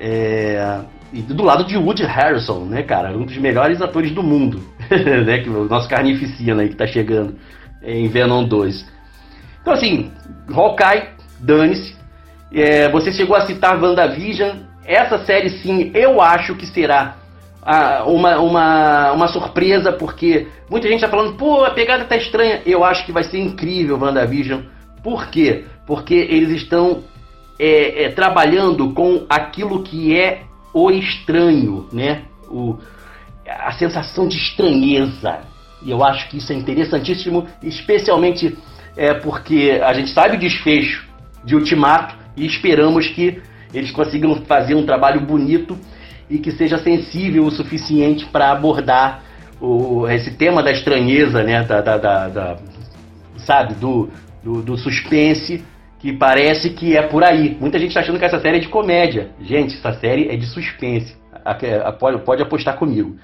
É, 0.00 0.80
e 1.12 1.20
do 1.20 1.42
lado 1.42 1.64
de 1.64 1.76
Woody 1.76 2.04
Harrison, 2.04 2.64
né, 2.64 2.82
cara? 2.82 3.16
Um 3.16 3.24
dos 3.24 3.36
melhores 3.36 3.82
atores 3.82 4.12
do 4.12 4.22
mundo. 4.22 4.62
né, 5.26 5.38
que 5.38 5.50
o 5.50 5.64
nosso 5.64 5.88
carnificina 5.88 6.62
aí 6.62 6.68
que 6.68 6.76
tá 6.76 6.86
chegando 6.86 7.34
em 7.82 8.08
Venom 8.08 8.44
2. 8.44 8.97
Então, 9.68 9.76
assim, 9.76 10.10
Hawkeye, 10.50 11.10
dane-se. 11.40 11.94
É, 12.50 12.88
você 12.88 13.12
chegou 13.12 13.36
a 13.36 13.44
citar 13.44 13.78
WandaVision. 13.78 14.60
Essa 14.82 15.18
série, 15.26 15.50
sim, 15.50 15.90
eu 15.94 16.22
acho 16.22 16.54
que 16.54 16.64
será 16.64 17.16
ah, 17.62 18.04
uma, 18.06 18.38
uma, 18.38 19.12
uma 19.12 19.28
surpresa, 19.28 19.92
porque 19.92 20.48
muita 20.70 20.88
gente 20.88 21.02
tá 21.02 21.08
falando, 21.08 21.34
pô, 21.36 21.64
a 21.64 21.70
pegada 21.72 22.06
tá 22.06 22.16
estranha. 22.16 22.62
Eu 22.64 22.82
acho 22.82 23.04
que 23.04 23.12
vai 23.12 23.24
ser 23.24 23.40
incrível 23.40 23.98
WandaVision 23.98 24.62
por 25.02 25.28
quê? 25.28 25.66
Porque 25.86 26.14
eles 26.14 26.62
estão 26.62 27.04
é, 27.58 28.04
é, 28.04 28.08
trabalhando 28.08 28.94
com 28.94 29.26
aquilo 29.28 29.82
que 29.82 30.18
é 30.18 30.44
o 30.72 30.90
estranho, 30.90 31.86
né? 31.92 32.22
O, 32.48 32.78
a 33.46 33.72
sensação 33.72 34.26
de 34.26 34.38
estranheza. 34.38 35.40
E 35.82 35.90
eu 35.90 36.02
acho 36.02 36.26
que 36.30 36.38
isso 36.38 36.50
é 36.54 36.56
interessantíssimo, 36.56 37.46
especialmente 37.62 38.56
é, 38.98 39.14
porque 39.14 39.80
a 39.82 39.92
gente 39.92 40.10
sabe 40.10 40.36
o 40.36 40.40
desfecho 40.40 41.06
de 41.44 41.54
Ultimato 41.54 42.16
e 42.36 42.44
esperamos 42.44 43.06
que 43.06 43.40
eles 43.72 43.92
consigam 43.92 44.34
fazer 44.44 44.74
um 44.74 44.84
trabalho 44.84 45.20
bonito 45.20 45.78
e 46.28 46.38
que 46.38 46.50
seja 46.50 46.78
sensível 46.78 47.44
o 47.44 47.50
suficiente 47.50 48.26
para 48.26 48.50
abordar 48.50 49.22
o, 49.60 50.06
esse 50.08 50.32
tema 50.32 50.62
da 50.62 50.72
estranheza, 50.72 51.44
né? 51.44 51.62
Da, 51.62 51.80
da, 51.80 51.96
da, 51.96 52.28
da 52.28 52.56
sabe, 53.36 53.74
do, 53.74 54.10
do, 54.42 54.62
do, 54.62 54.76
suspense, 54.76 55.64
que 56.00 56.12
parece 56.12 56.70
que 56.70 56.96
é 56.96 57.02
por 57.02 57.22
aí. 57.22 57.56
Muita 57.60 57.78
gente 57.78 57.90
está 57.90 58.00
achando 58.00 58.18
que 58.18 58.24
essa 58.24 58.40
série 58.40 58.58
é 58.58 58.60
de 58.60 58.68
comédia. 58.68 59.30
Gente, 59.40 59.76
essa 59.76 59.92
série 59.92 60.28
é 60.28 60.36
de 60.36 60.46
suspense. 60.46 61.16
A, 61.44 61.52
a, 61.52 61.92
pode, 61.92 62.18
pode 62.22 62.42
apostar 62.42 62.76
comigo. 62.76 63.16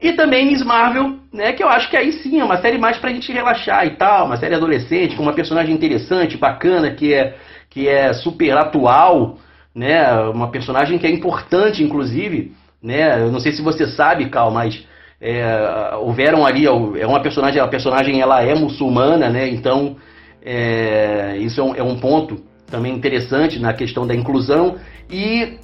E 0.00 0.12
também 0.12 0.46
Miss 0.46 0.62
Marvel, 0.62 1.16
né, 1.32 1.52
que 1.52 1.62
eu 1.62 1.68
acho 1.68 1.88
que 1.88 1.96
aí 1.96 2.12
sim 2.12 2.38
é 2.38 2.44
uma 2.44 2.58
série 2.58 2.76
mais 2.76 2.98
pra 2.98 3.10
gente 3.10 3.32
relaxar 3.32 3.86
e 3.86 3.90
tal, 3.90 4.26
uma 4.26 4.36
série 4.36 4.54
adolescente, 4.54 5.16
com 5.16 5.22
uma 5.22 5.32
personagem 5.32 5.74
interessante, 5.74 6.36
bacana, 6.36 6.90
que 6.90 7.14
é, 7.14 7.34
que 7.70 7.88
é 7.88 8.12
super 8.12 8.56
atual, 8.58 9.38
né, 9.74 10.12
uma 10.34 10.48
personagem 10.48 10.98
que 10.98 11.06
é 11.06 11.10
importante, 11.10 11.82
inclusive, 11.82 12.52
né, 12.82 13.22
eu 13.22 13.32
não 13.32 13.40
sei 13.40 13.52
se 13.52 13.62
você 13.62 13.86
sabe, 13.86 14.28
Cal, 14.28 14.50
mas 14.50 14.86
é, 15.18 15.94
houveram 15.98 16.44
ali, 16.44 16.66
é 16.66 17.06
uma 17.06 17.20
personagem, 17.20 17.60
a 17.60 17.66
personagem 17.66 18.20
ela 18.20 18.42
é 18.42 18.54
muçulmana, 18.54 19.30
né, 19.30 19.48
então 19.48 19.96
é, 20.44 21.38
isso 21.38 21.58
é 21.58 21.64
um, 21.64 21.74
é 21.74 21.82
um 21.82 21.98
ponto 21.98 22.42
também 22.70 22.92
interessante 22.92 23.58
na 23.58 23.72
questão 23.72 24.06
da 24.06 24.14
inclusão, 24.14 24.76
e 25.10 25.58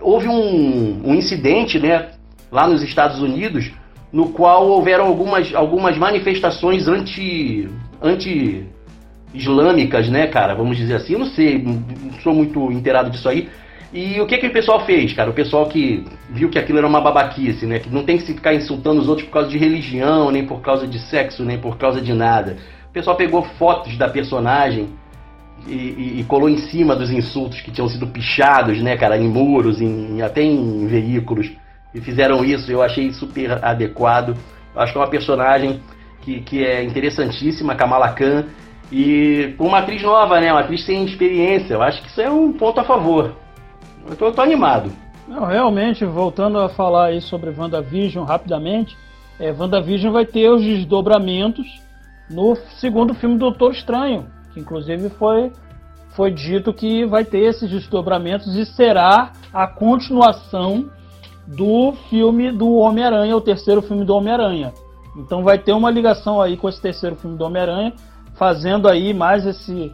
houve 0.00 0.28
um, 0.28 1.02
um 1.04 1.14
incidente, 1.14 1.80
né, 1.80 2.10
lá 2.50 2.66
nos 2.66 2.82
Estados 2.82 3.20
Unidos, 3.20 3.70
no 4.12 4.30
qual 4.30 4.66
houveram 4.66 5.06
algumas, 5.06 5.54
algumas 5.54 5.96
manifestações 5.96 6.88
anti, 6.88 7.68
anti 8.02 8.66
islâmicas, 9.32 10.08
né, 10.08 10.26
cara? 10.26 10.54
Vamos 10.54 10.76
dizer 10.76 10.94
assim. 10.94 11.12
Eu 11.12 11.20
não 11.20 11.26
sei, 11.26 11.62
não 11.62 12.12
sou 12.22 12.34
muito 12.34 12.72
inteirado 12.72 13.10
disso 13.10 13.28
aí. 13.28 13.48
E 13.92 14.20
o 14.20 14.26
que 14.26 14.38
que 14.38 14.46
o 14.46 14.52
pessoal 14.52 14.84
fez, 14.86 15.12
cara? 15.12 15.30
O 15.30 15.32
pessoal 15.32 15.66
que 15.66 16.04
viu 16.28 16.48
que 16.48 16.58
aquilo 16.58 16.78
era 16.78 16.86
uma 16.86 17.00
babaquice, 17.00 17.66
né? 17.66 17.80
Que 17.80 17.90
não 17.90 18.04
tem 18.04 18.16
que 18.18 18.24
se 18.24 18.34
ficar 18.34 18.54
insultando 18.54 19.00
os 19.00 19.08
outros 19.08 19.26
por 19.26 19.34
causa 19.34 19.48
de 19.48 19.58
religião, 19.58 20.30
nem 20.30 20.46
por 20.46 20.60
causa 20.60 20.86
de 20.86 20.98
sexo, 20.98 21.44
nem 21.44 21.58
por 21.58 21.76
causa 21.76 22.00
de 22.00 22.12
nada. 22.12 22.56
O 22.88 22.92
pessoal 22.92 23.16
pegou 23.16 23.42
fotos 23.42 23.96
da 23.96 24.08
personagem 24.08 24.88
e, 25.66 25.74
e, 25.74 26.20
e 26.20 26.24
colou 26.24 26.48
em 26.48 26.56
cima 26.56 26.94
dos 26.94 27.10
insultos 27.10 27.60
que 27.60 27.70
tinham 27.70 27.88
sido 27.88 28.06
pichados, 28.06 28.80
né, 28.80 28.96
cara? 28.96 29.16
Em 29.16 29.28
muros, 29.28 29.80
em, 29.80 30.22
até 30.22 30.42
em 30.42 30.86
veículos 30.86 31.50
e 31.94 32.00
fizeram 32.00 32.44
isso, 32.44 32.70
eu 32.70 32.82
achei 32.82 33.12
super 33.12 33.64
adequado. 33.64 34.36
Eu 34.74 34.80
acho 34.80 34.92
que 34.92 34.98
é 34.98 35.00
uma 35.00 35.10
personagem 35.10 35.80
que, 36.22 36.40
que 36.40 36.64
é 36.64 36.84
interessantíssima, 36.84 37.74
Kamala 37.74 38.10
Khan, 38.10 38.44
e 38.92 39.54
com 39.56 39.66
uma 39.66 39.78
atriz 39.78 40.02
nova, 40.02 40.40
né? 40.40 40.52
Uma 40.52 40.60
atriz 40.60 40.84
sem 40.84 41.04
experiência. 41.04 41.74
Eu 41.74 41.82
acho 41.82 42.02
que 42.02 42.08
isso 42.08 42.20
é 42.20 42.30
um 42.30 42.52
ponto 42.52 42.80
a 42.80 42.84
favor. 42.84 43.34
Eu 44.08 44.16
tô, 44.16 44.26
eu 44.26 44.32
tô 44.32 44.40
animado. 44.40 44.90
Não, 45.28 45.44
realmente, 45.44 46.04
voltando 46.04 46.58
a 46.58 46.68
falar 46.68 47.06
aí 47.06 47.20
sobre 47.20 47.50
WandaVision 47.50 48.24
rapidamente, 48.24 48.96
é, 49.38 49.52
WandaVision 49.52 50.12
vai 50.12 50.26
ter 50.26 50.48
os 50.50 50.62
desdobramentos 50.62 51.66
no 52.28 52.56
segundo 52.78 53.14
filme 53.14 53.36
do 53.36 53.50
Doutor 53.50 53.72
Estranho, 53.72 54.26
que 54.52 54.60
inclusive 54.60 55.08
foi, 55.10 55.52
foi 56.16 56.30
dito 56.30 56.72
que 56.72 57.04
vai 57.04 57.24
ter 57.24 57.38
esses 57.38 57.70
desdobramentos 57.70 58.54
e 58.56 58.66
será 58.66 59.32
a 59.52 59.66
continuação 59.66 60.90
do 61.50 61.92
filme 62.08 62.52
do 62.52 62.76
Homem-Aranha, 62.76 63.36
o 63.36 63.40
terceiro 63.40 63.82
filme 63.82 64.04
do 64.04 64.14
Homem-Aranha. 64.14 64.72
Então 65.16 65.42
vai 65.42 65.58
ter 65.58 65.72
uma 65.72 65.90
ligação 65.90 66.40
aí 66.40 66.56
com 66.56 66.68
esse 66.68 66.80
terceiro 66.80 67.16
filme 67.16 67.36
do 67.36 67.44
Homem-Aranha, 67.44 67.92
fazendo 68.34 68.88
aí 68.88 69.12
mais 69.12 69.44
esse, 69.44 69.92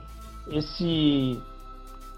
esse 0.48 1.40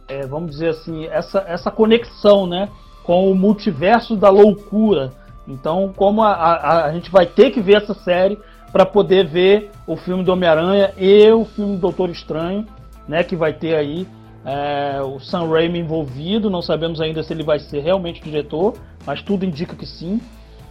é, 0.08 0.26
vamos 0.26 0.50
dizer 0.50 0.70
assim, 0.70 1.06
essa, 1.06 1.44
essa 1.46 1.70
conexão, 1.70 2.46
né, 2.46 2.68
com 3.04 3.30
o 3.30 3.34
multiverso 3.34 4.16
da 4.16 4.28
loucura. 4.28 5.12
Então, 5.46 5.92
como 5.96 6.22
a, 6.22 6.32
a, 6.32 6.84
a 6.86 6.92
gente 6.92 7.10
vai 7.10 7.24
ter 7.24 7.50
que 7.50 7.60
ver 7.60 7.76
essa 7.76 7.94
série 7.94 8.38
para 8.72 8.84
poder 8.84 9.26
ver 9.26 9.70
o 9.86 9.96
filme 9.96 10.24
do 10.24 10.32
Homem-Aranha 10.32 10.92
e 10.98 11.30
o 11.30 11.44
filme 11.44 11.76
do 11.76 11.80
Doutor 11.82 12.10
Estranho, 12.10 12.66
né, 13.06 13.22
que 13.22 13.36
vai 13.36 13.52
ter 13.52 13.76
aí 13.76 14.06
é, 14.48 15.02
o 15.02 15.20
Sam 15.20 15.46
Raimi 15.46 15.80
envolvido, 15.80 16.48
não 16.48 16.62
sabemos 16.62 17.02
ainda 17.02 17.22
se 17.22 17.34
ele 17.34 17.42
vai 17.42 17.58
ser 17.58 17.80
realmente 17.80 18.22
diretor, 18.22 18.72
mas 19.04 19.20
tudo 19.20 19.44
indica 19.44 19.76
que 19.76 19.84
sim. 19.84 20.22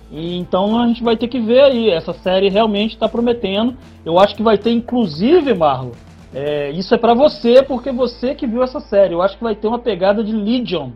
E 0.09 0.35
então 0.35 0.81
a 0.81 0.87
gente 0.87 1.03
vai 1.03 1.15
ter 1.15 1.27
que 1.27 1.39
ver 1.39 1.61
aí, 1.61 1.91
essa 1.91 2.11
série 2.11 2.49
realmente 2.49 2.93
está 2.93 3.07
prometendo. 3.07 3.77
Eu 4.03 4.17
acho 4.17 4.35
que 4.35 4.41
vai 4.41 4.57
ter 4.57 4.71
inclusive, 4.71 5.53
Marlon, 5.53 5.91
é, 6.33 6.71
isso 6.71 6.95
é 6.95 6.97
para 6.97 7.13
você, 7.13 7.61
porque 7.61 7.91
você 7.91 8.33
que 8.33 8.47
viu 8.47 8.63
essa 8.63 8.79
série. 8.79 9.13
Eu 9.13 9.21
acho 9.21 9.37
que 9.37 9.43
vai 9.43 9.55
ter 9.55 9.67
uma 9.67 9.77
pegada 9.79 10.23
de 10.23 10.31
Legion, 10.31 10.89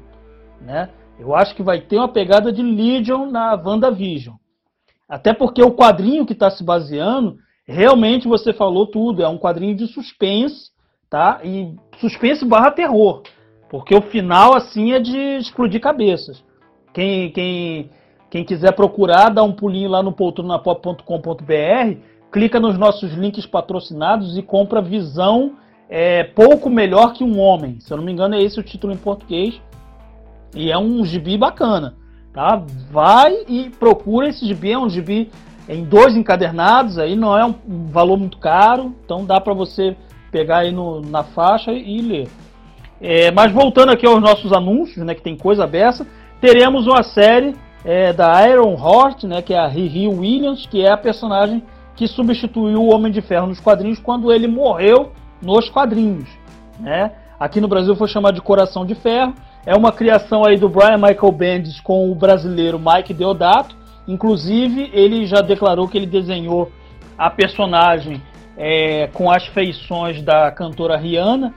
né? 0.60 0.90
Eu 1.20 1.36
acho 1.36 1.54
que 1.54 1.62
vai 1.62 1.82
ter 1.82 1.98
uma 1.98 2.08
pegada 2.08 2.52
de 2.52 2.64
Legion 2.64 3.28
na 3.28 3.54
WandaVision. 3.54 4.38
Até 5.08 5.34
porque 5.34 5.62
o 5.62 5.76
quadrinho 5.76 6.26
que 6.26 6.34
está 6.34 6.50
se 6.50 6.64
baseando, 6.64 7.38
realmente 7.68 8.28
você 8.28 8.52
falou 8.52 8.88
tudo, 8.88 9.22
é 9.22 9.28
um 9.28 9.38
quadrinho 9.38 9.76
de 9.76 9.86
suspense, 9.86 10.72
tá? 11.12 11.42
E 11.44 11.76
suspense 12.00 12.46
barra 12.46 12.72
terror. 12.72 13.22
Porque 13.70 13.94
o 13.94 14.02
final, 14.02 14.56
assim, 14.56 14.94
é 14.94 15.00
de 15.00 15.18
explodir 15.38 15.82
cabeças. 15.82 16.44
Quem, 16.94 17.30
quem, 17.32 17.90
quem 18.30 18.44
quiser 18.44 18.72
procurar, 18.72 19.30
dá 19.30 19.44
um 19.44 19.52
pulinho 19.52 19.90
lá 19.90 20.02
no 20.02 20.14
poltronapop.com.br, 20.14 21.98
clica 22.32 22.60
nos 22.60 22.78
nossos 22.78 23.14
links 23.14 23.46
patrocinados 23.46 24.38
e 24.38 24.42
compra 24.42 24.82
Visão 24.82 25.58
é, 25.90 26.24
Pouco 26.24 26.70
Melhor 26.70 27.14
que 27.14 27.24
um 27.24 27.40
Homem. 27.40 27.80
Se 27.82 27.92
eu 27.92 27.98
não 27.98 28.06
me 28.06 28.12
engano, 28.12 28.36
é 28.36 28.42
esse 28.42 28.60
o 28.60 28.64
título 28.64 28.94
em 28.94 28.98
português. 28.98 29.62
E 30.56 30.72
é 30.72 30.78
um 30.78 31.06
gibi 31.06 31.38
bacana. 31.38 31.96
Tá? 32.34 32.64
Vai 32.90 33.44
e 33.48 33.70
procura 33.70 34.30
esse 34.30 34.46
gibi. 34.46 34.72
É 34.72 34.80
um 34.80 34.90
gibi 34.90 35.30
em 35.68 35.84
dois 35.84 36.16
encadernados, 36.16 36.98
aí 36.98 37.16
não 37.16 37.38
é 37.38 37.46
um 37.46 37.88
valor 37.88 38.18
muito 38.18 38.38
caro, 38.38 38.94
então 39.06 39.24
dá 39.24 39.40
para 39.40 39.54
você 39.54 39.96
pegar 40.32 40.60
aí 40.60 40.72
no, 40.72 41.02
na 41.02 41.24
faixa 41.24 41.72
e 41.72 42.02
ler. 42.02 42.30
É, 43.00 43.32
mas 43.32 43.52
voltando 43.52 43.92
aqui 43.92 44.06
aos 44.06 44.22
nossos 44.22 44.54
anúncios, 44.54 45.06
né, 45.06 45.16
que 45.16 45.22
tem 45.22 45.36
coisa 45.36 45.64
aberta, 45.64 46.06
teremos 46.40 46.88
uma 46.88 47.04
série 47.04 47.56
é, 47.84 48.14
da 48.14 48.48
Iron 48.48 48.76
Heart, 48.76 49.24
né, 49.24 49.42
que 49.42 49.54
é 49.54 49.60
a 49.60 49.68
Riri 49.68 50.08
Williams, 50.08 50.66
que 50.68 50.86
é 50.86 50.92
a 50.92 50.98
personagem 50.98 51.64
que 51.96 52.08
substituiu 52.08 52.82
o 52.82 52.94
Homem 52.94 53.12
de 53.12 53.22
Ferro 53.22 53.48
nos 53.48 53.60
quadrinhos 53.60 54.00
quando 54.00 54.32
ele 54.32 54.48
morreu 54.48 55.12
nos 55.42 55.70
quadrinhos. 55.70 56.30
Né? 56.80 57.12
Aqui 57.40 57.60
no 57.60 57.68
Brasil 57.68 57.96
foi 57.96 58.08
chamado 58.08 58.36
de 58.36 58.42
Coração 58.42 58.86
de 58.86 58.96
Ferro. 58.96 59.34
É 59.66 59.76
uma 59.76 59.92
criação 59.92 60.46
aí 60.46 60.58
do 60.58 60.70
Brian 60.70 60.98
Michael 60.98 61.32
Bendis 61.32 61.80
com 61.80 62.12
o 62.12 62.16
brasileiro 62.16 62.80
Mike 62.80 63.14
Deodato. 63.14 63.76
Inclusive, 64.08 64.90
ele 64.94 65.26
já 65.26 65.42
declarou 65.42 65.88
que 65.88 65.98
ele 65.98 66.08
desenhou 66.08 66.72
a 67.18 67.30
personagem 67.30 68.22
é, 68.58 69.08
com 69.14 69.32
as 69.32 69.46
feições 69.48 70.22
da 70.22 70.52
cantora 70.52 70.98
Rihanna, 70.98 71.54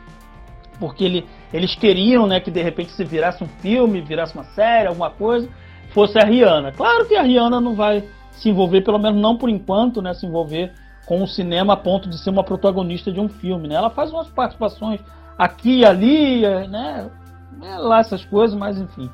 porque 0.78 1.04
ele, 1.04 1.26
eles 1.52 1.74
queriam 1.74 2.26
né, 2.26 2.40
que 2.40 2.50
de 2.50 2.62
repente 2.62 2.92
se 2.92 3.04
virasse 3.04 3.42
um 3.42 3.48
filme, 3.60 4.00
virasse 4.00 4.34
uma 4.34 4.44
série, 4.44 4.88
alguma 4.88 5.10
coisa, 5.10 5.48
fosse 5.90 6.18
a 6.18 6.24
Rihanna. 6.24 6.72
Claro 6.72 7.06
que 7.06 7.16
a 7.16 7.22
Rihanna 7.22 7.60
não 7.60 7.74
vai 7.74 8.04
se 8.32 8.48
envolver, 8.48 8.82
pelo 8.82 8.98
menos 8.98 9.20
não 9.20 9.36
por 9.36 9.48
enquanto, 9.48 10.02
né, 10.02 10.12
se 10.14 10.26
envolver 10.26 10.72
com 11.06 11.22
o 11.22 11.26
cinema 11.26 11.74
a 11.74 11.76
ponto 11.76 12.08
de 12.08 12.18
ser 12.18 12.30
uma 12.30 12.42
protagonista 12.42 13.12
de 13.12 13.20
um 13.20 13.28
filme. 13.28 13.68
Né? 13.68 13.74
Ela 13.74 13.90
faz 13.90 14.10
umas 14.10 14.28
participações 14.28 15.00
aqui 15.38 15.80
e 15.80 15.86
ali, 15.86 16.40
né, 16.68 17.10
né 17.58 17.78
lá 17.78 18.00
essas 18.00 18.24
coisas, 18.24 18.56
mas 18.58 18.78
enfim. 18.78 19.10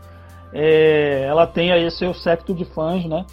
É, 0.53 1.25
ela 1.29 1.47
tem 1.47 1.71
aí 1.71 1.89
seu 1.91 2.13
secto 2.13 2.55
de 2.55 2.65
fãs, 2.65 3.05
né? 3.05 3.25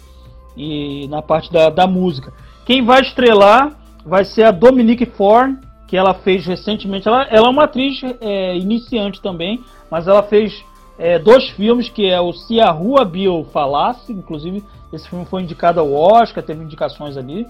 E 0.56 1.08
na 1.08 1.20
parte 1.20 1.52
da, 1.52 1.68
da 1.68 1.86
música. 1.86 2.32
Quem 2.64 2.84
vai 2.84 3.00
estrelar 3.00 3.76
vai 4.08 4.24
ser 4.24 4.44
a 4.44 4.50
Dominique 4.50 5.06
Forn, 5.06 5.58
que 5.86 5.96
ela 5.96 6.14
fez 6.14 6.46
recentemente. 6.46 7.06
Ela, 7.06 7.24
ela 7.24 7.46
é 7.46 7.50
uma 7.50 7.64
atriz 7.64 8.00
é, 8.20 8.56
iniciante 8.56 9.20
também, 9.20 9.62
mas 9.90 10.08
ela 10.08 10.22
fez 10.22 10.64
é, 10.98 11.18
dois 11.18 11.48
filmes, 11.50 11.88
que 11.88 12.06
é 12.06 12.20
o 12.20 12.32
Se 12.32 12.60
a 12.60 12.70
Rua 12.70 13.04
Bill 13.04 13.46
Falasse, 13.52 14.12
inclusive 14.12 14.64
esse 14.92 15.08
filme 15.08 15.24
foi 15.26 15.42
indicado 15.42 15.78
ao 15.78 15.92
Oscar, 15.92 16.42
teve 16.42 16.64
indicações 16.64 17.16
ali. 17.16 17.46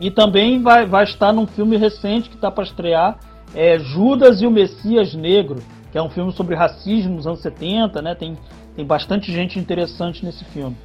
E 0.00 0.10
também 0.10 0.62
vai, 0.62 0.86
vai 0.86 1.04
estar 1.04 1.32
num 1.32 1.46
filme 1.46 1.76
recente 1.76 2.28
que 2.28 2.36
está 2.36 2.50
para 2.50 2.62
estrear, 2.62 3.18
é 3.54 3.78
Judas 3.78 4.40
e 4.40 4.46
o 4.46 4.50
Messias 4.50 5.12
Negro, 5.14 5.60
que 5.90 5.98
é 5.98 6.02
um 6.02 6.08
filme 6.08 6.32
sobre 6.32 6.54
racismo 6.54 7.16
nos 7.16 7.26
anos 7.26 7.40
70, 7.40 8.00
né? 8.00 8.14
Tem, 8.14 8.38
tem 8.76 8.84
bastante 8.84 9.32
gente 9.32 9.58
interessante 9.58 10.24
nesse 10.24 10.44
filme. 10.44 10.76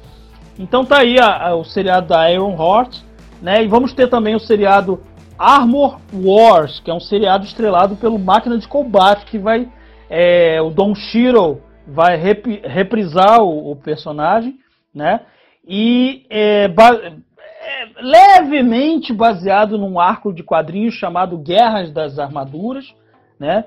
Então 0.58 0.84
tá 0.84 0.98
aí 0.98 1.18
a, 1.18 1.48
a, 1.48 1.54
o 1.54 1.64
seriado 1.64 2.08
da 2.08 2.30
Iron 2.30 2.52
Heart, 2.52 2.98
né? 3.44 3.62
E 3.62 3.68
vamos 3.68 3.92
ter 3.92 4.08
também 4.08 4.34
o 4.34 4.40
seriado 4.40 4.98
Armor 5.38 6.00
Wars, 6.14 6.80
que 6.80 6.90
é 6.90 6.94
um 6.94 6.98
seriado 6.98 7.44
estrelado 7.44 7.94
pelo 7.94 8.18
Máquina 8.18 8.56
de 8.56 8.66
Combate, 8.66 9.26
que 9.26 9.38
vai. 9.38 9.68
É, 10.08 10.62
o 10.62 10.70
Don 10.70 10.94
Shiro 10.94 11.60
vai 11.86 12.16
rep, 12.16 12.62
reprisar 12.64 13.42
o, 13.42 13.72
o, 13.72 13.76
personagem, 13.76 14.58
né? 14.94 15.20
E 15.66 16.24
é, 16.30 16.64
é, 16.64 17.86
levemente 18.00 19.12
baseado 19.12 19.76
num 19.76 20.00
arco 20.00 20.32
de 20.32 20.42
quadrinhos 20.42 20.94
chamado 20.94 21.36
Guerras 21.36 21.92
das 21.92 22.18
Armaduras, 22.18 22.94
né? 23.38 23.66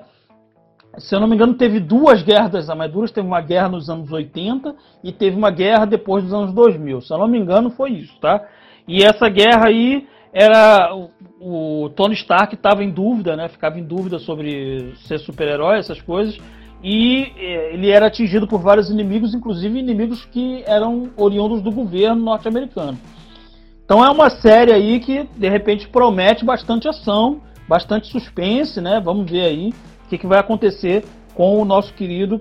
se 0.98 1.14
eu 1.14 1.20
não 1.20 1.28
me 1.28 1.36
engano, 1.36 1.54
teve 1.54 1.78
duas 1.78 2.22
guerras 2.22 2.50
das 2.50 2.68
armaduras. 2.68 3.12
Teve 3.12 3.26
uma 3.26 3.40
guerra 3.40 3.68
nos 3.68 3.88
anos 3.88 4.10
80 4.10 4.74
e 5.04 5.12
teve 5.12 5.36
uma 5.36 5.50
guerra 5.50 5.84
depois 5.84 6.24
dos 6.24 6.32
anos 6.32 6.52
2000. 6.52 7.00
Se 7.02 7.12
eu 7.12 7.18
não 7.18 7.28
me 7.28 7.38
engano, 7.38 7.70
foi 7.70 7.92
isso, 7.92 8.18
tá? 8.18 8.44
E 8.88 9.04
essa 9.04 9.28
guerra 9.28 9.66
aí 9.66 10.08
era 10.32 10.90
o, 11.38 11.90
Tony 11.94 12.14
Stark 12.14 12.54
estava 12.54 12.82
em 12.82 12.90
dúvida, 12.90 13.36
né? 13.36 13.48
Ficava 13.48 13.78
em 13.78 13.84
dúvida 13.84 14.18
sobre 14.18 14.94
ser 15.06 15.18
super-herói, 15.18 15.78
essas 15.78 16.00
coisas. 16.00 16.38
E 16.82 17.32
eh, 17.36 17.74
ele 17.74 17.90
era 17.90 18.06
atingido 18.06 18.46
por 18.46 18.60
vários 18.60 18.88
inimigos, 18.88 19.34
inclusive 19.34 19.78
inimigos 19.78 20.24
que 20.24 20.64
eram 20.66 21.10
oriundos 21.16 21.60
do 21.60 21.70
governo 21.70 22.22
norte-americano. 22.22 22.98
Então 23.84 24.04
é 24.04 24.10
uma 24.10 24.30
série 24.30 24.72
aí 24.72 25.00
que 25.00 25.28
de 25.36 25.48
repente 25.48 25.88
promete 25.88 26.44
bastante 26.44 26.88
ação, 26.88 27.42
bastante 27.68 28.08
suspense, 28.08 28.80
né? 28.80 29.00
Vamos 29.04 29.30
ver 29.30 29.44
aí 29.44 29.74
o 30.04 30.08
que, 30.08 30.18
que 30.18 30.26
vai 30.26 30.38
acontecer 30.38 31.04
com 31.34 31.60
o 31.60 31.64
nosso 31.64 31.92
querido 31.94 32.40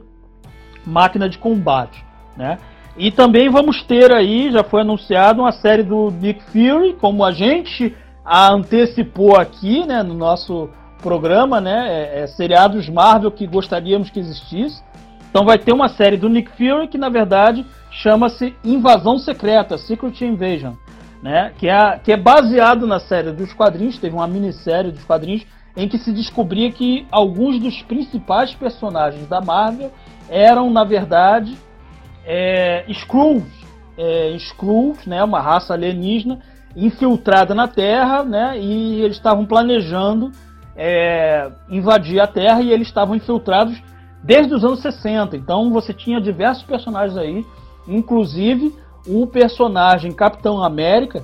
máquina 0.85 1.27
de 1.27 1.37
combate, 1.37 2.03
né? 2.37 2.57
E 2.97 3.11
também 3.11 3.47
vamos 3.47 3.83
ter 3.83 4.11
aí, 4.11 4.51
já 4.51 4.63
foi 4.63 4.81
anunciado, 4.81 5.41
uma 5.41 5.51
série 5.51 5.83
do 5.83 6.09
Nick 6.09 6.41
Fury, 6.45 6.93
como 6.99 7.23
a 7.23 7.31
gente 7.31 7.95
antecipou 8.25 9.37
aqui, 9.37 9.85
né, 9.85 10.01
no 10.01 10.15
nosso 10.15 10.69
programa, 11.01 11.61
né, 11.61 11.87
é, 11.87 12.21
é, 12.21 12.27
seriados 12.27 12.89
Marvel 12.89 13.31
que 13.31 13.45
gostaríamos 13.45 14.09
que 14.09 14.19
existisse. 14.19 14.81
Então 15.29 15.45
vai 15.45 15.59
ter 15.59 15.73
uma 15.73 15.89
série 15.89 16.17
do 16.17 16.27
Nick 16.27 16.49
Fury 16.51 16.87
que 16.87 16.97
na 16.97 17.09
verdade 17.09 17.63
chama-se 17.91 18.55
Invasão 18.63 19.19
Secreta, 19.19 19.77
Secret 19.77 20.19
Invasion, 20.25 20.73
né, 21.21 21.53
que 21.59 21.69
é, 21.69 21.99
que 22.03 22.11
é 22.11 22.17
baseado 22.17 22.87
na 22.87 22.99
série 22.99 23.31
dos 23.31 23.53
quadrinhos, 23.53 23.99
teve 23.99 24.15
uma 24.15 24.27
minissérie 24.27 24.91
dos 24.91 25.03
quadrinhos 25.03 25.45
em 25.75 25.87
que 25.87 25.99
se 25.99 26.11
descobria 26.11 26.71
que 26.71 27.05
alguns 27.11 27.59
dos 27.59 27.83
principais 27.83 28.55
personagens 28.55 29.27
da 29.27 29.39
Marvel 29.39 29.91
eram 30.27 30.71
na 30.71 30.83
verdade 30.83 31.55
é, 32.27 32.83
Skrulls, 32.89 33.45
é, 33.97 34.31
Skrulls, 34.31 35.07
né, 35.07 35.23
uma 35.23 35.39
raça 35.39 35.73
alienígena 35.73 36.39
infiltrada 36.75 37.55
na 37.55 37.67
Terra, 37.67 38.23
né, 38.23 38.59
e 38.59 39.01
eles 39.01 39.15
estavam 39.15 39.45
planejando 39.45 40.29
é, 40.75 41.49
invadir 41.69 42.19
a 42.19 42.27
Terra 42.27 42.61
e 42.61 42.71
eles 42.71 42.87
estavam 42.87 43.15
infiltrados 43.15 43.81
desde 44.21 44.53
os 44.53 44.63
anos 44.63 44.81
60. 44.81 45.37
Então 45.37 45.71
você 45.71 45.93
tinha 45.93 46.19
diversos 46.19 46.63
personagens 46.63 47.17
aí, 47.17 47.45
inclusive 47.87 48.75
o 49.07 49.25
personagem 49.25 50.11
Capitão 50.11 50.61
América 50.61 51.23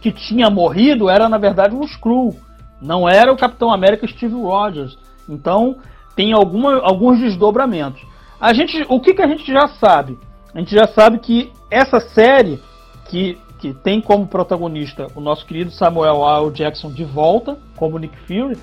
que 0.00 0.10
tinha 0.10 0.48
morrido 0.48 1.08
era 1.10 1.28
na 1.28 1.36
verdade 1.36 1.74
um 1.74 1.84
Skrull, 1.84 2.34
não 2.80 3.08
era 3.08 3.32
o 3.32 3.36
Capitão 3.36 3.72
América 3.72 4.06
Steve 4.06 4.34
Rogers. 4.34 4.96
Então 5.28 5.76
tem 6.14 6.32
alguma, 6.32 6.80
alguns 6.80 7.20
desdobramentos. 7.20 8.02
A 8.40 8.52
gente, 8.52 8.84
o 8.88 9.00
que, 9.00 9.14
que 9.14 9.22
a 9.22 9.26
gente 9.26 9.50
já 9.50 9.66
sabe? 9.66 10.18
A 10.54 10.58
gente 10.58 10.74
já 10.74 10.86
sabe 10.86 11.18
que 11.18 11.50
essa 11.70 12.00
série, 12.00 12.60
que, 13.08 13.38
que 13.58 13.72
tem 13.72 14.00
como 14.00 14.26
protagonista 14.26 15.06
o 15.14 15.20
nosso 15.20 15.44
querido 15.46 15.70
Samuel 15.70 16.22
L. 16.24 16.50
Jackson 16.50 16.90
de 16.90 17.04
volta, 17.04 17.58
como 17.76 17.98
Nick 17.98 18.16
Fury, 18.26 18.58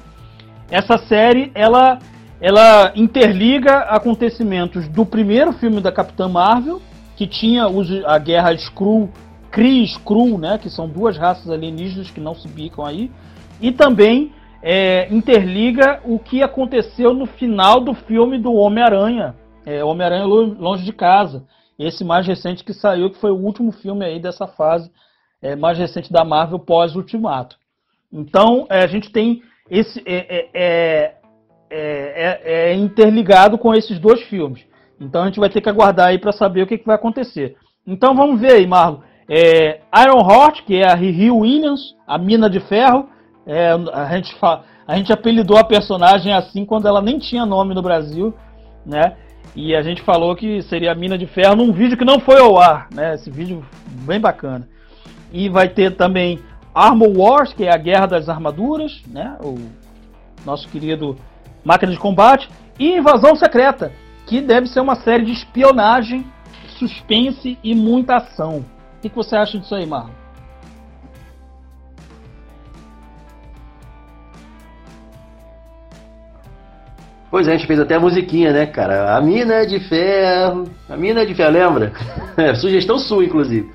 essa 0.70 0.98
série 0.98 1.52
ela, 1.54 2.00
ela 2.40 2.92
interliga 2.96 3.80
acontecimentos 3.80 4.88
do 4.88 5.06
primeiro 5.06 5.54
filme 5.54 5.82
da 5.82 5.92
Capitã 5.92 6.28
Marvel, 6.28 6.82
que 7.16 7.28
tinha 7.28 7.66
a 8.06 8.18
guerra 8.18 8.54
Skrull, 8.54 9.10
Kree 9.52 9.84
Skrull, 9.84 10.38
né, 10.38 10.58
que 10.58 10.70
são 10.70 10.88
duas 10.88 11.18
raças 11.18 11.50
alienígenas 11.50 12.10
que 12.10 12.20
não 12.20 12.34
se 12.34 12.48
bicam 12.48 12.86
aí, 12.86 13.12
e 13.62 13.72
também 13.72 14.32
é, 14.64 15.08
interliga 15.14 16.00
o 16.06 16.18
que 16.18 16.42
aconteceu 16.42 17.14
no 17.14 17.26
final 17.26 17.80
do 17.80 17.94
filme 17.94 18.40
do 18.40 18.54
Homem-Aranha, 18.54 19.36
é, 19.66 19.84
Homem-Aranha 19.84 20.26
Longe 20.26 20.84
de 20.84 20.94
Casa. 20.94 21.46
Esse 21.78 22.04
mais 22.04 22.26
recente 22.28 22.64
que 22.64 22.74
saiu, 22.74 23.10
que 23.10 23.20
foi 23.20 23.32
o 23.32 23.38
último 23.38 23.72
filme 23.72 24.06
aí 24.06 24.20
dessa 24.20 24.48
fase 24.48 24.92
é, 25.42 25.56
mais 25.56 25.78
recente 25.78 26.12
da 26.12 26.24
Marvel 26.24 26.60
pós-Ultimato. 26.60 27.58
Então, 28.12 28.66
é, 28.70 28.84
a 28.84 28.88
gente 28.88 29.12
tem 29.12 29.42
esse. 29.70 30.02
É 30.06 30.48
é, 30.54 31.16
é, 31.16 31.16
é, 31.76 32.72
é, 32.72 32.74
interligado 32.76 33.58
com 33.58 33.74
esses 33.74 34.00
dois 34.00 34.22
filmes. 34.24 34.64
Então 35.00 35.24
a 35.24 35.26
gente 35.26 35.40
vai 35.40 35.50
ter 35.50 35.60
que 35.60 35.68
aguardar 35.68 36.10
aí 36.10 36.20
para 36.20 36.32
saber 36.32 36.62
o 36.62 36.68
que, 36.68 36.78
que, 36.78 36.86
vai 36.86 36.96
acontecer. 36.96 37.58
Então 37.86 38.16
vamos 38.16 38.40
ver 38.40 38.54
aí, 38.54 38.68
Marlon. 38.68 39.00
Iron 39.28 40.30
Heart, 40.30 40.64
que 40.66 40.76
é 40.76 40.86
a 40.86 40.94
Riri 40.94 41.32
Williams, 41.32 41.96
a 42.06 42.18
Mina 42.20 42.48
de 42.48 42.60
Ferro. 42.60 43.10
a, 43.92 44.16
gente 44.16 44.38
a 44.88 44.96
gente 44.96 45.12
apelidou 45.12 45.58
a 45.58 45.64
personagem 45.64 46.32
assim 46.32 46.64
quando 46.64 46.88
ela 46.88 47.02
nem 47.02 47.18
tinha 47.18 47.46
nome 47.46 47.74
no 47.74 47.82
Brasil, 47.82 48.34
né? 48.86 49.18
E 49.56 49.76
a 49.76 49.82
gente 49.82 50.02
falou 50.02 50.36
que 50.36 50.62
seria 50.64 50.92
a 50.92 50.96
mina 50.96 51.18
de 51.18 51.28
ferro 51.28 51.56
num 51.56 51.72
vídeo 51.72 51.98
que 51.98 52.06
não 52.06 52.20
foi 52.20 52.40
ao 52.40 52.58
ar, 52.58 52.88
né? 52.92 53.14
Esse 53.14 53.30
vídeo 53.30 53.64
bem 54.06 54.20
bacana. 54.20 54.68
E 55.32 55.48
vai 55.50 55.70
ter 55.70 55.96
também 55.96 56.40
Armor 56.74 57.16
Wars, 57.16 57.54
que 57.54 57.66
é 57.66 57.74
a 57.74 57.78
guerra 57.78 58.08
das 58.08 58.30
armaduras, 58.30 59.04
né? 59.08 59.38
O 59.44 59.56
nosso 60.46 60.68
querido 60.70 61.16
máquina 61.64 61.92
de 61.92 62.00
combate. 62.00 62.50
E 62.80 62.98
Invasão 62.98 63.36
Secreta, 63.36 63.92
que 64.26 64.42
deve 64.42 64.68
ser 64.68 64.80
uma 64.80 64.96
série 64.96 65.26
de 65.26 65.32
espionagem, 65.32 66.26
suspense 66.80 67.58
e 67.64 67.76
muita 67.76 68.18
ação. 68.18 68.66
O 68.98 69.02
que, 69.02 69.10
você 69.10 69.36
acha 69.36 69.60
disso 69.60 69.76
aí, 69.76 69.86
Marlon? 69.86 70.23
Pois 77.34 77.48
é, 77.48 77.54
a 77.54 77.58
gente 77.58 77.66
fez 77.66 77.80
até 77.80 77.96
a 77.96 78.00
musiquinha, 78.00 78.54
né, 78.54 78.68
cara? 78.68 79.18
A 79.18 79.20
mina 79.20 79.56
é 79.56 79.66
de 79.66 79.80
ferro. 79.80 80.66
A 80.88 80.96
mina 80.96 81.24
é 81.24 81.26
de 81.26 81.34
ferro, 81.34 81.52
lembra? 81.52 81.92
Sugestão 82.62 83.00
sua, 83.00 83.26
inclusive. 83.26 83.72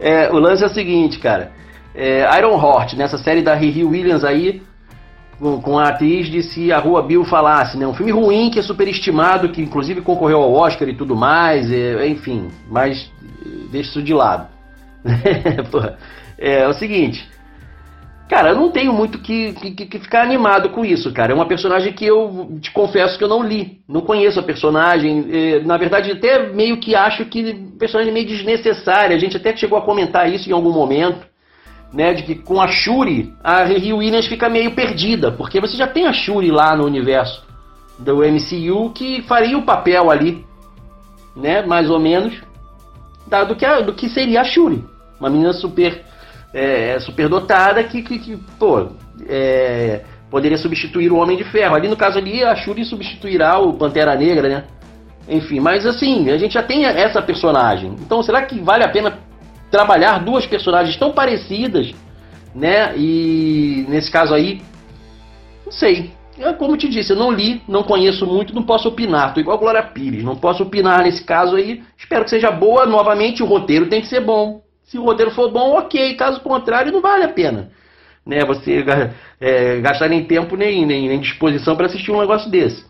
É, 0.00 0.32
o 0.32 0.38
lance 0.38 0.62
é 0.62 0.66
o 0.66 0.70
seguinte, 0.70 1.18
cara. 1.18 1.52
É, 1.94 2.26
Iron 2.38 2.58
Heart, 2.58 2.94
nessa 2.94 3.18
série 3.18 3.42
da 3.42 3.52
Riri 3.54 3.84
Williams 3.84 4.24
aí, 4.24 4.62
com, 5.38 5.60
com, 5.60 5.78
a 5.78 5.90
atriz 5.90 6.28
de 6.28 6.42
Se 6.42 6.72
a 6.72 6.78
Rua 6.78 7.02
Bill 7.02 7.22
Falasse, 7.26 7.76
né? 7.76 7.86
Um 7.86 7.92
filme 7.92 8.12
ruim, 8.12 8.48
que 8.48 8.58
é 8.58 8.62
superestimado, 8.62 9.50
que 9.50 9.60
inclusive 9.60 10.00
concorreu 10.00 10.38
ao 10.38 10.54
Oscar 10.54 10.88
e 10.88 10.94
tudo 10.94 11.14
mais, 11.14 11.70
é, 11.70 12.08
enfim, 12.08 12.48
mas 12.70 13.12
deixa 13.70 13.90
isso 13.90 14.02
de 14.02 14.14
lado. 14.14 14.48
é, 16.38 16.62
é 16.62 16.66
o 16.66 16.72
seguinte, 16.72 17.28
Cara, 18.32 18.48
eu 18.48 18.56
não 18.56 18.70
tenho 18.70 18.94
muito 18.94 19.18
que, 19.18 19.52
que, 19.52 19.84
que, 19.84 19.98
ficar 19.98 20.22
animado 20.22 20.70
com 20.70 20.82
isso, 20.86 21.12
cara. 21.12 21.32
É 21.32 21.34
uma 21.34 21.44
personagem 21.44 21.92
que 21.92 22.06
eu 22.06 22.58
te 22.62 22.70
confesso 22.70 23.18
que 23.18 23.24
eu 23.24 23.28
não 23.28 23.42
li. 23.42 23.82
Não 23.86 24.00
conheço 24.00 24.40
a 24.40 24.42
personagem. 24.42 25.26
É, 25.30 25.60
na 25.60 25.76
verdade, 25.76 26.12
até 26.12 26.48
meio 26.50 26.80
que 26.80 26.94
acho 26.94 27.26
que 27.26 27.52
personagem 27.78 28.10
meio 28.10 28.26
desnecessária. 28.26 29.14
A 29.14 29.18
gente 29.18 29.36
até 29.36 29.54
chegou 29.54 29.76
a 29.76 29.82
comentar 29.82 30.32
isso 30.32 30.48
em 30.48 30.52
algum 30.54 30.72
momento. 30.72 31.26
Né, 31.92 32.14
de 32.14 32.22
que 32.22 32.36
com 32.36 32.58
a 32.58 32.68
Shuri, 32.68 33.34
a 33.44 33.64
Riri 33.64 33.92
Williams 33.92 34.26
fica 34.26 34.48
meio 34.48 34.70
perdida, 34.70 35.30
porque 35.30 35.60
você 35.60 35.76
já 35.76 35.86
tem 35.86 36.06
a 36.06 36.12
Shuri 36.14 36.50
lá 36.50 36.74
no 36.74 36.86
universo 36.86 37.44
do 37.98 38.20
MCU 38.20 38.92
que 38.94 39.20
faria 39.28 39.58
o 39.58 39.62
papel 39.66 40.10
ali, 40.10 40.42
né, 41.36 41.60
mais 41.66 41.90
ou 41.90 42.00
menos, 42.00 42.32
do 43.46 43.54
que, 43.54 43.66
a, 43.66 43.82
do 43.82 43.92
que 43.92 44.08
seria 44.08 44.40
a 44.40 44.44
Shuri. 44.44 44.82
Uma 45.20 45.28
menina 45.28 45.52
super 45.52 46.02
é, 46.52 46.90
é, 46.90 47.00
superdotada 47.00 47.82
que, 47.84 48.02
que, 48.02 48.18
que 48.18 48.36
pô, 48.58 48.88
é, 49.28 50.02
poderia 50.30 50.58
substituir 50.58 51.10
o 51.10 51.16
Homem 51.16 51.36
de 51.36 51.44
Ferro. 51.44 51.74
Ali 51.74 51.88
no 51.88 51.96
caso 51.96 52.18
ali, 52.18 52.42
a 52.44 52.54
Shuri 52.54 52.84
substituirá 52.84 53.58
o 53.58 53.74
Pantera 53.74 54.14
Negra, 54.14 54.48
né? 54.48 54.64
Enfim, 55.28 55.60
mas 55.60 55.86
assim, 55.86 56.30
a 56.30 56.36
gente 56.36 56.54
já 56.54 56.62
tem 56.62 56.84
essa 56.84 57.22
personagem. 57.22 57.94
Então, 58.00 58.22
será 58.22 58.42
que 58.42 58.60
vale 58.60 58.84
a 58.84 58.88
pena 58.88 59.18
trabalhar 59.70 60.18
duas 60.18 60.46
personagens 60.46 60.96
tão 60.96 61.12
parecidas, 61.12 61.92
né? 62.54 62.96
E 62.96 63.86
nesse 63.88 64.10
caso 64.10 64.34
aí, 64.34 64.60
não 65.64 65.72
sei. 65.72 66.10
Eu, 66.38 66.54
como 66.54 66.76
te 66.76 66.88
disse, 66.88 67.12
eu 67.12 67.16
não 67.16 67.30
li, 67.30 67.62
não 67.68 67.82
conheço 67.82 68.26
muito, 68.26 68.54
não 68.54 68.62
posso 68.62 68.88
opinar. 68.88 69.32
Tô 69.32 69.40
igual 69.40 69.56
a 69.56 69.60
Glória 69.60 69.82
Pires, 69.82 70.24
não 70.24 70.34
posso 70.34 70.62
opinar 70.62 71.02
nesse 71.02 71.22
caso 71.24 71.56
aí. 71.56 71.82
Espero 71.96 72.24
que 72.24 72.30
seja 72.30 72.50
boa. 72.50 72.84
Novamente, 72.86 73.42
o 73.42 73.46
roteiro 73.46 73.88
tem 73.88 74.00
que 74.00 74.08
ser 74.08 74.20
bom. 74.20 74.62
Se 74.92 74.98
o 74.98 75.04
roteiro 75.04 75.30
for 75.30 75.50
bom, 75.50 75.78
ok. 75.78 76.14
Caso 76.16 76.38
contrário, 76.42 76.92
não 76.92 77.00
vale 77.00 77.24
a 77.24 77.28
pena. 77.28 77.70
Né, 78.24 78.44
você 78.44 78.84
é, 79.40 79.80
gastar 79.80 80.08
nem 80.08 80.22
tempo 80.24 80.54
nem, 80.54 80.86
nem, 80.86 81.08
nem 81.08 81.18
disposição 81.18 81.74
para 81.74 81.86
assistir 81.86 82.12
um 82.12 82.20
negócio 82.20 82.50
desse. 82.50 82.84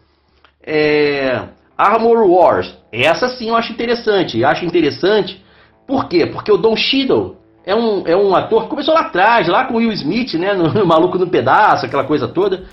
É, 0.66 1.44
Armor 1.78 2.28
Wars. 2.28 2.76
Essa 2.90 3.28
sim 3.28 3.50
eu 3.50 3.56
acho 3.56 3.72
interessante. 3.72 4.44
Acho 4.44 4.64
interessante. 4.64 5.42
Por 5.86 6.08
quê? 6.08 6.26
Porque 6.26 6.50
o 6.50 6.56
Don 6.56 6.74
Cheadle 6.74 7.36
é 7.64 7.72
um, 7.72 8.02
é 8.04 8.16
um 8.16 8.34
ator 8.34 8.64
que 8.64 8.70
começou 8.70 8.94
lá 8.94 9.02
atrás, 9.02 9.46
lá 9.46 9.64
com 9.66 9.74
o 9.74 9.76
Will 9.76 9.92
Smith, 9.92 10.34
né? 10.34 10.54
No, 10.54 10.74
no 10.74 10.84
Maluco 10.84 11.18
no 11.18 11.28
Pedaço, 11.28 11.86
aquela 11.86 12.04
coisa 12.04 12.26
toda. 12.26 12.64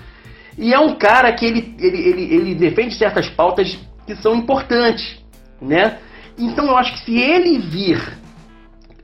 E 0.58 0.74
é 0.74 0.78
um 0.80 0.96
cara 0.96 1.32
que 1.32 1.46
ele, 1.46 1.76
ele, 1.78 1.98
ele, 1.98 2.34
ele 2.34 2.54
defende 2.56 2.96
certas 2.96 3.28
pautas 3.28 3.78
que 4.04 4.16
são 4.16 4.34
importantes, 4.34 5.20
né? 5.62 5.98
Então 6.36 6.66
eu 6.66 6.76
acho 6.76 6.92
que 6.94 7.04
se 7.04 7.16
ele 7.16 7.60
vir 7.60 8.18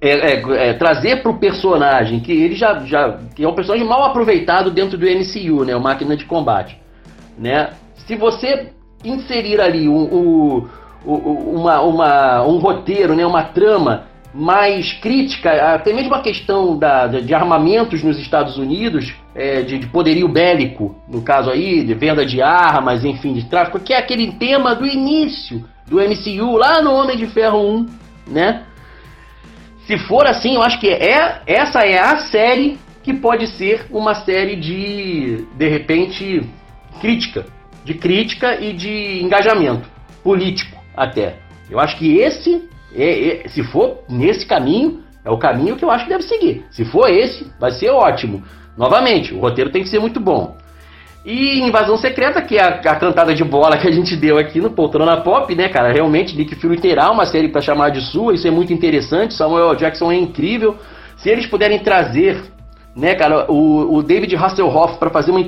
é, 0.00 0.10
é, 0.10 0.68
é, 0.68 0.72
trazer 0.74 1.22
para 1.22 1.30
o 1.30 1.38
personagem, 1.38 2.20
que 2.20 2.32
ele 2.32 2.54
já, 2.54 2.80
já 2.84 3.18
que 3.34 3.44
é 3.44 3.48
um 3.48 3.54
personagem 3.54 3.86
mal 3.86 4.04
aproveitado 4.04 4.70
dentro 4.70 4.98
do 4.98 5.06
MCU, 5.06 5.64
né, 5.64 5.74
o 5.74 5.80
Máquina 5.80 6.16
de 6.16 6.24
Combate, 6.24 6.78
né? 7.38 7.70
se 8.06 8.14
você 8.14 8.72
inserir 9.04 9.60
ali 9.60 9.88
o, 9.88 9.94
o, 9.94 10.68
uma, 11.04 11.80
uma, 11.80 12.46
um 12.46 12.58
roteiro, 12.58 13.14
né, 13.14 13.26
uma 13.26 13.42
trama 13.42 14.04
mais 14.32 14.92
crítica, 14.94 15.50
até 15.74 15.92
mesmo 15.92 16.14
a 16.14 16.20
questão 16.20 16.78
da, 16.78 17.06
de 17.06 17.34
armamentos 17.34 18.02
nos 18.02 18.18
Estados 18.18 18.58
Unidos, 18.58 19.14
é, 19.34 19.62
de, 19.62 19.78
de, 19.78 19.86
poderio 19.86 20.28
bélico, 20.28 20.94
no 21.08 21.22
caso 21.22 21.50
aí, 21.50 21.82
de 21.82 21.94
venda 21.94 22.24
de 22.24 22.42
armas, 22.42 23.04
enfim, 23.04 23.32
de 23.32 23.46
tráfico, 23.46 23.80
que 23.80 23.94
é 23.94 23.98
aquele 23.98 24.32
tema 24.32 24.74
do 24.74 24.86
início 24.86 25.64
do 25.86 25.96
MCU, 25.96 26.56
lá 26.56 26.82
no 26.82 26.92
Homem 26.92 27.16
de 27.16 27.26
Ferro 27.26 27.58
1, 27.58 27.86
né? 28.28 28.62
Se 29.86 29.96
for 29.98 30.26
assim, 30.26 30.56
eu 30.56 30.62
acho 30.62 30.80
que 30.80 30.88
é 30.88 31.42
essa 31.46 31.80
é 31.80 31.98
a 31.98 32.18
série 32.18 32.76
que 33.04 33.14
pode 33.14 33.46
ser 33.46 33.86
uma 33.90 34.14
série 34.14 34.56
de, 34.56 35.46
de 35.56 35.68
repente, 35.68 36.42
crítica. 37.00 37.46
De 37.84 37.94
crítica 37.94 38.60
e 38.60 38.72
de 38.72 39.22
engajamento 39.22 39.88
político 40.24 40.76
até. 40.96 41.36
Eu 41.70 41.78
acho 41.78 41.96
que 41.98 42.18
esse, 42.18 42.68
é, 42.92 43.44
é, 43.44 43.48
se 43.48 43.62
for 43.62 44.02
nesse 44.08 44.44
caminho, 44.44 45.04
é 45.24 45.30
o 45.30 45.38
caminho 45.38 45.76
que 45.76 45.84
eu 45.84 45.90
acho 45.90 46.04
que 46.04 46.10
deve 46.10 46.24
seguir. 46.24 46.64
Se 46.70 46.84
for 46.84 47.08
esse, 47.08 47.48
vai 47.60 47.70
ser 47.70 47.90
ótimo. 47.90 48.42
Novamente, 48.76 49.32
o 49.32 49.38
roteiro 49.38 49.70
tem 49.70 49.84
que 49.84 49.88
ser 49.88 50.00
muito 50.00 50.18
bom. 50.18 50.56
E 51.26 51.58
Invasão 51.58 51.96
Secreta, 51.96 52.40
que 52.40 52.56
é 52.56 52.62
a, 52.62 52.68
a, 52.68 52.94
cantada 52.94 53.34
de 53.34 53.42
bola 53.42 53.76
que 53.76 53.88
a 53.88 53.90
gente 53.90 54.14
deu 54.14 54.38
aqui 54.38 54.60
no 54.60 54.70
Poltrona 54.70 55.16
Pop, 55.22 55.52
né, 55.56 55.68
cara? 55.68 55.92
Realmente, 55.92 56.36
Nick 56.36 56.54
Fury 56.54 56.80
terá 56.80 57.10
uma 57.10 57.26
série 57.26 57.48
para 57.48 57.60
chamar 57.60 57.90
de 57.90 58.00
sua, 58.00 58.32
isso 58.32 58.46
é 58.46 58.50
muito 58.52 58.72
interessante. 58.72 59.34
Samuel 59.34 59.74
Jackson 59.74 60.12
é 60.12 60.14
incrível. 60.14 60.76
Se 61.16 61.28
eles 61.28 61.44
puderem 61.44 61.80
trazer, 61.80 62.40
né, 62.94 63.16
cara, 63.16 63.50
o, 63.50 63.96
o 63.96 64.02
David 64.04 64.36
Hasselhoff 64.36 64.98
para 64.98 65.10
fazer 65.10 65.32
uma, 65.32 65.44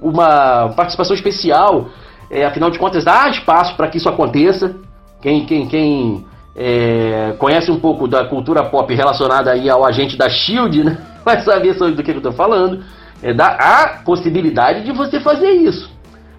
uma 0.00 0.68
participação 0.70 1.14
especial, 1.14 1.90
é, 2.30 2.46
afinal 2.46 2.70
de 2.70 2.78
contas, 2.78 3.06
há 3.06 3.28
espaço 3.28 3.76
para 3.76 3.88
que 3.88 3.98
isso 3.98 4.08
aconteça. 4.08 4.74
Quem, 5.20 5.44
quem, 5.44 5.66
quem 5.68 6.24
é, 6.56 7.34
conhece 7.38 7.70
um 7.70 7.78
pouco 7.78 8.08
da 8.08 8.24
cultura 8.24 8.64
pop 8.64 8.94
relacionada 8.94 9.50
aí 9.50 9.68
ao 9.68 9.84
agente 9.84 10.16
da 10.16 10.30
Shield, 10.30 10.82
né, 10.82 10.96
vai 11.22 11.42
saber 11.42 11.74
sobre 11.74 11.92
do 11.92 12.02
que 12.02 12.10
eu 12.10 12.16
estou 12.16 12.32
falando 12.32 12.82
é, 13.22 13.32
dá 13.32 13.48
a 13.48 14.02
possibilidade 14.04 14.84
de 14.84 14.92
você 14.92 15.20
fazer 15.20 15.50
isso. 15.50 15.90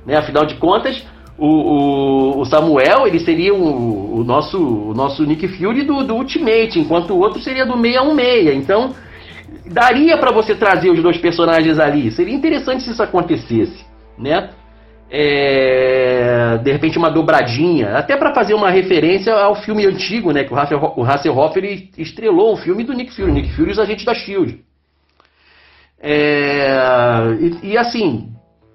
Né? 0.05 0.17
Afinal 0.17 0.45
de 0.45 0.55
contas, 0.55 1.05
o, 1.37 1.47
o, 1.47 2.39
o 2.39 2.45
Samuel 2.45 3.07
ele 3.07 3.19
seria 3.19 3.53
o, 3.53 4.19
o, 4.19 4.23
nosso, 4.23 4.57
o 4.57 4.93
nosso 4.93 5.23
Nick 5.23 5.47
Fury 5.47 5.83
do, 5.83 6.03
do 6.03 6.15
Ultimate, 6.15 6.79
enquanto 6.79 7.11
o 7.11 7.19
outro 7.19 7.41
seria 7.41 7.65
do 7.65 7.73
616. 7.73 8.55
Então, 8.55 8.93
daria 9.65 10.17
para 10.17 10.31
você 10.31 10.55
trazer 10.55 10.89
os 10.89 11.01
dois 11.01 11.17
personagens 11.17 11.79
ali. 11.79 12.11
Seria 12.11 12.35
interessante 12.35 12.83
se 12.83 12.91
isso 12.91 13.03
acontecesse, 13.03 13.85
né? 14.17 14.49
É, 15.13 16.57
de 16.63 16.71
repente 16.71 16.97
uma 16.97 17.09
dobradinha, 17.09 17.97
até 17.97 18.15
para 18.15 18.33
fazer 18.33 18.53
uma 18.53 18.69
referência 18.69 19.33
ao 19.33 19.55
filme 19.55 19.85
antigo, 19.85 20.31
né? 20.31 20.45
Que 20.45 20.53
o 20.53 21.03
Hasselhoff 21.03 21.57
ele 21.57 21.89
estrelou 21.97 22.53
um 22.53 22.57
filme 22.57 22.83
do 22.83 22.93
Nick 22.93 23.13
Fury, 23.13 23.31
Nick 23.31 23.51
Fury 23.53 23.69
e 23.69 23.71
os 23.73 23.79
Agentes 23.79 24.05
da 24.05 24.13
Shield. 24.13 24.59
É, 26.01 26.75
e, 27.39 27.71
e, 27.71 27.77
assim, 27.77 28.29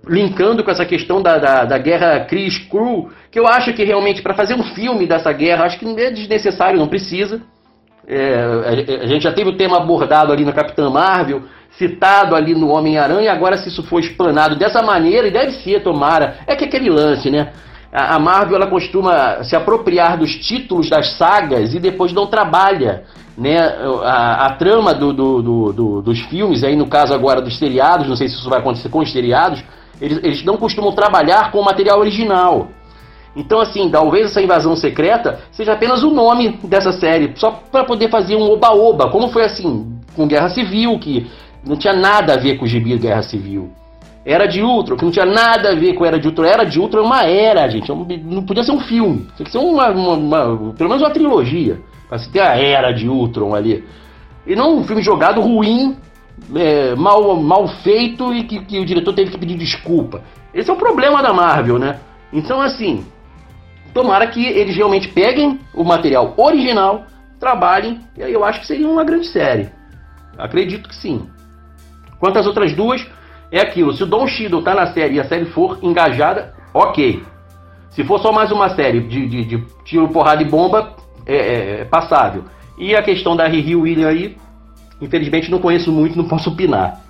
linkando 0.07 0.63
com 0.63 0.71
essa 0.71 0.85
questão 0.85 1.21
da, 1.21 1.39
da, 1.39 1.65
da 1.65 1.79
guerra 1.79 2.21
Chris 2.21 2.59
Crew, 2.59 3.11
que 3.31 3.39
eu 3.39 3.47
acho 3.49 3.73
que 3.75 3.85
realmente 3.85 4.23
para 4.23 4.35
fazer 4.35 4.55
um 4.55 4.63
filme 4.63 5.07
dessa 5.07 5.33
guerra, 5.33 5.65
acho 5.65 5.79
que 5.79 5.87
é 6.01 6.11
desnecessário, 6.11 6.79
não 6.79 6.89
precisa. 6.89 7.43
É, 8.07 9.01
a 9.03 9.07
gente 9.07 9.23
já 9.23 9.33
teve 9.33 9.51
o 9.51 9.57
tema 9.57 9.79
abordado 9.79 10.33
ali 10.33 10.45
no 10.45 10.53
Capitã 10.53 10.89
Marvel, 10.89 11.43
citado 11.77 12.37
ali 12.37 12.55
no 12.55 12.69
Homem-Aranha, 12.69 13.33
agora 13.33 13.57
se 13.57 13.69
isso 13.69 13.83
for 13.83 13.99
explanado 13.99 14.57
dessa 14.57 14.81
maneira, 14.81 15.27
e 15.27 15.33
deve 15.33 15.51
ser, 15.63 15.83
tomara, 15.83 16.37
é 16.47 16.55
que 16.55 16.65
aquele 16.65 16.89
lance, 16.89 17.31
né? 17.31 17.53
A 17.93 18.19
Marvel 18.19 18.57
ela 18.57 18.67
costuma 18.67 19.43
se 19.45 19.55
apropriar 19.57 20.19
dos 20.19 20.35
títulos 20.37 20.91
das 20.91 21.13
sagas 21.13 21.73
e 21.73 21.79
depois 21.79 22.13
não 22.13 22.27
trabalha 22.27 23.05
né, 23.37 23.59
a, 23.59 24.47
a 24.47 24.51
trama 24.55 24.93
do, 24.93 25.13
do, 25.13 25.73
do, 25.73 26.03
dos 26.03 26.21
filmes, 26.23 26.65
aí 26.65 26.75
no 26.75 26.87
caso 26.87 27.15
agora 27.15 27.41
dos 27.41 27.59
seriados, 27.59 28.09
não 28.09 28.17
sei 28.17 28.29
se 28.29 28.35
isso 28.35 28.49
vai 28.49 28.59
acontecer 28.59 28.89
com 28.89 29.01
os 29.01 29.13
seriados, 29.13 29.63
eles, 30.01 30.19
eles 30.23 30.45
não 30.45 30.57
costumam 30.57 30.93
trabalhar 30.93 31.51
com 31.51 31.61
o 31.61 31.65
material 31.65 31.99
original. 32.01 32.69
Então, 33.35 33.61
assim, 33.61 33.91
talvez 33.91 34.31
essa 34.31 34.41
invasão 34.41 34.75
secreta 34.75 35.41
seja 35.53 35.75
apenas 35.75 36.03
o 36.03 36.11
nome 36.11 36.59
dessa 36.65 36.91
série, 36.93 37.33
só 37.37 37.51
para 37.71 37.85
poder 37.85 38.09
fazer 38.09 38.35
um 38.35 38.51
oba-oba, 38.51 39.11
como 39.11 39.29
foi 39.29 39.45
assim 39.45 39.95
com 40.15 40.27
Guerra 40.27 40.49
Civil, 40.49 40.99
que 40.99 41.31
não 41.65 41.77
tinha 41.77 41.93
nada 41.93 42.33
a 42.33 42.37
ver 42.39 42.57
com 42.57 42.65
o 42.65 42.69
gibi 42.69 42.97
Guerra 42.97 43.23
Civil. 43.23 43.71
Era 44.27 44.47
de 44.49 44.61
Ultron, 44.61 44.97
que 44.97 45.05
não 45.05 45.13
tinha 45.13 45.25
nada 45.25 45.71
a 45.71 45.75
ver 45.77 45.95
com 45.95 46.05
Era 46.05 46.19
de 46.19 46.27
Ultron. 46.27 46.45
Era 46.45 46.65
de 46.65 46.81
Ultron 46.81 47.03
é 47.03 47.05
uma 47.05 47.23
era, 47.23 47.69
gente. 47.69 47.93
É 47.93 47.95
não 47.95 48.43
podia 48.43 48.65
ser 48.65 48.73
um 48.73 48.81
filme. 48.81 49.29
Tinha 49.37 49.45
que 49.45 49.53
ser 49.53 49.59
uma, 49.59 49.89
uma, 49.91 50.15
uma 50.15 50.75
pelo 50.75 50.91
menos 50.91 51.01
uma 51.01 51.11
trilogia. 51.11 51.81
Pra 52.09 52.19
se 52.19 52.29
ter 52.33 52.41
a 52.41 52.57
era 52.57 52.91
de 52.91 53.09
Ultron 53.09 53.55
ali. 53.55 53.85
E 54.45 54.57
não 54.57 54.79
um 54.79 54.85
filme 54.85 55.01
jogado 55.01 55.41
ruim, 55.41 55.97
é, 56.57 56.97
mal, 56.97 57.37
mal 57.37 57.69
feito 57.69 58.35
e 58.35 58.43
que, 58.43 58.65
que, 58.65 58.81
o 58.81 58.85
diretor 58.85 59.13
teve 59.13 59.31
que 59.31 59.39
pedir 59.39 59.57
desculpa. 59.57 60.23
Esse 60.53 60.71
é 60.71 60.73
o 60.73 60.77
problema 60.77 61.23
da 61.23 61.33
Marvel, 61.33 61.79
né? 61.79 62.01
Então, 62.33 62.61
assim, 62.61 63.07
tomara 63.95 64.27
que 64.27 64.45
eles 64.45 64.75
realmente 64.75 65.07
peguem 65.09 65.61
o 65.73 65.85
material 65.85 66.35
original, 66.37 67.07
trabalhem, 67.39 68.01
e 68.17 68.25
aí 68.25 68.33
eu 68.33 68.45
acho 68.45 68.61
que 68.61 68.67
seria 68.67 68.89
uma 68.89 69.05
grande 69.05 69.29
série. 69.29 69.69
Acredito 70.37 70.89
que 70.89 70.97
sim. 70.97 71.29
Quanto 72.19 72.39
às 72.39 72.47
outras 72.47 72.73
duas, 72.73 73.07
é 73.51 73.61
aquilo. 73.61 73.93
Se 73.95 74.03
o 74.03 74.07
Don 74.07 74.27
Cheadle 74.27 74.63
tá 74.63 74.75
na 74.75 74.93
série 74.93 75.17
e 75.17 75.21
a 75.21 75.25
série 75.25 75.47
for 75.47 75.79
engajada, 75.83 76.55
ok. 76.73 77.23
Se 77.91 78.05
for 78.05 78.21
só 78.21 78.33
mais 78.33 78.53
uma 78.53 78.69
série 78.71 79.01
de, 79.01 79.27
de, 79.27 79.45
de 79.45 79.65
tiro, 79.85 80.09
porrada 80.09 80.43
e 80.43 80.45
bomba, 80.45 80.95
é, 81.25 81.37
é, 81.37 81.81
é 81.81 81.85
passável. 81.85 82.45
E 82.79 82.95
a 82.95 83.03
questão 83.03 83.35
da 83.35 83.47
Riri 83.47 83.75
William 83.75 84.09
aí, 84.09 84.37
infelizmente 85.01 85.51
não 85.51 85.59
conheço 85.59 85.91
muito, 85.91 86.17
não 86.17 86.29
posso 86.29 86.51
opinar. 86.51 87.01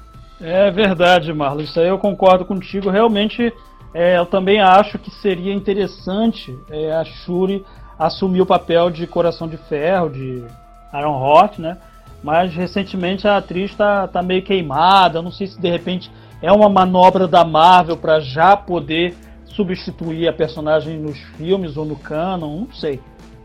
É 0.41 0.71
verdade, 0.71 1.33
Marlon. 1.33 1.63
Isso 1.63 1.81
aí 1.81 1.89
eu 1.89 1.99
concordo 1.99 2.45
contigo. 2.45 2.91
Realmente, 2.91 3.53
é, 3.93 4.19
eu 4.19 4.27
também 4.27 4.61
acho 4.61 4.99
que 4.99 5.11
seria 5.11 5.53
interessante 5.53 6.57
é, 6.71 6.93
a 6.93 7.05
Shuri 7.05 7.65
assumir 7.99 8.43
o 8.43 8.47
papel 8.47 8.91
de 8.91 9.07
Coração 9.07 9.49
de 9.49 9.57
Ferro, 9.57 10.11
de 10.11 10.45
Aaron 10.93 11.19
Hort, 11.19 11.59
né? 11.59 11.79
Mas 12.23 12.55
recentemente 12.55 13.27
a 13.27 13.39
atriz 13.39 13.71
está 13.71 14.07
tá 14.07 14.23
meio 14.23 14.43
queimada. 14.43 15.23
Não 15.23 15.31
sei 15.31 15.47
se 15.47 15.61
de 15.61 15.71
repente 15.71 16.11
é 16.47 16.53
uma 16.53 16.69
manobra 16.69 17.27
da 17.27 17.45
Marvel 17.45 17.97
para 17.97 18.21
já 18.21 18.57
poder 18.57 19.17
substituir 19.47 20.29
a 20.29 20.33
personagem 20.33 20.97
nos 20.97 21.19
filmes 21.37 21.77
ou 21.77 21.85
no 21.85 21.97
canon, 21.97 22.61
não 22.61 22.73
sei. 22.73 23.01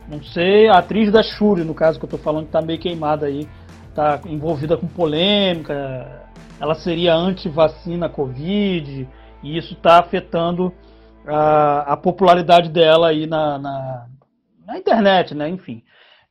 Não 0.08 0.22
sei, 0.22 0.68
a 0.68 0.78
atriz 0.78 1.12
da 1.12 1.24
Shuri, 1.24 1.64
no 1.64 1.74
caso 1.74 1.98
que 1.98 2.06
eu 2.06 2.10
tô 2.10 2.20
falando, 2.20 2.46
que 2.46 2.52
tá 2.52 2.62
meio 2.62 2.80
queimada 2.80 3.26
aí, 3.26 3.48
tá 3.96 4.20
envolvida 4.28 4.78
com 4.78 4.86
polêmica, 4.86 6.28
ela 6.60 6.76
seria 6.76 7.16
anti-vacina 7.16 8.08
Covid, 8.08 9.10
e 9.42 9.58
isso 9.58 9.74
tá 9.76 9.98
afetando 9.98 10.72
a, 11.26 11.94
a 11.94 11.98
popularidade 11.98 12.70
dela 12.70 13.08
aí 13.08 13.26
na, 13.26 13.58
na, 13.58 14.06
na, 14.68 14.78
internet, 14.78 15.34
né? 15.34 15.50
Enfim. 15.50 15.82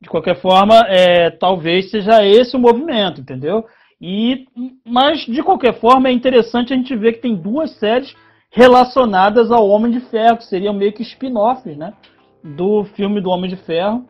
De 0.01 0.09
qualquer 0.09 0.41
forma, 0.41 0.87
é, 0.87 1.31
talvez 1.31 1.91
seja 1.91 2.25
esse 2.25 2.55
o 2.55 2.61
movimento, 2.61 3.21
entendeu? 3.21 3.67
E, 4.01 4.47
mas, 4.85 5.21
de 5.27 5.43
qualquer 5.43 5.79
forma, 5.79 6.09
é 6.09 6.13
interessante 6.13 6.73
a 6.73 6.77
gente 6.77 6.97
ver 6.97 7.15
que 7.15 7.21
tem 7.21 7.35
duas 7.35 7.73
séries 7.79 8.15
relacionadas 8.51 9.51
ao 9.51 9.69
Homem 9.69 9.93
de 9.93 10.01
Ferro, 10.01 10.39
que 10.39 10.45
seriam 10.45 10.73
meio 10.73 10.93
que 10.93 11.03
spin-offs, 11.03 11.77
né? 11.77 11.93
do 12.43 12.85
filme 12.97 13.21
do 13.21 13.31
Homem 13.31 13.51
de 13.51 13.57
Ferro, 13.57 14.05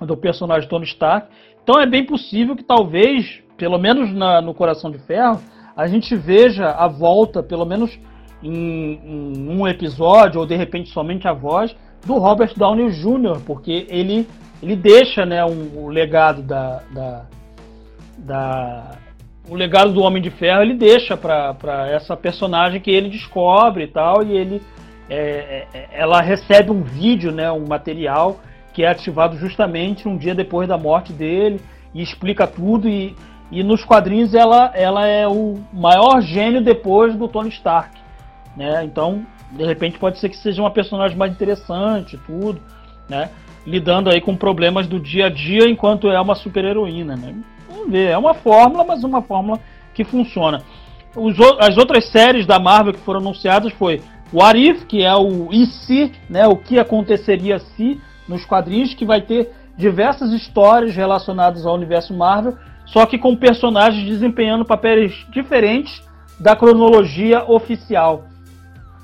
do 0.00 0.16
personagem 0.16 0.68
Tony 0.68 0.84
Stark. 0.84 1.28
Então 1.62 1.80
é 1.80 1.86
bem 1.86 2.04
possível 2.06 2.56
que 2.56 2.64
talvez, 2.64 3.42
pelo 3.56 3.78
menos 3.78 4.12
na, 4.12 4.40
no 4.40 4.54
Coração 4.54 4.90
de 4.90 4.98
Ferro, 4.98 5.40
a 5.76 5.86
gente 5.86 6.14
veja 6.16 6.70
a 6.70 6.88
volta, 6.88 7.42
pelo 7.42 7.64
menos 7.64 7.98
em, 8.42 9.00
em, 9.04 9.48
um 9.48 9.66
episódio, 9.66 10.40
ou 10.40 10.46
de 10.46 10.56
repente 10.56 10.90
somente 10.90 11.28
a 11.28 11.32
voz, 11.32 11.74
do 12.06 12.14
Robert 12.14 12.52
Downey 12.56 12.90
Jr., 12.90 13.40
porque 13.44 13.86
ele, 13.88 14.26
ele 14.62 14.74
deixa 14.74 15.26
né, 15.26 15.44
um, 15.44 15.84
o 15.84 15.88
legado 15.88 16.42
da, 16.42 16.82
da, 16.92 17.26
da, 18.20 18.96
o 19.48 19.54
legado 19.54 19.92
do 19.92 20.02
Homem 20.02 20.22
de 20.22 20.30
Ferro 20.30 20.62
ele 20.62 20.74
deixa 20.74 21.16
para 21.16 21.88
essa 21.90 22.16
personagem 22.16 22.80
que 22.80 22.90
ele 22.90 23.08
descobre 23.08 23.84
e 23.84 23.88
tal, 23.88 24.22
e 24.22 24.36
ele 24.36 24.62
é, 25.08 25.66
é, 25.74 25.88
ela 25.92 26.20
recebe 26.20 26.70
um 26.70 26.82
vídeo, 26.82 27.32
né, 27.32 27.50
um 27.50 27.66
material 27.66 28.40
que 28.72 28.84
é 28.84 28.88
ativado 28.88 29.36
justamente 29.36 30.08
um 30.08 30.16
dia 30.16 30.34
depois 30.34 30.68
da 30.68 30.78
morte 30.78 31.12
dele 31.12 31.60
e 31.92 32.00
explica 32.00 32.46
tudo 32.46 32.88
e, 32.88 33.16
e 33.50 33.64
nos 33.64 33.84
quadrinhos 33.84 34.34
ela, 34.34 34.70
ela 34.74 35.06
é 35.06 35.26
o 35.26 35.58
maior 35.72 36.20
gênio 36.20 36.62
depois 36.62 37.16
do 37.16 37.26
Tony 37.26 37.48
Stark, 37.48 37.98
né? 38.56 38.84
Então, 38.84 39.26
de 39.50 39.64
repente 39.64 39.98
pode 39.98 40.18
ser 40.20 40.28
que 40.28 40.36
seja 40.36 40.62
uma 40.62 40.70
personagem 40.70 41.16
mais 41.16 41.32
interessante, 41.32 42.16
tudo, 42.24 42.60
né? 43.08 43.30
Lidando 43.66 44.08
aí 44.08 44.20
com 44.20 44.36
problemas 44.36 44.86
do 44.86 45.00
dia 45.00 45.26
a 45.26 45.28
dia 45.28 45.68
enquanto 45.68 46.08
é 46.08 46.20
uma 46.20 46.36
super 46.36 46.64
heroína, 46.64 47.16
né? 47.16 47.34
Vamos 47.80 47.92
ver, 47.92 48.10
é 48.10 48.18
uma 48.18 48.34
fórmula, 48.34 48.84
mas 48.84 49.02
uma 49.02 49.22
fórmula 49.22 49.58
que 49.94 50.04
funciona. 50.04 50.62
Os, 51.16 51.36
as 51.58 51.78
outras 51.78 52.04
séries 52.10 52.46
da 52.46 52.58
Marvel 52.58 52.92
que 52.92 53.00
foram 53.00 53.20
anunciadas 53.20 53.72
foi 53.72 54.02
o 54.32 54.42
Arif, 54.42 54.84
que 54.84 55.02
é 55.02 55.14
o 55.14 55.48
e 55.50 55.66
se, 55.66 56.12
né, 56.28 56.46
o 56.46 56.56
que 56.56 56.78
aconteceria 56.78 57.58
se 57.58 57.98
nos 58.28 58.44
quadrinhos, 58.44 58.94
que 58.94 59.04
vai 59.04 59.22
ter 59.22 59.50
diversas 59.76 60.32
histórias 60.32 60.94
relacionadas 60.94 61.64
ao 61.64 61.74
universo 61.74 62.14
Marvel, 62.14 62.56
só 62.84 63.06
que 63.06 63.18
com 63.18 63.34
personagens 63.34 64.06
desempenhando 64.06 64.64
papéis 64.64 65.26
diferentes 65.30 66.02
da 66.38 66.54
cronologia 66.54 67.44
oficial. 67.50 68.24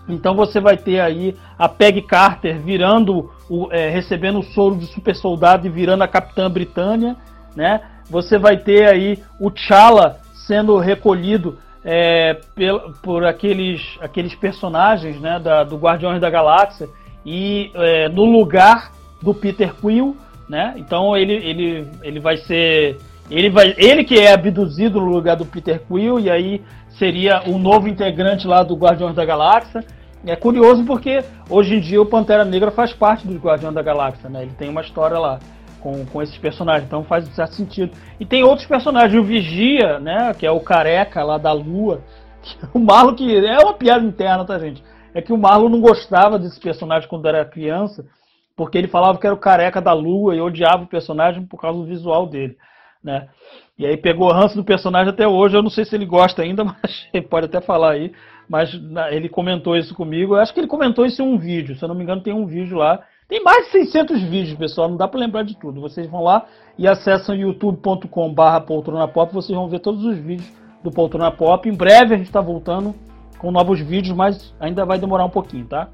Então 0.09 0.37
você 0.37 0.61
vai 0.61 0.77
ter 0.77 1.01
aí 1.01 1.35
a 1.59 1.69
Peg 1.69 2.03
Carter 2.03 2.61
virando, 2.61 3.33
o, 3.49 3.69
é, 3.73 3.89
recebendo 3.89 4.39
o 4.39 4.45
soro 4.45 4.77
de 4.77 4.87
super 4.87 5.17
soldado 5.17 5.67
e 5.67 5.71
virando 5.71 6.03
a 6.03 6.09
Capitã 6.09 6.49
Britânia, 6.49 7.17
né? 7.57 7.81
Você 8.09 8.39
vai 8.39 8.57
ter 8.57 8.89
aí 8.89 9.19
o 9.39 9.51
T'Challa 9.51 10.19
sendo 10.35 10.79
recolhido 10.79 11.59
é, 11.85 12.35
por, 12.35 12.93
por 13.03 13.25
aqueles, 13.25 13.81
aqueles 14.01 14.35
personagens 14.35 15.21
né, 15.21 15.39
da, 15.39 15.65
do 15.65 15.77
Guardiões 15.77 16.21
da 16.21 16.29
Galáxia 16.29 16.89
e 17.25 17.71
é, 17.75 18.09
no 18.09 18.25
lugar 18.25 18.93
do 19.23 19.33
Peter 19.33 19.75
Quill, 19.75 20.17
né? 20.49 20.75
Então 20.77 21.17
ele, 21.17 21.35
ele, 21.35 21.89
ele 22.03 22.21
vai 22.21 22.37
ser 22.37 22.99
ele 23.29 23.51
vai 23.51 23.75
ele 23.77 24.05
que 24.05 24.19
é 24.19 24.33
abduzido 24.33 25.01
no 25.01 25.07
lugar 25.07 25.37
do 25.37 25.45
Peter 25.45 25.81
Quill 25.81 26.21
e 26.21 26.31
aí 26.31 26.63
seria 26.91 27.43
o 27.47 27.59
novo 27.59 27.89
integrante 27.89 28.47
lá 28.47 28.63
do 28.63 28.77
Guardiões 28.77 29.15
da 29.15 29.25
Galáxia. 29.25 29.85
É 30.25 30.35
curioso 30.35 30.85
porque 30.85 31.23
hoje 31.49 31.77
em 31.77 31.81
dia 31.81 32.01
o 32.01 32.07
Pantera 32.07 32.45
Negra 32.45 32.71
faz 32.71 32.93
parte 32.93 33.27
dos 33.27 33.37
Guardiões 33.37 33.75
da 33.75 33.83
Galáxia, 33.83 34.29
né? 34.29 34.43
Ele 34.43 34.53
tem 34.59 34.69
uma 34.69 34.81
história 34.81 35.19
lá 35.19 35.39
com, 35.87 36.05
com 36.07 36.21
esses 36.21 36.37
personagens, 36.37 36.85
então 36.85 37.05
faz 37.05 37.25
certo 37.29 37.55
sentido. 37.55 37.97
E 38.19 38.27
tem 38.27 38.43
outros 38.43 38.67
personagens, 38.67 39.15
o 39.15 39.23
Vigia, 39.23 40.01
né? 40.01 40.35
Que 40.35 40.45
é 40.45 40.51
o 40.51 40.59
careca 40.59 41.23
lá 41.23 41.39
da 41.39 41.53
Lua. 41.53 42.03
O 42.73 42.79
Marlon 42.79 43.15
que 43.15 43.45
é 43.45 43.59
uma 43.59 43.75
piada 43.75 44.05
interna, 44.05 44.45
tá 44.45 44.57
gente? 44.57 44.81
É 45.13 45.21
que 45.21 45.33
o 45.33 45.39
Marlon 45.39 45.69
não 45.69 45.81
gostava 45.81 46.39
desse 46.39 46.61
personagem 46.61 47.09
quando 47.09 47.27
era 47.27 47.45
criança, 47.45 48.07
porque 48.55 48.79
ele 48.79 48.87
falava 48.87 49.19
que 49.19 49.27
era 49.27 49.35
o 49.35 49.39
careca 49.39 49.81
da 49.81 49.93
Lua 49.93 50.37
e 50.37 50.41
odiava 50.41 50.85
o 50.85 50.89
personagem 50.89 51.45
por 51.45 51.61
causa 51.61 51.77
do 51.77 51.85
visual 51.85 52.25
dele, 52.25 52.57
né? 53.03 53.29
E 53.77 53.85
aí 53.85 53.97
pegou 53.97 54.29
o 54.29 54.33
ranço 54.33 54.55
do 54.55 54.65
personagem 54.65 55.11
até 55.13 55.27
hoje. 55.27 55.57
Eu 55.57 55.63
não 55.63 55.71
sei 55.71 55.85
se 55.85 55.97
ele 55.97 56.07
gosta 56.07 56.43
ainda, 56.43 56.63
mas 56.65 57.09
ele 57.13 57.27
pode 57.27 57.47
até 57.47 57.61
falar 57.61 57.93
aí. 57.93 58.13
Mas 58.49 58.73
ele 59.11 59.29
comentou 59.29 59.77
isso 59.77 59.93
comigo. 59.93 60.35
Eu 60.35 60.41
acho 60.41 60.55
que 60.55 60.61
ele 60.61 60.69
comentou 60.69 61.05
isso 61.05 61.21
em 61.21 61.27
um 61.27 61.37
vídeo. 61.37 61.75
Se 61.75 61.85
eu 61.85 61.89
não 61.89 61.97
me 61.97 62.05
engano, 62.05 62.23
tem 62.23 62.33
um 62.33 62.47
vídeo 62.47 62.79
lá. 62.79 63.03
Tem 63.29 63.43
mais 63.43 63.67
de 63.67 63.73
600 63.73 64.23
vídeos, 64.23 64.57
pessoal. 64.57 64.89
Não 64.89 64.97
dá 64.97 65.09
para 65.09 65.19
lembrar 65.19 65.43
de 65.43 65.57
tudo. 65.57 65.81
Vocês 65.81 66.07
vão 66.09 66.23
lá 66.23 66.47
e 66.79 66.87
acessam 66.87 67.35
youtube.com/barra 67.35 68.61
poltrona 68.61 69.09
pop. 69.09 69.35
Vocês 69.35 69.57
vão 69.57 69.69
ver 69.69 69.81
todos 69.81 70.05
os 70.05 70.17
vídeos 70.17 70.49
do 70.83 70.93
Poltrona 70.93 71.33
Pop. 71.33 71.69
Em 71.69 71.75
breve 71.75 72.15
a 72.15 72.17
gente 72.17 72.29
está 72.29 72.41
voltando 72.41 72.95
com 73.39 73.51
novos 73.51 73.81
vídeos, 73.81 74.17
mas 74.17 74.55
ainda 74.61 74.85
vai 74.85 74.99
demorar 74.99 75.25
um 75.25 75.31
pouquinho, 75.31 75.67
tá? 75.67 75.89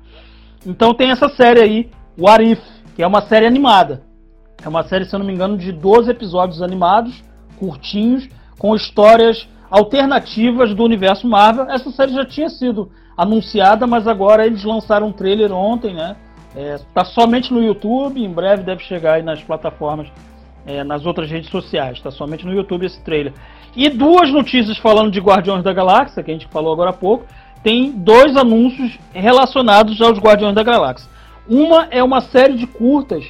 Então 0.66 0.92
tem 0.92 1.10
essa 1.10 1.28
série 1.30 1.60
aí, 1.60 1.90
What 2.18 2.44
If, 2.44 2.60
que 2.94 3.02
é 3.02 3.06
uma 3.06 3.22
série 3.22 3.46
animada. 3.46 4.02
É 4.62 4.68
uma 4.68 4.82
série, 4.82 5.06
se 5.06 5.14
eu 5.14 5.18
não 5.18 5.26
me 5.26 5.32
engano, 5.32 5.56
de 5.56 5.72
12 5.72 6.10
episódios 6.10 6.60
animados 6.60 7.24
curtinhos, 7.58 8.28
com 8.58 8.76
histórias 8.76 9.48
alternativas 9.70 10.74
do 10.74 10.84
universo 10.84 11.26
Marvel. 11.26 11.64
Essa 11.70 11.90
série 11.90 12.12
já 12.12 12.26
tinha 12.26 12.48
sido 12.48 12.90
anunciada, 13.16 13.86
mas 13.86 14.06
agora 14.06 14.46
eles 14.46 14.62
lançaram 14.64 15.08
um 15.08 15.12
trailer 15.12 15.52
ontem, 15.52 15.94
né? 15.94 16.16
Está 16.54 17.00
é, 17.00 17.04
somente 17.04 17.52
no 17.52 17.62
YouTube, 17.62 18.22
em 18.22 18.30
breve 18.30 18.62
deve 18.62 18.82
chegar 18.84 19.14
aí 19.14 19.22
nas 19.22 19.42
plataformas, 19.42 20.08
é, 20.66 20.84
nas 20.84 21.06
outras 21.06 21.30
redes 21.30 21.50
sociais. 21.50 21.96
Está 21.96 22.10
somente 22.10 22.44
no 22.44 22.52
YouTube 22.52 22.84
esse 22.84 23.00
trailer. 23.02 23.32
E 23.74 23.88
duas 23.88 24.30
notícias 24.30 24.76
falando 24.78 25.10
de 25.10 25.18
Guardiões 25.18 25.64
da 25.64 25.72
Galáxia, 25.72 26.22
que 26.22 26.30
a 26.30 26.34
gente 26.34 26.46
falou 26.48 26.72
agora 26.72 26.90
há 26.90 26.94
pouco. 26.94 27.24
Tem 27.62 27.90
dois 27.90 28.36
anúncios 28.36 28.98
relacionados 29.14 30.00
aos 30.02 30.18
Guardiões 30.18 30.54
da 30.54 30.62
Galáxia. 30.62 31.08
Uma 31.48 31.88
é 31.90 32.02
uma 32.02 32.20
série 32.20 32.54
de 32.54 32.66
curtas 32.66 33.24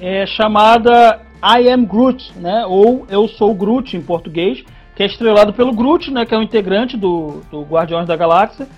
é, 0.00 0.24
chamada 0.26 1.20
I 1.42 1.68
Am 1.68 1.84
Groot, 1.84 2.32
né? 2.38 2.64
Ou 2.66 3.04
Eu 3.10 3.26
Sou 3.26 3.54
Groot 3.54 3.96
em 3.96 4.02
português, 4.02 4.64
que 4.94 5.02
é 5.02 5.06
estrelado 5.06 5.52
pelo 5.52 5.72
Groot, 5.72 6.10
né? 6.10 6.24
Que 6.24 6.34
é 6.34 6.38
um 6.38 6.42
integrante 6.42 6.96
do, 6.96 7.42
do 7.50 7.62
Guardiões 7.62 8.06
da 8.06 8.16
Galáxia. 8.16 8.68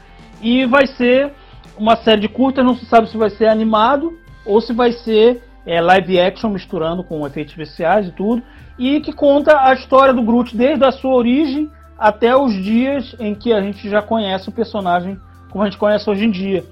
E 0.41 0.65
vai 0.65 0.87
ser 0.87 1.33
uma 1.79 1.97
série 1.97 2.21
de 2.21 2.29
curtas, 2.29 2.65
não 2.65 2.77
se 2.77 2.87
sabe 2.87 3.09
se 3.09 3.17
vai 3.17 3.31
ser 3.31 3.47
animado 3.47 4.19
ou 4.45 4.61
se 4.61 4.73
vai 4.73 4.93
ser 4.93 5.43
é, 5.65 5.81
live 5.81 6.21
action 6.21 6.51
misturando 6.51 7.03
com 7.03 7.27
efeitos 7.27 7.53
especiais 7.53 8.09
e 8.09 8.13
tudo. 8.13 8.43
E 8.79 9.01
que 9.01 9.13
conta 9.13 9.61
a 9.61 9.73
história 9.75 10.13
do 10.13 10.23
Groot 10.23 10.57
desde 10.57 10.85
a 10.85 10.93
sua 10.93 11.15
origem 11.15 11.71
até 11.99 12.37
os 12.37 12.53
dias 12.53 13.17
em 13.19 13.35
que 13.35 13.53
a 13.53 13.61
gente 13.61 13.89
já 13.89 14.03
conhece 14.03 14.49
o 14.49 14.53
personagem 14.53 15.19
como 15.51 15.63
a 15.63 15.67
gente 15.67 15.79
conhece 15.79 16.09
hoje 16.09 16.25
em 16.25 16.31
dia. 16.31 16.65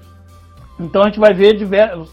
Então 0.79 1.01
a 1.01 1.05
gente 1.05 1.19
vai 1.19 1.33
ver, 1.33 1.57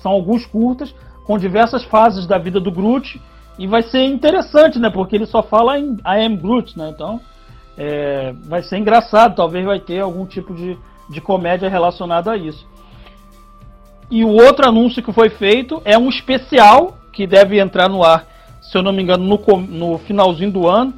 são 0.01 0.12
alguns 0.12 0.47
curtas 0.47 0.94
com 1.24 1.36
diversas 1.36 1.85
fases 1.85 2.27
da 2.27 2.39
vida 2.39 2.59
do 2.59 2.73
Groot 2.73 3.20
e 3.59 3.66
vai 3.66 3.82
ser 3.82 4.05
interessante, 4.05 4.78
né? 4.78 4.89
Porque 4.89 5.16
ele 5.16 5.27
só 5.27 5.43
fala 5.43 5.78
em 5.78 5.94
I 6.06 6.24
am 6.24 6.36
Groot, 6.36 6.78
né? 6.78 6.89
Então 6.89 7.20
é, 7.77 8.32
vai 8.44 8.62
ser 8.62 8.78
engraçado. 8.78 9.35
Talvez 9.35 9.64
vai 9.64 9.81
ter 9.81 10.01
algum 10.01 10.24
tipo 10.24 10.55
de, 10.55 10.78
de 11.10 11.20
comédia 11.20 11.69
relacionada 11.69 12.32
a 12.32 12.36
isso. 12.36 12.66
E 14.12 14.26
o 14.26 14.28
outro 14.28 14.68
anúncio 14.68 15.02
que 15.02 15.10
foi 15.10 15.30
feito 15.30 15.80
é 15.86 15.97
um 15.97 16.10
especial 16.10 16.98
que 17.14 17.26
deve 17.26 17.59
entrar 17.59 17.89
no 17.89 18.05
ar, 18.05 18.26
se 18.60 18.76
eu 18.76 18.82
não 18.82 18.93
me 18.93 19.02
engano, 19.02 19.24
no, 19.24 19.56
no 19.62 19.97
finalzinho 19.97 20.52
do 20.52 20.68
ano 20.68 20.93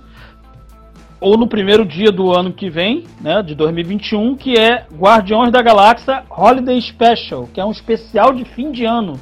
ou 1.20 1.38
no 1.38 1.46
primeiro 1.46 1.84
dia 1.84 2.10
do 2.10 2.36
ano 2.36 2.52
que 2.52 2.68
vem, 2.68 3.04
né, 3.20 3.40
de 3.40 3.54
2021, 3.54 4.34
que 4.34 4.58
é 4.58 4.84
Guardiões 4.92 5.52
da 5.52 5.62
Galáxia 5.62 6.24
Holiday 6.28 6.80
Special, 6.82 7.48
que 7.54 7.60
é 7.60 7.64
um 7.64 7.70
especial 7.70 8.32
de 8.32 8.44
fim 8.44 8.72
de 8.72 8.84
ano, 8.84 9.12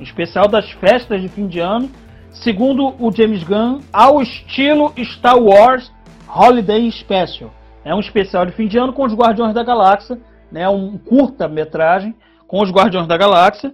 um 0.00 0.02
especial 0.02 0.48
das 0.48 0.70
festas 0.70 1.20
de 1.20 1.28
fim 1.28 1.46
de 1.46 1.60
ano 1.60 1.90
segundo 2.32 2.94
o 2.98 3.12
James 3.14 3.44
Gunn, 3.44 3.80
ao 3.92 4.22
estilo 4.22 4.90
Star 4.98 5.38
Wars 5.38 5.92
Holiday 6.26 6.90
Special. 6.90 7.52
É 7.84 7.94
um 7.94 8.00
especial 8.00 8.46
de 8.46 8.52
fim 8.52 8.66
de 8.66 8.78
ano 8.78 8.94
com 8.94 9.04
os 9.04 9.12
Guardiões 9.12 9.52
da 9.52 9.62
Galáxia, 9.62 10.18
né, 10.50 10.66
um 10.66 10.96
curta-metragem 10.96 12.14
com 12.54 12.62
os 12.62 12.70
Guardiões 12.70 13.08
da 13.08 13.16
Galáxia 13.16 13.72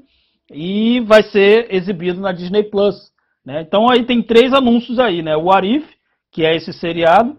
e 0.51 1.01
vai 1.01 1.23
ser 1.23 1.67
exibido 1.69 2.19
na 2.19 2.33
Disney 2.33 2.63
Plus. 2.63 3.13
Né? 3.45 3.61
Então 3.61 3.91
aí 3.91 4.07
tem 4.07 4.23
três 4.23 4.55
anúncios 4.55 4.99
aí, 4.99 5.23
né? 5.23 5.37
O 5.37 5.53
Arif, 5.53 5.87
que 6.33 6.47
é 6.47 6.57
esse 6.57 6.73
seriado, 6.73 7.37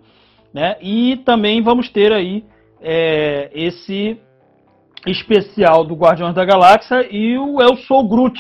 né? 0.54 0.76
E 0.80 1.18
também 1.26 1.60
vamos 1.64 1.90
ter 1.90 2.14
aí 2.14 2.46
é, 2.80 3.50
esse 3.56 4.20
especial 5.08 5.84
do 5.84 5.96
Guardiões 5.96 6.36
da 6.36 6.46
Galáxia 6.46 7.08
e 7.10 7.36
o 7.40 7.60
Eu 7.60 7.76
Sou 7.76 8.08
Groot. 8.08 8.40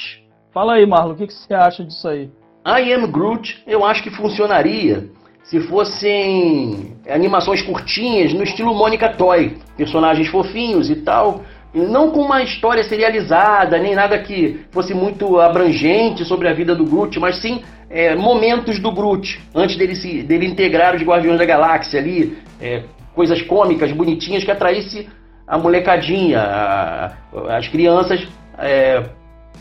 Fala 0.53 0.73
aí, 0.75 0.85
Marlon, 0.85 1.13
o 1.13 1.15
que, 1.15 1.25
que 1.25 1.33
você 1.33 1.55
acha 1.55 1.83
disso 1.83 2.07
aí? 2.07 2.29
I 2.63 2.93
Am 2.93 3.11
Groot 3.11 3.63
eu 3.65 3.83
acho 3.83 4.03
que 4.03 4.11
funcionaria 4.11 5.09
se 5.43 5.59
fossem 5.61 6.95
animações 7.09 7.63
curtinhas 7.63 8.31
no 8.31 8.43
estilo 8.43 8.75
Mônica 8.75 9.09
Toy, 9.09 9.57
personagens 9.75 10.27
fofinhos 10.27 10.91
e 10.91 10.97
tal, 10.97 11.41
não 11.73 12.11
com 12.11 12.21
uma 12.21 12.43
história 12.43 12.83
serializada, 12.83 13.77
nem 13.77 13.95
nada 13.95 14.17
que 14.19 14.61
fosse 14.71 14.93
muito 14.93 15.39
abrangente 15.39 16.25
sobre 16.25 16.47
a 16.47 16.53
vida 16.53 16.75
do 16.75 16.85
Groot, 16.85 17.19
mas 17.19 17.41
sim 17.41 17.61
é, 17.89 18.15
momentos 18.15 18.79
do 18.79 18.91
Groot, 18.91 19.39
antes 19.55 19.77
dele, 19.77 19.95
se, 19.95 20.23
dele 20.23 20.45
integrar 20.45 20.95
os 20.95 21.01
Guardiões 21.01 21.37
da 21.37 21.45
Galáxia 21.45 21.99
ali, 21.99 22.37
é, 22.59 22.83
coisas 23.13 23.41
cômicas, 23.41 23.91
bonitinhas, 23.91 24.43
que 24.43 24.51
atraísse 24.51 25.07
a 25.47 25.57
molecadinha, 25.57 26.39
a, 26.39 27.13
as 27.57 27.67
crianças 27.67 28.25
é, 28.57 29.03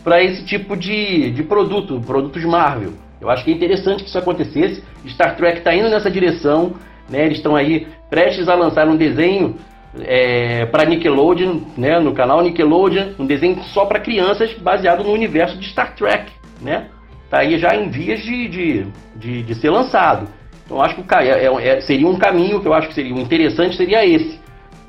para 0.03 0.23
esse 0.23 0.45
tipo 0.45 0.75
de, 0.75 1.31
de 1.31 1.43
produto, 1.43 2.01
produtos 2.05 2.43
Marvel. 2.43 2.93
Eu 3.19 3.29
acho 3.29 3.43
que 3.43 3.51
é 3.51 3.53
interessante 3.53 4.03
que 4.03 4.09
isso 4.09 4.17
acontecesse. 4.17 4.83
Star 5.07 5.35
Trek 5.35 5.59
está 5.59 5.75
indo 5.75 5.89
nessa 5.89 6.09
direção, 6.09 6.73
né? 7.09 7.25
Eles 7.25 7.37
estão 7.37 7.55
aí 7.55 7.87
prestes 8.09 8.49
a 8.49 8.55
lançar 8.55 8.87
um 8.87 8.95
desenho 8.95 9.57
é, 9.99 10.65
para 10.67 10.85
Nickelodeon, 10.85 11.61
né? 11.77 11.99
No 11.99 12.13
canal 12.13 12.41
Nickelodeon, 12.41 13.13
um 13.19 13.25
desenho 13.25 13.61
só 13.65 13.85
para 13.85 13.99
crianças, 13.99 14.53
baseado 14.53 15.03
no 15.03 15.11
universo 15.11 15.57
de 15.57 15.67
Star 15.69 15.95
Trek, 15.95 16.31
né? 16.61 16.87
Tá 17.29 17.39
aí 17.39 17.57
já 17.57 17.75
em 17.75 17.89
vias 17.89 18.21
de, 18.21 18.47
de, 18.47 18.85
de, 19.15 19.43
de 19.43 19.55
ser 19.55 19.69
lançado. 19.69 20.27
Então 20.65 20.81
acho 20.81 20.95
que 20.95 21.15
é, 21.15 21.45
é, 21.45 21.81
seria 21.81 22.07
um 22.07 22.17
caminho 22.17 22.61
que 22.61 22.67
eu 22.67 22.73
acho 22.73 22.87
que 22.87 22.93
seria 22.93 23.13
interessante 23.13 23.75
seria 23.75 24.05
esse, 24.05 24.39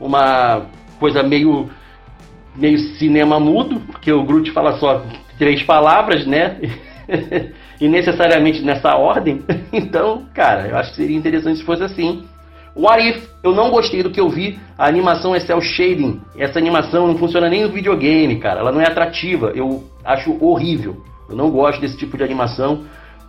uma 0.01 0.66
coisa 0.99 1.23
meio 1.23 1.69
meio 2.55 2.79
cinema 2.79 3.41
mudo, 3.41 3.81
porque 3.81 4.12
o 4.12 4.23
Groot 4.24 4.51
fala 4.53 4.73
só 4.79 5.05
três 5.39 5.62
palavras, 5.62 6.27
né? 6.27 6.59
e 7.81 7.89
necessariamente 7.89 8.62
nessa 8.62 8.95
ordem. 8.97 9.43
Então, 9.73 10.27
cara, 10.35 10.69
eu 10.69 10.77
acho 10.77 10.91
que 10.91 10.97
seria 10.97 11.16
interessante 11.16 11.59
se 11.59 11.65
fosse 11.65 11.83
assim. 11.83 12.24
O 12.74 12.89
Arif, 12.89 13.27
eu 13.43 13.55
não 13.55 13.70
gostei 13.70 14.02
do 14.02 14.10
que 14.10 14.20
eu 14.20 14.28
vi. 14.28 14.59
A 14.78 14.86
animação 14.86 15.35
é 15.35 15.40
cel 15.40 15.60
shading. 15.60 16.20
Essa 16.36 16.59
animação 16.59 17.06
não 17.06 17.19
funciona 17.19 17.48
nem 17.48 17.62
no 17.62 17.70
videogame, 17.70 18.36
cara. 18.36 18.60
Ela 18.60 18.73
não 18.73 18.81
é 18.81 18.86
atrativa. 18.86 19.52
Eu 19.55 19.85
acho 20.05 20.36
horrível. 20.44 21.02
Eu 21.28 21.36
não 21.36 21.51
gosto 21.51 21.81
desse 21.81 21.97
tipo 21.97 22.16
de 22.16 22.23
animação. 22.23 22.85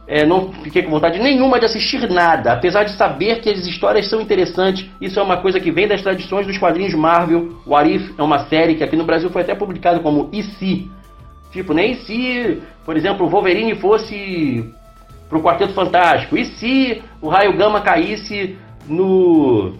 é, 0.07 0.25
não 0.25 0.51
fiquei 0.51 0.83
com 0.83 0.91
vontade 0.91 1.17
nenhuma 1.19 1.59
de 1.59 1.65
assistir 1.65 2.09
nada, 2.09 2.51
apesar 2.51 2.83
de 2.83 2.91
saber 2.97 3.39
que 3.39 3.49
as 3.49 3.65
histórias 3.65 4.09
são 4.09 4.19
interessantes. 4.19 4.85
Isso 4.99 5.19
é 5.19 5.23
uma 5.23 5.37
coisa 5.37 5.59
que 5.59 5.71
vem 5.71 5.87
das 5.87 6.01
tradições 6.01 6.45
dos 6.45 6.57
quadrinhos 6.57 6.93
Marvel. 6.93 7.53
O 7.65 7.75
Arif 7.75 8.13
é 8.17 8.21
uma 8.21 8.39
série 8.47 8.75
que 8.75 8.83
aqui 8.83 8.95
no 8.95 9.05
Brasil 9.05 9.29
foi 9.29 9.41
até 9.41 9.55
publicado 9.55 10.01
como 10.01 10.29
E 10.33 10.43
se? 10.43 10.91
Tipo, 11.51 11.73
nem 11.73 11.95
se, 11.95 12.61
por 12.83 12.97
exemplo, 12.97 13.25
o 13.25 13.29
Wolverine 13.29 13.75
fosse 13.75 14.69
pro 15.29 15.41
Quarteto 15.41 15.73
Fantástico? 15.73 16.35
E 16.35 16.45
se 16.45 17.01
o 17.21 17.29
raio 17.29 17.55
gama 17.55 17.79
caísse 17.79 18.57
no, 18.87 19.73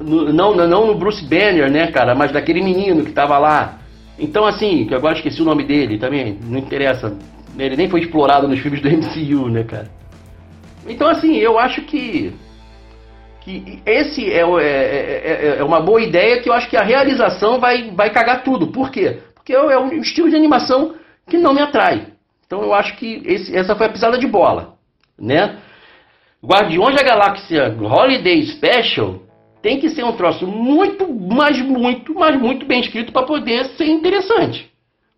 no 0.00 0.32
não, 0.32 0.54
não 0.54 0.86
no 0.86 0.94
Bruce 0.94 1.24
Banner, 1.24 1.70
né, 1.70 1.90
cara, 1.90 2.14
mas 2.14 2.32
daquele 2.32 2.62
menino 2.62 3.04
que 3.04 3.12
tava 3.12 3.38
lá. 3.38 3.78
Então, 4.18 4.44
assim, 4.44 4.86
que 4.86 4.94
agora 4.94 5.16
esqueci 5.16 5.40
o 5.40 5.44
nome 5.44 5.64
dele 5.64 5.98
também, 5.98 6.38
não 6.42 6.58
interessa 6.58 7.16
ele 7.58 7.76
nem 7.76 7.88
foi 7.88 8.00
explorado 8.00 8.46
nos 8.46 8.60
filmes 8.60 8.80
do 8.80 8.88
MCU, 8.90 9.48
né, 9.48 9.64
cara? 9.64 9.90
Então, 10.86 11.08
assim, 11.08 11.36
eu 11.36 11.58
acho 11.58 11.82
que 11.82 12.32
que 13.40 13.80
esse 13.86 14.30
é, 14.30 14.42
é, 14.42 14.64
é, 14.64 15.56
é, 15.58 15.64
uma 15.64 15.80
boa 15.80 16.02
ideia 16.02 16.42
que 16.42 16.50
eu 16.50 16.52
acho 16.52 16.68
que 16.68 16.76
a 16.76 16.82
realização 16.82 17.58
vai, 17.58 17.90
vai 17.92 18.10
cagar 18.10 18.42
tudo. 18.42 18.66
Por 18.66 18.90
quê? 18.90 19.20
Porque 19.34 19.54
é 19.54 19.78
um 19.78 19.92
estilo 20.00 20.28
de 20.28 20.36
animação 20.36 20.96
que 21.26 21.38
não 21.38 21.54
me 21.54 21.62
atrai. 21.62 22.08
Então 22.46 22.62
eu 22.62 22.74
acho 22.74 22.96
que 22.96 23.22
esse, 23.24 23.56
essa 23.56 23.74
foi 23.74 23.86
a 23.86 23.90
pisada 23.90 24.18
de 24.18 24.26
bola, 24.26 24.74
né? 25.18 25.56
Guardiões 26.44 26.94
da 26.94 27.02
Galáxia 27.02 27.74
Holiday 27.80 28.44
Special 28.46 29.20
tem 29.62 29.80
que 29.80 29.88
ser 29.88 30.04
um 30.04 30.12
troço 30.12 30.46
muito, 30.46 31.12
mas 31.12 31.60
muito, 31.60 32.14
mas 32.14 32.40
muito 32.40 32.66
bem 32.66 32.80
escrito 32.80 33.12
para 33.12 33.26
poder 33.26 33.64
ser 33.76 33.86
interessante. 33.86 34.70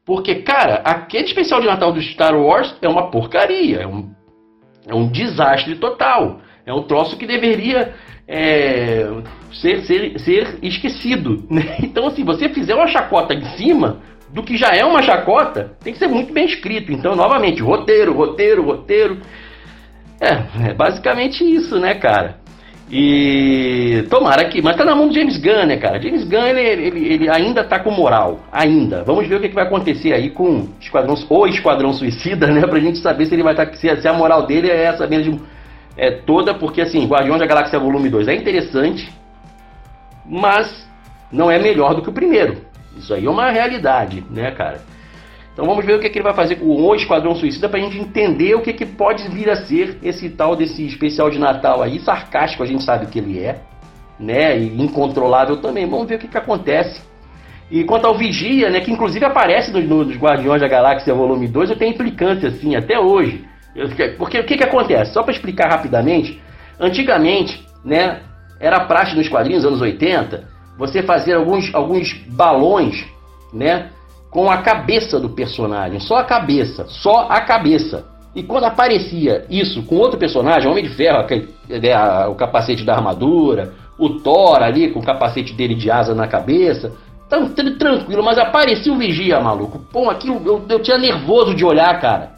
Porque, 0.05 0.37
cara, 0.37 0.83
aquele 0.85 1.25
especial 1.25 1.61
de 1.61 1.67
Natal 1.67 1.93
do 1.93 2.01
Star 2.01 2.35
Wars 2.35 2.75
é 2.81 2.89
uma 2.89 3.11
porcaria, 3.11 3.83
é 3.83 3.87
um, 3.87 4.11
é 4.87 4.95
um 4.95 5.09
desastre 5.09 5.77
total. 5.77 6.41
É 6.67 6.73
um 6.73 6.83
troço 6.83 7.17
que 7.17 7.27
deveria 7.27 7.95
é, 8.29 9.09
ser, 9.53 9.83
ser, 9.83 10.19
ser 10.19 10.59
esquecido. 10.63 11.45
Né? 11.51 11.79
Então, 11.83 12.07
assim, 12.07 12.25
você 12.25 12.49
fizer 12.49 12.75
uma 12.75 12.87
chacota 12.87 13.35
em 13.35 13.45
cima 13.57 14.01
do 14.33 14.43
que 14.43 14.57
já 14.57 14.69
é 14.69 14.85
uma 14.85 15.03
chacota, 15.03 15.77
tem 15.83 15.93
que 15.93 15.99
ser 15.99 16.07
muito 16.07 16.33
bem 16.33 16.47
escrito. 16.47 16.93
Então, 16.93 17.17
novamente, 17.17 17.61
roteiro, 17.61 18.13
roteiro, 18.13 18.63
roteiro. 18.63 19.19
É, 20.21 20.71
é 20.71 20.75
basicamente 20.75 21.43
isso, 21.43 21.79
né, 21.79 21.95
cara? 21.95 22.40
E 22.91 24.05
tomara 24.11 24.47
que. 24.47 24.61
Mas 24.61 24.77
tá 24.77 24.85
na 24.85 24.97
mão 24.97 25.07
do 25.07 25.15
James 25.15 25.37
Gunn, 25.37 25.67
né, 25.67 25.77
cara? 25.77 26.03
James 26.03 26.25
Gunn, 26.25 26.45
ele, 26.45 26.61
ele, 26.61 27.13
ele 27.15 27.31
ainda 27.31 27.63
tá 27.63 27.79
com 27.79 27.93
moral. 27.93 28.41
Ainda. 28.51 29.05
Vamos 29.05 29.29
ver 29.29 29.37
o 29.37 29.41
que, 29.41 29.49
que 29.49 29.55
vai 29.55 29.65
acontecer 29.65 30.13
aí 30.13 30.31
com 30.31 30.67
Esquadrão, 30.81 31.15
o 31.29 31.47
Esquadrão 31.47 31.93
Suicida, 31.93 32.49
né? 32.49 32.63
Pra 32.67 32.81
gente 32.81 32.99
saber 32.99 33.27
se 33.27 33.35
ele 33.35 33.45
vai 33.45 33.53
estar. 33.53 33.67
Tá, 33.67 33.75
se, 33.75 33.97
se 33.97 34.09
a 34.09 34.13
moral 34.13 34.45
dele 34.45 34.69
é 34.69 34.85
essa 34.85 35.07
mesmo. 35.07 35.41
É 35.97 36.11
toda, 36.11 36.55
porque 36.55 36.81
assim, 36.81 37.07
Guardiões 37.07 37.41
da 37.41 37.47
Galáxia 37.47 37.79
Volume 37.79 38.09
2 38.09 38.29
é 38.29 38.35
interessante, 38.35 39.13
mas 40.25 40.89
não 41.31 41.51
é 41.51 41.59
melhor 41.59 41.95
do 41.95 42.03
que 42.03 42.09
o 42.09 42.13
primeiro. 42.13 42.59
Isso 42.97 43.13
aí 43.13 43.27
é 43.27 43.31
uma 43.31 43.51
realidade, 43.51 44.25
né, 44.31 44.51
cara? 44.51 44.81
Então 45.61 45.69
vamos 45.69 45.85
ver 45.85 45.97
o 45.97 46.01
que, 46.01 46.07
é 46.07 46.09
que 46.09 46.17
ele 46.17 46.25
vai 46.25 46.33
fazer 46.33 46.57
com 46.57 46.65
o 46.65 46.95
Esquadrão 46.95 47.35
Suicida 47.35 47.69
para 47.69 47.79
a 47.79 47.83
gente 47.83 47.99
entender 47.99 48.55
o 48.55 48.63
que, 48.63 48.71
é 48.71 48.73
que 48.73 48.87
pode 48.87 49.29
vir 49.29 49.51
a 49.51 49.57
ser 49.57 49.99
esse 50.03 50.31
tal 50.31 50.57
desse 50.57 50.87
especial 50.87 51.29
de 51.29 51.39
Natal 51.39 51.83
aí, 51.83 52.01
sarcástico 52.01 52.63
a 52.63 52.67
gente 52.67 52.83
sabe 52.83 53.09
que 53.09 53.19
ele 53.19 53.39
é, 53.39 53.61
né, 54.19 54.59
e 54.59 54.83
incontrolável 54.83 55.59
também. 55.59 55.87
Vamos 55.87 56.09
ver 56.09 56.15
o 56.15 56.19
que, 56.19 56.29
que 56.29 56.39
acontece. 56.39 57.03
E 57.71 57.85
quanto 57.85 58.07
ao 58.07 58.17
Vigia, 58.17 58.71
né, 58.71 58.81
que 58.81 58.91
inclusive 58.91 59.23
aparece 59.23 59.71
nos, 59.71 59.87
nos 59.87 60.17
Guardiões 60.17 60.63
da 60.63 60.67
Galáxia 60.67 61.13
Volume 61.13 61.47
2, 61.47 61.69
eu 61.69 61.77
tenho 61.77 61.93
implicância 61.93 62.49
assim 62.49 62.75
até 62.75 62.99
hoje. 62.99 63.45
Eu, 63.77 63.87
porque 64.17 64.41
o 64.41 64.45
que, 64.45 64.57
que 64.57 64.65
acontece? 64.65 65.13
Só 65.13 65.23
para 65.23 65.35
explicar 65.35 65.69
rapidamente, 65.69 66.41
antigamente, 66.81 67.63
né, 67.85 68.23
era 68.59 68.81
praxe 68.87 69.15
nos 69.15 69.29
quadrinhos, 69.29 69.67
anos 69.67 69.83
80, 69.83 70.43
você 70.79 71.03
fazer 71.03 71.35
alguns, 71.35 71.71
alguns 71.75 72.15
balões, 72.29 73.05
né, 73.53 73.91
com 74.31 74.51
a 74.51 74.59
cabeça 74.59 75.19
do 75.19 75.31
personagem, 75.31 75.99
só 75.99 76.17
a 76.17 76.25
cabeça, 76.25 76.87
só 76.89 77.27
a 77.29 77.41
cabeça. 77.41 78.05
E 78.35 78.45
quando 78.45 78.65
aparecia 78.65 79.45
isso 79.51 79.83
com 79.83 79.97
outro 79.97 80.19
personagem, 80.19 80.71
Homem 80.71 80.85
de 80.85 80.91
Ferro, 80.91 81.27
né, 81.69 82.27
o 82.29 82.35
capacete 82.37 82.85
da 82.85 82.95
armadura, 82.95 83.73
o 83.99 84.21
Thor 84.21 84.63
ali 84.63 84.91
com 84.91 85.01
o 85.01 85.05
capacete 85.05 85.53
dele 85.53 85.75
de 85.75 85.91
asa 85.91 86.15
na 86.15 86.29
cabeça, 86.29 86.93
tão, 87.29 87.49
tranquilo, 87.49 88.23
mas 88.23 88.39
aparecia 88.39 88.93
o 88.93 88.97
Vigia, 88.97 89.41
maluco. 89.41 89.81
Pô, 89.93 90.09
aquilo 90.09 90.41
eu, 90.47 90.65
eu 90.69 90.81
tinha 90.81 90.97
nervoso 90.97 91.55
de 91.55 91.65
olhar, 91.65 92.01
cara. 92.01 92.31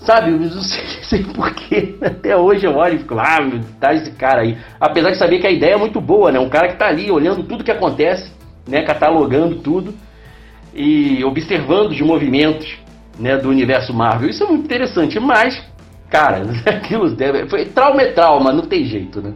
Sabe, 0.00 0.32
eu 0.32 0.38
não 0.38 0.50
sei, 0.60 0.84
sei 1.02 1.24
porquê. 1.24 1.96
Até 2.02 2.36
hoje 2.36 2.66
eu 2.66 2.74
olho 2.74 2.96
e 2.96 2.98
fico, 2.98 3.14
ah, 3.16 3.38
tá 3.80 3.94
esse 3.94 4.10
cara 4.10 4.42
aí. 4.42 4.58
Apesar 4.80 5.12
de 5.12 5.18
saber 5.18 5.38
que 5.38 5.46
a 5.46 5.52
ideia 5.52 5.74
é 5.74 5.78
muito 5.78 6.00
boa, 6.00 6.32
né? 6.32 6.40
Um 6.40 6.48
cara 6.48 6.68
que 6.68 6.76
tá 6.76 6.88
ali 6.88 7.12
olhando 7.12 7.44
tudo 7.44 7.62
que 7.62 7.70
acontece, 7.70 8.32
né? 8.68 8.82
Catalogando 8.82 9.54
tudo 9.56 9.94
e 10.76 11.24
observando 11.24 11.90
os 11.90 12.00
movimentos 12.00 12.78
né, 13.18 13.36
do 13.36 13.48
universo 13.48 13.92
Marvel. 13.94 14.28
Isso 14.28 14.44
é 14.44 14.46
muito 14.46 14.64
interessante, 14.64 15.18
mas, 15.18 15.62
cara, 16.10 16.42
aquilo 16.66 17.10
deve, 17.10 17.48
foi 17.48 17.66
trauma 17.66 18.02
é 18.02 18.12
trauma, 18.12 18.52
não 18.52 18.66
tem 18.66 18.84
jeito, 18.84 19.20
né? 19.20 19.34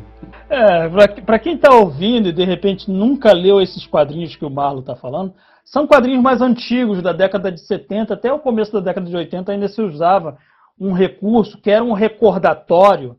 É, 0.49 0.89
para 1.23 1.39
quem 1.39 1.55
está 1.55 1.73
ouvindo 1.73 2.29
e 2.29 2.33
de 2.33 2.45
repente 2.45 2.91
nunca 2.91 3.33
leu 3.33 3.61
esses 3.61 3.87
quadrinhos 3.87 4.35
que 4.35 4.45
o 4.45 4.51
Marlo 4.51 4.81
está 4.81 4.97
falando, 4.97 5.33
são 5.65 5.87
quadrinhos 5.87 6.23
mais 6.23 6.43
antigos, 6.43 7.01
da 7.01 7.13
década 7.13 7.53
de 7.53 7.61
70 7.61 8.15
até 8.15 8.33
o 8.33 8.41
começo 8.41 8.73
da 8.73 8.81
década 8.81 9.09
de 9.09 9.17
80 9.17 9.53
ainda 9.53 9.69
se 9.69 9.81
usava 9.81 10.37
um 10.79 10.93
recurso 10.93 11.57
que 11.59 11.71
era 11.71 11.85
um 11.85 11.93
recordatório, 11.93 13.17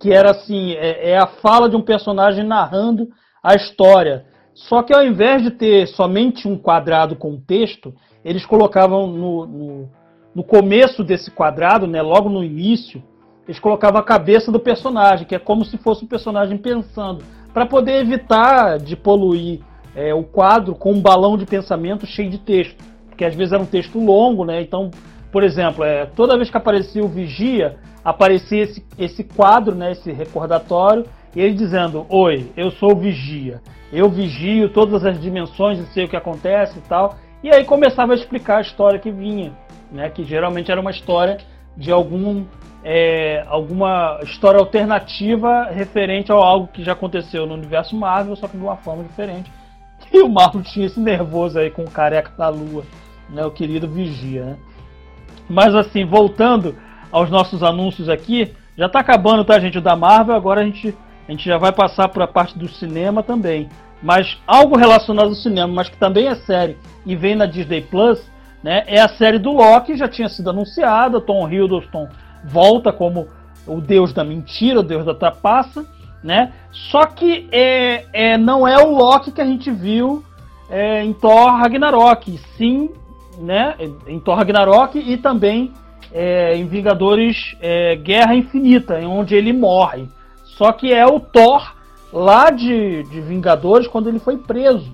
que 0.00 0.10
era 0.10 0.30
assim, 0.30 0.72
é, 0.72 1.10
é 1.10 1.18
a 1.18 1.26
fala 1.26 1.68
de 1.68 1.76
um 1.76 1.82
personagem 1.82 2.44
narrando 2.44 3.08
a 3.42 3.54
história. 3.54 4.24
Só 4.54 4.82
que 4.82 4.94
ao 4.94 5.04
invés 5.04 5.42
de 5.42 5.50
ter 5.50 5.86
somente 5.88 6.46
um 6.46 6.56
quadrado 6.56 7.16
com 7.16 7.40
texto, 7.40 7.94
eles 8.24 8.44
colocavam 8.44 9.06
no, 9.06 9.46
no, 9.46 9.88
no 10.34 10.44
começo 10.44 11.02
desse 11.02 11.30
quadrado, 11.30 11.86
né, 11.86 12.02
logo 12.02 12.28
no 12.28 12.44
início, 12.44 13.02
eles 13.46 13.58
colocavam 13.58 14.00
a 14.00 14.04
cabeça 14.04 14.52
do 14.52 14.60
personagem, 14.60 15.26
que 15.26 15.34
é 15.34 15.38
como 15.38 15.64
se 15.64 15.76
fosse 15.78 16.04
o 16.04 16.08
personagem 16.08 16.56
pensando, 16.58 17.24
para 17.52 17.66
poder 17.66 18.00
evitar 18.00 18.78
de 18.78 18.94
poluir 18.94 19.60
é, 19.94 20.14
o 20.14 20.22
quadro 20.22 20.74
com 20.74 20.92
um 20.92 21.00
balão 21.00 21.36
de 21.36 21.46
pensamento 21.46 22.06
cheio 22.06 22.30
de 22.30 22.38
texto, 22.38 22.76
porque 23.08 23.24
às 23.24 23.34
vezes 23.34 23.52
era 23.52 23.62
um 23.62 23.66
texto 23.66 23.98
longo, 23.98 24.44
né? 24.44 24.60
Então, 24.60 24.90
por 25.32 25.42
exemplo, 25.42 25.82
é, 25.84 26.06
toda 26.06 26.36
vez 26.36 26.48
que 26.48 26.56
aparecia 26.56 27.02
o 27.02 27.08
vigia, 27.08 27.76
aparecia 28.04 28.62
esse, 28.62 28.84
esse 28.98 29.24
quadro, 29.24 29.74
né, 29.74 29.92
esse 29.92 30.12
recordatório, 30.12 31.04
e 31.34 31.40
ele 31.40 31.54
dizendo: 31.54 32.06
Oi, 32.08 32.50
eu 32.56 32.70
sou 32.70 32.92
o 32.92 32.96
vigia 32.96 33.60
eu 33.92 34.08
vigio 34.08 34.68
todas 34.68 35.04
as 35.04 35.20
dimensões 35.20 35.78
e 35.78 35.86
sei 35.86 36.04
o 36.04 36.08
que 36.08 36.16
acontece 36.16 36.78
e 36.78 36.82
tal. 36.82 37.16
E 37.42 37.50
aí 37.50 37.64
começava 37.64 38.12
a 38.12 38.14
explicar 38.14 38.58
a 38.58 38.60
história 38.60 38.98
que 38.98 39.10
vinha, 39.10 39.52
né? 39.90 40.08
Que 40.10 40.22
geralmente 40.24 40.70
era 40.70 40.80
uma 40.80 40.90
história 40.90 41.38
de 41.76 41.90
algum 41.90 42.44
é, 42.84 43.44
alguma 43.48 44.20
história 44.22 44.58
alternativa 44.58 45.64
referente 45.64 46.32
a 46.32 46.34
algo 46.34 46.68
que 46.68 46.82
já 46.82 46.92
aconteceu 46.92 47.46
no 47.46 47.54
universo 47.54 47.96
Marvel, 47.96 48.36
só 48.36 48.46
que 48.46 48.56
de 48.56 48.62
uma 48.62 48.76
forma 48.76 49.02
diferente. 49.04 49.50
E 50.12 50.22
o 50.22 50.28
Marvel 50.28 50.62
tinha 50.62 50.86
esse 50.86 50.98
nervoso 50.98 51.56
aí 51.56 51.70
com 51.70 51.84
o 51.84 51.90
careca 51.90 52.32
da 52.36 52.48
lua, 52.48 52.82
né? 53.28 53.44
O 53.44 53.50
querido 53.50 53.86
Vigia, 53.86 54.44
né? 54.44 54.56
Mas 55.48 55.72
assim, 55.72 56.04
voltando 56.04 56.74
aos 57.12 57.30
nossos 57.30 57.62
anúncios 57.62 58.08
aqui, 58.08 58.52
já 58.76 58.86
está 58.86 58.98
acabando, 58.98 59.44
tá, 59.44 59.60
gente, 59.60 59.78
o 59.78 59.80
da 59.80 59.94
Marvel, 59.94 60.34
agora 60.34 60.62
a 60.62 60.64
gente 60.64 60.96
a 61.28 61.30
gente 61.30 61.44
já 61.44 61.58
vai 61.58 61.72
passar 61.72 62.08
para 62.08 62.24
a 62.24 62.28
parte 62.28 62.58
do 62.58 62.68
cinema 62.68 63.22
também. 63.22 63.68
Mas 64.02 64.38
algo 64.46 64.76
relacionado 64.76 65.28
ao 65.28 65.34
cinema, 65.34 65.72
mas 65.72 65.88
que 65.88 65.96
também 65.96 66.26
é 66.26 66.34
série 66.34 66.76
e 67.04 67.14
vem 67.14 67.34
na 67.34 67.46
Disney 67.46 67.82
Plus, 67.82 68.20
né, 68.62 68.82
é 68.86 69.00
a 69.00 69.08
série 69.08 69.38
do 69.38 69.52
Loki, 69.52 69.96
já 69.96 70.08
tinha 70.08 70.28
sido 70.28 70.50
anunciada. 70.50 71.20
Tom 71.20 71.48
Hiddleston 71.48 72.08
volta 72.44 72.92
como 72.92 73.28
o 73.66 73.80
deus 73.80 74.12
da 74.12 74.24
mentira, 74.24 74.80
o 74.80 74.82
deus 74.82 75.04
da 75.04 75.14
trapaça, 75.14 75.84
né? 76.22 76.52
Só 76.70 77.06
que 77.06 77.48
é, 77.50 78.04
é, 78.12 78.38
não 78.38 78.66
é 78.66 78.78
o 78.78 78.90
Loki 78.90 79.32
que 79.32 79.40
a 79.40 79.46
gente 79.46 79.70
viu 79.70 80.24
é, 80.68 81.02
em 81.02 81.12
Thor 81.12 81.56
Ragnarok, 81.56 82.38
sim, 82.56 82.90
né? 83.38 83.74
Em 84.06 84.18
Thor 84.18 84.36
Ragnarok 84.36 84.98
e 84.98 85.16
também 85.16 85.72
é, 86.12 86.56
em 86.56 86.66
Vingadores 86.66 87.56
é, 87.60 87.96
Guerra 87.96 88.34
Infinita, 88.34 88.98
onde 88.98 89.34
ele 89.34 89.52
morre. 89.52 90.08
Só 90.60 90.72
que 90.72 90.92
é 90.92 91.06
o 91.06 91.18
Thor 91.18 91.74
lá 92.12 92.50
de, 92.50 93.02
de 93.04 93.18
Vingadores 93.22 93.88
quando 93.88 94.10
ele 94.10 94.18
foi 94.18 94.36
preso, 94.36 94.92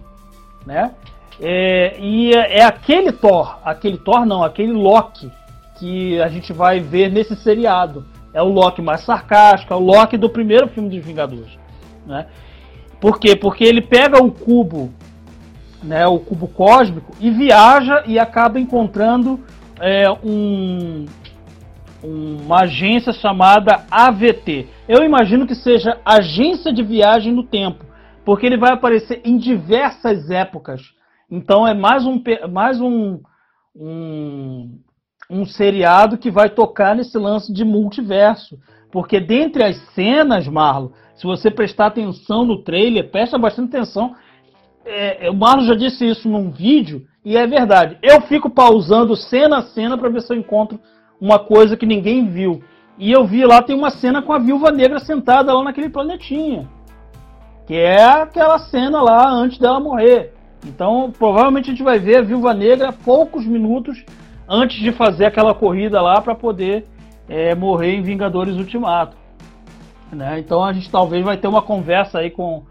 né? 0.64 0.92
É, 1.40 1.98
e 1.98 2.30
é, 2.32 2.60
é 2.60 2.64
aquele 2.64 3.10
Thor, 3.10 3.58
aquele 3.64 3.98
Thor 3.98 4.24
não, 4.24 4.44
aquele 4.44 4.70
Loki 4.70 5.28
que 5.76 6.22
a 6.22 6.28
gente 6.28 6.52
vai 6.52 6.78
ver 6.78 7.10
nesse 7.10 7.34
seriado. 7.34 8.04
É 8.32 8.40
o 8.40 8.46
Loki 8.46 8.80
mais 8.80 9.00
sarcástico, 9.00 9.74
é 9.74 9.76
o 9.76 9.80
Loki 9.80 10.16
do 10.16 10.30
primeiro 10.30 10.68
filme 10.68 10.88
dos 10.88 11.04
Vingadores, 11.04 11.58
né? 12.06 12.28
Por 13.00 13.18
quê? 13.18 13.34
Porque 13.34 13.64
ele 13.64 13.80
pega 13.80 14.22
o 14.22 14.30
cubo, 14.30 14.92
né, 15.82 16.06
o 16.06 16.20
cubo 16.20 16.46
cósmico 16.46 17.12
e 17.18 17.28
viaja 17.28 18.04
e 18.06 18.20
acaba 18.20 18.60
encontrando 18.60 19.40
é, 19.80 20.08
um, 20.22 21.06
uma 22.06 22.60
agência 22.60 23.12
chamada 23.12 23.84
AVT. 23.90 24.68
Eu 24.88 25.02
imagino 25.02 25.46
que 25.46 25.54
seja 25.54 26.00
Agência 26.04 26.72
de 26.72 26.82
Viagem 26.82 27.32
no 27.32 27.42
Tempo, 27.42 27.84
porque 28.24 28.46
ele 28.46 28.56
vai 28.56 28.72
aparecer 28.72 29.20
em 29.24 29.36
diversas 29.36 30.30
épocas. 30.30 30.80
Então 31.30 31.66
é 31.66 31.74
mais 31.74 32.06
um, 32.06 32.22
mais 32.50 32.80
um, 32.80 33.20
um, 33.74 34.78
um 35.28 35.44
seriado 35.44 36.16
que 36.16 36.30
vai 36.30 36.48
tocar 36.48 36.94
nesse 36.94 37.18
lance 37.18 37.52
de 37.52 37.64
multiverso. 37.64 38.56
Porque 38.92 39.18
dentre 39.18 39.64
as 39.64 39.76
cenas, 39.92 40.46
Marlo, 40.46 40.92
se 41.16 41.24
você 41.24 41.50
prestar 41.50 41.86
atenção 41.86 42.44
no 42.44 42.62
trailer, 42.62 43.10
presta 43.10 43.36
bastante 43.36 43.76
atenção. 43.76 44.14
É, 44.84 45.28
o 45.28 45.34
Marlo 45.34 45.64
já 45.64 45.74
disse 45.74 46.08
isso 46.08 46.28
num 46.28 46.52
vídeo, 46.52 47.04
e 47.24 47.36
é 47.36 47.44
verdade. 47.44 47.98
Eu 48.00 48.20
fico 48.22 48.48
pausando 48.48 49.16
cena 49.16 49.58
a 49.58 49.62
cena 49.62 49.98
para 49.98 50.08
ver 50.08 50.22
se 50.22 50.32
eu 50.32 50.38
encontro 50.38 50.78
uma 51.20 51.38
coisa 51.38 51.76
que 51.76 51.86
ninguém 51.86 52.26
viu. 52.26 52.62
E 52.98 53.12
eu 53.12 53.26
vi 53.26 53.44
lá, 53.44 53.62
tem 53.62 53.76
uma 53.76 53.90
cena 53.90 54.22
com 54.22 54.32
a 54.32 54.38
viúva 54.38 54.70
negra 54.70 54.98
sentada 54.98 55.52
lá 55.52 55.62
naquele 55.62 55.88
planetinha. 55.88 56.68
Que 57.66 57.74
é 57.74 58.04
aquela 58.04 58.58
cena 58.58 59.02
lá 59.02 59.28
antes 59.28 59.58
dela 59.58 59.80
morrer. 59.80 60.32
Então, 60.64 61.12
provavelmente 61.16 61.66
a 61.66 61.72
gente 61.72 61.82
vai 61.82 61.98
ver 61.98 62.16
a 62.16 62.22
viúva 62.22 62.54
negra 62.54 62.92
poucos 62.92 63.44
minutos 63.44 64.04
antes 64.48 64.78
de 64.78 64.92
fazer 64.92 65.26
aquela 65.26 65.54
corrida 65.54 66.00
lá 66.00 66.20
para 66.20 66.34
poder 66.34 66.86
é, 67.28 67.54
morrer 67.54 67.94
em 67.94 68.02
Vingadores 68.02 68.56
Ultimato. 68.56 69.16
Né? 70.12 70.38
Então 70.38 70.64
a 70.64 70.72
gente 70.72 70.90
talvez 70.90 71.24
vai 71.24 71.36
ter 71.36 71.48
uma 71.48 71.62
conversa 71.62 72.20
aí 72.20 72.30
com, 72.30 72.62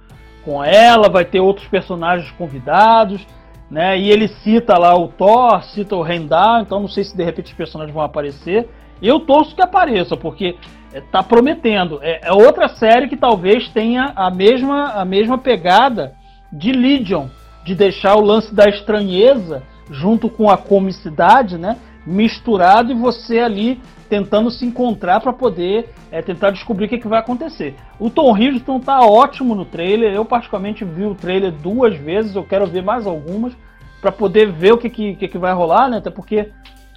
com 0.44 0.64
ela, 0.64 1.10
vai 1.10 1.26
ter 1.26 1.40
outros 1.40 1.68
personagens 1.68 2.32
convidados, 2.32 3.26
né? 3.70 3.98
E 3.98 4.10
ele 4.10 4.28
cita 4.28 4.78
lá 4.78 4.96
o 4.96 5.08
Thor, 5.08 5.64
cita 5.64 5.96
o 5.96 6.06
Heimdall, 6.06 6.62
então 6.62 6.80
não 6.80 6.88
sei 6.88 7.04
se 7.04 7.16
de 7.16 7.24
repente 7.24 7.48
os 7.48 7.58
personagens 7.58 7.94
vão 7.94 8.04
aparecer. 8.04 8.70
Eu 9.02 9.20
torço 9.20 9.56
que 9.56 9.62
apareça, 9.62 10.16
porque 10.16 10.56
está 10.94 11.22
prometendo. 11.22 12.00
É, 12.02 12.28
é, 12.28 12.32
outra 12.32 12.68
série 12.70 13.08
que 13.08 13.18
talvez 13.18 13.68
tenha 13.70 14.14
a 14.16 14.30
mesma, 14.30 14.94
a 14.94 15.06
mesma 15.06 15.38
pegada 15.38 16.14
de 16.52 16.72
Legion, 16.72 17.28
de 17.66 17.76
deixar 17.76 18.16
o 18.16 18.24
lance 18.24 18.54
da 18.54 18.70
estranheza 18.70 19.64
junto 19.90 20.30
com 20.30 20.50
a 20.50 20.58
comicidade, 20.58 21.58
né? 21.58 21.78
Misturado 22.06 22.92
e 22.92 22.96
você 22.96 23.40
ali 23.40 23.82
tentando 24.10 24.52
se 24.52 24.66
encontrar 24.66 25.20
para 25.20 25.34
poder 25.34 25.90
é, 26.12 26.22
tentar 26.22 26.52
descobrir 26.52 26.86
o 26.86 26.90
que, 26.90 27.00
que, 27.00 27.08
vai 27.08 27.20
acontecer. 27.20 27.76
O 28.00 28.10
Tom 28.10 28.38
Hiddleston 28.38 28.80
tá 28.80 29.02
ótimo 29.02 29.56
no 29.56 29.66
trailer. 29.66 30.14
Eu 30.14 30.24
particularmente 30.24 30.86
vi 30.86 31.06
o 31.06 31.16
trailer 31.16 31.52
duas 31.52 31.98
vezes. 31.98 32.36
Eu 32.36 32.44
quero 32.44 32.68
ver 32.68 32.84
mais 32.84 33.08
algumas 33.08 33.54
para 34.00 34.12
poder 34.12 34.52
ver 34.52 34.74
o 34.74 34.78
que, 34.78 34.90
que, 34.90 35.16
que, 35.16 35.38
vai 35.38 35.54
rolar, 35.54 35.90
né? 35.90 35.98
Até 35.98 36.12
porque 36.12 36.52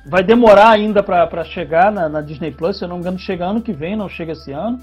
vai 0.07 0.23
demorar 0.23 0.71
ainda 0.71 1.03
para 1.03 1.45
chegar 1.45 1.91
na, 1.91 2.09
na, 2.09 2.21
Disney 2.21 2.51
Plus. 2.51 2.79
Se 2.79 2.85
eu 2.85 2.89
não 2.89 2.97
me 2.97 3.03
engano, 3.03 3.19
chega 3.19 3.47
ano 3.47 3.63
que 3.63 3.73
vem, 3.73 3.97
não 3.97 4.09
chega 4.09 4.33
esse 4.33 4.53
ano. 4.53 4.79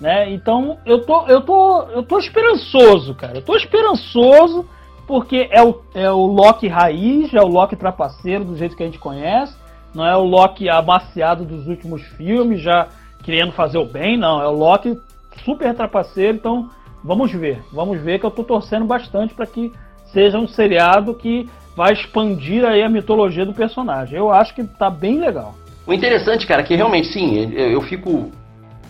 Né? 0.00 0.30
Então 0.32 0.78
eu 0.86 1.04
tô, 1.04 1.26
eu 1.26 1.40
tô, 1.42 1.82
eu 1.90 2.02
tô 2.02 2.18
esperançoso, 2.18 3.14
cara. 3.14 3.38
Eu 3.38 3.42
tô 3.42 3.56
esperançoso 3.56 4.66
porque 5.06 5.48
é 5.50 5.62
o, 5.62 5.82
é 5.94 6.10
o 6.10 6.24
Loki 6.24 6.68
raiz, 6.68 7.34
é 7.34 7.40
o 7.40 7.48
Loki 7.48 7.76
trapaceiro 7.76 8.44
do 8.44 8.56
jeito 8.56 8.76
que 8.76 8.82
a 8.82 8.86
gente 8.86 8.98
conhece. 8.98 9.59
Não 9.94 10.06
é 10.06 10.16
o 10.16 10.24
Loki 10.24 10.68
amaciado 10.68 11.44
dos 11.44 11.66
últimos 11.66 12.02
filmes, 12.02 12.60
já 12.60 12.88
querendo 13.22 13.52
fazer 13.52 13.78
o 13.78 13.84
bem, 13.84 14.16
não. 14.16 14.40
É 14.40 14.46
o 14.46 14.52
Loki 14.52 14.98
super 15.44 15.74
trapaceiro, 15.74 16.36
então 16.36 16.70
vamos 17.02 17.32
ver. 17.32 17.62
Vamos 17.72 18.00
ver 18.00 18.18
que 18.18 18.26
eu 18.26 18.30
tô 18.30 18.44
torcendo 18.44 18.84
bastante 18.84 19.34
para 19.34 19.46
que 19.46 19.72
seja 20.12 20.38
um 20.38 20.46
seriado 20.46 21.14
que 21.14 21.48
vai 21.76 21.92
expandir 21.92 22.64
aí 22.64 22.82
a 22.82 22.88
mitologia 22.88 23.46
do 23.46 23.54
personagem. 23.54 24.18
Eu 24.18 24.30
acho 24.30 24.54
que 24.54 24.64
tá 24.64 24.90
bem 24.90 25.18
legal. 25.18 25.54
O 25.86 25.92
interessante, 25.92 26.46
cara, 26.46 26.62
é 26.62 26.64
que 26.64 26.74
realmente 26.74 27.08
sim, 27.08 27.52
eu 27.54 27.80
fico 27.80 28.30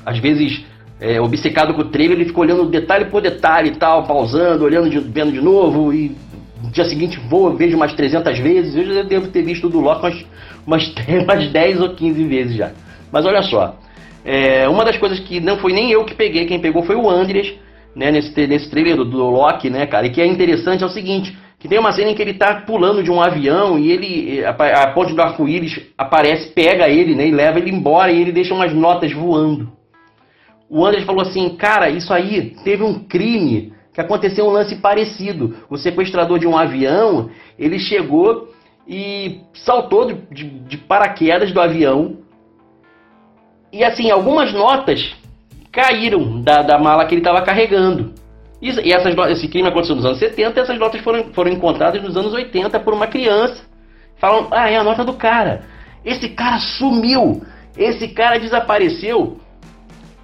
às 0.05 0.18
vezes 0.18 0.64
é, 1.01 1.20
obcecado 1.20 1.72
com 1.74 1.81
o 1.81 1.85
trailer, 1.85 2.16
ele 2.16 2.27
fica 2.27 2.40
olhando 2.40 2.66
detalhe 2.66 3.06
por 3.06 3.22
detalhe 3.22 3.70
e 3.70 3.77
tal, 3.77 4.06
pausando, 4.06 4.64
olhando, 4.64 4.90
de, 4.90 4.98
vendo 4.98 5.32
de 5.32 5.40
novo 5.40 5.93
e 5.93 6.16
no 6.62 6.70
dia 6.70 6.85
seguinte 6.85 7.18
vou, 7.28 7.56
vejo 7.56 7.77
umas 7.77 7.94
300 7.94 8.39
vezes. 8.39 8.77
Eu 8.77 8.94
já 8.94 9.02
devo 9.02 9.28
ter 9.28 9.43
visto 9.43 9.68
do 9.68 9.81
Loki 9.81 10.01
umas, 10.02 10.27
umas, 10.66 10.93
umas 11.24 11.49
10 11.51 11.81
ou 11.81 11.91
15 11.95 12.24
vezes 12.24 12.57
já. 12.57 12.73
Mas 13.12 13.24
olha 13.27 13.43
só, 13.43 13.77
é, 14.24 14.69
uma 14.69 14.85
das 14.85 14.97
coisas 14.99 15.19
que 15.20 15.41
não 15.41 15.59
foi 15.59 15.73
nem 15.73 15.91
eu 15.91 16.05
que 16.05 16.15
peguei, 16.15 16.47
quem 16.47 16.61
pegou 16.61 16.82
foi 16.82 16.97
o 16.97 17.09
Andres, 17.09 17.55
né, 17.95 18.11
nesse, 18.11 18.47
nesse 18.47 18.70
trailer 18.70 18.97
do, 18.97 19.05
do 19.05 19.31
Loki, 19.31 19.70
né, 19.70 19.87
cara, 19.87 20.07
e 20.07 20.11
que 20.11 20.20
é 20.20 20.27
interessante 20.27 20.82
é 20.82 20.87
o 20.87 20.91
seguinte, 20.91 21.37
que 21.59 21.69
tem 21.69 21.78
uma 21.78 21.93
cena 21.93 22.11
em 22.11 22.15
que 22.15 22.23
ele 22.23 22.35
tá 22.35 22.62
pulando 22.66 23.03
de 23.03 23.11
um 23.11 23.20
avião 23.20 23.78
e 23.78 23.91
ele, 23.91 24.45
a, 24.45 24.51
a 24.51 24.87
ponte 24.93 25.12
do 25.12 25.20
arco-íris 25.20 25.81
aparece, 25.99 26.51
pega 26.53 26.89
ele, 26.89 27.15
né, 27.15 27.27
e 27.27 27.31
leva 27.31 27.59
ele 27.59 27.70
embora 27.70 28.12
e 28.12 28.20
ele 28.20 28.32
deixa 28.32 28.55
umas 28.55 28.73
notas 28.73 29.12
voando. 29.12 29.70
O 30.69 30.87
Andres 30.87 31.05
falou 31.05 31.23
assim, 31.23 31.49
cara, 31.57 31.91
isso 31.91 32.15
aí 32.15 32.55
teve 32.62 32.85
um 32.85 33.01
crime 33.01 33.73
que 33.93 34.01
aconteceu 34.01 34.47
um 34.47 34.51
lance 34.51 34.77
parecido. 34.77 35.57
O 35.69 35.77
sequestrador 35.77 36.39
de 36.39 36.47
um 36.47 36.57
avião, 36.57 37.28
ele 37.59 37.78
chegou 37.78 38.49
e 38.90 39.42
saltou 39.54 40.04
de, 40.04 40.14
de, 40.34 40.48
de 40.48 40.76
paraquedas 40.76 41.52
do 41.52 41.60
avião. 41.60 42.16
E 43.72 43.84
assim, 43.84 44.10
algumas 44.10 44.52
notas 44.52 45.14
caíram 45.70 46.42
da, 46.42 46.60
da 46.62 46.76
mala 46.76 47.06
que 47.06 47.14
ele 47.14 47.20
estava 47.20 47.40
carregando. 47.42 48.12
E, 48.60 48.68
e 48.68 48.92
essas, 48.92 49.14
esse 49.30 49.46
crime 49.46 49.68
aconteceu 49.68 49.94
nos 49.94 50.04
anos 50.04 50.18
70 50.18 50.58
e 50.58 50.62
essas 50.62 50.76
notas 50.76 51.00
foram, 51.02 51.32
foram 51.32 51.52
encontradas 51.52 52.02
nos 52.02 52.16
anos 52.16 52.32
80 52.32 52.80
por 52.80 52.92
uma 52.92 53.06
criança. 53.06 53.62
Falam, 54.16 54.48
ah, 54.50 54.68
é 54.68 54.76
a 54.76 54.82
nota 54.82 55.04
do 55.04 55.12
cara. 55.12 55.62
Esse 56.04 56.30
cara 56.30 56.58
sumiu. 56.58 57.42
Esse 57.78 58.08
cara 58.08 58.40
desapareceu. 58.40 59.38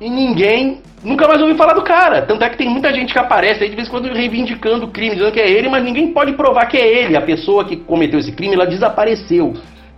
E 0.01 0.11
ninguém 0.11 0.83
nunca 1.03 1.27
mais 1.27 1.41
ouviu 1.41 1.57
falar 1.57 1.73
do 1.73 1.83
cara. 1.83 2.23
Tanto 2.23 2.45
é 2.45 2.51
que 2.51 2.59
tem 2.59 2.69
muita 2.69 2.93
gente 2.93 3.13
que 3.13 3.19
aparece 3.19 3.63
aí 3.63 3.71
de 3.71 3.77
vez 3.77 3.89
em 3.89 3.91
quando 3.91 4.13
reivindicando 4.13 4.87
o 4.87 4.91
crime, 4.91 5.15
dizendo 5.15 5.33
que 5.33 5.41
é 5.41 5.51
ele, 5.51 5.69
mas 5.69 5.83
ninguém 5.83 6.13
pode 6.13 6.33
provar 6.35 6.67
que 6.67 6.77
é 6.77 7.05
ele. 7.05 7.17
A 7.17 7.23
pessoa 7.23 7.65
que 7.65 7.77
cometeu 7.77 8.19
esse 8.19 8.33
crime, 8.33 8.55
ela 8.55 8.67
desapareceu. 8.67 9.55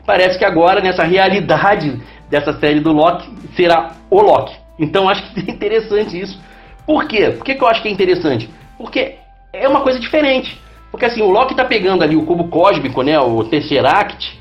Parece 0.06 0.38
que 0.38 0.44
agora, 0.44 0.80
nessa 0.80 1.02
realidade 1.02 2.00
dessa 2.30 2.52
série 2.58 2.80
do 2.80 2.92
Loki, 2.92 3.28
será 3.56 3.92
o 4.10 4.20
Loki. 4.20 4.54
Então 4.78 5.08
acho 5.08 5.22
que 5.32 5.40
é 5.50 5.52
interessante 5.52 6.18
isso. 6.18 6.40
Por 6.86 7.06
quê? 7.06 7.30
Por 7.30 7.44
que, 7.44 7.54
que 7.54 7.62
eu 7.62 7.68
acho 7.68 7.82
que 7.82 7.88
é 7.88 7.90
interessante? 7.90 8.48
Porque 8.78 9.16
é 9.52 9.68
uma 9.68 9.80
coisa 9.80 9.98
diferente. 9.98 10.58
Porque 10.90 11.04
assim, 11.04 11.20
o 11.20 11.28
Loki 11.28 11.54
tá 11.54 11.64
pegando 11.64 12.02
ali 12.02 12.16
o 12.16 12.24
cubo 12.24 12.48
cósmico, 12.48 13.02
né, 13.02 13.18
o 13.18 13.44
Tesseract, 13.44 14.38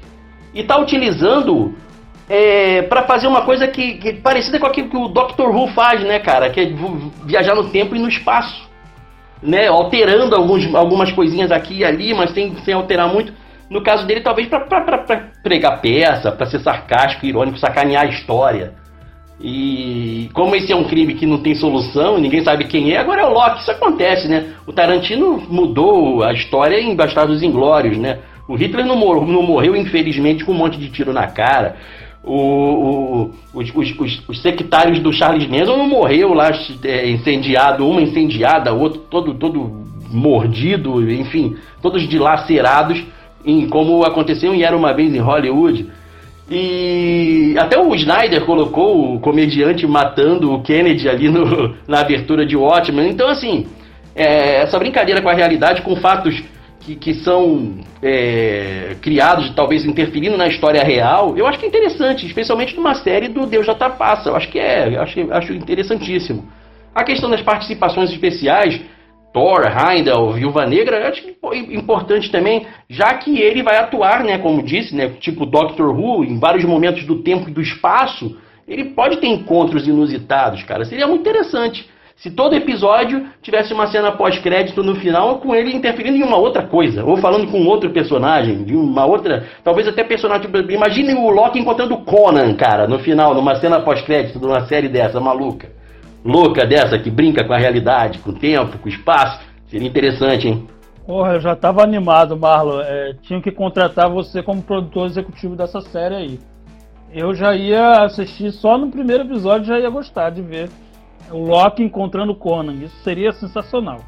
e 0.53 0.63
tá 0.63 0.77
utilizando 0.77 1.75
é, 2.29 2.81
para 2.83 3.03
fazer 3.03 3.27
uma 3.27 3.41
coisa 3.43 3.67
que, 3.67 3.93
que 3.95 4.13
parecida 4.13 4.59
com 4.59 4.65
aquilo 4.65 4.89
que 4.89 4.97
o 4.97 5.07
Doctor 5.07 5.55
Who 5.55 5.67
faz, 5.69 6.03
né, 6.03 6.19
cara? 6.19 6.49
Que 6.49 6.59
é 6.61 6.73
viajar 7.23 7.55
no 7.55 7.69
tempo 7.69 7.95
e 7.95 7.99
no 7.99 8.09
espaço. 8.09 8.67
Né, 9.41 9.67
alterando 9.67 10.35
alguns, 10.35 10.73
algumas 10.73 11.11
coisinhas 11.11 11.51
aqui 11.51 11.77
e 11.77 11.85
ali, 11.85 12.11
mas 12.11 12.31
sem, 12.31 12.55
sem 12.65 12.73
alterar 12.73 13.07
muito. 13.07 13.31
No 13.69 13.83
caso 13.83 14.07
dele, 14.07 14.21
talvez 14.21 14.47
para 14.47 14.91
pregar 15.43 15.79
peça, 15.79 16.31
para 16.31 16.47
ser 16.47 16.59
sarcástico, 16.59 17.23
irônico, 17.23 17.59
sacanear 17.59 18.03
a 18.03 18.09
história. 18.09 18.73
E 19.39 20.27
como 20.33 20.55
esse 20.55 20.71
é 20.71 20.75
um 20.75 20.85
crime 20.85 21.13
que 21.13 21.27
não 21.27 21.37
tem 21.37 21.53
solução, 21.53 22.17
ninguém 22.17 22.43
sabe 22.43 22.65
quem 22.65 22.93
é, 22.93 22.97
agora 22.97 23.21
é 23.21 23.25
o 23.25 23.31
Loki. 23.31 23.61
Isso 23.61 23.69
acontece, 23.69 24.27
né? 24.27 24.53
O 24.65 24.73
Tarantino 24.73 25.37
mudou 25.47 26.23
a 26.23 26.33
história 26.33 26.79
em 26.79 26.95
Bastardos 26.95 27.43
Inglórios, 27.43 27.95
né? 27.95 28.17
O 28.47 28.55
Hitler 28.55 28.87
não, 28.87 28.95
mor 28.95 29.23
não 29.27 29.43
morreu, 29.43 29.75
infelizmente, 29.75 30.43
com 30.43 30.53
um 30.53 30.55
monte 30.55 30.79
de 30.79 30.89
tiro 30.89 31.13
na 31.13 31.27
cara 31.27 31.75
o, 32.27 33.31
o, 33.53 33.59
os, 33.59 33.73
os, 33.73 34.21
os, 34.27 34.41
sectários 34.41 34.99
do 34.99 35.13
Charles 35.13 35.47
Manson 35.47 35.77
morreu 35.83 36.33
lá 36.33 36.51
é, 36.83 37.09
incendiado, 37.09 37.87
uma 37.87 38.01
incendiada, 38.01 38.73
outro 38.73 38.99
todo, 39.09 39.33
todo 39.33 39.85
mordido, 40.11 41.09
enfim, 41.09 41.55
todos 41.81 42.07
dilacerados, 42.07 43.01
em, 43.45 43.67
como 43.69 44.03
aconteceu 44.03 44.53
em 44.53 44.63
Era 44.63 44.75
Uma 44.75 44.93
Vez 44.93 45.13
em 45.15 45.19
Hollywood. 45.19 45.87
E 46.49 47.55
até 47.57 47.77
o 47.77 47.93
Snyder 47.95 48.45
colocou 48.45 49.15
o 49.15 49.19
comediante 49.19 49.85
matando 49.85 50.53
o 50.53 50.61
Kennedy 50.61 51.09
ali 51.09 51.29
no, 51.29 51.75
na 51.87 52.01
abertura 52.01 52.45
de 52.45 52.55
Watchmen. 52.55 53.09
Então, 53.09 53.29
assim, 53.29 53.67
é, 54.15 54.61
essa 54.63 54.79
brincadeira 54.79 55.21
com 55.21 55.29
a 55.29 55.33
realidade, 55.33 55.81
com 55.81 55.95
fatos 55.95 56.41
que, 56.87 56.95
que 56.95 57.13
são 57.15 57.79
é, 58.01 58.95
criados, 59.01 59.53
talvez 59.53 59.83
interferindo 59.83 60.37
na 60.37 60.47
história 60.47 60.81
real, 60.81 61.37
eu 61.37 61.45
acho 61.45 61.59
que 61.59 61.65
é 61.65 61.67
interessante, 61.67 62.25
especialmente 62.25 62.75
numa 62.75 62.95
série 62.95 63.27
do 63.27 63.45
Deus 63.45 63.65
tá 63.77 63.89
passa. 63.89 64.29
Eu 64.29 64.35
acho 64.37 64.49
que 64.49 64.57
é, 64.57 64.97
acho, 64.97 65.33
acho 65.33 65.53
interessantíssimo. 65.53 66.47
A 66.95 67.03
questão 67.03 67.29
das 67.29 67.41
participações 67.41 68.09
especiais, 68.09 68.79
Thor, 69.33 69.65
Heimdall, 69.65 70.31
Viúva 70.33 70.65
Negra, 70.65 71.09
acho 71.09 71.21
importante 71.53 72.31
também, 72.31 72.65
já 72.89 73.13
que 73.15 73.37
ele 73.39 73.61
vai 73.61 73.77
atuar, 73.77 74.23
né, 74.23 74.37
como 74.37 74.63
disse, 74.63 74.95
né, 74.95 75.09
tipo 75.19 75.45
Doctor 75.45 75.89
Who, 75.89 76.23
em 76.23 76.39
vários 76.39 76.63
momentos 76.63 77.03
do 77.05 77.21
tempo 77.21 77.49
e 77.49 77.53
do 77.53 77.61
espaço, 77.61 78.37
ele 78.65 78.85
pode 78.85 79.17
ter 79.17 79.27
encontros 79.27 79.87
inusitados, 79.87 80.63
cara. 80.63 80.85
Seria 80.85 81.07
muito 81.07 81.21
interessante. 81.21 81.87
Se 82.17 82.31
todo 82.31 82.55
episódio 82.55 83.27
tivesse 83.43 83.71
uma 83.71 83.85
cena 83.87 84.11
pós-crédito 84.11 84.81
no 84.81 84.95
final 84.95 85.37
com 85.37 85.53
ele 85.53 85.75
interferindo 85.75 86.17
em 86.17 86.23
uma 86.23 86.37
outra 86.37 86.63
coisa, 86.63 87.05
ou 87.05 87.15
falando 87.17 87.51
com 87.51 87.63
outro 87.65 87.91
personagem, 87.91 88.63
de 88.63 88.75
uma 88.75 89.05
outra, 89.05 89.45
talvez 89.63 89.87
até 89.87 90.03
personagem. 90.03 90.49
Imagine 90.67 91.13
o 91.13 91.29
Loki 91.29 91.59
encontrando 91.59 91.93
o 91.93 92.03
Conan, 92.03 92.55
cara, 92.55 92.87
no 92.87 92.97
final, 92.97 93.35
numa 93.35 93.55
cena 93.57 93.81
pós-crédito 93.81 94.39
de 94.39 94.45
uma 94.47 94.65
série 94.65 94.89
dessa, 94.89 95.19
maluca. 95.19 95.69
Louca 96.25 96.65
dessa, 96.65 96.97
que 96.97 97.11
brinca 97.11 97.45
com 97.45 97.53
a 97.53 97.57
realidade, 97.57 98.17
com 98.17 98.31
o 98.31 98.33
tempo, 98.33 98.79
com 98.79 98.87
o 98.87 98.91
espaço. 98.91 99.39
Seria 99.67 99.87
interessante, 99.87 100.47
hein? 100.47 100.67
Porra, 101.05 101.33
eu 101.33 101.39
já 101.39 101.55
tava 101.55 101.83
animado, 101.83 102.35
Marlon. 102.35 102.81
É, 102.81 103.13
tinha 103.21 103.39
que 103.39 103.51
contratar 103.51 104.09
você 104.09 104.41
como 104.41 104.63
produtor 104.63 105.05
executivo 105.05 105.55
dessa 105.55 105.81
série 105.81 106.15
aí. 106.15 106.39
Eu 107.13 107.35
já 107.35 107.55
ia 107.55 108.03
assistir 108.03 108.51
só 108.51 108.75
no 108.75 108.89
primeiro 108.89 109.23
episódio, 109.23 109.67
já 109.67 109.79
ia 109.79 109.89
gostar 109.89 110.31
de 110.31 110.41
ver 110.41 110.67
o 111.31 111.45
Loki 111.45 111.83
encontrando 111.83 112.35
Conan. 112.35 112.73
Isso 112.73 112.95
seria 113.03 113.31
sensacional. 113.31 113.99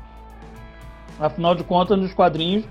Afinal 1.19 1.53
de 1.53 1.63
contas, 1.63 1.99
nos 1.99 2.13
quadrinhos, 2.13 2.65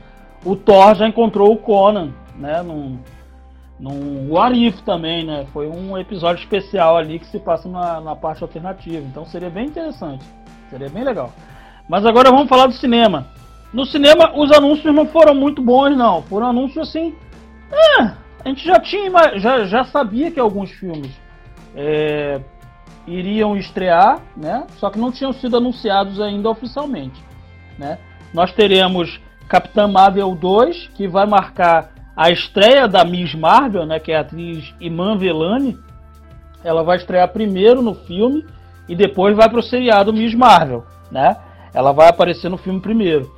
o 0.45 0.57
Thor 0.57 0.95
já 0.95 1.07
encontrou 1.07 1.53
o 1.53 1.59
Conan, 1.59 2.13
né? 2.37 2.63
Num, 2.63 2.99
num 3.79 4.31
What 4.33 4.57
If 4.57 4.81
também, 4.83 5.25
né? 5.25 5.47
Foi 5.53 5.69
um 5.69 5.99
episódio 5.99 6.43
especial 6.43 6.97
ali 6.97 7.19
que 7.19 7.27
se 7.27 7.39
passa 7.39 7.69
na, 7.69 8.01
na 8.01 8.17
parte 8.17 8.43
alternativa. 8.43 9.05
Então 9.07 9.27
seria 9.27 9.51
bem 9.51 9.67
interessante. 9.67 10.25
Seria 10.71 10.89
bem 10.89 11.05
legal. 11.05 11.33
Mas 11.89 12.05
agora 12.05 12.31
vamos 12.31 12.49
falar 12.49 12.67
do 12.67 12.75
cinema. 12.75 13.27
No 13.73 13.85
cinema, 13.85 14.33
os 14.35 14.51
anúncios 14.51 14.95
não 14.95 15.07
foram 15.07 15.35
muito 15.35 15.61
bons, 15.61 15.97
não. 15.97 16.23
Foram 16.23 16.49
anúncios 16.49 16.89
assim. 16.89 17.15
É, 17.71 18.03
a 18.45 18.49
gente 18.49 18.65
já 18.65 18.81
tinha, 18.81 19.11
já, 19.39 19.65
já 19.65 19.85
sabia 19.85 20.31
que 20.31 20.41
alguns 20.41 20.71
filmes 20.71 21.13
é, 21.77 22.41
iriam 23.15 23.57
estrear, 23.57 24.21
né? 24.37 24.67
Só 24.79 24.91
que 24.91 24.99
não 24.99 25.11
tinham 25.11 25.33
sido 25.33 25.57
anunciados 25.57 26.21
ainda 26.21 26.49
oficialmente, 26.49 27.23
né? 27.79 27.99
Nós 28.33 28.53
teremos 28.53 29.21
Capitã 29.49 29.89
Marvel 29.89 30.35
2, 30.35 30.91
que 30.95 31.09
vai 31.09 31.27
marcar 31.27 31.91
a 32.15 32.31
estreia 32.31 32.87
da 32.87 33.05
Miss 33.05 33.35
Marvel, 33.35 33.87
né, 33.87 33.99
que 33.99 34.13
é 34.13 34.19
a 34.19 34.21
atriz 34.21 34.75
Iman 34.81 35.17
Velani. 35.17 35.79
Ela 36.63 36.83
vai 36.83 36.97
estrear 36.97 37.29
primeiro 37.29 37.81
no 37.81 37.95
filme 37.95 38.45
e 38.89 38.95
depois 38.95 39.37
vai 39.37 39.49
para 39.49 39.61
o 39.61 39.63
seriado 39.63 40.13
Miss 40.13 40.35
Marvel, 40.35 40.85
né? 41.11 41.37
Ela 41.73 41.93
vai 41.93 42.09
aparecer 42.09 42.49
no 42.49 42.57
filme 42.57 42.81
primeiro. 42.81 43.31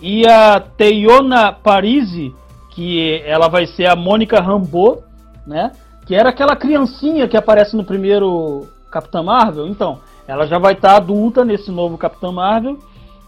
E 0.00 0.26
a 0.26 0.58
Teyona 0.58 1.52
Parisi, 1.52 2.34
que 2.70 3.22
ela 3.26 3.48
vai 3.48 3.66
ser 3.66 3.86
a 3.86 3.94
Mônica 3.94 4.40
Rambeau, 4.40 5.04
né? 5.46 5.72
Que 6.06 6.14
era 6.14 6.30
aquela 6.30 6.56
criancinha 6.56 7.28
que 7.28 7.36
aparece 7.36 7.76
no 7.76 7.84
primeiro 7.84 8.66
Capitã 8.94 9.22
Marvel, 9.22 9.66
então, 9.66 9.98
ela 10.26 10.46
já 10.46 10.58
vai 10.58 10.72
estar 10.72 10.90
tá 10.90 10.96
adulta 10.96 11.44
nesse 11.44 11.70
novo 11.70 11.98
Capitã 11.98 12.30
Marvel. 12.30 12.78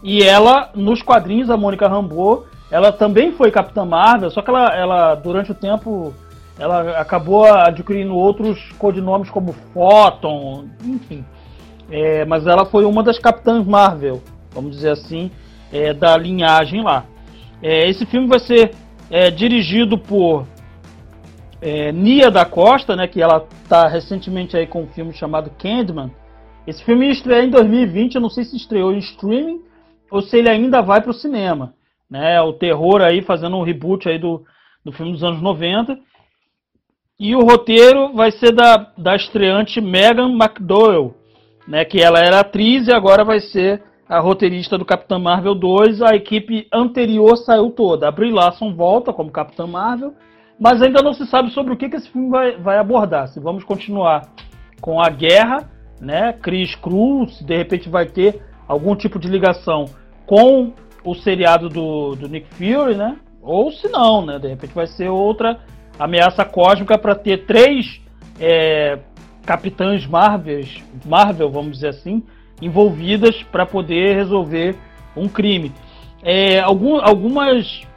E 0.01 0.23
ela, 0.23 0.69
nos 0.73 1.01
quadrinhos, 1.01 1.49
a 1.49 1.57
Mônica 1.57 1.87
Rambeau, 1.87 2.45
ela 2.71 2.91
também 2.91 3.33
foi 3.33 3.51
Capitã 3.51 3.83
Marvel, 3.83 4.31
só 4.31 4.41
que 4.41 4.49
ela, 4.49 4.73
ela 4.75 5.15
durante 5.15 5.51
o 5.51 5.55
tempo, 5.55 6.13
ela 6.57 6.99
acabou 6.99 7.45
adquirindo 7.45 8.15
outros 8.15 8.71
codinomes 8.77 9.29
como 9.29 9.53
Photon, 9.73 10.65
enfim. 10.83 11.25
É, 11.89 12.25
mas 12.25 12.45
ela 12.47 12.65
foi 12.65 12.85
uma 12.85 13.03
das 13.03 13.19
Capitãs 13.19 13.65
Marvel, 13.65 14.21
vamos 14.53 14.71
dizer 14.71 14.91
assim, 14.91 15.31
é, 15.71 15.93
da 15.93 16.17
linhagem 16.17 16.83
lá. 16.83 17.05
É, 17.61 17.89
esse 17.89 18.05
filme 18.05 18.27
vai 18.27 18.39
ser 18.39 18.71
é, 19.09 19.31
dirigido 19.31 19.97
por 19.97 20.45
é, 21.61 21.91
Nia 21.91 22.29
da 22.29 22.45
Costa, 22.45 22.95
né, 22.95 23.07
que 23.07 23.21
ela 23.21 23.45
está 23.63 23.87
recentemente 23.87 24.55
aí 24.55 24.67
com 24.67 24.83
um 24.83 24.87
filme 24.87 25.13
chamado 25.13 25.51
Candyman. 25.57 26.11
Esse 26.65 26.83
filme 26.83 27.09
estreou 27.09 27.43
em 27.43 27.49
2020, 27.49 28.15
eu 28.15 28.21
não 28.21 28.29
sei 28.29 28.43
se 28.43 28.55
estreou 28.55 28.93
em 28.93 28.99
streaming 28.99 29.61
ou 30.11 30.21
se 30.21 30.37
ele 30.37 30.49
ainda 30.49 30.81
vai 30.81 31.01
para 31.01 31.11
o 31.11 31.15
cinema. 31.15 31.73
Né, 32.09 32.39
o 32.41 32.53
terror 32.53 33.01
aí 33.01 33.21
fazendo 33.21 33.57
um 33.57 33.63
reboot 33.63 34.07
aí 34.07 34.17
do, 34.17 34.43
do 34.83 34.93
filme 34.93 35.11
dos 35.11 35.23
anos 35.23 35.41
90. 35.41 35.97
E 37.19 37.35
o 37.35 37.41
roteiro 37.41 38.13
vai 38.13 38.31
ser 38.31 38.53
da, 38.53 38.77
da 38.97 39.15
estreante 39.15 39.81
Megan 39.81 40.31
McDowell, 40.31 41.15
né, 41.67 41.83
que 41.83 41.99
ela 41.99 42.19
era 42.19 42.39
atriz 42.39 42.87
e 42.87 42.93
agora 42.93 43.25
vai 43.25 43.39
ser 43.39 43.83
a 44.07 44.19
roteirista 44.19 44.77
do 44.77 44.85
Capitão 44.85 45.19
Marvel 45.19 45.55
2. 45.55 46.01
A 46.01 46.15
equipe 46.15 46.67
anterior 46.71 47.35
saiu 47.37 47.71
toda. 47.71 48.07
A 48.07 48.11
Brie 48.11 48.31
Larson 48.31 48.73
volta 48.73 49.11
como 49.11 49.31
Capitã 49.31 49.67
Marvel 49.67 50.13
mas 50.59 50.81
ainda 50.81 51.01
não 51.01 51.13
se 51.13 51.25
sabe 51.27 51.51
sobre 51.51 51.73
o 51.73 51.77
que, 51.77 51.89
que 51.89 51.95
esse 51.95 52.09
filme 52.09 52.29
vai, 52.29 52.57
vai 52.57 52.77
abordar. 52.77 53.27
Se 53.27 53.39
vamos 53.39 53.63
continuar 53.63 54.29
com 54.81 55.01
a 55.01 55.09
guerra, 55.09 55.69
né? 55.99 56.33
Chris 56.33 56.75
Cruz, 56.75 57.39
de 57.41 57.55
repente 57.55 57.89
vai 57.89 58.05
ter 58.05 58.41
algum 58.67 58.95
tipo 58.95 59.19
de 59.19 59.27
ligação 59.27 59.85
com 60.25 60.73
o 61.03 61.15
seriado 61.15 61.69
do, 61.69 62.15
do 62.15 62.27
Nick 62.27 62.47
Fury, 62.55 62.95
né? 62.95 63.17
Ou 63.41 63.71
se 63.71 63.87
não, 63.87 64.25
né? 64.25 64.39
De 64.39 64.47
repente 64.47 64.73
vai 64.73 64.87
ser 64.87 65.09
outra 65.09 65.59
ameaça 65.97 66.43
cósmica 66.43 66.97
para 66.97 67.15
ter 67.15 67.45
três 67.45 68.01
é, 68.39 68.99
capitães 69.45 70.05
Marvels, 70.05 70.83
Marvel, 71.05 71.49
vamos 71.49 71.73
dizer 71.73 71.89
assim, 71.89 72.23
envolvidas 72.61 73.41
para 73.43 73.65
poder 73.65 74.15
resolver 74.15 74.75
um 75.15 75.27
crime. 75.27 75.71
É, 76.21 76.59
algum, 76.59 76.99
algumas 76.99 77.87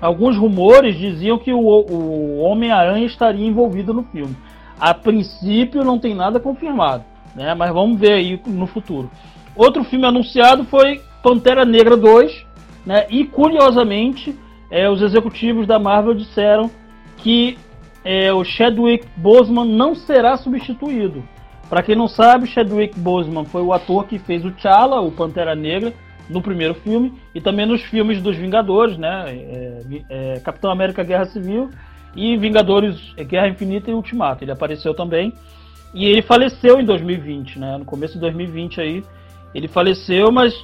alguns 0.00 0.36
rumores 0.36 0.96
diziam 0.96 1.38
que 1.38 1.52
o, 1.52 1.58
o 1.58 2.38
Homem-Aranha 2.38 3.06
estaria 3.06 3.46
envolvido 3.46 3.92
no 3.92 4.02
filme. 4.04 4.36
A 4.78 4.94
princípio 4.94 5.84
não 5.84 5.98
tem 5.98 6.14
nada 6.14 6.38
confirmado, 6.38 7.04
né? 7.34 7.54
Mas 7.54 7.72
vamos 7.72 7.98
ver 7.98 8.12
aí 8.12 8.40
no 8.46 8.66
futuro. 8.66 9.10
Outro 9.56 9.82
filme 9.84 10.06
anunciado 10.06 10.64
foi 10.64 11.00
Pantera 11.22 11.64
Negra 11.64 11.96
2, 11.96 12.46
né? 12.86 13.06
E 13.10 13.24
curiosamente, 13.24 14.38
é, 14.70 14.88
os 14.88 15.02
executivos 15.02 15.66
da 15.66 15.78
Marvel 15.78 16.14
disseram 16.14 16.70
que 17.16 17.58
é, 18.04 18.32
o 18.32 18.44
Chadwick 18.44 19.06
Boseman 19.16 19.66
não 19.66 19.94
será 19.94 20.36
substituído. 20.36 21.24
Para 21.68 21.82
quem 21.82 21.96
não 21.96 22.08
sabe, 22.08 22.46
Chadwick 22.46 22.98
Boseman 22.98 23.44
foi 23.44 23.62
o 23.62 23.72
ator 23.72 24.06
que 24.06 24.18
fez 24.18 24.44
o 24.44 24.50
T'Challa, 24.50 25.00
o 25.00 25.10
Pantera 25.10 25.54
Negra, 25.54 25.92
no 26.28 26.42
primeiro 26.42 26.74
filme 26.74 27.14
e 27.34 27.40
também 27.40 27.66
nos 27.66 27.82
filmes 27.82 28.20
dos 28.20 28.36
Vingadores, 28.36 28.98
né? 28.98 29.24
É, 29.28 29.82
é, 30.10 30.40
Capitão 30.40 30.70
América 30.70 31.02
Guerra 31.02 31.24
Civil 31.26 31.70
e 32.14 32.36
Vingadores 32.36 33.14
Guerra 33.16 33.48
Infinita 33.48 33.90
e 33.90 33.94
Ultimato. 33.94 34.44
Ele 34.44 34.52
apareceu 34.52 34.94
também 34.94 35.32
e 35.94 36.04
ele 36.04 36.22
faleceu 36.22 36.80
em 36.80 36.84
2020, 36.84 37.58
né? 37.58 37.78
No 37.78 37.84
começo 37.84 38.14
de 38.14 38.20
2020 38.20 38.80
aí 38.80 39.04
ele 39.54 39.68
faleceu, 39.68 40.30
mas 40.30 40.54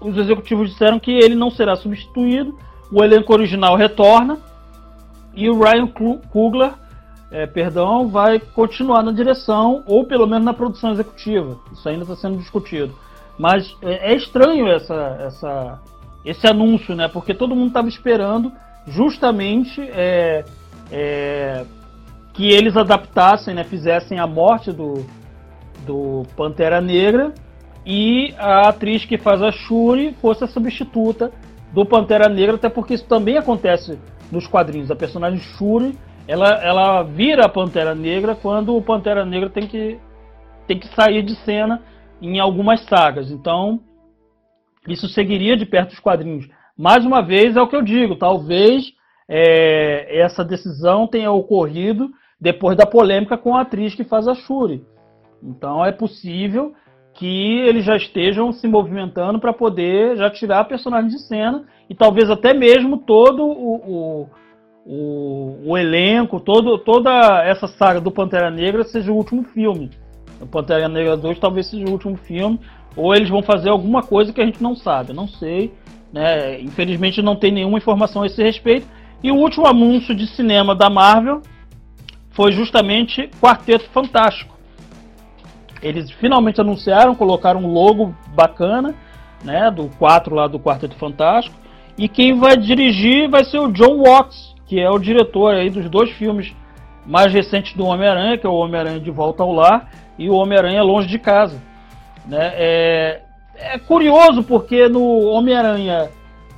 os 0.00 0.16
executivos 0.16 0.70
disseram 0.70 0.98
que 1.00 1.10
ele 1.10 1.34
não 1.34 1.50
será 1.50 1.76
substituído. 1.76 2.58
O 2.92 3.02
elenco 3.02 3.32
original 3.32 3.76
retorna 3.76 4.38
e 5.34 5.48
o 5.48 5.58
Ryan 5.58 5.88
Coogler, 6.30 6.72
é, 7.30 7.46
perdão, 7.46 8.08
vai 8.08 8.38
continuar 8.38 9.02
na 9.02 9.10
direção 9.10 9.82
ou 9.86 10.04
pelo 10.04 10.26
menos 10.26 10.44
na 10.44 10.52
produção 10.52 10.92
executiva. 10.92 11.58
Isso 11.72 11.88
ainda 11.88 12.02
está 12.02 12.14
sendo 12.14 12.36
discutido. 12.36 12.94
Mas 13.38 13.76
é, 13.82 14.12
é 14.12 14.14
estranho 14.14 14.68
essa, 14.68 15.18
essa, 15.20 15.80
esse 16.24 16.46
anúncio, 16.46 16.94
né? 16.94 17.08
Porque 17.08 17.34
todo 17.34 17.54
mundo 17.54 17.68
estava 17.68 17.88
esperando 17.88 18.52
justamente 18.86 19.80
é, 19.80 20.44
é, 20.90 21.64
que 22.32 22.52
eles 22.52 22.76
adaptassem, 22.76 23.54
né? 23.54 23.64
Fizessem 23.64 24.18
a 24.18 24.26
morte 24.26 24.72
do, 24.72 25.04
do 25.86 26.22
Pantera 26.36 26.80
Negra 26.80 27.32
e 27.84 28.34
a 28.38 28.68
atriz 28.68 29.04
que 29.04 29.18
faz 29.18 29.42
a 29.42 29.50
Shuri 29.50 30.14
fosse 30.20 30.44
a 30.44 30.46
substituta 30.46 31.30
do 31.72 31.84
Pantera 31.84 32.28
Negra, 32.28 32.54
até 32.54 32.68
porque 32.68 32.94
isso 32.94 33.06
também 33.06 33.36
acontece 33.36 33.98
nos 34.30 34.46
quadrinhos. 34.46 34.90
A 34.90 34.96
personagem 34.96 35.40
Shuri, 35.40 35.98
ela, 36.26 36.50
ela 36.62 37.02
vira 37.02 37.44
a 37.44 37.48
Pantera 37.48 37.94
Negra 37.94 38.34
quando 38.34 38.76
o 38.76 38.82
Pantera 38.82 39.24
Negra 39.24 39.50
tem 39.50 39.66
que, 39.66 39.98
tem 40.66 40.78
que 40.78 40.86
sair 40.94 41.22
de 41.22 41.34
cena 41.44 41.82
em 42.24 42.40
algumas 42.40 42.80
sagas. 42.86 43.30
Então, 43.30 43.80
isso 44.88 45.08
seguiria 45.08 45.56
de 45.56 45.66
perto 45.66 45.92
os 45.92 46.00
quadrinhos. 46.00 46.48
Mais 46.76 47.04
uma 47.04 47.22
vez, 47.22 47.56
é 47.56 47.62
o 47.62 47.68
que 47.68 47.76
eu 47.76 47.82
digo, 47.82 48.16
talvez 48.16 48.92
é, 49.28 50.20
essa 50.20 50.44
decisão 50.44 51.06
tenha 51.06 51.30
ocorrido 51.30 52.10
depois 52.40 52.76
da 52.76 52.86
polêmica 52.86 53.36
com 53.38 53.54
a 53.54 53.60
atriz 53.60 53.94
que 53.94 54.04
faz 54.04 54.26
a 54.26 54.34
Shuri. 54.34 54.84
Então, 55.42 55.84
é 55.84 55.92
possível 55.92 56.74
que 57.14 57.60
eles 57.60 57.84
já 57.84 57.96
estejam 57.96 58.52
se 58.52 58.66
movimentando 58.66 59.38
para 59.38 59.52
poder 59.52 60.16
já 60.16 60.28
tirar 60.28 60.60
a 60.60 60.64
personagem 60.64 61.10
de 61.10 61.20
cena 61.20 61.64
e 61.88 61.94
talvez 61.94 62.28
até 62.28 62.52
mesmo 62.52 62.98
todo 62.98 63.44
o, 63.44 63.76
o, 63.76 64.28
o, 64.84 65.70
o 65.70 65.78
elenco, 65.78 66.40
todo, 66.40 66.76
toda 66.78 67.44
essa 67.44 67.68
saga 67.68 68.00
do 68.00 68.10
Pantera 68.10 68.50
Negra 68.50 68.82
seja 68.82 69.12
o 69.12 69.16
último 69.16 69.44
filme. 69.44 69.90
O 70.40 70.46
Pantera 70.46 70.88
Negra 70.88 71.16
2 71.16 71.38
talvez 71.38 71.66
seja 71.66 71.84
o 71.86 71.90
último 71.90 72.16
filme, 72.16 72.60
ou 72.96 73.14
eles 73.14 73.28
vão 73.28 73.42
fazer 73.42 73.70
alguma 73.70 74.02
coisa 74.02 74.32
que 74.32 74.40
a 74.40 74.46
gente 74.46 74.62
não 74.62 74.74
sabe, 74.76 75.12
não 75.12 75.28
sei. 75.28 75.72
Né? 76.12 76.60
Infelizmente 76.60 77.22
não 77.22 77.36
tem 77.36 77.50
nenhuma 77.50 77.78
informação 77.78 78.22
a 78.22 78.26
esse 78.26 78.42
respeito. 78.42 78.86
E 79.22 79.32
o 79.32 79.36
último 79.36 79.66
anúncio 79.66 80.14
de 80.14 80.26
cinema 80.26 80.74
da 80.74 80.90
Marvel 80.90 81.42
foi 82.30 82.52
justamente 82.52 83.30
Quarteto 83.40 83.88
Fantástico. 83.90 84.54
Eles 85.82 86.10
finalmente 86.10 86.60
anunciaram, 86.60 87.14
colocaram 87.14 87.60
um 87.60 87.72
logo 87.72 88.14
bacana, 88.34 88.94
né, 89.42 89.70
do 89.70 89.88
4 89.98 90.34
lá 90.34 90.46
do 90.46 90.58
Quarteto 90.58 90.96
Fantástico. 90.96 91.56
E 91.96 92.08
quem 92.08 92.38
vai 92.38 92.56
dirigir 92.56 93.28
vai 93.28 93.44
ser 93.44 93.58
o 93.58 93.70
John 93.70 94.02
Watts, 94.02 94.54
que 94.66 94.80
é 94.80 94.90
o 94.90 94.98
diretor 94.98 95.54
aí 95.54 95.70
dos 95.70 95.88
dois 95.88 96.10
filmes 96.10 96.54
mais 97.06 97.32
recentes 97.32 97.74
do 97.74 97.84
Homem-Aranha, 97.84 98.38
que 98.38 98.46
é 98.46 98.48
o 98.48 98.54
Homem-Aranha 98.54 99.00
de 99.00 99.10
Volta 99.10 99.42
ao 99.42 99.52
Lar 99.52 99.90
e 100.18 100.28
o 100.30 100.34
Homem-Aranha 100.34 100.82
Longe 100.82 101.08
de 101.08 101.18
Casa. 101.18 101.60
Né? 102.26 102.52
É, 102.54 103.22
é 103.56 103.78
curioso 103.78 104.42
porque 104.42 104.88
no 104.88 105.26
Homem-Aranha 105.26 106.10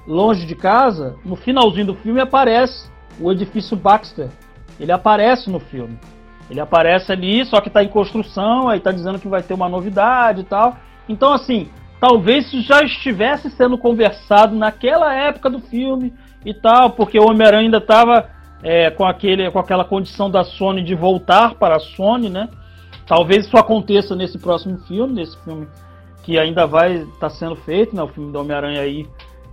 Longe 0.07 0.47
de 0.47 0.55
Casa, 0.55 1.17
no 1.25 1.35
finalzinho 1.35 1.87
do 1.87 1.95
filme 1.95 2.21
aparece 2.21 2.89
o 3.21 3.33
edifício 3.33 3.77
Baxter. 3.77 4.29
Ele 4.79 4.93
aparece 4.93 5.51
no 5.51 5.59
filme. 5.59 5.99
Ele 6.49 6.61
aparece 6.61 7.11
ali, 7.11 7.45
só 7.45 7.61
que 7.61 7.69
está 7.69 7.83
em 7.83 7.89
construção, 7.89 8.69
aí 8.69 8.79
está 8.79 8.93
dizendo 8.93 9.19
que 9.19 9.27
vai 9.27 9.43
ter 9.43 9.55
uma 9.55 9.69
novidade 9.69 10.43
e 10.43 10.45
tal. 10.45 10.77
Então, 11.09 11.33
assim, 11.33 11.69
talvez 12.01 12.47
isso 12.47 12.63
já 12.63 12.83
estivesse 12.83 13.51
sendo 13.51 13.77
conversado 13.77 14.55
naquela 14.55 15.13
época 15.13 15.51
do 15.51 15.59
filme 15.59 16.15
e 16.45 16.55
tal, 16.55 16.91
porque 16.91 17.19
o 17.19 17.29
Homem-Aranha 17.29 17.65
ainda 17.65 17.79
estava 17.79 18.31
é, 18.63 18.91
com, 18.91 19.05
aquele, 19.05 19.51
com 19.51 19.59
aquela 19.59 19.85
condição 19.85 20.31
da 20.31 20.45
Sony 20.45 20.83
de 20.83 20.95
voltar 20.95 21.55
para 21.55 21.77
a 21.77 21.81
Sony, 21.81 22.29
né? 22.29 22.49
Talvez 23.07 23.47
isso 23.47 23.57
aconteça 23.57 24.17
nesse 24.17 24.39
próximo 24.39 24.79
filme, 24.87 25.15
nesse 25.15 25.37
filme 25.45 25.69
que 26.23 26.39
ainda 26.39 26.67
vai 26.67 26.95
estar 26.97 27.19
tá 27.21 27.31
sendo 27.31 27.55
feito, 27.55 27.95
né? 27.95 28.03
O 28.03 28.09
filme 28.09 28.33
do 28.33 28.41
Homem-Aranha 28.41 28.81
aí, 28.81 29.07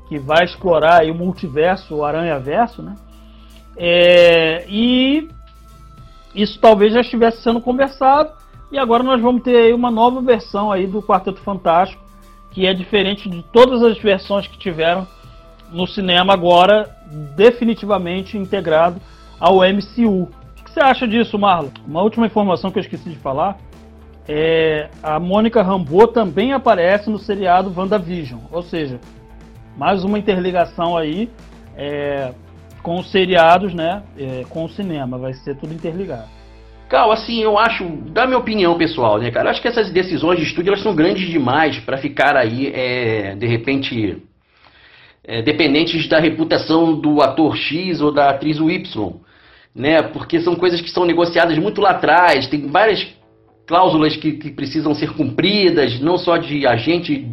que 0.09 0.17
vai 0.17 0.43
explorar 0.43 1.01
aí 1.01 1.11
o 1.11 1.15
multiverso, 1.15 1.95
o 1.95 2.03
Aranha-Verso, 2.03 2.81
né? 2.81 2.95
É, 3.77 4.65
e 4.67 5.29
isso 6.33 6.59
talvez 6.59 6.93
já 6.93 7.01
estivesse 7.01 7.41
sendo 7.41 7.61
conversado, 7.61 8.31
e 8.71 8.77
agora 8.77 9.03
nós 9.03 9.21
vamos 9.21 9.43
ter 9.43 9.55
aí 9.55 9.73
uma 9.73 9.91
nova 9.91 10.19
versão 10.21 10.71
aí 10.71 10.87
do 10.87 11.01
Quarteto 11.01 11.39
Fantástico, 11.41 12.01
que 12.49 12.65
é 12.65 12.73
diferente 12.73 13.29
de 13.29 13.43
todas 13.53 13.83
as 13.83 13.97
versões 13.99 14.47
que 14.47 14.57
tiveram 14.57 15.07
no 15.71 15.87
cinema 15.87 16.33
agora, 16.33 16.89
definitivamente 17.35 18.37
integrado 18.37 18.99
ao 19.39 19.57
MCU. 19.57 20.23
O 20.23 20.63
que 20.63 20.71
você 20.71 20.79
acha 20.79 21.07
disso, 21.07 21.37
Marlon? 21.37 21.69
Uma 21.87 22.01
última 22.01 22.25
informação 22.25 22.71
que 22.71 22.79
eu 22.79 22.81
esqueci 22.81 23.09
de 23.09 23.17
falar 23.17 23.57
é 24.27 24.89
a 25.01 25.19
Mônica 25.19 25.61
Rambeau 25.61 26.07
também 26.07 26.53
aparece 26.53 27.09
no 27.09 27.19
seriado 27.19 27.73
WandaVision, 27.75 28.39
ou 28.51 28.61
seja, 28.61 28.99
mais 29.77 30.03
uma 30.03 30.17
interligação 30.17 30.95
aí 30.95 31.29
é, 31.75 32.31
com 32.81 32.99
os 32.99 33.11
seriados, 33.11 33.73
né, 33.73 34.03
é, 34.17 34.43
com 34.49 34.63
o 34.65 34.69
cinema, 34.69 35.17
vai 35.17 35.33
ser 35.33 35.55
tudo 35.57 35.73
interligado. 35.73 36.29
Cal, 36.89 37.11
assim, 37.11 37.41
eu 37.41 37.57
acho, 37.57 37.85
da 38.11 38.25
minha 38.25 38.37
opinião 38.37 38.77
pessoal, 38.77 39.17
né, 39.17 39.31
cara, 39.31 39.49
acho 39.49 39.61
que 39.61 39.67
essas 39.67 39.91
decisões 39.91 40.39
de 40.39 40.45
estúdio 40.45 40.69
elas 40.69 40.83
são 40.83 40.95
grandes 40.95 41.27
demais 41.27 41.79
para 41.79 41.97
ficar 41.97 42.35
aí, 42.35 42.71
é, 42.73 43.35
de 43.35 43.47
repente, 43.47 44.21
é, 45.25 45.41
dependentes 45.41 46.07
da 46.07 46.19
reputação 46.19 46.99
do 46.99 47.21
ator 47.21 47.55
X 47.55 48.01
ou 48.01 48.11
da 48.11 48.29
atriz 48.29 48.57
Y, 48.57 49.13
né, 49.73 50.01
porque 50.03 50.39
são 50.41 50.55
coisas 50.55 50.81
que 50.81 50.91
são 50.91 51.05
negociadas 51.05 51.57
muito 51.57 51.81
lá 51.81 51.91
atrás, 51.91 52.47
tem 52.47 52.67
várias 52.67 53.07
cláusulas 53.65 54.15
que, 54.15 54.33
que 54.33 54.51
precisam 54.51 54.93
ser 54.93 55.13
cumpridas, 55.13 55.99
não 55.99 56.17
só 56.17 56.37
de 56.37 56.67
agente 56.67 57.27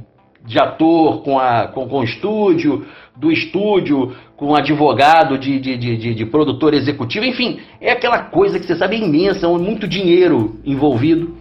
de 0.45 0.59
ator 0.59 1.23
com, 1.23 1.39
a, 1.39 1.67
com, 1.69 1.87
com 1.87 2.01
o 2.01 2.05
estúdio, 2.05 2.87
do 3.15 3.31
estúdio 3.31 4.17
com 4.37 4.55
advogado 4.55 5.37
de, 5.37 5.59
de, 5.59 5.77
de, 5.77 6.15
de, 6.15 6.27
produtor 6.27 6.73
executivo, 6.73 7.27
enfim, 7.27 7.61
é 7.79 7.91
aquela 7.93 8.21
coisa 8.21 8.59
que 8.59 8.67
você 8.67 8.75
sabe 8.75 8.97
é 8.97 9.01
imensa, 9.01 9.47
é 9.47 9.49
muito 9.51 9.87
dinheiro 9.87 10.59
envolvido. 10.65 11.37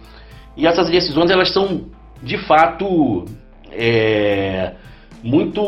E 0.54 0.66
essas 0.66 0.90
decisões 0.90 1.30
elas 1.30 1.50
são 1.50 1.86
de 2.22 2.36
fato 2.36 3.24
é, 3.72 4.74
muito 5.22 5.62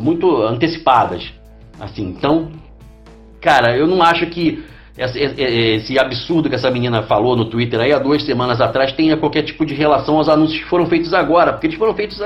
muito 0.00 0.42
antecipadas. 0.42 1.32
Assim, 1.80 2.04
então, 2.04 2.50
cara, 3.40 3.76
eu 3.76 3.86
não 3.86 4.02
acho 4.02 4.26
que 4.26 4.64
esse 4.96 5.98
absurdo 5.98 6.50
que 6.50 6.54
essa 6.54 6.70
menina 6.70 7.02
falou 7.02 7.34
no 7.34 7.46
Twitter 7.46 7.80
aí 7.80 7.92
há 7.92 7.98
duas 7.98 8.22
semanas 8.24 8.60
atrás 8.60 8.92
tenha 8.92 9.16
qualquer 9.16 9.42
tipo 9.42 9.64
de 9.64 9.74
relação 9.74 10.16
aos 10.16 10.28
anúncios 10.28 10.60
que 10.60 10.68
foram 10.68 10.86
feitos 10.86 11.14
agora, 11.14 11.52
porque 11.52 11.66
eles 11.66 11.78
foram 11.78 11.94
feitos, 11.94 12.18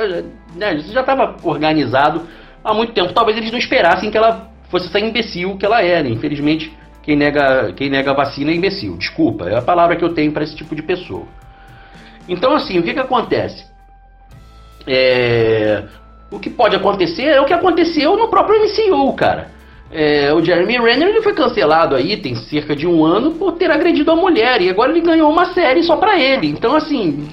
né, 0.56 0.74
isso 0.74 0.92
já 0.92 1.00
estava 1.00 1.36
organizado 1.44 2.22
há 2.64 2.74
muito 2.74 2.92
tempo. 2.92 3.12
Talvez 3.12 3.38
eles 3.38 3.52
não 3.52 3.58
esperassem 3.58 4.10
que 4.10 4.18
ela 4.18 4.50
fosse 4.68 4.86
essa 4.86 4.98
imbecil 4.98 5.56
que 5.56 5.64
ela 5.64 5.80
é, 5.80 6.02
né? 6.02 6.10
Infelizmente, 6.10 6.76
quem 7.02 7.16
nega, 7.16 7.72
quem 7.72 7.88
nega 7.88 8.12
vacina 8.12 8.50
é 8.50 8.54
imbecil. 8.54 8.96
Desculpa, 8.96 9.48
é 9.48 9.56
a 9.56 9.62
palavra 9.62 9.94
que 9.94 10.04
eu 10.04 10.12
tenho 10.12 10.32
para 10.32 10.42
esse 10.42 10.56
tipo 10.56 10.74
de 10.74 10.82
pessoa. 10.82 11.24
Então, 12.28 12.52
assim, 12.52 12.78
o 12.78 12.82
que, 12.82 12.92
que 12.92 12.98
acontece? 12.98 13.64
É... 14.84 15.84
O 16.30 16.38
que 16.38 16.50
pode 16.50 16.74
acontecer 16.74 17.24
é 17.24 17.40
o 17.40 17.44
que 17.44 17.52
aconteceu 17.52 18.16
no 18.16 18.28
próprio 18.28 18.60
MCU, 18.60 19.12
cara. 19.14 19.50
É, 19.90 20.32
o 20.34 20.44
Jeremy 20.44 20.78
Renner 20.78 21.08
ele 21.08 21.22
foi 21.22 21.32
cancelado 21.32 21.94
aí, 21.94 22.16
tem 22.16 22.34
cerca 22.34 22.74
de 22.74 22.86
um 22.86 23.04
ano, 23.04 23.32
por 23.32 23.52
ter 23.52 23.70
agredido 23.70 24.10
a 24.10 24.16
mulher. 24.16 24.60
E 24.60 24.68
agora 24.68 24.90
ele 24.90 25.00
ganhou 25.00 25.30
uma 25.30 25.52
série 25.52 25.82
só 25.82 25.96
pra 25.96 26.18
ele. 26.18 26.48
Então, 26.48 26.74
assim, 26.74 27.28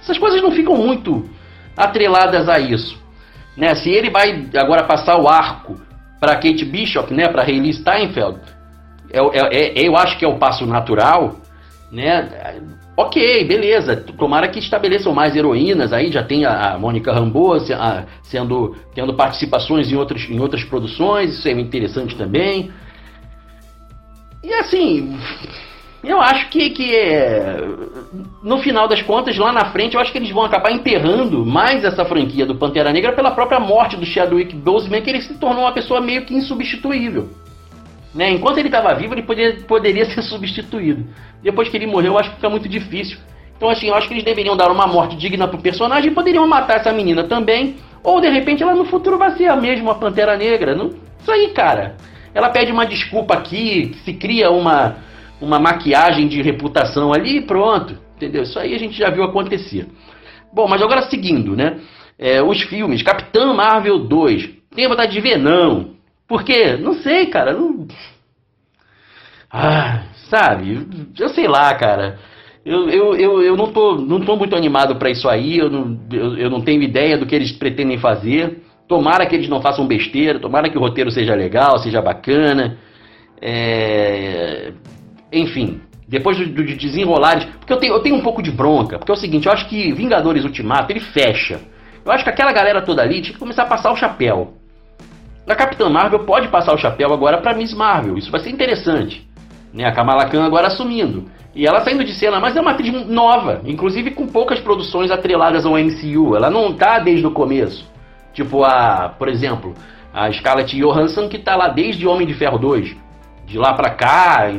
essas 0.00 0.16
coisas 0.18 0.40
não 0.40 0.52
ficam 0.52 0.76
muito 0.76 1.28
atreladas 1.76 2.48
a 2.48 2.58
isso. 2.60 2.96
Né? 3.56 3.74
Se 3.74 3.90
ele 3.90 4.10
vai 4.10 4.46
agora 4.56 4.84
passar 4.84 5.18
o 5.18 5.28
arco 5.28 5.80
para 6.20 6.36
Kate 6.36 6.64
Bishop, 6.64 7.12
né, 7.12 7.28
para 7.28 7.42
Hayley 7.42 7.72
Steinfeld, 7.72 8.38
é, 9.10 9.18
é, 9.18 9.80
é, 9.80 9.88
eu 9.88 9.96
acho 9.96 10.18
que 10.18 10.24
é 10.24 10.28
o 10.28 10.38
passo 10.38 10.66
natural, 10.66 11.36
né? 11.90 12.28
Ok, 12.96 13.44
beleza. 13.44 13.96
Tomara 13.96 14.48
que 14.48 14.58
estabeleçam 14.58 15.12
mais 15.12 15.36
heroínas. 15.36 15.92
Aí 15.92 16.10
já 16.10 16.22
tem 16.22 16.46
a, 16.46 16.78
Mônica 16.78 17.12
Rambeau 17.12 17.58
sendo 18.22 18.74
tendo 18.94 19.14
participações 19.14 19.92
em 19.92 19.96
outras, 19.96 20.22
em 20.30 20.40
outras 20.40 20.64
produções. 20.64 21.38
Isso 21.38 21.46
é 21.46 21.52
interessante 21.52 22.16
também. 22.16 22.70
E 24.42 24.52
assim, 24.54 25.18
eu 26.02 26.20
acho 26.20 26.48
que, 26.50 26.70
que 26.70 26.94
é, 26.94 27.60
no 28.42 28.58
final 28.58 28.86
das 28.88 29.02
contas, 29.02 29.36
lá 29.36 29.52
na 29.52 29.66
frente, 29.72 29.94
eu 29.94 30.00
acho 30.00 30.12
que 30.12 30.18
eles 30.18 30.30
vão 30.30 30.44
acabar 30.44 30.70
enterrando 30.70 31.44
mais 31.44 31.84
essa 31.84 32.04
franquia 32.04 32.46
do 32.46 32.54
Pantera 32.54 32.92
Negra 32.92 33.12
pela 33.12 33.32
própria 33.32 33.58
morte 33.58 33.96
do 33.96 34.06
Chadwick 34.06 34.54
Boseman, 34.54 35.02
que 35.02 35.10
ele 35.10 35.20
se 35.20 35.34
tornou 35.34 35.64
uma 35.64 35.72
pessoa 35.72 36.00
meio 36.00 36.24
que 36.24 36.34
insubstituível. 36.34 37.28
Né? 38.16 38.30
Enquanto 38.30 38.58
ele 38.58 38.68
estava 38.68 38.94
vivo, 38.94 39.14
ele 39.14 39.22
poderia, 39.22 39.60
poderia 39.64 40.04
ser 40.10 40.22
substituído. 40.22 41.06
Depois 41.42 41.68
que 41.68 41.76
ele 41.76 41.86
morreu, 41.86 42.12
eu 42.12 42.18
acho 42.18 42.30
que 42.30 42.36
fica 42.36 42.48
muito 42.48 42.68
difícil. 42.68 43.18
Então, 43.56 43.68
assim, 43.68 43.88
eu 43.88 43.94
acho 43.94 44.08
que 44.08 44.14
eles 44.14 44.24
deveriam 44.24 44.56
dar 44.56 44.70
uma 44.70 44.86
morte 44.86 45.16
digna 45.16 45.46
pro 45.46 45.58
personagem 45.58 46.10
e 46.10 46.14
poderiam 46.14 46.46
matar 46.46 46.78
essa 46.78 46.92
menina 46.92 47.24
também. 47.24 47.76
Ou, 48.02 48.20
de 48.20 48.28
repente, 48.28 48.62
ela 48.62 48.74
no 48.74 48.84
futuro 48.84 49.18
vai 49.18 49.36
ser 49.36 49.46
a 49.46 49.56
mesma 49.56 49.94
Pantera 49.94 50.36
Negra. 50.36 50.74
Não... 50.74 50.90
Isso 51.20 51.30
aí, 51.30 51.50
cara. 51.50 51.96
Ela 52.34 52.50
pede 52.50 52.72
uma 52.72 52.84
desculpa 52.84 53.34
aqui, 53.34 53.96
se 54.04 54.12
cria 54.12 54.50
uma 54.50 54.96
uma 55.40 55.58
maquiagem 55.58 56.28
de 56.28 56.40
reputação 56.42 57.12
ali 57.12 57.38
e 57.38 57.42
pronto. 57.42 57.98
Entendeu? 58.16 58.42
Isso 58.42 58.58
aí 58.58 58.74
a 58.74 58.78
gente 58.78 58.96
já 58.96 59.10
viu 59.10 59.22
acontecer. 59.22 59.86
Bom, 60.52 60.66
mas 60.66 60.80
agora 60.80 61.02
seguindo, 61.02 61.54
né? 61.54 61.78
É, 62.18 62.42
os 62.42 62.62
filmes, 62.62 63.02
Capitã 63.02 63.52
Marvel 63.52 63.98
2. 63.98 64.48
Tem 64.74 64.88
vontade 64.88 65.12
de 65.12 65.20
ver? 65.20 65.38
Não. 65.38 65.95
Por 66.26 66.42
quê? 66.44 66.76
Não 66.76 66.94
sei, 66.94 67.26
cara. 67.26 67.52
Não... 67.52 67.86
Ah, 69.50 70.04
sabe? 70.28 70.86
Eu 71.18 71.28
sei 71.28 71.46
lá, 71.46 71.74
cara. 71.74 72.18
Eu, 72.64 72.90
eu, 72.90 73.14
eu, 73.14 73.42
eu 73.42 73.56
não, 73.56 73.72
tô, 73.72 73.94
não 73.94 74.20
tô 74.20 74.36
muito 74.36 74.56
animado 74.56 74.96
para 74.96 75.10
isso 75.10 75.28
aí. 75.28 75.58
Eu 75.58 75.70
não, 75.70 76.00
eu, 76.12 76.36
eu 76.36 76.50
não 76.50 76.60
tenho 76.60 76.82
ideia 76.82 77.16
do 77.16 77.24
que 77.24 77.34
eles 77.34 77.52
pretendem 77.52 77.98
fazer. 77.98 78.62
Tomara 78.88 79.26
que 79.26 79.34
eles 79.36 79.48
não 79.48 79.62
façam 79.62 79.86
besteira. 79.86 80.40
Tomara 80.40 80.68
que 80.68 80.76
o 80.76 80.80
roteiro 80.80 81.10
seja 81.10 81.34
legal, 81.34 81.78
seja 81.78 82.02
bacana. 82.02 82.76
É, 83.40 84.72
enfim, 85.32 85.80
depois 86.08 86.36
do, 86.38 86.64
de 86.64 86.74
desenrolar. 86.74 87.58
Porque 87.58 87.72
eu 87.72 87.78
tenho, 87.78 87.94
eu 87.94 88.00
tenho 88.00 88.16
um 88.16 88.22
pouco 88.22 88.42
de 88.42 88.50
bronca. 88.50 88.98
Porque 88.98 89.12
é 89.12 89.14
o 89.14 89.18
seguinte, 89.18 89.46
eu 89.46 89.52
acho 89.52 89.68
que 89.68 89.92
Vingadores 89.92 90.44
Ultimato 90.44 90.92
ele 90.92 91.00
fecha. 91.00 91.60
Eu 92.04 92.10
acho 92.10 92.24
que 92.24 92.30
aquela 92.30 92.52
galera 92.52 92.82
toda 92.82 93.02
ali 93.02 93.22
tinha 93.22 93.34
que 93.34 93.38
começar 93.38 93.62
a 93.62 93.66
passar 93.66 93.92
o 93.92 93.96
chapéu. 93.96 94.54
A 95.48 95.54
Capitã 95.54 95.88
Marvel 95.88 96.20
pode 96.20 96.48
passar 96.48 96.74
o 96.74 96.78
chapéu 96.78 97.12
agora 97.12 97.38
para 97.38 97.54
Miss 97.54 97.72
Marvel. 97.72 98.18
Isso 98.18 98.32
vai 98.32 98.40
ser 98.40 98.50
interessante. 98.50 99.26
Né? 99.72 99.84
A 99.84 99.92
Kamala 99.92 100.26
Khan 100.26 100.44
agora 100.44 100.66
assumindo. 100.66 101.30
E 101.54 101.66
ela 101.66 101.80
saindo 101.82 102.04
de 102.04 102.12
cena, 102.12 102.40
mas 102.40 102.56
é 102.56 102.60
uma 102.60 102.72
atriz 102.72 102.92
nova, 103.06 103.62
inclusive 103.64 104.10
com 104.10 104.26
poucas 104.26 104.60
produções 104.60 105.10
atreladas 105.10 105.64
ao 105.64 105.78
MCU. 105.78 106.34
Ela 106.36 106.50
não 106.50 106.74
tá 106.74 106.98
desde 106.98 107.26
o 107.26 107.30
começo. 107.30 107.88
Tipo 108.34 108.64
a, 108.64 109.14
por 109.16 109.28
exemplo, 109.28 109.72
a 110.12 110.30
Scarlett 110.32 110.76
Johansson 110.76 111.28
que 111.28 111.38
tá 111.38 111.56
lá 111.56 111.68
desde 111.68 112.06
Homem 112.06 112.26
de 112.26 112.34
Ferro 112.34 112.58
2 112.58 112.96
de 113.46 113.58
lá 113.58 113.72
para 113.74 113.90
cá, 113.90 114.50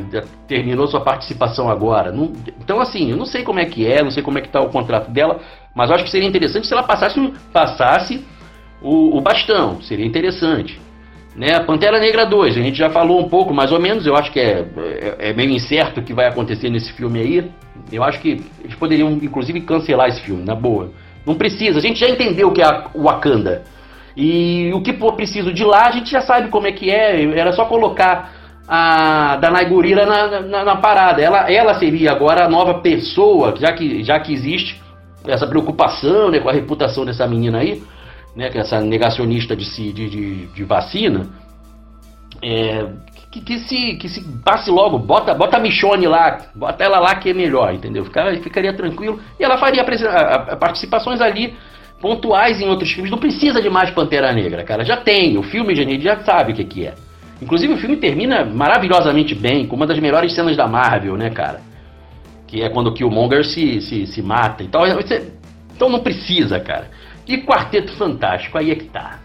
terminou 0.46 0.88
sua 0.88 1.02
participação 1.02 1.68
agora. 1.68 2.10
Não, 2.10 2.32
então, 2.58 2.80
assim, 2.80 3.10
eu 3.10 3.18
não 3.18 3.26
sei 3.26 3.42
como 3.44 3.60
é 3.60 3.66
que 3.66 3.86
é, 3.86 4.02
não 4.02 4.10
sei 4.10 4.22
como 4.22 4.38
é 4.38 4.40
que 4.40 4.48
tá 4.48 4.62
o 4.62 4.70
contrato 4.70 5.10
dela, 5.10 5.40
mas 5.74 5.90
eu 5.90 5.96
acho 5.96 6.04
que 6.04 6.10
seria 6.10 6.26
interessante 6.26 6.66
se 6.66 6.72
ela 6.72 6.82
passasse, 6.82 7.20
passasse 7.52 8.24
o, 8.82 9.16
o 9.16 9.20
bastão, 9.20 9.80
seria 9.82 10.06
interessante. 10.06 10.80
Né? 11.36 11.58
Pantera 11.60 12.00
Negra 12.00 12.26
2, 12.26 12.56
a 12.56 12.60
gente 12.60 12.76
já 12.76 12.90
falou 12.90 13.20
um 13.20 13.28
pouco, 13.28 13.54
mais 13.54 13.70
ou 13.70 13.80
menos, 13.80 14.06
eu 14.06 14.16
acho 14.16 14.32
que 14.32 14.40
é, 14.40 14.64
é, 14.76 15.30
é 15.30 15.32
meio 15.32 15.50
incerto 15.50 16.00
o 16.00 16.02
que 16.02 16.12
vai 16.12 16.26
acontecer 16.26 16.68
nesse 16.68 16.92
filme 16.92 17.20
aí, 17.20 17.50
Eu 17.92 18.02
acho 18.02 18.20
que 18.20 18.42
eles 18.62 18.74
poderiam, 18.76 19.10
inclusive, 19.12 19.60
cancelar 19.60 20.08
esse 20.08 20.20
filme, 20.22 20.44
na 20.44 20.54
boa. 20.54 20.90
Não 21.24 21.36
precisa, 21.36 21.78
a 21.78 21.82
gente 21.82 22.00
já 22.00 22.08
entendeu 22.08 22.48
o 22.48 22.52
que 22.52 22.62
é 22.62 22.84
o 22.94 23.04
Wakanda. 23.04 23.62
E 24.16 24.72
o 24.74 24.82
que 24.82 24.94
for 24.94 25.12
preciso 25.12 25.52
de 25.52 25.62
lá, 25.62 25.86
a 25.86 25.92
gente 25.92 26.10
já 26.10 26.20
sabe 26.20 26.48
como 26.48 26.66
é 26.66 26.72
que 26.72 26.90
é. 26.90 27.22
Era 27.38 27.52
só 27.52 27.66
colocar 27.66 28.32
a 28.66 29.36
Danai 29.36 29.66
Gurira 29.66 30.04
na, 30.04 30.40
na, 30.40 30.64
na, 30.64 30.76
parada. 30.76 31.22
Ela, 31.22 31.50
ela 31.50 31.78
seria 31.78 32.10
agora 32.10 32.44
a 32.44 32.48
nova 32.48 32.80
pessoa, 32.80 33.54
já 33.56 33.72
que, 33.72 34.02
já 34.02 34.18
que 34.18 34.32
existe 34.32 34.82
essa 35.24 35.46
preocupação 35.46 36.30
né, 36.30 36.40
com 36.40 36.48
a 36.48 36.52
reputação 36.52 37.04
dessa 37.04 37.28
menina 37.28 37.58
aí, 37.58 37.80
né, 38.34 38.50
que 38.50 38.58
essa 38.58 38.80
negacionista 38.80 39.56
de, 39.56 39.64
de, 39.92 40.08
de, 40.10 40.46
de 40.46 40.64
vacina. 40.64 41.26
É, 42.42 42.86
que, 43.30 43.40
que, 43.40 43.58
se, 43.58 43.94
que 43.96 44.08
se 44.08 44.22
passe 44.44 44.70
logo, 44.70 44.98
bota, 44.98 45.34
bota 45.34 45.56
a 45.56 45.60
Michone 45.60 46.06
lá, 46.06 46.38
bota 46.54 46.82
ela 46.82 46.98
lá 46.98 47.14
que 47.16 47.30
é 47.30 47.34
melhor, 47.34 47.74
entendeu? 47.74 48.04
Ficaria, 48.04 48.40
ficaria 48.40 48.72
tranquilo. 48.72 49.20
E 49.38 49.44
ela 49.44 49.58
faria 49.58 49.84
participações 50.58 51.20
ali 51.20 51.54
pontuais 52.00 52.60
em 52.60 52.68
outros 52.68 52.90
filmes. 52.90 53.10
Não 53.10 53.18
precisa 53.18 53.60
de 53.60 53.68
mais 53.68 53.90
Pantera 53.90 54.32
Negra, 54.32 54.64
cara. 54.64 54.84
Já 54.84 54.96
tem. 54.96 55.36
O 55.36 55.42
filme 55.42 55.74
já, 55.74 55.84
já 55.98 56.20
sabe 56.22 56.52
o 56.52 56.54
que, 56.56 56.64
que 56.64 56.86
é. 56.86 56.94
Inclusive 57.40 57.74
o 57.74 57.76
filme 57.76 57.96
termina 57.96 58.44
maravilhosamente 58.44 59.34
bem, 59.34 59.66
com 59.66 59.76
uma 59.76 59.86
das 59.86 59.98
melhores 59.98 60.32
cenas 60.34 60.56
da 60.56 60.66
Marvel, 60.66 61.16
né, 61.16 61.30
cara? 61.30 61.60
Que 62.46 62.62
é 62.62 62.68
quando 62.68 62.88
o 62.88 62.94
Killmonger 62.94 63.44
se, 63.44 63.80
se, 63.80 64.06
se 64.06 64.22
mata 64.22 64.62
e 64.62 64.68
tal. 64.68 64.84
Então 65.76 65.88
não 65.88 66.00
precisa, 66.00 66.58
cara. 66.58 66.90
E 67.28 67.42
Quarteto 67.42 67.92
Fantástico, 67.96 68.56
aí 68.56 68.70
é 68.70 68.74
que 68.74 68.86
tá. 68.86 69.18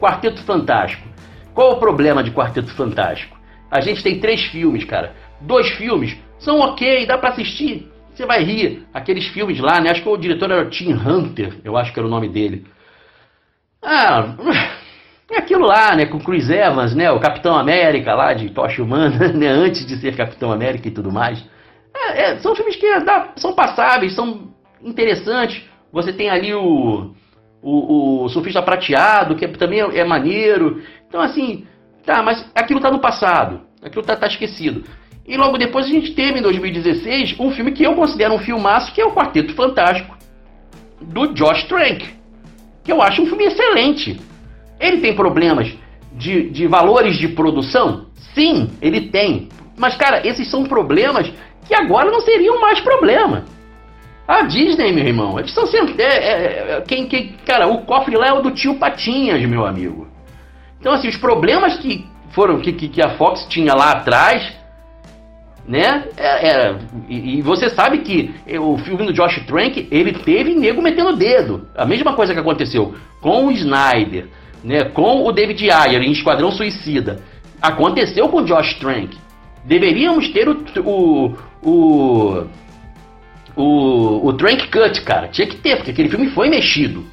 Quarteto 0.00 0.42
Fantástico. 0.42 1.06
Qual 1.54 1.72
o 1.72 1.78
problema 1.78 2.22
de 2.22 2.30
Quarteto 2.30 2.74
Fantástico? 2.74 3.36
A 3.70 3.80
gente 3.80 4.02
tem 4.02 4.18
três 4.18 4.42
filmes, 4.46 4.84
cara. 4.84 5.14
Dois 5.40 5.68
filmes 5.72 6.16
são 6.38 6.58
ok, 6.60 7.06
dá 7.06 7.18
para 7.18 7.30
assistir. 7.30 7.90
Você 8.14 8.24
vai 8.24 8.42
rir. 8.42 8.86
Aqueles 8.94 9.26
filmes 9.28 9.60
lá, 9.60 9.80
né? 9.80 9.90
Acho 9.90 10.02
que 10.02 10.08
o 10.08 10.16
diretor 10.16 10.50
era 10.50 10.62
o 10.62 10.70
Tim 10.70 10.94
Hunter, 10.94 11.60
eu 11.62 11.76
acho 11.76 11.92
que 11.92 11.98
era 12.00 12.06
o 12.06 12.10
nome 12.10 12.28
dele. 12.28 12.66
Ah, 13.82 14.34
é 15.30 15.38
aquilo 15.38 15.66
lá, 15.66 15.94
né, 15.94 16.06
com 16.06 16.18
Chris 16.18 16.48
Evans, 16.48 16.94
né, 16.94 17.10
o 17.10 17.20
Capitão 17.20 17.56
América 17.56 18.14
lá 18.14 18.32
de 18.32 18.50
Tocha 18.50 18.82
Humana, 18.82 19.28
né, 19.34 19.48
antes 19.48 19.84
de 19.84 19.96
ser 19.96 20.16
Capitão 20.16 20.50
América 20.50 20.88
e 20.88 20.90
tudo 20.90 21.12
mais. 21.12 21.44
É, 21.94 22.22
é, 22.22 22.38
são 22.38 22.54
filmes 22.54 22.76
que 22.76 23.00
dá, 23.00 23.32
são 23.36 23.54
passáveis, 23.54 24.14
são 24.14 24.48
interessantes. 24.82 25.62
Você 25.96 26.12
tem 26.12 26.28
ali 26.28 26.52
o, 26.52 27.14
o, 27.62 28.24
o 28.24 28.28
Surfista 28.28 28.60
Prateado, 28.60 29.34
que 29.34 29.48
também 29.48 29.80
é, 29.80 30.00
é, 30.00 30.04
maneiro. 30.04 30.82
Então, 31.08 31.22
assim, 31.22 31.64
tá, 32.04 32.22
mas 32.22 32.46
aquilo 32.54 32.80
tá 32.80 32.90
no 32.90 32.98
passado, 32.98 33.62
aquilo 33.82 34.04
tá, 34.04 34.14
tá 34.14 34.26
esquecido. 34.26 34.84
E 35.26 35.38
logo 35.38 35.56
depois 35.56 35.86
a 35.86 35.88
gente 35.88 36.12
teve, 36.12 36.38
em 36.38 36.42
2016, 36.42 37.40
um 37.40 37.50
filme 37.50 37.72
que 37.72 37.82
eu 37.82 37.94
considero 37.94 38.34
um 38.34 38.38
filmaço, 38.38 38.92
que 38.92 39.00
é 39.00 39.06
o 39.06 39.12
Quarteto 39.12 39.54
Fantástico, 39.54 40.14
do 41.00 41.28
Josh 41.28 41.64
Trank, 41.64 42.06
que 42.84 42.92
eu 42.92 43.00
acho 43.00 43.22
um 43.22 43.26
filme 43.26 43.44
excelente. 43.44 44.20
Ele 44.78 44.98
tem 44.98 45.16
problemas 45.16 45.72
de, 46.12 46.50
de 46.50 46.66
valores 46.66 47.16
de 47.16 47.28
produção? 47.28 48.08
Sim, 48.34 48.68
ele 48.82 49.08
tem. 49.08 49.48
Mas, 49.78 49.96
cara, 49.96 50.26
esses 50.28 50.50
são 50.50 50.64
problemas 50.64 51.32
que 51.66 51.74
agora 51.74 52.10
não 52.10 52.20
seriam 52.20 52.60
mais 52.60 52.80
problema. 52.80 53.55
A 54.26 54.42
Disney, 54.42 54.92
meu 54.92 55.06
irmão, 55.06 55.38
eles 55.38 55.50
estão 55.50 55.66
sempre. 55.66 56.02
É, 56.02 56.06
é, 56.06 56.76
é, 56.76 56.80
quem, 56.80 57.06
quem, 57.06 57.36
cara, 57.44 57.68
o 57.68 57.84
cofre 57.84 58.16
lá 58.16 58.26
é 58.26 58.32
o 58.32 58.42
do 58.42 58.50
tio 58.50 58.74
Patinhas, 58.74 59.40
meu 59.48 59.64
amigo. 59.64 60.08
Então, 60.80 60.92
assim, 60.92 61.08
os 61.08 61.16
problemas 61.16 61.76
que 61.76 62.06
foram 62.30 62.60
que, 62.60 62.72
que, 62.72 62.88
que 62.88 63.02
a 63.02 63.16
Fox 63.16 63.46
tinha 63.48 63.72
lá 63.72 63.92
atrás, 63.92 64.52
né? 65.66 66.04
É, 66.16 66.48
é, 66.48 66.76
e, 67.08 67.38
e, 67.38 67.42
você 67.42 67.70
sabe 67.70 67.98
que 67.98 68.34
o 68.58 68.76
filme 68.78 69.06
do 69.06 69.12
Josh 69.12 69.44
Trank, 69.46 69.88
ele 69.90 70.12
teve 70.12 70.54
nego 70.54 70.82
metendo 70.82 71.10
o 71.10 71.16
dedo. 71.16 71.68
A 71.76 71.84
mesma 71.84 72.14
coisa 72.14 72.34
que 72.34 72.40
aconteceu 72.40 72.94
com 73.20 73.46
o 73.46 73.52
Snyder, 73.52 74.28
né, 74.62 74.84
com 74.84 75.24
o 75.24 75.32
David 75.32 75.70
Ayer 75.70 76.02
em 76.02 76.12
Esquadrão 76.12 76.50
Suicida, 76.50 77.22
aconteceu 77.60 78.28
com 78.28 78.44
Josh 78.44 78.74
Trank. 78.74 79.16
Deveríamos 79.64 80.28
ter 80.28 80.48
o, 80.48 80.56
o, 80.84 81.34
o, 81.62 82.46
o, 83.56 84.26
o 84.26 84.32
Trank 84.34 84.68
Cut, 84.68 85.00
cara. 85.02 85.28
Tinha 85.28 85.46
que 85.46 85.56
ter, 85.56 85.76
porque 85.76 85.90
aquele 85.90 86.10
filme 86.10 86.30
foi 86.30 86.48
mexido. 86.48 87.04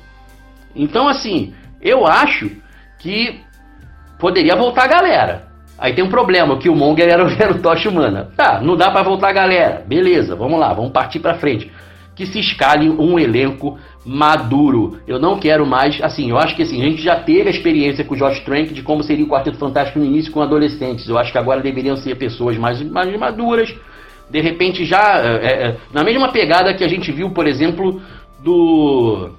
Então, 0.76 1.08
assim, 1.08 1.54
eu 1.82 2.06
acho 2.06 2.52
que 3.00 3.40
poderia 4.20 4.56
voltar 4.56 4.84
a 4.84 4.88
galera. 4.88 5.54
Aí 5.78 5.94
tem 5.94 6.04
um 6.04 6.10
problema, 6.10 6.58
que 6.58 6.70
o 6.70 6.76
Monger 6.76 7.10
era, 7.10 7.24
era 7.34 7.52
o 7.52 7.60
Tocha 7.62 7.90
Humana. 7.90 8.30
Tá, 8.36 8.62
não 8.62 8.76
dá 8.76 8.92
para 8.92 9.04
voltar 9.04 9.30
a 9.30 9.34
galera. 9.34 9.84
Beleza, 9.86 10.36
vamos 10.36 10.60
lá, 10.60 10.74
vamos 10.74 10.92
partir 10.92 11.20
para 11.20 11.36
frente. 11.36 11.72
Que 12.16 12.26
se 12.26 12.40
escale 12.40 12.90
um 12.90 13.18
elenco 13.18 13.78
maduro. 14.06 15.00
Eu 15.08 15.20
não 15.20 15.40
quero 15.40 15.66
mais, 15.66 16.00
assim, 16.02 16.30
eu 16.30 16.38
acho 16.38 16.56
que 16.56 16.62
assim, 16.62 16.82
a 16.82 16.86
gente 16.86 17.02
já 17.02 17.16
teve 17.16 17.48
a 17.48 17.52
experiência 17.52 18.06
com 18.06 18.14
o 18.14 18.18
Josh 18.18 18.40
Trank 18.42 18.74
de 18.74 18.84
como 18.84 19.02
seria 19.02 19.26
o 19.26 19.28
Quarteto 19.28 19.58
Fantástico 19.58 20.00
no 20.00 20.06
início 20.06 20.32
com 20.32 20.42
adolescentes. 20.42 21.08
Eu 21.10 21.18
acho 21.18 21.32
que 21.32 21.38
agora 21.38 21.62
deveriam 21.62 21.98
ser 21.98 22.16
pessoas 22.16 22.58
mais, 22.58 22.82
mais 22.84 23.18
maduras. 23.20 23.74
De 24.34 24.42
repente 24.42 24.84
já, 24.84 25.20
é, 25.20 25.78
na 25.94 26.04
mesma 26.04 26.32
pegada 26.32 26.74
que 26.74 26.84
a 26.84 26.88
gente 26.88 27.12
viu, 27.12 27.30
por 27.30 27.46
exemplo, 27.46 28.02
do 28.44 29.30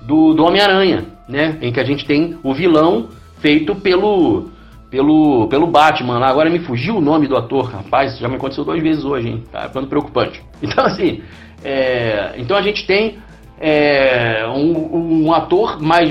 do, 0.00 0.32
do 0.32 0.42
Homem-Aranha, 0.42 1.04
né? 1.28 1.58
Em 1.60 1.70
que 1.70 1.78
a 1.78 1.84
gente 1.84 2.06
tem 2.06 2.38
o 2.42 2.54
vilão 2.54 3.10
feito 3.40 3.74
pelo 3.76 4.48
pelo, 4.90 5.48
pelo 5.48 5.66
Batman 5.66 6.18
lá. 6.18 6.28
Agora 6.28 6.48
me 6.48 6.60
fugiu 6.60 6.96
o 6.96 7.00
nome 7.00 7.26
do 7.26 7.36
ator, 7.36 7.66
rapaz, 7.66 8.16
já 8.18 8.26
me 8.26 8.36
aconteceu 8.36 8.64
duas 8.64 8.80
vezes 8.80 9.04
hoje, 9.04 9.28
hein? 9.28 9.44
Tá 9.52 9.68
ficando 9.68 9.86
preocupante. 9.86 10.42
Então, 10.62 10.86
assim, 10.86 11.20
é, 11.62 12.36
então 12.38 12.56
a 12.56 12.62
gente 12.62 12.86
tem 12.86 13.18
é, 13.60 14.46
um, 14.46 15.26
um, 15.26 15.32
ator 15.34 15.78
mais, 15.82 16.10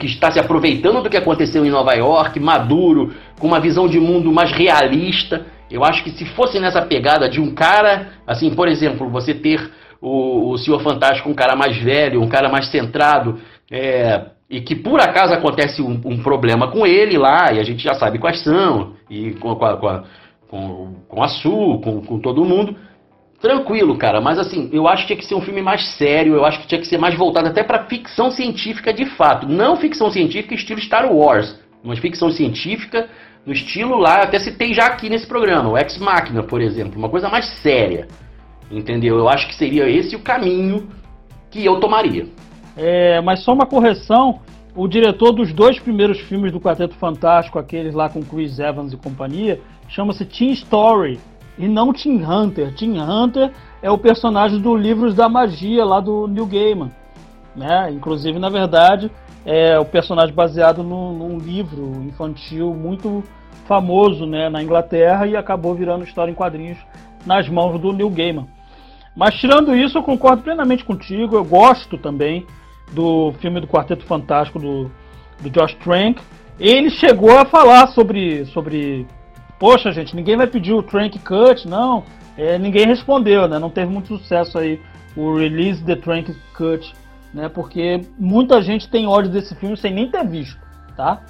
que 0.00 0.06
está 0.06 0.32
se 0.32 0.40
aproveitando 0.40 1.02
do 1.02 1.08
que 1.08 1.16
aconteceu 1.16 1.64
em 1.64 1.70
Nova 1.70 1.94
York, 1.94 2.40
maduro, 2.40 3.12
com 3.38 3.46
uma 3.46 3.60
visão 3.60 3.86
de 3.86 4.00
mundo 4.00 4.32
mais 4.32 4.50
realista. 4.50 5.46
Eu 5.70 5.84
acho 5.84 6.02
que 6.02 6.10
se 6.10 6.24
fosse 6.24 6.58
nessa 6.58 6.82
pegada 6.82 7.28
de 7.28 7.40
um 7.40 7.54
cara, 7.54 8.08
assim, 8.26 8.54
por 8.54 8.68
exemplo, 8.68 9.08
você 9.08 9.34
ter 9.34 9.70
o, 10.00 10.50
o 10.50 10.58
Senhor 10.58 10.80
Fantástico, 10.80 11.28
um 11.28 11.34
cara 11.34 11.54
mais 11.54 11.76
velho, 11.76 12.22
um 12.22 12.28
cara 12.28 12.48
mais 12.48 12.68
centrado, 12.68 13.38
é, 13.70 14.26
e 14.48 14.60
que 14.60 14.74
por 14.74 15.00
acaso 15.00 15.32
acontece 15.32 15.80
um, 15.80 16.00
um, 16.04 16.22
problema 16.22 16.68
com 16.68 16.86
ele 16.86 17.16
lá, 17.16 17.52
e 17.52 17.60
a 17.60 17.62
gente 17.62 17.82
já 17.82 17.94
sabe 17.94 18.18
quais 18.18 18.42
são, 18.42 18.94
e 19.08 19.32
com, 19.34 19.54
com, 19.54 19.64
a, 19.64 19.76
com, 19.76 19.88
a, 19.88 20.04
com, 20.48 20.94
com 21.06 21.22
a 21.22 21.28
Su, 21.28 21.80
com, 21.84 22.02
com 22.02 22.18
todo 22.18 22.44
mundo 22.44 22.76
Tranquilo, 23.40 23.96
cara, 23.96 24.20
mas 24.20 24.38
assim, 24.38 24.68
eu 24.70 24.86
acho 24.86 25.02
que 25.02 25.06
tinha 25.08 25.16
que 25.16 25.24
ser 25.24 25.34
um 25.34 25.40
filme 25.40 25.62
mais 25.62 25.82
sério, 25.94 26.34
eu 26.34 26.44
acho 26.44 26.60
que 26.60 26.66
tinha 26.66 26.80
que 26.80 26.86
ser 26.86 26.98
mais 26.98 27.14
voltado 27.14 27.48
até 27.48 27.62
para 27.62 27.86
ficção 27.86 28.30
científica 28.30 28.92
de 28.92 29.06
fato. 29.06 29.48
Não 29.48 29.78
ficção 29.78 30.10
científica 30.10 30.54
estilo 30.54 30.78
Star 30.78 31.10
Wars, 31.10 31.58
mas 31.82 31.98
ficção 31.98 32.30
científica 32.30 33.08
no 33.44 33.52
estilo 33.52 33.96
lá, 33.96 34.22
até 34.22 34.38
citei 34.38 34.74
já 34.74 34.86
aqui 34.86 35.08
nesse 35.08 35.26
programa, 35.26 35.70
o 35.70 35.78
Ex 35.78 35.98
Machina, 35.98 36.42
por 36.42 36.60
exemplo, 36.60 36.98
uma 36.98 37.08
coisa 37.08 37.28
mais 37.28 37.46
séria. 37.62 38.06
Entendeu? 38.70 39.18
Eu 39.18 39.28
acho 39.28 39.48
que 39.48 39.54
seria 39.54 39.88
esse 39.88 40.14
o 40.14 40.20
caminho 40.20 40.88
que 41.50 41.64
eu 41.64 41.80
tomaria. 41.80 42.28
É, 42.76 43.20
mas 43.20 43.42
só 43.42 43.52
uma 43.52 43.66
correção, 43.66 44.40
o 44.76 44.86
diretor 44.86 45.32
dos 45.32 45.52
dois 45.52 45.78
primeiros 45.80 46.20
filmes 46.20 46.52
do 46.52 46.60
Quarteto 46.60 46.94
Fantástico, 46.94 47.58
aqueles 47.58 47.94
lá 47.94 48.08
com 48.08 48.22
Chris 48.22 48.58
Evans 48.58 48.92
e 48.92 48.96
companhia, 48.96 49.60
chama-se 49.88 50.24
Tim 50.24 50.50
Story 50.50 51.18
e 51.58 51.66
não 51.66 51.92
Tim 51.92 52.22
Hunter. 52.22 52.72
Tim 52.74 52.98
Hunter 52.98 53.50
é 53.82 53.90
o 53.90 53.98
personagem 53.98 54.60
do 54.60 54.76
Livros 54.76 55.14
da 55.14 55.28
Magia 55.28 55.84
lá 55.84 55.98
do 55.98 56.28
Neil 56.28 56.46
Gaiman. 56.46 56.90
Né? 57.56 57.90
Inclusive, 57.90 58.38
na 58.38 58.48
verdade, 58.48 59.10
é 59.44 59.78
o 59.78 59.84
personagem 59.84 60.34
baseado 60.34 60.82
num, 60.82 61.12
num 61.12 61.38
livro 61.38 62.02
infantil 62.04 62.74
muito 62.74 63.24
famoso 63.66 64.26
né, 64.26 64.48
na 64.48 64.62
Inglaterra 64.62 65.26
e 65.26 65.36
acabou 65.36 65.74
virando 65.74 66.04
história 66.04 66.30
em 66.30 66.34
quadrinhos 66.34 66.78
nas 67.24 67.48
mãos 67.48 67.80
do 67.80 67.92
Neil 67.92 68.10
Gaiman. 68.10 68.46
Mas 69.14 69.34
tirando 69.34 69.74
isso, 69.74 69.98
eu 69.98 70.02
concordo 70.02 70.42
plenamente 70.42 70.84
contigo. 70.84 71.36
Eu 71.36 71.44
gosto 71.44 71.98
também 71.98 72.46
do 72.92 73.32
filme 73.40 73.60
do 73.60 73.66
Quarteto 73.66 74.04
Fantástico 74.04 74.58
do, 74.58 74.90
do 75.40 75.50
Josh 75.50 75.74
Trank. 75.74 76.20
Ele 76.58 76.90
chegou 76.90 77.36
a 77.36 77.44
falar 77.44 77.88
sobre, 77.88 78.44
sobre 78.46 79.06
poxa, 79.58 79.92
gente, 79.92 80.14
ninguém 80.14 80.36
vai 80.36 80.46
pedir 80.46 80.72
o 80.72 80.82
Trank 80.82 81.18
Cut, 81.18 81.66
não. 81.68 82.04
É, 82.36 82.58
ninguém 82.58 82.86
respondeu, 82.86 83.48
né? 83.48 83.58
Não 83.58 83.70
teve 83.70 83.92
muito 83.92 84.16
sucesso 84.16 84.58
aí 84.58 84.80
o 85.16 85.36
Release 85.36 85.84
the 85.84 85.96
Trank 85.96 86.34
Cut, 86.54 86.92
né? 87.32 87.48
Porque 87.48 88.00
muita 88.18 88.60
gente 88.62 88.88
tem 88.88 89.06
ódio 89.06 89.30
desse 89.30 89.54
filme 89.54 89.76
sem 89.76 89.92
nem 89.92 90.10
ter 90.10 90.26
visto, 90.26 90.60
tá? 90.96 91.20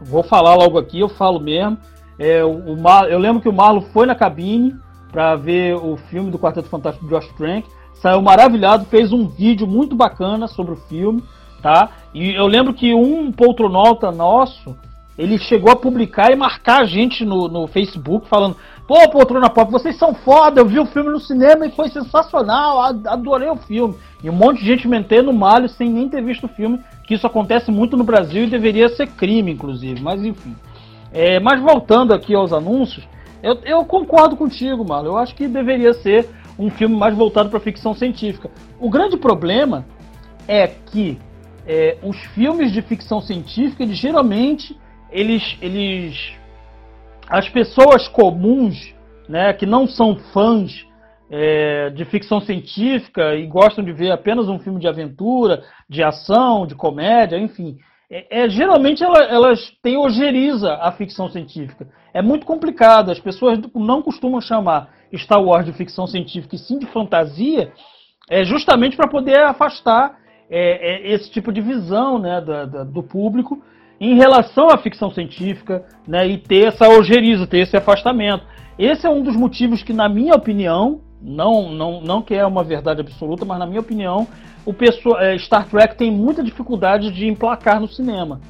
Vou 0.00 0.22
falar 0.22 0.54
logo 0.54 0.78
aqui, 0.78 1.00
eu 1.00 1.08
falo 1.08 1.40
mesmo. 1.40 1.78
É, 2.18 2.44
o, 2.44 2.76
Mar... 2.76 3.10
Eu 3.10 3.18
lembro 3.18 3.40
que 3.40 3.48
o 3.48 3.52
Marlon 3.52 3.82
foi 3.92 4.06
na 4.06 4.14
cabine 4.14 4.74
para 5.10 5.36
ver 5.36 5.74
o 5.74 5.96
filme 5.96 6.30
do 6.30 6.38
Quarteto 6.38 6.68
Fantástico 6.68 7.06
de 7.06 7.10
Josh 7.10 7.28
Trank, 7.36 7.68
saiu 7.94 8.22
maravilhado, 8.22 8.86
fez 8.86 9.12
um 9.12 9.28
vídeo 9.28 9.66
muito 9.66 9.94
bacana 9.94 10.46
sobre 10.48 10.72
o 10.72 10.76
filme, 10.76 11.22
tá? 11.60 11.90
E 12.14 12.34
eu 12.34 12.46
lembro 12.46 12.74
que 12.74 12.94
um 12.94 13.30
poltronauta 13.30 14.10
nosso 14.10 14.76
ele 15.16 15.38
chegou 15.38 15.70
a 15.70 15.76
publicar 15.76 16.32
e 16.32 16.36
marcar 16.36 16.80
a 16.80 16.84
gente 16.84 17.24
no, 17.24 17.46
no 17.48 17.66
Facebook 17.66 18.26
falando: 18.28 18.56
Pô, 18.86 19.08
Poltrona 19.08 19.48
Pop, 19.48 19.70
vocês 19.70 19.96
são 19.96 20.12
foda, 20.12 20.60
eu 20.60 20.66
vi 20.66 20.78
o 20.78 20.86
filme 20.86 21.10
no 21.10 21.20
cinema 21.20 21.64
e 21.66 21.70
foi 21.70 21.88
sensacional, 21.88 22.80
adorei 22.80 23.48
o 23.48 23.56
filme. 23.56 23.94
E 24.22 24.28
um 24.28 24.32
monte 24.32 24.60
de 24.60 24.66
gente 24.66 24.88
metendo 24.88 25.32
malho 25.32 25.68
sem 25.68 25.88
nem 25.88 26.08
ter 26.08 26.22
visto 26.22 26.44
o 26.44 26.48
filme, 26.48 26.80
que 27.06 27.14
isso 27.14 27.26
acontece 27.26 27.70
muito 27.70 27.96
no 27.96 28.04
Brasil 28.04 28.44
e 28.44 28.50
deveria 28.50 28.88
ser 28.88 29.06
crime, 29.08 29.52
inclusive, 29.52 30.00
mas 30.00 30.24
enfim. 30.24 30.56
É, 31.12 31.38
mas 31.38 31.60
voltando 31.60 32.12
aqui 32.12 32.34
aos 32.34 32.52
anúncios, 32.52 33.06
eu, 33.42 33.58
eu 33.64 33.84
concordo 33.84 34.36
contigo, 34.36 34.84
Marlon. 34.84 35.10
Eu 35.10 35.18
acho 35.18 35.34
que 35.34 35.46
deveria 35.46 35.92
ser 35.94 36.28
um 36.58 36.70
filme 36.70 36.96
mais 36.96 37.14
voltado 37.14 37.50
para 37.50 37.60
ficção 37.60 37.94
científica. 37.94 38.50
O 38.80 38.90
grande 38.90 39.16
problema 39.16 39.84
é 40.48 40.66
que 40.66 41.18
é, 41.66 41.98
os 42.02 42.16
filmes 42.34 42.72
de 42.72 42.82
ficção 42.82 43.20
científica, 43.20 43.82
eles 43.82 43.96
geralmente 43.96 44.76
eles, 45.12 45.56
eles 45.60 46.32
as 47.32 47.48
pessoas 47.48 48.06
comuns, 48.08 48.94
né, 49.26 49.54
que 49.54 49.64
não 49.64 49.86
são 49.86 50.16
fãs 50.34 50.86
é, 51.30 51.88
de 51.88 52.04
ficção 52.04 52.42
científica 52.42 53.34
e 53.34 53.46
gostam 53.46 53.82
de 53.82 53.90
ver 53.90 54.10
apenas 54.10 54.50
um 54.50 54.58
filme 54.58 54.78
de 54.78 54.86
aventura, 54.86 55.64
de 55.88 56.02
ação, 56.02 56.66
de 56.66 56.74
comédia, 56.74 57.38
enfim, 57.38 57.78
é, 58.10 58.42
é 58.42 58.48
geralmente 58.50 59.02
ela, 59.02 59.24
elas 59.24 59.72
têm 59.82 59.96
ojeriza 59.96 60.74
a 60.74 60.92
ficção 60.92 61.30
científica. 61.30 61.88
É 62.12 62.20
muito 62.20 62.44
complicado. 62.44 63.10
As 63.10 63.18
pessoas 63.18 63.58
não 63.74 64.02
costumam 64.02 64.38
chamar 64.42 64.90
Star 65.16 65.42
Wars 65.42 65.64
de 65.64 65.72
ficção 65.72 66.06
científica 66.06 66.54
e 66.54 66.58
sim 66.58 66.78
de 66.78 66.84
fantasia, 66.84 67.72
é 68.28 68.44
justamente 68.44 68.94
para 68.94 69.08
poder 69.08 69.38
afastar 69.38 70.18
é, 70.50 71.10
é, 71.10 71.14
esse 71.14 71.30
tipo 71.30 71.50
de 71.50 71.62
visão 71.62 72.18
né, 72.18 72.42
do 72.92 73.02
público 73.02 73.62
em 74.02 74.16
relação 74.16 74.68
à 74.68 74.76
ficção 74.78 75.12
científica 75.12 75.84
né, 76.08 76.26
e 76.26 76.36
ter 76.36 76.66
essa 76.66 76.88
ojeriza, 76.88 77.46
ter 77.46 77.58
esse 77.58 77.76
afastamento. 77.76 78.44
Esse 78.76 79.06
é 79.06 79.10
um 79.10 79.22
dos 79.22 79.36
motivos 79.36 79.80
que, 79.84 79.92
na 79.92 80.08
minha 80.08 80.34
opinião, 80.34 81.00
não, 81.20 81.70
não, 81.70 82.00
não 82.00 82.20
que 82.20 82.34
é 82.34 82.44
uma 82.44 82.64
verdade 82.64 83.00
absoluta, 83.00 83.44
mas 83.44 83.60
na 83.60 83.66
minha 83.66 83.78
opinião, 83.78 84.26
o 84.66 84.74
pessoa, 84.74 85.22
é, 85.24 85.38
Star 85.38 85.68
Trek 85.68 85.94
tem 85.96 86.10
muita 86.10 86.42
dificuldade 86.42 87.12
de 87.12 87.28
emplacar 87.28 87.80
no 87.80 87.86
cinema. 87.86 88.40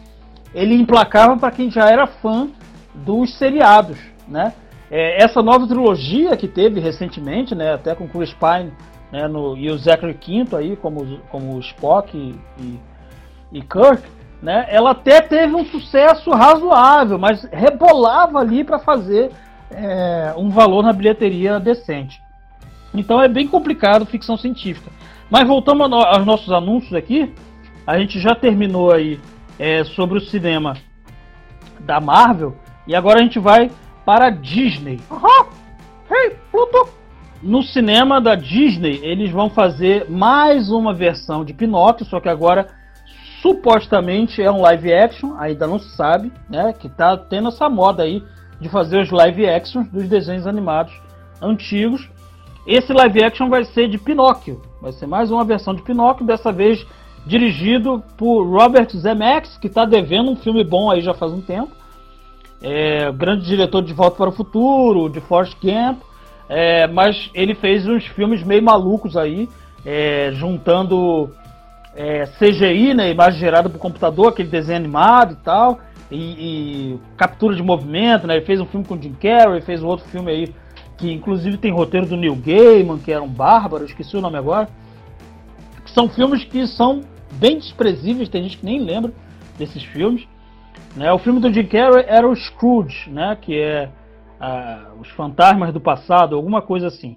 Ele 0.54 0.74
emplacava 0.74 1.36
para 1.36 1.50
quem 1.50 1.70
já 1.70 1.86
era 1.86 2.06
fã 2.06 2.48
dos 2.94 3.36
seriados, 3.36 3.98
né? 4.26 4.54
É, 4.90 5.22
essa 5.22 5.42
nova 5.42 5.66
trilogia 5.66 6.34
que 6.34 6.48
teve 6.48 6.80
recentemente, 6.80 7.54
né, 7.54 7.74
até 7.74 7.94
com 7.94 8.08
Chris 8.08 8.34
Pine 8.34 8.72
né, 9.10 9.28
no, 9.28 9.54
e 9.56 9.70
o 9.70 9.76
Zachary 9.76 10.14
Quinto 10.14 10.56
aí 10.56 10.76
como, 10.76 11.18
como 11.30 11.58
Spock 11.60 12.16
e, 12.16 12.34
e, 12.62 12.80
e 13.52 13.60
Kirk, 13.60 14.02
né? 14.42 14.66
Ela 14.68 14.90
até 14.90 15.20
teve 15.20 15.54
um 15.54 15.64
sucesso 15.64 16.30
razoável, 16.30 17.18
mas 17.18 17.44
rebolava 17.52 18.40
ali 18.40 18.64
para 18.64 18.78
fazer 18.80 19.30
é, 19.70 20.34
um 20.36 20.50
valor 20.50 20.82
na 20.82 20.92
bilheteria 20.92 21.60
decente. 21.60 22.20
Então 22.92 23.22
é 23.22 23.28
bem 23.28 23.46
complicado 23.46 24.04
ficção 24.04 24.36
científica. 24.36 24.90
Mas 25.30 25.46
voltando 25.46 25.82
aos 25.82 26.26
nossos 26.26 26.52
anúncios 26.52 26.92
aqui, 26.92 27.32
a 27.86 27.98
gente 27.98 28.20
já 28.20 28.34
terminou 28.34 28.92
aí 28.92 29.18
é, 29.58 29.84
sobre 29.84 30.18
o 30.18 30.20
cinema 30.20 30.76
da 31.80 32.00
Marvel 32.00 32.56
e 32.86 32.94
agora 32.94 33.20
a 33.20 33.22
gente 33.22 33.38
vai 33.38 33.70
para 34.04 34.26
a 34.26 34.30
Disney. 34.30 35.00
Uhum. 35.10 35.46
Hey, 36.10 36.36
Pluto! 36.50 36.88
No 37.42 37.62
cinema 37.62 38.20
da 38.20 38.34
Disney, 38.34 39.00
eles 39.02 39.30
vão 39.30 39.48
fazer 39.48 40.08
mais 40.10 40.70
uma 40.70 40.92
versão 40.92 41.44
de 41.44 41.54
Pinóquio, 41.54 42.06
só 42.06 42.20
que 42.20 42.28
agora 42.28 42.68
supostamente 43.42 44.40
é 44.40 44.50
um 44.50 44.62
live 44.62 44.94
action, 44.94 45.34
ainda 45.36 45.66
não 45.66 45.78
se 45.78 45.90
sabe, 45.90 46.32
né? 46.48 46.72
Que 46.72 46.88
tá 46.88 47.16
tendo 47.16 47.48
essa 47.48 47.68
moda 47.68 48.04
aí 48.04 48.22
de 48.60 48.68
fazer 48.68 49.02
os 49.02 49.10
live 49.10 49.46
actions 49.46 49.88
dos 49.88 50.08
desenhos 50.08 50.46
animados 50.46 50.94
antigos. 51.42 52.08
Esse 52.64 52.92
live 52.92 53.24
action 53.24 53.50
vai 53.50 53.64
ser 53.64 53.88
de 53.88 53.98
Pinóquio, 53.98 54.62
vai 54.80 54.92
ser 54.92 55.08
mais 55.08 55.32
uma 55.32 55.44
versão 55.44 55.74
de 55.74 55.82
Pinóquio, 55.82 56.24
dessa 56.24 56.52
vez 56.52 56.86
dirigido 57.26 58.02
por 58.16 58.44
Robert 58.44 58.88
Zemeckis, 58.96 59.58
que 59.58 59.66
está 59.66 59.84
devendo 59.84 60.30
um 60.30 60.36
filme 60.36 60.62
bom 60.62 60.88
aí 60.88 61.00
já 61.00 61.12
faz 61.12 61.32
um 61.32 61.40
tempo. 61.40 61.72
É, 62.60 63.10
grande 63.10 63.44
diretor 63.44 63.82
de 63.82 63.92
Volta 63.92 64.16
para 64.16 64.28
o 64.28 64.32
Futuro, 64.32 65.08
de 65.08 65.20
Forrest 65.20 65.56
Gump, 65.60 66.00
é, 66.48 66.86
mas 66.86 67.28
ele 67.34 67.56
fez 67.56 67.88
uns 67.88 68.06
filmes 68.06 68.44
meio 68.44 68.62
malucos 68.62 69.16
aí, 69.16 69.48
é, 69.84 70.30
juntando 70.34 71.28
é, 71.94 72.24
CGI, 72.38 72.94
né, 72.94 73.10
imagem 73.10 73.38
gerada 73.38 73.68
por 73.68 73.78
computador, 73.78 74.28
aquele 74.28 74.48
desenho 74.48 74.78
animado 74.78 75.34
e 75.34 75.44
tal, 75.44 75.80
e, 76.10 76.16
e, 76.16 77.00
captura 77.16 77.54
de 77.54 77.62
movimento, 77.62 78.26
né, 78.26 78.36
ele 78.36 78.46
fez 78.46 78.60
um 78.60 78.66
filme 78.66 78.86
com 78.86 79.00
Jim 79.00 79.14
Carrey, 79.14 79.60
fez 79.60 79.82
um 79.82 79.86
outro 79.86 80.06
filme 80.06 80.30
aí, 80.30 80.54
que 80.96 81.12
inclusive 81.12 81.56
tem 81.56 81.72
roteiro 81.72 82.06
do 82.06 82.16
Neil 82.16 82.36
Gaiman, 82.36 82.98
que 82.98 83.12
era 83.12 83.22
um 83.22 83.28
bárbaro, 83.28 83.84
esqueci 83.84 84.16
o 84.16 84.20
nome 84.20 84.38
agora, 84.38 84.68
são 85.86 86.08
filmes 86.08 86.44
que 86.44 86.66
são 86.66 87.02
bem 87.32 87.58
desprezíveis, 87.58 88.28
tem 88.28 88.42
gente 88.42 88.58
que 88.58 88.64
nem 88.64 88.80
lembra 88.80 89.12
desses 89.58 89.82
filmes, 89.82 90.26
né, 90.96 91.12
o 91.12 91.18
filme 91.18 91.40
do 91.40 91.52
Jim 91.52 91.66
Carrey 91.66 92.04
era 92.06 92.28
o 92.28 92.34
Scrooge, 92.34 93.10
né, 93.10 93.36
que 93.40 93.58
é 93.58 93.88
uh, 94.40 95.00
os 95.00 95.08
fantasmas 95.10 95.72
do 95.72 95.80
passado, 95.80 96.34
alguma 96.34 96.60
coisa 96.60 96.88
assim. 96.88 97.16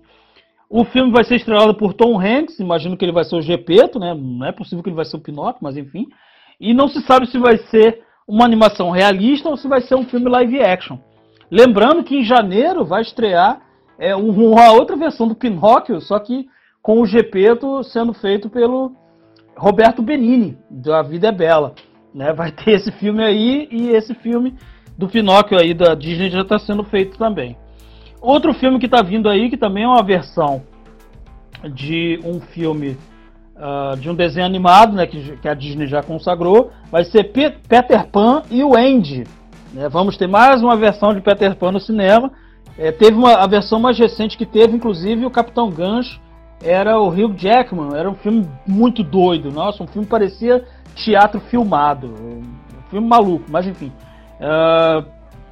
O 0.77 0.83
filme 0.83 1.09
vai 1.09 1.23
ser 1.23 1.37
estrelado 1.37 1.73
por 1.73 1.93
Tom 1.93 2.19
Hanks, 2.19 2.59
imagino 2.59 2.97
que 2.97 3.05
ele 3.05 3.13
vai 3.13 3.23
ser 3.23 3.37
o 3.37 3.41
Gepeto, 3.41 3.97
né? 3.97 4.13
Não 4.13 4.45
é 4.45 4.51
possível 4.51 4.83
que 4.83 4.89
ele 4.89 4.95
vai 4.97 5.05
ser 5.05 5.15
o 5.15 5.21
Pinóquio, 5.21 5.63
mas 5.63 5.77
enfim. 5.77 6.05
E 6.59 6.73
não 6.73 6.89
se 6.89 6.99
sabe 7.03 7.27
se 7.27 7.37
vai 7.37 7.55
ser 7.55 8.01
uma 8.27 8.43
animação 8.43 8.89
realista 8.89 9.47
ou 9.47 9.55
se 9.55 9.69
vai 9.69 9.79
ser 9.79 9.95
um 9.95 10.03
filme 10.03 10.29
live 10.29 10.61
action. 10.61 10.97
Lembrando 11.49 12.03
que 12.03 12.17
em 12.17 12.25
janeiro 12.25 12.83
vai 12.83 13.03
estrear 13.03 13.61
é, 13.97 14.13
uma 14.17 14.73
outra 14.73 14.97
versão 14.97 15.29
do 15.29 15.33
Pinóquio, 15.33 16.01
só 16.01 16.19
que 16.19 16.45
com 16.81 16.99
o 16.99 17.05
Gepeto 17.05 17.81
sendo 17.81 18.13
feito 18.13 18.49
pelo 18.49 18.91
Roberto 19.55 20.01
Benini, 20.01 20.57
da 20.69 21.01
Vida 21.01 21.29
é 21.29 21.31
Bela. 21.31 21.73
Né? 22.13 22.33
Vai 22.33 22.51
ter 22.51 22.71
esse 22.71 22.91
filme 22.91 23.23
aí 23.23 23.69
e 23.71 23.91
esse 23.91 24.13
filme 24.13 24.53
do 24.97 25.07
Pinóquio 25.07 25.57
aí 25.57 25.73
da 25.73 25.95
Disney 25.95 26.29
já 26.29 26.41
está 26.41 26.59
sendo 26.59 26.83
feito 26.83 27.17
também. 27.17 27.55
Outro 28.25 28.55
filme 28.55 28.79
que 28.79 28.87
está 28.87 29.03
vindo 29.03 29.29
aí, 29.29 29.51
que 29.51 29.55
também 29.55 29.83
é 29.83 29.87
uma 29.87 30.01
versão 30.01 30.63
de 31.63 32.19
um 32.25 32.41
filme 32.41 32.97
uh, 33.55 33.95
de 33.97 34.09
um 34.09 34.15
desenho 34.15 34.47
animado, 34.47 34.93
né, 34.93 35.05
que, 35.05 35.37
que, 35.37 35.47
a 35.47 35.53
Disney 35.53 35.85
já 35.85 36.01
consagrou, 36.01 36.71
vai 36.91 37.03
ser 37.03 37.25
P 37.25 37.51
Peter 37.69 38.07
Pan 38.07 38.41
e 38.49 38.63
o 38.63 38.75
Andy. 38.75 39.25
Né? 39.71 39.87
Vamos 39.89 40.17
ter 40.17 40.25
mais 40.25 40.63
uma 40.63 40.75
versão 40.75 41.13
de 41.13 41.21
Peter 41.21 41.55
Pan 41.55 41.73
no 41.73 41.79
cinema. 41.79 42.31
É, 42.79 42.91
teve 42.91 43.15
uma, 43.15 43.35
a 43.35 43.45
versão 43.45 43.79
mais 43.79 43.95
recente 43.99 44.35
que 44.35 44.45
teve, 44.47 44.75
inclusive, 44.75 45.23
o 45.23 45.29
Capitão 45.29 45.69
Gancho 45.69 46.19
era 46.63 46.99
o 46.99 47.09
Hugh 47.09 47.35
Jackman. 47.37 47.95
Era 47.95 48.09
um 48.09 48.15
filme 48.15 48.49
muito 48.65 49.03
doido. 49.03 49.51
Nossa, 49.51 49.83
um 49.83 49.87
filme 49.87 50.07
parecia 50.07 50.65
teatro 50.95 51.39
filmado. 51.41 52.07
Um 52.07 52.89
filme 52.89 53.07
maluco, 53.07 53.45
mas 53.51 53.67
enfim. 53.67 53.91
Uh, 54.39 55.05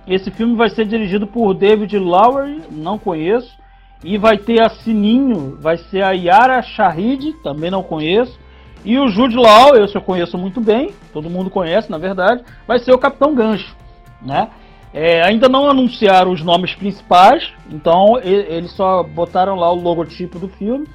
esse 0.07 0.29
filme 0.31 0.55
vai 0.55 0.69
ser 0.69 0.85
dirigido 0.85 1.25
por 1.25 1.53
David 1.53 1.97
Lowery, 1.97 2.61
não 2.71 2.97
conheço. 2.97 3.57
E 4.03 4.17
vai 4.17 4.37
ter 4.37 4.61
a 4.61 4.69
Sininho, 4.69 5.57
vai 5.61 5.77
ser 5.77 6.03
a 6.03 6.11
Yara 6.11 6.61
Shahid, 6.61 7.33
também 7.41 7.71
não 7.71 7.81
conheço. 7.81 8.37
E 8.83 8.99
o 8.99 9.07
Jude 9.07 9.37
Law, 9.37 9.77
esse 9.77 9.95
eu 9.95 10.01
conheço 10.01 10.37
muito 10.37 10.59
bem, 10.59 10.93
todo 11.13 11.29
mundo 11.29 11.49
conhece 11.49 11.89
na 11.89 11.97
verdade, 11.97 12.43
vai 12.67 12.79
ser 12.79 12.91
o 12.91 12.97
Capitão 12.97 13.33
Gancho. 13.33 13.73
Né? 14.21 14.49
É, 14.93 15.23
ainda 15.23 15.47
não 15.47 15.69
anunciaram 15.69 16.31
os 16.31 16.43
nomes 16.43 16.75
principais, 16.75 17.51
então 17.71 18.19
eles 18.21 18.71
só 18.71 19.01
botaram 19.03 19.55
lá 19.55 19.71
o 19.71 19.81
logotipo 19.81 20.37
do 20.37 20.49
filme. 20.49 20.85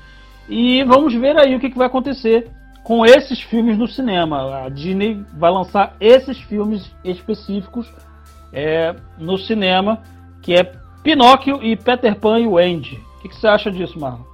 E 0.49 0.85
vamos 0.85 1.15
ver 1.15 1.37
aí 1.39 1.55
o 1.55 1.61
que, 1.61 1.71
que 1.71 1.79
vai 1.79 1.87
acontecer 1.87 2.51
com 2.85 3.05
esses 3.05 3.41
filmes 3.41 3.77
no 3.79 3.89
cinema. 3.89 4.65
A 4.65 4.69
Disney 4.69 5.25
vai 5.37 5.51
lançar 5.51 5.97
esses 5.99 6.39
filmes 6.39 6.95
específicos 7.03 7.91
é, 8.53 8.95
no 9.19 9.39
cinema, 9.39 10.01
que 10.43 10.55
é 10.55 10.73
Pinóquio 11.03 11.63
e 11.63 11.77
Peter 11.77 12.15
Pan 12.17 12.41
e 12.41 12.47
o 12.47 12.59
Andy. 12.59 13.01
O 13.19 13.23
que, 13.23 13.29
que 13.29 13.37
você 13.37 13.47
acha 13.47 13.71
disso, 13.71 13.99
Marlon? 13.99 14.29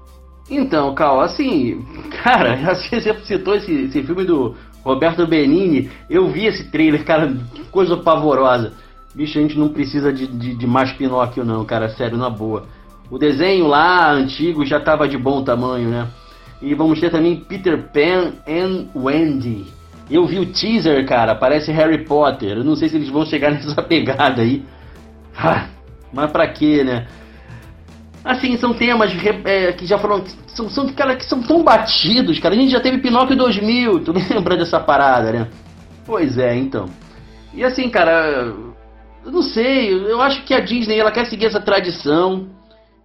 Então, 0.50 0.94
Cal, 0.94 1.20
assim, 1.20 1.84
cara, 2.22 2.56
você 2.74 3.14
citou 3.24 3.54
esse, 3.54 3.72
esse 3.72 4.02
filme 4.02 4.24
do 4.24 4.54
Roberto 4.84 5.26
Benini, 5.26 5.90
eu 6.10 6.28
vi 6.28 6.46
esse 6.46 6.70
trailer, 6.70 7.04
cara, 7.04 7.34
coisa 7.70 7.96
pavorosa. 7.96 8.72
Bicho, 9.14 9.38
a 9.38 9.42
gente 9.42 9.58
não 9.58 9.68
precisa 9.68 10.12
de, 10.12 10.26
de, 10.26 10.54
de 10.54 10.66
mais 10.66 10.92
Pinóquio 10.92 11.44
não, 11.44 11.64
cara, 11.64 11.88
sério, 11.88 12.18
na 12.18 12.28
boa. 12.28 12.66
O 13.10 13.18
desenho 13.18 13.66
lá, 13.66 14.10
antigo, 14.10 14.66
já 14.66 14.80
tava 14.80 15.08
de 15.08 15.16
bom 15.16 15.42
tamanho, 15.42 15.88
né? 15.88 16.08
E 16.60 16.74
vamos 16.74 16.98
ter 16.98 17.10
também 17.10 17.36
Peter 17.36 17.90
Pan 17.92 18.32
and 18.46 18.86
Wendy. 18.94 19.66
Eu 20.10 20.26
vi 20.26 20.38
o 20.38 20.46
teaser, 20.46 21.06
cara, 21.06 21.34
parece 21.34 21.72
Harry 21.72 22.04
Potter. 22.04 22.58
Eu 22.58 22.64
não 22.64 22.76
sei 22.76 22.88
se 22.88 22.96
eles 22.96 23.08
vão 23.08 23.24
chegar 23.24 23.50
nessa 23.52 23.82
pegada 23.82 24.42
aí. 24.42 24.62
Ah, 25.36 25.66
mas 26.12 26.30
pra 26.30 26.46
quê, 26.46 26.84
né? 26.84 27.06
Assim, 28.24 28.56
são 28.56 28.72
temas 28.72 29.12
é, 29.44 29.72
que 29.72 29.84
já 29.84 29.98
foram. 29.98 30.24
São, 30.46 30.70
são, 30.70 30.88
cara, 30.88 31.16
que 31.16 31.24
são 31.24 31.42
tão 31.42 31.62
batidos, 31.62 32.38
cara. 32.38 32.54
A 32.54 32.58
gente 32.58 32.70
já 32.70 32.80
teve 32.80 32.98
Pinóquio 32.98 33.36
2000, 33.36 34.04
tu 34.04 34.12
lembra 34.30 34.56
dessa 34.56 34.80
parada, 34.80 35.32
né? 35.32 35.48
Pois 36.06 36.38
é, 36.38 36.54
então. 36.54 36.86
E 37.52 37.64
assim, 37.64 37.88
cara, 37.88 38.52
eu 39.24 39.32
não 39.32 39.42
sei, 39.42 39.92
eu 39.92 40.20
acho 40.20 40.42
que 40.44 40.54
a 40.54 40.60
Disney 40.60 40.98
ela 40.98 41.10
quer 41.10 41.26
seguir 41.26 41.46
essa 41.46 41.60
tradição 41.60 42.48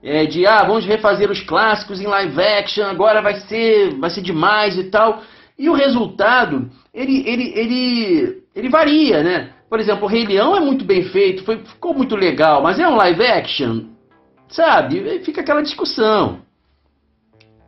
é, 0.01 0.25
de 0.25 0.45
ah, 0.45 0.63
vamos 0.63 0.85
refazer 0.85 1.29
os 1.29 1.41
clássicos 1.41 1.99
em 2.01 2.07
live 2.07 2.41
action, 2.41 2.85
agora 2.85 3.21
vai 3.21 3.39
ser, 3.41 3.95
vai 3.95 4.09
ser 4.09 4.21
demais 4.21 4.77
e 4.77 4.85
tal. 4.85 5.21
E 5.57 5.69
o 5.69 5.73
resultado, 5.73 6.69
ele, 6.99 7.23
ele, 7.25 7.53
ele, 7.55 8.43
ele 8.53 8.69
varia, 8.69 9.23
né? 9.23 9.49
Por 9.69 9.79
exemplo, 9.79 10.03
o 10.03 10.07
Rei 10.07 10.25
Leão 10.25 10.55
é 10.55 10.59
muito 10.59 10.83
bem 10.83 11.03
feito, 11.03 11.43
foi, 11.45 11.59
ficou 11.59 11.93
muito 11.93 12.15
legal, 12.15 12.61
mas 12.61 12.77
é 12.77 12.87
um 12.87 12.95
live 12.95 13.25
action, 13.25 13.83
sabe? 14.49 15.19
Fica 15.23 15.39
aquela 15.39 15.61
discussão. 15.61 16.39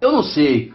Eu 0.01 0.11
não 0.11 0.21
sei. 0.21 0.73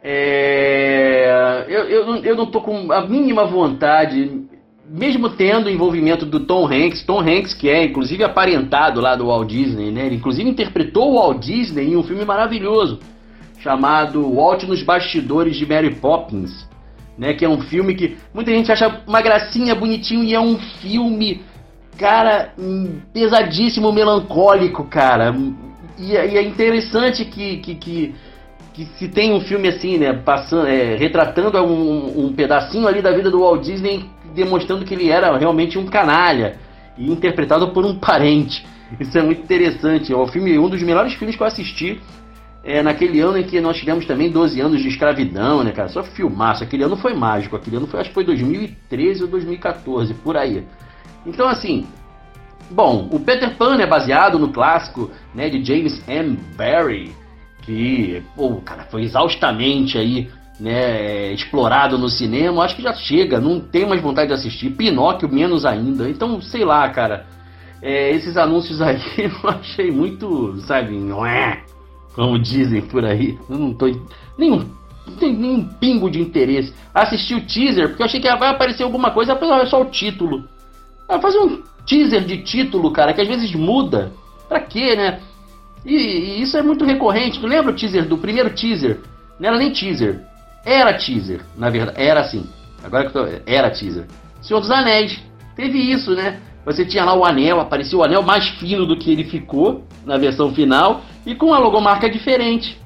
É, 0.00 1.64
eu, 1.68 1.84
eu, 1.88 2.16
eu 2.16 2.36
não 2.36 2.46
tô 2.46 2.60
com 2.60 2.92
a 2.92 3.04
mínima 3.04 3.44
vontade 3.44 4.46
mesmo 4.88 5.30
tendo 5.30 5.66
o 5.66 5.70
envolvimento 5.70 6.24
do 6.24 6.40
Tom 6.40 6.66
Hanks, 6.66 7.04
Tom 7.04 7.20
Hanks 7.20 7.52
que 7.52 7.68
é 7.68 7.84
inclusive 7.84 8.22
aparentado 8.22 9.00
lá 9.00 9.16
do 9.16 9.26
Walt 9.26 9.48
Disney, 9.48 9.90
né? 9.90 10.06
Ele 10.06 10.16
inclusive 10.16 10.48
interpretou 10.48 11.10
o 11.10 11.14
Walt 11.16 11.40
Disney 11.40 11.92
em 11.92 11.96
um 11.96 12.02
filme 12.04 12.24
maravilhoso 12.24 13.00
chamado 13.58 14.34
Walt 14.34 14.62
nos 14.62 14.82
bastidores 14.84 15.56
de 15.56 15.66
Mary 15.66 15.94
Poppins, 15.96 16.68
né? 17.18 17.34
Que 17.34 17.44
é 17.44 17.48
um 17.48 17.60
filme 17.60 17.94
que 17.94 18.16
muita 18.32 18.50
gente 18.52 18.70
acha 18.70 19.02
uma 19.06 19.20
gracinha, 19.20 19.74
bonitinho 19.74 20.22
e 20.22 20.34
é 20.34 20.40
um 20.40 20.56
filme, 20.56 21.42
cara, 21.98 22.54
pesadíssimo, 23.12 23.92
melancólico, 23.92 24.84
cara. 24.84 25.34
E, 25.98 26.16
é, 26.16 26.32
e 26.32 26.36
é 26.38 26.42
interessante 26.42 27.24
que, 27.24 27.56
que, 27.58 27.74
que 27.74 28.14
que 28.78 28.84
se 28.96 29.08
tem 29.08 29.32
um 29.34 29.40
filme 29.40 29.66
assim, 29.66 29.98
né, 29.98 30.12
passando, 30.12 30.68
é, 30.68 30.94
retratando 30.94 31.58
um, 31.64 32.26
um, 32.26 32.32
pedacinho 32.32 32.86
ali 32.86 33.02
da 33.02 33.10
vida 33.10 33.28
do 33.28 33.40
Walt 33.40 33.64
Disney 33.64 34.04
demonstrando 34.36 34.84
que 34.84 34.94
ele 34.94 35.10
era 35.10 35.36
realmente 35.36 35.76
um 35.76 35.86
canalha 35.86 36.58
e 36.96 37.10
interpretado 37.10 37.72
por 37.72 37.84
um 37.84 37.96
parente. 37.98 38.64
Isso 39.00 39.18
é 39.18 39.22
muito 39.22 39.42
interessante. 39.42 40.12
É 40.12 40.16
um 40.16 40.28
filme, 40.28 40.56
um 40.56 40.68
dos 40.68 40.80
melhores 40.80 41.12
filmes 41.14 41.34
que 41.34 41.42
eu 41.42 41.46
assisti 41.48 42.00
é, 42.64 42.82
naquele 42.82 43.20
ano 43.20 43.38
em 43.38 43.44
que 43.44 43.60
nós 43.60 43.76
tivemos 43.76 44.04
também 44.04 44.30
12 44.30 44.60
anos 44.60 44.82
de 44.82 44.88
escravidão, 44.88 45.62
né, 45.62 45.72
cara? 45.72 45.88
Só 45.88 46.02
filmaço. 46.02 46.64
Aquele 46.64 46.82
ano 46.82 46.96
foi 46.96 47.14
mágico. 47.14 47.56
Aquele 47.56 47.76
ano 47.76 47.86
foi, 47.86 48.00
acho 48.00 48.10
que 48.10 48.14
foi 48.14 48.24
2013 48.24 49.22
ou 49.22 49.28
2014, 49.28 50.14
por 50.14 50.36
aí. 50.36 50.66
Então, 51.24 51.48
assim, 51.48 51.86
bom, 52.70 53.08
o 53.12 53.20
Peter 53.20 53.56
Pan 53.56 53.80
é 53.80 53.86
baseado 53.86 54.38
no 54.38 54.52
clássico 54.52 55.10
né, 55.34 55.48
de 55.48 55.64
James 55.64 56.02
M. 56.08 56.38
Barrie, 56.56 57.12
que, 57.62 58.22
pô, 58.34 58.56
cara, 58.56 58.84
foi 58.84 59.02
exaustamente 59.02 59.96
aí 59.96 60.28
né, 60.58 61.32
explorado 61.32 61.96
no 61.96 62.08
cinema, 62.08 62.64
acho 62.64 62.76
que 62.76 62.82
já 62.82 62.92
chega, 62.92 63.40
não 63.40 63.60
tenho 63.60 63.88
mais 63.88 64.02
vontade 64.02 64.28
de 64.28 64.34
assistir. 64.34 64.70
Pinóquio, 64.70 65.28
menos 65.28 65.64
ainda. 65.64 66.08
Então, 66.08 66.40
sei 66.40 66.64
lá, 66.64 66.88
cara. 66.90 67.26
É, 67.80 68.10
esses 68.10 68.36
anúncios 68.36 68.82
aí 68.82 69.00
eu 69.16 69.50
achei 69.50 69.88
muito, 69.88 70.56
sabe, 70.62 70.96
é, 71.24 71.62
como 72.14 72.38
dizem 72.38 72.82
por 72.82 73.04
aí. 73.04 73.38
Eu 73.48 73.58
não 73.58 73.72
tô. 73.72 73.86
Nenhum, 74.36 74.68
nenhum 75.20 75.64
pingo 75.64 76.10
de 76.10 76.20
interesse. 76.20 76.74
Assisti 76.94 77.34
o 77.34 77.46
teaser, 77.46 77.88
porque 77.88 78.02
eu 78.02 78.06
achei 78.06 78.20
que 78.20 78.36
vai 78.36 78.50
aparecer 78.50 78.82
alguma 78.82 79.10
coisa, 79.10 79.34
depois 79.34 79.62
é 79.62 79.66
só 79.66 79.80
o 79.82 79.86
título. 79.86 80.44
Ah, 81.08 81.20
fazer 81.20 81.38
um 81.38 81.62
teaser 81.86 82.24
de 82.24 82.42
título, 82.42 82.92
cara, 82.92 83.12
que 83.12 83.20
às 83.20 83.28
vezes 83.28 83.54
muda. 83.54 84.12
Pra 84.48 84.60
quê, 84.60 84.94
né? 84.96 85.20
E, 85.84 85.94
e 85.94 86.42
isso 86.42 86.56
é 86.56 86.62
muito 86.62 86.84
recorrente. 86.84 87.40
Tu 87.40 87.46
lembra 87.46 87.72
o 87.72 87.76
teaser 87.76 88.06
do 88.06 88.18
primeiro 88.18 88.50
teaser? 88.50 89.00
Não 89.38 89.48
era 89.48 89.58
nem 89.58 89.72
teaser 89.72 90.26
era 90.68 90.92
teaser, 90.94 91.40
na 91.56 91.70
verdade, 91.70 92.00
era 92.00 92.20
assim. 92.20 92.46
Agora 92.84 93.08
que 93.08 93.16
eu 93.16 93.26
tô, 93.26 93.42
era 93.46 93.70
teaser. 93.70 94.06
Senhor 94.42 94.60
dos 94.60 94.70
Anéis, 94.70 95.18
teve 95.56 95.78
isso, 95.78 96.14
né? 96.14 96.40
Você 96.68 96.84
tinha 96.84 97.02
lá 97.02 97.14
o 97.14 97.24
anel, 97.24 97.60
aparecia 97.60 97.98
o 97.98 98.04
anel 98.04 98.22
mais 98.22 98.46
fino 98.58 98.84
do 98.84 98.94
que 98.94 99.10
ele 99.10 99.24
ficou 99.24 99.84
na 100.04 100.18
versão 100.18 100.54
final 100.54 101.00
e 101.24 101.34
com 101.34 101.46
uma 101.46 101.58
logomarca 101.58 102.10
diferente. 102.10 102.78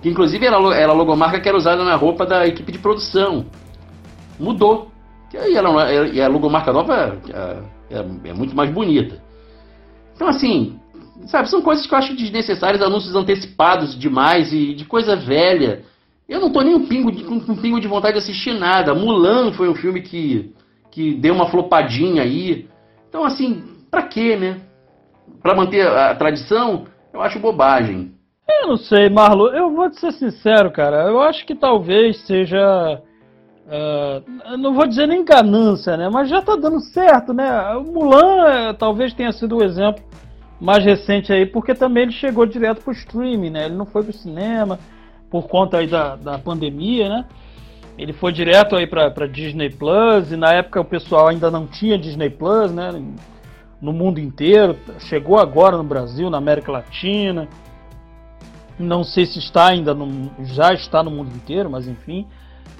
Que 0.00 0.08
inclusive 0.08 0.46
era, 0.46 0.56
era 0.76 0.92
a 0.92 0.94
logomarca 0.94 1.40
que 1.40 1.48
era 1.48 1.58
usada 1.58 1.82
na 1.84 1.96
roupa 1.96 2.24
da 2.24 2.46
equipe 2.46 2.70
de 2.70 2.78
produção. 2.78 3.46
Mudou. 4.38 4.92
E 5.34 5.52
e 6.14 6.22
a 6.22 6.28
logomarca 6.28 6.72
nova 6.72 7.18
é, 7.28 7.96
é, 7.96 8.30
é 8.30 8.32
muito 8.32 8.54
mais 8.54 8.70
bonita. 8.70 9.20
Então 10.14 10.28
assim, 10.28 10.78
sabe, 11.26 11.50
são 11.50 11.60
coisas 11.60 11.86
que 11.86 11.92
eu 11.92 11.98
acho 11.98 12.14
desnecessárias, 12.14 12.80
anúncios 12.80 13.16
antecipados 13.16 13.98
demais 13.98 14.52
e 14.52 14.74
de 14.74 14.84
coisa 14.84 15.16
velha. 15.16 15.82
Eu 16.28 16.40
não 16.40 16.52
tô 16.52 16.60
nem 16.60 16.76
um 16.76 16.86
pingo 16.86 17.10
de, 17.10 17.26
um 17.26 17.56
pingo 17.56 17.80
de 17.80 17.88
vontade 17.88 18.12
de 18.12 18.20
assistir 18.20 18.54
nada. 18.54 18.94
Mulan 18.94 19.50
foi 19.54 19.68
um 19.68 19.74
filme 19.74 20.02
que, 20.02 20.52
que 20.92 21.14
deu 21.14 21.34
uma 21.34 21.46
flopadinha 21.46 22.22
aí. 22.22 22.68
Então, 23.08 23.24
assim, 23.24 23.64
pra 23.90 24.02
quê, 24.02 24.36
né? 24.36 24.60
Pra 25.42 25.54
manter 25.54 25.86
a 25.86 26.14
tradição, 26.14 26.84
eu 27.12 27.20
acho 27.22 27.38
bobagem. 27.38 28.12
Eu 28.48 28.68
não 28.68 28.76
sei, 28.76 29.08
Marlo. 29.08 29.48
Eu 29.48 29.74
vou 29.74 29.90
te 29.90 30.00
ser 30.00 30.12
sincero, 30.12 30.70
cara. 30.70 31.08
Eu 31.08 31.20
acho 31.20 31.44
que 31.46 31.54
talvez 31.54 32.18
seja. 32.26 33.02
Uh, 33.66 34.56
não 34.56 34.72
vou 34.72 34.86
dizer 34.86 35.06
nem 35.06 35.24
ganância, 35.24 35.96
né? 35.96 36.08
Mas 36.08 36.30
já 36.30 36.40
tá 36.40 36.56
dando 36.56 36.80
certo, 36.80 37.34
né? 37.34 37.76
O 37.76 37.82
Mulan 37.82 38.70
uh, 38.70 38.74
talvez 38.74 39.12
tenha 39.12 39.30
sido 39.32 39.56
o 39.56 39.62
exemplo 39.62 40.02
mais 40.58 40.82
recente 40.84 41.32
aí, 41.32 41.44
porque 41.44 41.74
também 41.74 42.04
ele 42.04 42.12
chegou 42.12 42.46
direto 42.46 42.82
pro 42.82 42.92
streaming, 42.92 43.50
né? 43.50 43.66
Ele 43.66 43.74
não 43.74 43.86
foi 43.86 44.02
pro 44.02 44.12
cinema 44.12 44.78
por 45.30 45.46
conta 45.46 45.78
aí 45.78 45.86
da, 45.86 46.16
da 46.16 46.38
pandemia, 46.38 47.08
né? 47.08 47.24
Ele 47.98 48.12
foi 48.12 48.32
direto 48.32 48.76
aí 48.76 48.86
para 48.86 49.26
Disney 49.26 49.70
Plus 49.70 50.30
e 50.30 50.36
na 50.36 50.52
época 50.52 50.80
o 50.80 50.84
pessoal 50.84 51.28
ainda 51.28 51.50
não 51.50 51.66
tinha 51.66 51.98
Disney 51.98 52.30
Plus, 52.30 52.70
né? 52.70 52.92
No 53.82 53.92
mundo 53.92 54.20
inteiro, 54.20 54.78
chegou 55.00 55.36
agora 55.38 55.76
no 55.76 55.82
Brasil, 55.82 56.30
na 56.30 56.38
América 56.38 56.70
Latina. 56.70 57.48
Não 58.78 59.02
sei 59.02 59.26
se 59.26 59.40
está 59.40 59.66
ainda 59.66 59.92
no, 59.94 60.30
já 60.44 60.72
está 60.72 61.02
no 61.02 61.10
mundo 61.10 61.34
inteiro, 61.34 61.68
mas 61.68 61.88
enfim. 61.88 62.24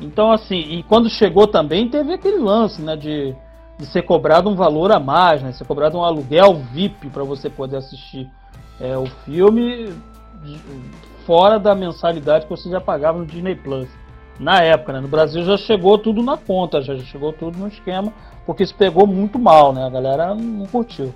Então 0.00 0.30
assim, 0.30 0.60
e 0.60 0.84
quando 0.84 1.10
chegou 1.10 1.48
também 1.48 1.88
teve 1.88 2.12
aquele 2.12 2.38
lance, 2.38 2.80
né, 2.80 2.94
de, 2.94 3.34
de 3.76 3.86
ser 3.86 4.02
cobrado 4.02 4.48
um 4.48 4.54
valor 4.54 4.92
a 4.92 5.00
mais, 5.00 5.42
né? 5.42 5.50
Ser 5.50 5.64
cobrado 5.64 5.98
um 5.98 6.04
aluguel 6.04 6.62
VIP 6.72 7.10
para 7.10 7.24
você 7.24 7.50
poder 7.50 7.78
assistir 7.78 8.30
é, 8.80 8.96
o 8.96 9.06
filme 9.24 9.92
fora 11.26 11.58
da 11.58 11.74
mensalidade 11.74 12.46
que 12.46 12.50
você 12.50 12.70
já 12.70 12.80
pagava 12.80 13.18
no 13.18 13.26
Disney 13.26 13.56
Plus. 13.56 13.88
Na 14.38 14.62
época, 14.62 14.92
né? 14.92 15.00
No 15.00 15.08
Brasil 15.08 15.42
já 15.42 15.56
chegou 15.56 15.98
tudo 15.98 16.22
na 16.22 16.36
conta, 16.36 16.80
já 16.80 16.96
chegou 16.98 17.32
tudo 17.32 17.58
no 17.58 17.68
esquema, 17.68 18.12
porque 18.46 18.62
isso 18.62 18.74
pegou 18.74 19.06
muito 19.06 19.38
mal, 19.38 19.72
né? 19.72 19.84
A 19.84 19.90
galera 19.90 20.34
não 20.34 20.66
curtiu. 20.66 21.12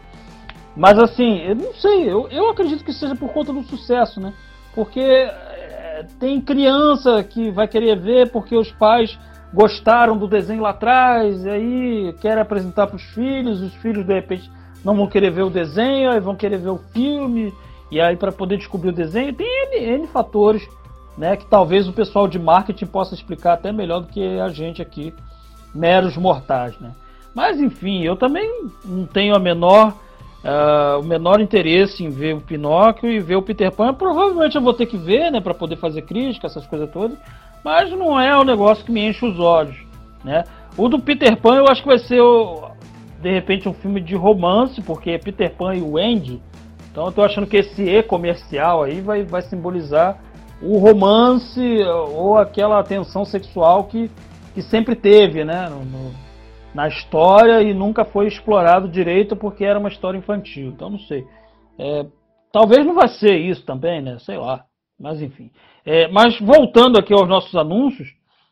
Mas 0.77 0.99
assim, 0.99 1.39
eu 1.39 1.55
não 1.55 1.75
sei, 1.75 2.11
eu, 2.11 2.29
eu 2.29 2.51
acredito 2.51 2.85
que 2.85 2.93
seja 2.93 3.15
por 3.15 3.31
conta 3.31 3.53
do 3.53 3.63
sucesso, 3.63 4.21
né? 4.21 4.33
Porque 4.75 5.01
é, 5.01 6.07
tem 6.19 6.41
criança 6.41 7.23
que 7.23 7.51
vai 7.51 7.69
querer 7.69 7.97
ver 7.97 8.31
porque 8.31 8.57
os 8.57 8.73
pais 8.73 9.19
gostaram 9.53 10.17
do 10.17 10.27
desenho 10.27 10.63
lá 10.63 10.71
atrás, 10.71 11.45
e 11.45 11.51
aí 11.51 12.15
quer 12.21 12.39
apresentar 12.39 12.87
para 12.87 12.97
os 12.97 13.03
filhos, 13.03 13.61
os 13.61 13.75
filhos 13.75 14.05
de 14.05 14.15
repente 14.15 14.51
não 14.83 14.97
vão 14.97 15.07
querer 15.07 15.31
ver 15.31 15.43
o 15.43 15.51
desenho, 15.51 16.11
aí 16.11 16.21
vão 16.21 16.35
querer 16.35 16.57
ver 16.57 16.71
o 16.71 16.79
filme, 16.79 17.53
e 17.93 18.01
aí, 18.01 18.17
para 18.17 18.33
poder 18.33 18.57
descobrir 18.57 18.89
o 18.89 18.93
desenho, 18.93 19.35
tem 19.35 19.47
N, 19.47 19.99
N 19.99 20.07
fatores 20.07 20.67
né, 21.17 21.37
que 21.37 21.47
talvez 21.47 21.89
o 21.89 21.93
pessoal 21.93 22.27
de 22.27 22.39
marketing 22.39 22.87
possa 22.87 23.15
explicar 23.15 23.55
até 23.55 23.73
melhor 23.73 24.01
do 24.01 24.09
que 24.09 24.39
a 24.39 24.49
gente 24.49 24.81
aqui, 24.81 25.15
meros 25.75 26.17
mortais. 26.17 26.79
Né? 26.79 26.93
Mas, 27.35 27.61
enfim, 27.61 28.03
eu 28.03 28.17
também 28.17 28.49
não 28.85 29.07
tenho 29.07 29.35
a 29.35 29.39
menor, 29.39 29.95
uh, 30.45 31.01
o 31.01 31.05
menor 31.05 31.41
interesse 31.41 32.05
em 32.05 32.11
ver 32.11 32.35
o 32.35 32.41
Pinóquio 32.41 33.11
e 33.11 33.21
ver 33.21 33.37
o 33.37 33.43
Peter 33.43 33.71
Pan. 33.71 33.95
Provavelmente 33.95 34.57
eu 34.57 34.63
vou 34.63 34.75
ter 34.75 34.87
que 34.87 34.97
ver 34.97 35.31
né, 35.31 35.41
para 35.41 35.55
poder 35.55 35.77
fazer 35.77 36.03
crítica, 36.03 36.47
essas 36.47 36.67
coisas 36.67 36.91
todas, 36.91 37.17
mas 37.65 37.91
não 37.91 38.19
é 38.19 38.37
o 38.37 38.45
negócio 38.45 38.85
que 38.85 38.93
me 38.93 39.07
enche 39.07 39.25
os 39.25 39.39
olhos. 39.39 39.77
Né? 40.25 40.45
O 40.77 40.89
do 40.89 40.99
Peter 40.99 41.37
Pan 41.37 41.57
eu 41.57 41.69
acho 41.69 41.83
que 41.83 41.89
vai 41.89 41.99
ser, 41.99 42.23
de 43.21 43.31
repente, 43.31 43.69
um 43.69 43.75
filme 43.75 44.01
de 44.01 44.15
romance, 44.15 44.81
porque 44.83 45.19
Peter 45.19 45.55
Pan 45.55 45.75
e 45.75 45.83
o 45.83 45.99
Andy 45.99 46.41
então 46.93 47.07
eu 47.07 47.13
tô 47.13 47.23
achando 47.23 47.47
que 47.47 47.57
esse 47.57 47.83
E 47.83 48.03
comercial 48.03 48.85
aí 48.85 49.01
vai, 49.01 49.25
vai 49.25 49.41
simbolizar 49.41 50.19
o 50.63 50.79
romance 50.79 51.61
ou 52.15 52.37
aquela 52.39 52.83
tensão 52.83 53.25
sexual 53.25 53.85
que, 53.85 54.11
que 54.55 54.63
sempre 54.63 54.95
teve, 54.95 55.45
né? 55.45 55.69
No, 55.69 55.85
no, 55.85 56.15
na 56.75 56.89
história 56.89 57.61
e 57.63 57.75
nunca 57.75 58.05
foi 58.05 58.27
explorado 58.29 58.89
direito 58.89 59.37
porque 59.37 59.65
era 59.65 59.79
uma 59.79 59.89
história 59.89 60.19
infantil. 60.19 60.69
Então 60.69 60.91
não 60.91 60.99
sei. 61.01 61.27
É, 61.79 62.07
talvez 62.53 62.87
não 62.87 62.95
vai 62.95 63.09
ser 63.09 63.37
isso 63.37 63.65
também, 63.65 64.01
né? 64.01 64.19
Sei 64.21 64.37
lá. 64.37 64.65
Mas 64.99 65.21
enfim. 65.21 65.51
É, 65.85 66.09
mas 66.09 66.39
voltando 66.39 66.99
aqui 66.99 67.13
aos 67.13 67.29
nossos 67.29 67.55
anúncios, 67.57 68.09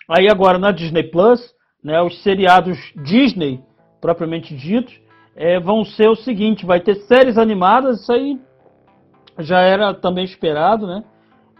aí 0.09 0.29
agora 0.29 0.59
na 0.59 0.73
Disney 0.73 1.05
Plus, 1.05 1.41
né, 1.83 2.03
os 2.03 2.23
seriados 2.23 2.77
Disney 2.97 3.63
propriamente 4.01 4.55
ditos, 4.57 5.01
é, 5.37 5.61
vão 5.61 5.85
ser 5.85 6.09
o 6.09 6.17
seguinte: 6.17 6.67
vai 6.67 6.81
ter 6.81 6.97
séries 7.07 7.39
animadas, 7.39 8.01
isso 8.01 8.13
aí 8.13 8.41
já 9.39 9.61
era 9.61 9.95
também 9.95 10.25
esperado, 10.25 10.87
né? 10.87 11.05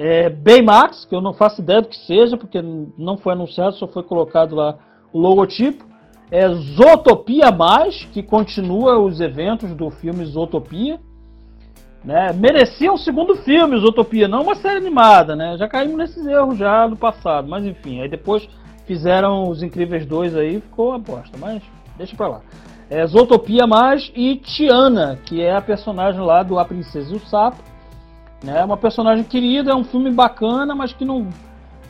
É, 0.03 0.31
Baymax, 0.31 1.05
que 1.05 1.15
eu 1.15 1.21
não 1.21 1.35
faço 1.35 1.61
ideia 1.61 1.83
do 1.83 1.89
que 1.89 2.07
seja, 2.07 2.35
porque 2.35 2.59
não 2.97 3.19
foi 3.19 3.35
anunciado, 3.35 3.77
só 3.77 3.87
foi 3.87 4.03
colocado 4.03 4.55
lá 4.55 4.79
o 5.13 5.19
logotipo. 5.19 5.85
é 6.31 6.49
Zootopia 6.49 7.53
Mais, 7.53 8.07
que 8.11 8.23
continua 8.23 8.99
os 8.99 9.21
eventos 9.21 9.75
do 9.75 9.91
filme 9.91 10.25
Zootopia. 10.25 10.99
Né? 12.03 12.33
Merecia 12.33 12.91
um 12.91 12.97
segundo 12.97 13.37
filme, 13.43 13.79
Zootopia, 13.79 14.27
não 14.27 14.41
uma 14.41 14.55
série 14.55 14.79
animada, 14.79 15.37
né? 15.37 15.59
Já 15.59 15.69
caímos 15.69 15.99
nesses 15.99 16.27
erros 16.27 16.57
já 16.57 16.87
do 16.87 16.97
passado, 16.97 17.47
mas 17.47 17.67
enfim, 17.67 18.01
aí 18.01 18.09
depois 18.09 18.49
fizeram 18.87 19.51
os 19.51 19.63
Incríveis 19.63 20.07
2 20.07 20.35
aí, 20.35 20.63
ficou 20.63 20.93
a 20.95 20.99
bosta, 20.99 21.37
mas 21.37 21.63
deixa 21.99 22.17
pra 22.17 22.29
lá. 22.29 22.41
É 22.89 23.07
Zootopia 23.07 23.67
Mais 23.67 24.11
e 24.17 24.37
Tiana, 24.37 25.19
que 25.27 25.43
é 25.43 25.55
a 25.55 25.61
personagem 25.61 26.23
lá 26.23 26.43
do 26.43 26.59
A 26.59 26.65
Princesa 26.65 27.13
e 27.13 27.17
o 27.17 27.21
Sapo. 27.21 27.70
Né? 28.43 28.65
Uma 28.65 28.77
personagem 28.77 29.25
querida, 29.25 29.73
é 29.73 29.75
um 29.75 29.85
filme 29.85 30.11
bacana, 30.11 30.75
mas 30.75 30.93
que 30.93 31.05
não 31.05 31.29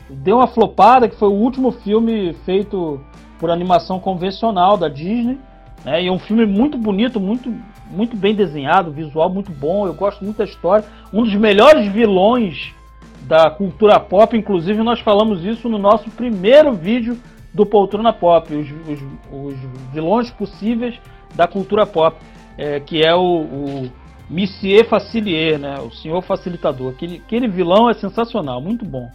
deu 0.09 0.37
uma 0.37 0.47
flopada, 0.47 1.07
que 1.07 1.15
foi 1.15 1.29
o 1.29 1.33
último 1.33 1.71
filme 1.71 2.33
feito 2.45 2.99
por 3.39 3.49
animação 3.49 3.99
convencional 3.99 4.77
da 4.77 4.89
Disney. 4.89 5.39
Né? 5.85 6.03
E 6.03 6.07
é 6.07 6.11
um 6.11 6.19
filme 6.19 6.45
muito 6.45 6.77
bonito, 6.77 7.19
muito, 7.19 7.53
muito 7.89 8.15
bem 8.15 8.35
desenhado, 8.35 8.91
visual 8.91 9.29
muito 9.29 9.51
bom. 9.51 9.87
Eu 9.87 9.93
gosto 9.93 10.23
muito 10.23 10.37
da 10.37 10.43
história. 10.43 10.85
Um 11.13 11.23
dos 11.23 11.33
melhores 11.35 11.87
vilões 11.91 12.73
da 13.21 13.49
cultura 13.49 13.99
pop, 13.99 14.35
inclusive 14.35 14.81
nós 14.83 14.99
falamos 14.99 15.45
isso 15.45 15.69
no 15.69 15.77
nosso 15.77 16.09
primeiro 16.11 16.73
vídeo 16.73 17.17
do 17.53 17.65
Poltrona 17.65 18.13
Pop, 18.13 18.53
os, 18.53 18.67
os, 18.87 18.99
os 19.31 19.55
vilões 19.91 20.31
possíveis 20.31 20.99
da 21.35 21.47
cultura 21.47 21.85
pop, 21.85 22.17
é, 22.57 22.79
que 22.79 23.01
é 23.01 23.13
o, 23.13 23.21
o 23.21 23.91
Monsieur 24.31 24.87
Facilier, 24.87 25.59
né? 25.59 25.77
o 25.79 25.91
Senhor 25.91 26.21
Facilitador. 26.21 26.93
Aquele, 26.93 27.17
aquele 27.17 27.49
vilão 27.49 27.89
é 27.89 27.93
sensacional, 27.93 28.61
muito 28.61 28.85
bom. 28.85 29.09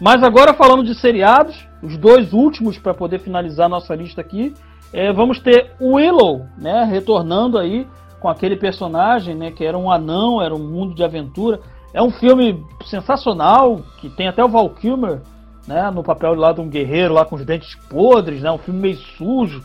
Mas 0.00 0.22
agora 0.22 0.54
falando 0.54 0.82
de 0.82 0.94
seriados, 0.94 1.66
os 1.82 1.98
dois 1.98 2.32
últimos 2.32 2.78
para 2.78 2.94
poder 2.94 3.18
finalizar 3.18 3.68
nossa 3.68 3.94
lista 3.94 4.22
aqui, 4.22 4.54
é, 4.92 5.12
vamos 5.12 5.38
ter 5.38 5.72
Willow, 5.78 6.46
né, 6.56 6.84
retornando 6.84 7.58
aí 7.58 7.86
com 8.20 8.28
aquele 8.28 8.56
personagem, 8.56 9.34
né, 9.34 9.50
que 9.50 9.64
era 9.64 9.76
um 9.76 9.90
anão, 9.90 10.40
era 10.40 10.54
um 10.54 10.66
mundo 10.66 10.94
de 10.94 11.04
aventura. 11.04 11.60
É 11.92 12.02
um 12.02 12.10
filme 12.10 12.64
sensacional, 12.86 13.82
que 14.00 14.08
tem 14.08 14.28
até 14.28 14.42
o 14.42 14.48
Val 14.48 14.70
Kilmer, 14.70 15.20
né, 15.66 15.90
no 15.90 16.02
papel 16.02 16.34
lá 16.34 16.52
de 16.52 16.60
um 16.60 16.68
guerreiro 16.68 17.12
lá 17.12 17.24
com 17.24 17.36
os 17.36 17.44
dentes 17.44 17.74
podres, 17.90 18.40
né, 18.40 18.50
um 18.50 18.58
filme 18.58 18.80
meio 18.80 18.96
sujo, 18.96 19.62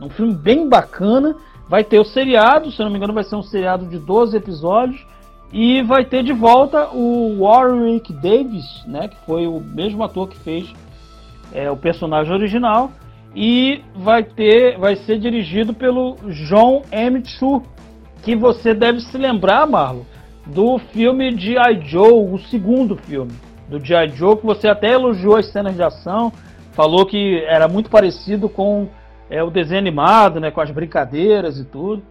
um 0.00 0.10
filme 0.10 0.34
bem 0.34 0.68
bacana. 0.68 1.36
Vai 1.68 1.82
ter 1.82 1.98
o 1.98 2.04
seriado, 2.04 2.70
se 2.70 2.80
não 2.80 2.90
me 2.90 2.96
engano 2.96 3.12
vai 3.12 3.24
ser 3.24 3.36
um 3.36 3.42
seriado 3.42 3.86
de 3.86 3.98
12 3.98 4.36
episódios, 4.36 5.04
e 5.52 5.82
vai 5.82 6.04
ter 6.04 6.22
de 6.22 6.32
volta 6.32 6.88
o 6.92 7.42
Warwick 7.42 8.12
Davis, 8.12 8.84
né, 8.86 9.08
que 9.08 9.16
foi 9.24 9.46
o 9.46 9.60
mesmo 9.60 10.02
ator 10.02 10.28
que 10.28 10.38
fez 10.38 10.72
é, 11.52 11.70
o 11.70 11.76
personagem 11.76 12.32
original, 12.32 12.90
e 13.34 13.82
vai 13.94 14.22
ter, 14.22 14.78
vai 14.78 14.96
ser 14.96 15.18
dirigido 15.18 15.74
pelo 15.74 16.16
John 16.48 16.82
M. 16.90 17.22
Chu, 17.24 17.62
que 18.22 18.34
você 18.34 18.74
deve 18.74 19.00
se 19.00 19.16
lembrar, 19.18 19.66
Marlon, 19.66 20.02
do 20.46 20.78
filme 20.78 21.34
de 21.34 21.56
I. 21.56 21.80
Joe, 21.84 22.32
o 22.32 22.38
segundo 22.38 22.96
filme 22.96 23.32
do 23.68 23.84
G.I. 23.84 24.08
Joe, 24.10 24.36
que 24.36 24.46
você 24.46 24.68
até 24.68 24.92
elogiou 24.92 25.36
as 25.36 25.46
cenas 25.50 25.74
de 25.74 25.82
ação, 25.82 26.32
falou 26.72 27.04
que 27.04 27.42
era 27.46 27.66
muito 27.68 27.90
parecido 27.90 28.48
com 28.48 28.88
é, 29.30 29.42
o 29.42 29.50
desenho 29.50 29.80
animado, 29.80 30.40
né, 30.40 30.50
com 30.50 30.60
as 30.60 30.70
brincadeiras 30.70 31.58
e 31.58 31.64
tudo, 31.64 32.02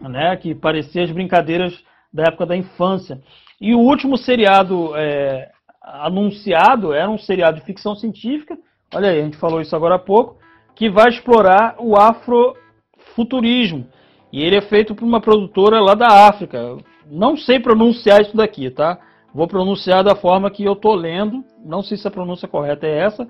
né, 0.00 0.36
que 0.36 0.54
parecia 0.54 1.04
as 1.04 1.10
brincadeiras 1.10 1.78
da 2.12 2.24
época 2.24 2.46
da 2.46 2.56
infância. 2.56 3.20
E 3.60 3.74
o 3.74 3.78
último 3.78 4.16
seriado 4.16 4.94
é, 4.96 5.50
anunciado 5.82 6.92
era 6.92 7.10
um 7.10 7.18
seriado 7.18 7.58
de 7.58 7.66
ficção 7.66 7.94
científica, 7.94 8.56
olha 8.94 9.10
aí, 9.10 9.20
a 9.20 9.24
gente 9.24 9.36
falou 9.36 9.60
isso 9.60 9.74
agora 9.74 9.96
há 9.96 9.98
pouco, 9.98 10.36
que 10.74 10.90
vai 10.90 11.08
explorar 11.08 11.76
o 11.78 11.96
afrofuturismo. 11.96 13.86
E 14.32 14.42
ele 14.42 14.56
é 14.56 14.62
feito 14.62 14.94
por 14.94 15.04
uma 15.04 15.20
produtora 15.20 15.80
lá 15.80 15.94
da 15.94 16.28
África. 16.28 16.76
Não 17.10 17.36
sei 17.36 17.58
pronunciar 17.58 18.20
isso 18.20 18.36
daqui, 18.36 18.68
tá? 18.68 18.98
Vou 19.32 19.46
pronunciar 19.46 20.04
da 20.04 20.14
forma 20.14 20.50
que 20.50 20.64
eu 20.64 20.76
tô 20.76 20.94
lendo. 20.94 21.44
Não 21.64 21.82
sei 21.82 21.96
se 21.96 22.06
a 22.06 22.10
pronúncia 22.10 22.48
correta 22.48 22.86
é 22.86 22.98
essa. 22.98 23.26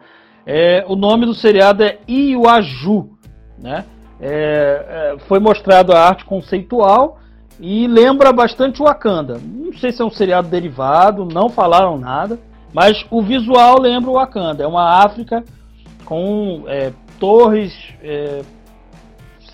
É, 0.47 0.85
o 0.87 0.95
nome 0.95 1.27
do 1.27 1.35
seriado 1.35 1.83
é 1.83 1.99
Iwaju, 2.07 3.11
né? 3.59 3.85
É, 4.21 5.13
é, 5.19 5.19
foi 5.27 5.41
mostrado 5.41 5.93
a 5.93 6.01
arte 6.01 6.25
conceitual 6.25 7.19
e 7.59 7.87
lembra 7.89 8.33
bastante 8.33 8.83
Wakanda. 8.83 9.41
Não 9.43 9.73
sei 9.73 9.91
se 9.91 10.01
é 10.01 10.05
um 10.05 10.11
seriado 10.11 10.49
derivado, 10.49 11.25
não 11.25 11.49
falaram 11.49 11.99
nada, 11.99 12.39
mas 12.73 13.05
o 13.11 13.21
visual 13.21 13.81
lembra 13.81 14.11
o 14.11 14.15
Wakanda. 14.15 14.63
É 14.63 14.67
uma 14.67 15.05
África 15.05 15.43
com 16.05 16.63
é, 16.69 16.93
torres, 17.19 17.75
é, 18.03 18.43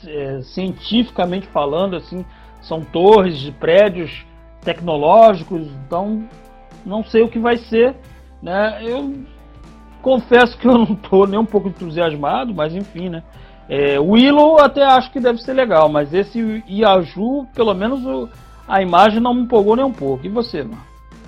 é, 0.06 0.42
cientificamente 0.42 1.46
falando, 1.46 1.96
assim, 1.96 2.24
são 2.60 2.82
torres 2.82 3.38
de 3.38 3.50
prédios 3.50 4.24
tecnológicos. 4.60 5.66
Então, 5.86 6.28
não 6.84 7.02
sei 7.02 7.22
o 7.22 7.28
que 7.28 7.38
vai 7.38 7.56
ser. 7.56 7.96
Né? 8.42 8.80
Eu 8.82 9.24
confesso 10.02 10.58
que 10.58 10.66
eu 10.66 10.76
não 10.76 10.92
estou 10.92 11.26
nem 11.26 11.38
um 11.38 11.44
pouco 11.44 11.68
entusiasmado, 11.68 12.52
mas 12.52 12.74
enfim, 12.74 13.08
né? 13.08 13.22
É, 13.68 13.98
Willow 13.98 14.58
até 14.60 14.82
acho 14.84 15.10
que 15.10 15.20
deve 15.20 15.38
ser 15.38 15.54
legal, 15.54 15.88
mas 15.88 16.12
esse 16.12 16.62
Iaju, 16.68 17.46
pelo 17.54 17.72
menos 17.72 18.04
o, 18.04 18.28
a 18.68 18.82
imagem 18.82 19.20
não 19.20 19.32
me 19.32 19.42
empolgou 19.42 19.76
nem 19.76 19.84
um 19.84 19.92
pouco. 19.92 20.26
E 20.26 20.28
você, 20.28 20.62
mano? 20.62 20.82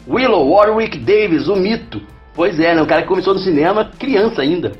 Willow 0.07 0.51
Warwick 0.51 0.99
Davis, 0.99 1.49
o 1.49 1.57
mito. 1.57 2.03
Pois 2.35 2.59
é, 2.59 2.75
né? 2.75 2.83
O 2.83 2.87
cara 2.87 3.03
que 3.03 3.09
começou 3.09 3.33
no 3.33 3.41
cinema 3.41 3.91
criança 3.99 4.43
ainda. 4.43 4.73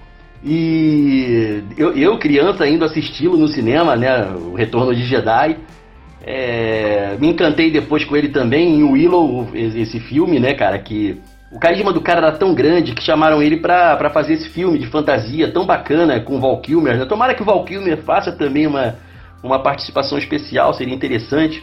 E 0.43 1.63
eu, 1.79 1.97
eu 1.97 2.19
criança 2.19 2.65
ainda 2.65 2.85
assisti-lo 2.85 3.39
no 3.39 3.49
cinema, 3.49 3.97
né? 3.97 4.27
O 4.27 4.55
Retorno 4.55 4.95
de 4.95 5.05
Jedi. 5.05 5.57
É, 6.27 7.17
me 7.21 7.29
encantei 7.29 7.71
depois 7.71 8.05
com 8.05 8.17
ele 8.17 8.29
também 8.29 8.77
em 8.77 8.83
Willow, 8.83 9.49
esse 9.55 10.01
filme, 10.01 10.41
né, 10.41 10.55
cara, 10.55 10.79
que 10.79 11.21
o 11.55 11.59
carisma 11.61 11.93
do 11.93 12.01
cara 12.01 12.19
era 12.19 12.33
tão 12.33 12.53
grande 12.53 12.93
que 12.93 13.03
chamaram 13.03 13.41
ele 13.41 13.59
pra 13.59 14.11
fazer 14.11 14.33
esse 14.35 14.49
filme 14.49 14.77
de 14.77 14.89
fantasia 14.89 15.53
tão 15.53 15.65
bacana 15.65 16.19
com 16.19 16.37
o 16.37 16.41
Val 16.41 16.61
Kilmer. 16.61 16.99
Né? 16.99 17.05
Tomara 17.05 17.33
que 17.33 17.43
o 17.43 17.45
Val 17.45 17.65
Kilmer 17.65 17.99
faça 17.99 18.33
também 18.33 18.67
uma, 18.67 18.97
uma 19.41 19.63
participação 19.63 20.19
especial, 20.19 20.75
seria 20.75 20.93
interessante. 20.93 21.63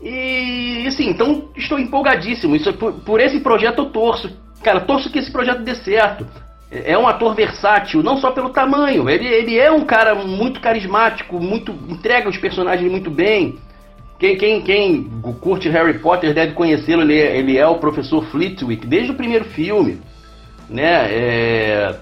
E 0.00 0.84
assim, 0.86 1.08
então 1.08 1.48
estou 1.56 1.76
empolgadíssimo. 1.76 2.54
Isso, 2.54 2.72
por, 2.74 2.92
por 3.00 3.20
esse 3.20 3.40
projeto 3.40 3.78
eu 3.78 3.86
torço. 3.86 4.30
Cara, 4.62 4.80
torço 4.80 5.10
que 5.10 5.18
esse 5.18 5.32
projeto 5.32 5.64
dê 5.64 5.74
certo. 5.74 6.24
É, 6.70 6.92
é 6.92 6.98
um 6.98 7.08
ator 7.08 7.34
versátil, 7.34 8.00
não 8.00 8.16
só 8.18 8.30
pelo 8.30 8.50
tamanho. 8.50 9.10
Ele, 9.10 9.26
ele 9.26 9.58
é 9.58 9.72
um 9.72 9.84
cara 9.84 10.14
muito 10.14 10.60
carismático, 10.60 11.40
muito 11.40 11.72
entrega 11.88 12.28
os 12.28 12.38
personagens 12.38 12.88
muito 12.88 13.10
bem. 13.10 13.58
Quem, 14.22 14.36
quem, 14.36 14.60
quem 14.62 15.04
curte 15.40 15.68
Harry 15.68 15.98
Potter 15.98 16.32
deve 16.32 16.52
conhecê-lo, 16.52 17.02
ele, 17.02 17.18
é, 17.18 17.36
ele 17.36 17.58
é 17.58 17.66
o 17.66 17.80
professor 17.80 18.24
Flitwick, 18.26 18.86
desde 18.86 19.10
o 19.10 19.16
primeiro 19.16 19.44
filme. 19.46 19.98
Né? 20.70 21.12
É, 21.12 21.96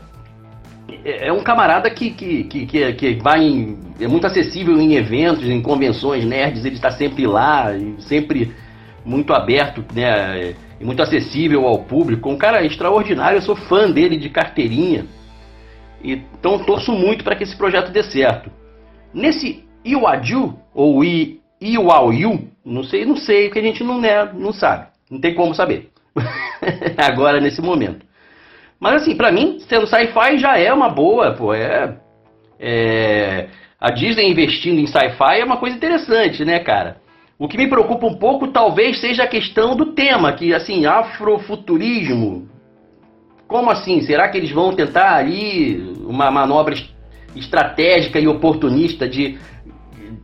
é, 1.02 1.28
é 1.28 1.32
um 1.32 1.42
camarada 1.42 1.88
que, 1.88 2.10
que, 2.10 2.44
que, 2.44 2.92
que, 2.92 3.14
vai 3.22 3.42
em, 3.42 3.78
é 3.98 4.06
muito 4.06 4.26
acessível 4.26 4.78
em 4.78 4.96
eventos, 4.96 5.48
em 5.48 5.62
convenções 5.62 6.22
nerds, 6.22 6.62
ele 6.62 6.74
está 6.74 6.90
sempre 6.90 7.26
lá, 7.26 7.68
sempre 8.00 8.52
muito 9.02 9.32
aberto, 9.32 9.82
né? 9.94 10.54
E 10.78 10.84
muito 10.84 11.00
acessível 11.00 11.66
ao 11.66 11.78
público. 11.84 12.28
Um 12.28 12.36
cara 12.36 12.62
extraordinário, 12.66 13.38
eu 13.38 13.42
sou 13.42 13.56
fã 13.56 13.90
dele 13.90 14.18
de 14.18 14.28
carteirinha. 14.28 15.06
Então 16.04 16.58
torço 16.58 16.92
muito 16.92 17.24
para 17.24 17.34
que 17.34 17.44
esse 17.44 17.56
projeto 17.56 17.90
dê 17.90 18.02
certo. 18.02 18.50
Nesse 19.14 19.64
Iwaju, 19.82 20.58
ou 20.74 21.02
I, 21.02 21.39
Iwauyu, 21.60 22.48
não 22.64 22.82
sei, 22.82 23.04
não 23.04 23.16
sei, 23.16 23.50
que 23.50 23.58
a 23.58 23.62
gente 23.62 23.84
não, 23.84 24.00
né, 24.00 24.30
não 24.32 24.52
sabe. 24.52 24.86
Não 25.10 25.20
tem 25.20 25.34
como 25.34 25.54
saber. 25.54 25.90
Agora, 26.96 27.40
nesse 27.40 27.60
momento. 27.60 28.06
Mas 28.78 29.02
assim, 29.02 29.14
para 29.14 29.30
mim, 29.30 29.58
sendo 29.68 29.86
sci-fi 29.86 30.38
já 30.38 30.58
é 30.58 30.72
uma 30.72 30.88
boa, 30.88 31.32
pô, 31.32 31.52
é, 31.52 31.96
é... 32.58 33.48
A 33.78 33.90
Disney 33.90 34.30
investindo 34.30 34.78
em 34.78 34.86
sci-fi 34.86 35.40
é 35.40 35.44
uma 35.44 35.56
coisa 35.56 35.76
interessante, 35.76 36.44
né, 36.44 36.58
cara? 36.60 36.98
O 37.38 37.48
que 37.48 37.56
me 37.56 37.68
preocupa 37.68 38.06
um 38.06 38.16
pouco 38.16 38.48
talvez 38.48 39.00
seja 39.00 39.24
a 39.24 39.28
questão 39.28 39.74
do 39.74 39.94
tema, 39.94 40.32
que 40.32 40.52
assim, 40.54 40.84
afrofuturismo. 40.84 42.48
Como 43.46 43.70
assim? 43.70 44.02
Será 44.02 44.28
que 44.28 44.36
eles 44.36 44.50
vão 44.50 44.74
tentar 44.74 45.16
ali 45.16 45.96
uma 46.06 46.30
manobra 46.30 46.74
estratégica 47.34 48.18
e 48.18 48.28
oportunista 48.28 49.08
de 49.08 49.38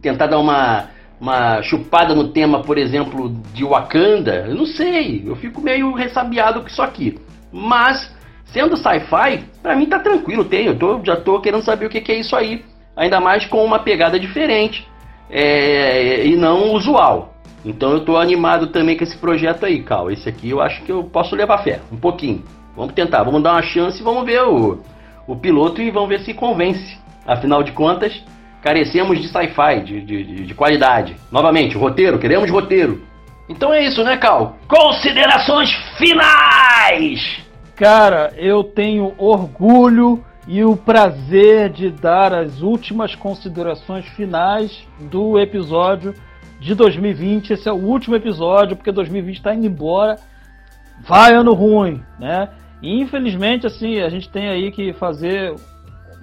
tentar 0.02 0.26
dar 0.26 0.38
uma 0.38 0.90
uma 1.20 1.62
chupada 1.62 2.14
no 2.14 2.28
tema, 2.28 2.62
por 2.62 2.76
exemplo, 2.78 3.30
de 3.52 3.64
Wakanda, 3.64 4.46
eu 4.48 4.54
não 4.54 4.66
sei, 4.66 5.22
eu 5.26 5.34
fico 5.36 5.60
meio 5.60 5.92
ressabiado 5.92 6.60
com 6.60 6.66
isso 6.66 6.82
aqui. 6.82 7.18
Mas, 7.52 8.14
sendo 8.46 8.76
sci-fi, 8.76 9.44
pra 9.62 9.74
mim 9.74 9.86
tá 9.86 9.98
tranquilo, 9.98 10.44
tem, 10.44 10.66
eu 10.66 10.78
tô, 10.78 11.00
já 11.04 11.16
tô 11.16 11.40
querendo 11.40 11.62
saber 11.62 11.86
o 11.86 11.88
que, 11.88 12.00
que 12.00 12.12
é 12.12 12.20
isso 12.20 12.36
aí. 12.36 12.64
Ainda 12.94 13.20
mais 13.20 13.46
com 13.46 13.64
uma 13.64 13.78
pegada 13.78 14.18
diferente 14.18 14.86
é, 15.30 16.26
e 16.26 16.36
não 16.36 16.72
usual. 16.72 17.34
Então 17.64 17.92
eu 17.92 18.04
tô 18.04 18.16
animado 18.16 18.68
também 18.68 18.96
com 18.96 19.04
esse 19.04 19.16
projeto 19.16 19.66
aí, 19.66 19.82
Cal. 19.82 20.10
Esse 20.10 20.28
aqui 20.28 20.50
eu 20.50 20.60
acho 20.60 20.82
que 20.82 20.92
eu 20.92 21.04
posso 21.04 21.34
levar 21.34 21.58
fé, 21.58 21.80
um 21.90 21.96
pouquinho. 21.96 22.44
Vamos 22.76 22.94
tentar, 22.94 23.22
vamos 23.22 23.42
dar 23.42 23.52
uma 23.52 23.62
chance 23.62 24.00
e 24.00 24.04
vamos 24.04 24.24
ver 24.24 24.42
o, 24.42 24.80
o 25.26 25.36
piloto 25.36 25.80
e 25.82 25.90
vamos 25.90 26.08
ver 26.08 26.20
se 26.20 26.32
convence 26.32 26.96
Afinal 27.26 27.62
de 27.64 27.72
contas, 27.72 28.22
carecemos 28.62 29.20
de 29.20 29.28
sci-fi, 29.28 29.80
de, 29.84 30.00
de, 30.00 30.24
de, 30.46 30.54
qualidade. 30.54 31.16
Novamente, 31.30 31.76
roteiro, 31.76 32.18
queremos 32.18 32.50
roteiro. 32.50 33.02
Então 33.48 33.72
é 33.72 33.84
isso, 33.84 34.02
né, 34.02 34.16
Cal? 34.16 34.56
Considerações 34.66 35.72
finais! 35.96 37.44
Cara, 37.76 38.32
eu 38.36 38.64
tenho 38.64 39.14
orgulho 39.18 40.24
e 40.48 40.64
o 40.64 40.76
prazer 40.76 41.70
de 41.70 41.90
dar 41.90 42.32
as 42.32 42.60
últimas 42.62 43.14
considerações 43.14 44.06
finais 44.06 44.86
do 44.98 45.38
episódio 45.38 46.14
de 46.60 46.74
2020. 46.74 47.52
Esse 47.52 47.68
é 47.68 47.72
o 47.72 47.76
último 47.76 48.16
episódio, 48.16 48.76
porque 48.76 48.92
2020 48.92 49.36
está 49.36 49.54
indo 49.54 49.66
embora. 49.66 50.16
Vai 51.06 51.34
ano 51.34 51.52
ruim, 51.52 52.02
né? 52.18 52.48
E 52.82 53.00
infelizmente, 53.00 53.66
assim, 53.66 54.00
a 54.00 54.08
gente 54.08 54.28
tem 54.28 54.48
aí 54.48 54.70
que 54.70 54.92
fazer 54.94 55.54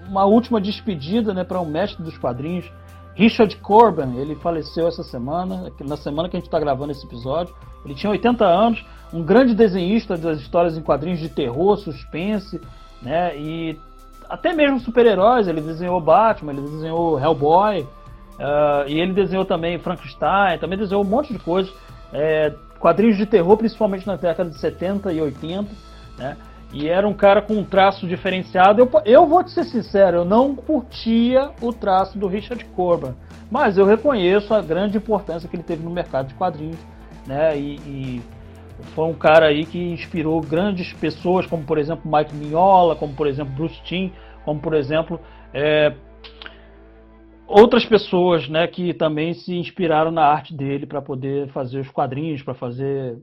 uma 0.08 0.26
última 0.26 0.60
despedida, 0.60 1.34
né, 1.34 1.44
para 1.44 1.60
um 1.60 1.66
mestre 1.66 2.04
dos 2.04 2.18
quadrinhos, 2.18 2.70
Richard 3.16 3.56
Corbin. 3.58 4.18
Ele 4.18 4.36
faleceu 4.36 4.88
essa 4.88 5.04
semana, 5.04 5.72
na 5.80 5.98
semana 5.98 6.30
que 6.30 6.36
a 6.36 6.40
gente 6.40 6.48
está 6.48 6.60
gravando 6.60 6.92
esse 6.92 7.06
episódio. 7.06 7.54
Ele 7.86 7.94
tinha 7.94 8.10
80 8.10 8.46
anos, 8.46 8.86
um 9.14 9.22
grande 9.24 9.54
desenhista 9.54 10.18
das 10.18 10.40
histórias 10.40 10.78
em 10.78 10.82
quadrinhos 10.82 11.20
de 11.20 11.30
terror, 11.30 11.78
suspense, 11.78 12.60
né? 13.02 13.38
E 13.38 13.80
até 14.30 14.54
mesmo 14.54 14.80
super-heróis. 14.80 15.48
Ele 15.48 15.62
desenhou 15.62 16.00
Batman, 16.00 16.54
ele 16.54 16.62
desenhou 16.62 17.20
Hellboy, 17.20 17.82
uh, 17.82 18.88
e 18.88 19.00
ele 19.00 19.14
desenhou 19.14 19.46
também 19.46 19.78
Frankenstein, 19.78 20.58
também 20.60 20.78
desenhou 20.78 21.04
um 21.04 21.08
monte 21.08 21.34
de 21.34 21.40
coisas. 21.40 21.74
É, 22.12 22.54
quadrinhos 22.80 23.18
de 23.18 23.26
terror, 23.26 23.58
principalmente 23.58 24.06
na 24.06 24.16
década 24.16 24.50
de 24.50 24.58
70 24.58 25.12
e 25.14 25.22
80, 25.22 25.70
né? 26.18 26.38
E 26.74 26.90
era 26.90 27.08
um 27.08 27.14
cara 27.14 27.40
com 27.42 27.54
um 27.54 27.64
traço 27.64 28.08
diferenciado. 28.08 28.82
Eu, 28.82 28.90
eu 29.06 29.28
vou 29.28 29.44
te 29.44 29.52
ser 29.52 29.64
sincero, 29.66 30.18
eu 30.18 30.26
não 30.26 30.56
curtia 30.56 31.52
o 31.62 31.72
traço 31.72 32.18
do 32.18 32.28
Richard 32.28 32.66
Corbin, 32.66 33.14
mas 33.52 33.78
eu 33.78 33.86
reconheço 33.86 34.54
a 34.54 34.62
grande 34.62 34.98
importância 34.98 35.48
que 35.48 35.56
ele 35.56 35.64
teve 35.64 35.84
no 35.84 35.92
mercado 35.92 36.30
de 36.30 36.34
quadrinhos, 36.34 36.80
né? 37.28 37.56
E, 37.56 37.76
e 37.86 38.22
foi 38.96 39.06
um 39.06 39.14
cara 39.14 39.46
aí 39.46 39.66
que 39.66 39.78
inspirou 39.78 40.42
grandes 40.42 40.92
pessoas, 40.94 41.46
como 41.46 41.64
por 41.64 41.78
exemplo 41.78 42.12
Mike 42.12 42.34
Mignola, 42.36 42.96
como 42.96 43.14
por 43.14 43.28
exemplo 43.28 43.54
Bruce 43.54 43.80
Timm, 43.84 44.10
como 44.44 44.60
por 44.60 44.74
exemplo 44.74 45.20
é, 45.54 45.94
outras 47.48 47.86
pessoas, 47.86 48.50
né, 48.50 48.66
que 48.68 48.96
também 48.96 49.36
se 49.36 49.56
inspiraram 49.56 50.12
na 50.12 50.26
arte 50.26 50.56
dele 50.56 50.88
para 50.88 51.04
poder 51.04 51.50
fazer 51.50 51.80
os 51.80 51.90
quadrinhos, 51.90 52.42
para 52.42 52.56
fazer 52.56 53.18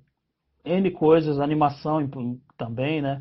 N 0.65 0.91
coisas, 0.93 1.41
animação 1.41 2.09
também, 2.57 3.03
né? 3.03 3.21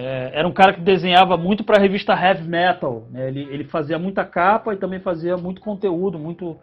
É, 0.00 0.30
era 0.32 0.46
um 0.46 0.52
cara 0.52 0.72
que 0.72 0.80
desenhava 0.80 1.36
muito 1.36 1.64
para 1.64 1.76
a 1.76 1.80
revista 1.80 2.12
Heavy 2.12 2.46
Metal. 2.48 3.08
Né? 3.10 3.26
Ele, 3.26 3.48
ele 3.50 3.64
fazia 3.64 3.98
muita 3.98 4.24
capa 4.24 4.72
e 4.72 4.76
também 4.76 5.00
fazia 5.00 5.36
muito 5.36 5.60
conteúdo, 5.60 6.16
muito, 6.16 6.56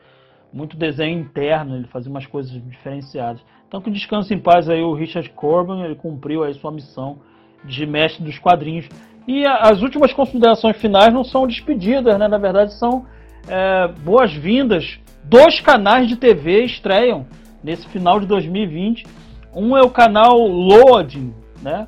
muito 0.53 0.77
desenho 0.77 1.19
interno. 1.19 1.75
Ele 1.75 1.87
fazia 1.87 2.09
umas 2.09 2.25
coisas 2.25 2.49
diferenciadas. 2.53 3.41
Então 3.67 3.81
que 3.81 3.91
descanse 3.91 4.33
em 4.33 4.39
paz 4.39 4.69
aí 4.69 4.81
o 4.81 4.93
Richard 4.93 5.29
Corbin. 5.31 5.81
Ele 5.81 5.95
cumpriu 5.95 6.45
aí 6.45 6.53
sua 6.53 6.71
missão 6.71 7.19
de 7.65 7.85
mestre 7.85 8.23
dos 8.23 8.39
quadrinhos. 8.39 8.87
E 9.27 9.45
a, 9.45 9.63
as 9.63 9.81
últimas 9.81 10.13
considerações 10.13 10.77
finais 10.77 11.13
não 11.13 11.25
são 11.25 11.45
despedidas, 11.45 12.17
né? 12.17 12.29
Na 12.29 12.37
verdade 12.37 12.73
são 12.75 13.05
é, 13.49 13.89
boas-vindas. 14.01 14.97
Dois 15.25 15.59
canais 15.59 16.07
de 16.07 16.15
TV 16.15 16.63
estreiam 16.63 17.25
nesse 17.61 17.85
final 17.89 18.17
de 18.17 18.27
2020. 18.27 19.05
Um 19.53 19.75
é 19.75 19.81
o 19.81 19.89
canal 19.89 20.37
Loading, 20.37 21.33
né? 21.61 21.85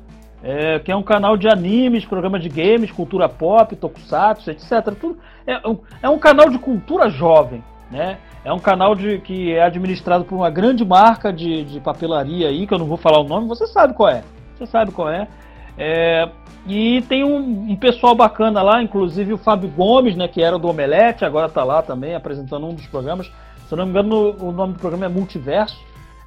É, 0.50 0.78
que 0.78 0.90
é 0.90 0.96
um 0.96 1.02
canal 1.02 1.36
de 1.36 1.46
animes, 1.46 2.06
programas 2.06 2.42
de 2.42 2.48
games, 2.48 2.90
cultura 2.90 3.28
pop, 3.28 3.76
tokusatsu, 3.76 4.50
etc. 4.50 4.94
Tudo, 4.98 5.18
é, 5.46 5.60
é 6.00 6.08
um 6.08 6.18
canal 6.18 6.48
de 6.48 6.58
cultura 6.58 7.10
jovem, 7.10 7.62
né? 7.90 8.16
É 8.42 8.50
um 8.50 8.58
canal 8.58 8.94
de, 8.94 9.18
que 9.18 9.52
é 9.52 9.62
administrado 9.62 10.24
por 10.24 10.36
uma 10.36 10.48
grande 10.48 10.86
marca 10.86 11.30
de, 11.30 11.64
de 11.64 11.80
papelaria 11.80 12.48
aí, 12.48 12.66
que 12.66 12.72
eu 12.72 12.78
não 12.78 12.86
vou 12.86 12.96
falar 12.96 13.18
o 13.18 13.28
nome, 13.28 13.46
você 13.46 13.66
sabe 13.66 13.92
qual 13.92 14.08
é. 14.08 14.24
Você 14.56 14.64
sabe 14.64 14.90
qual 14.90 15.10
é. 15.10 15.28
é 15.76 16.30
e 16.66 17.02
tem 17.02 17.22
um, 17.24 17.70
um, 17.70 17.76
pessoal 17.76 18.14
bacana 18.14 18.62
lá, 18.62 18.82
inclusive 18.82 19.34
o 19.34 19.38
Fábio 19.38 19.68
Gomes, 19.68 20.16
né, 20.16 20.28
que 20.28 20.42
era 20.42 20.58
do 20.58 20.66
Omelete, 20.66 21.26
agora 21.26 21.48
está 21.48 21.62
lá 21.62 21.82
também 21.82 22.14
apresentando 22.14 22.66
um 22.66 22.72
dos 22.72 22.86
programas. 22.86 23.30
Se 23.66 23.74
eu 23.74 23.76
não 23.76 23.84
me 23.84 23.90
engano, 23.90 24.34
o 24.40 24.50
nome 24.50 24.72
do 24.72 24.78
programa 24.78 25.04
é 25.04 25.08
Multiverso. 25.10 25.78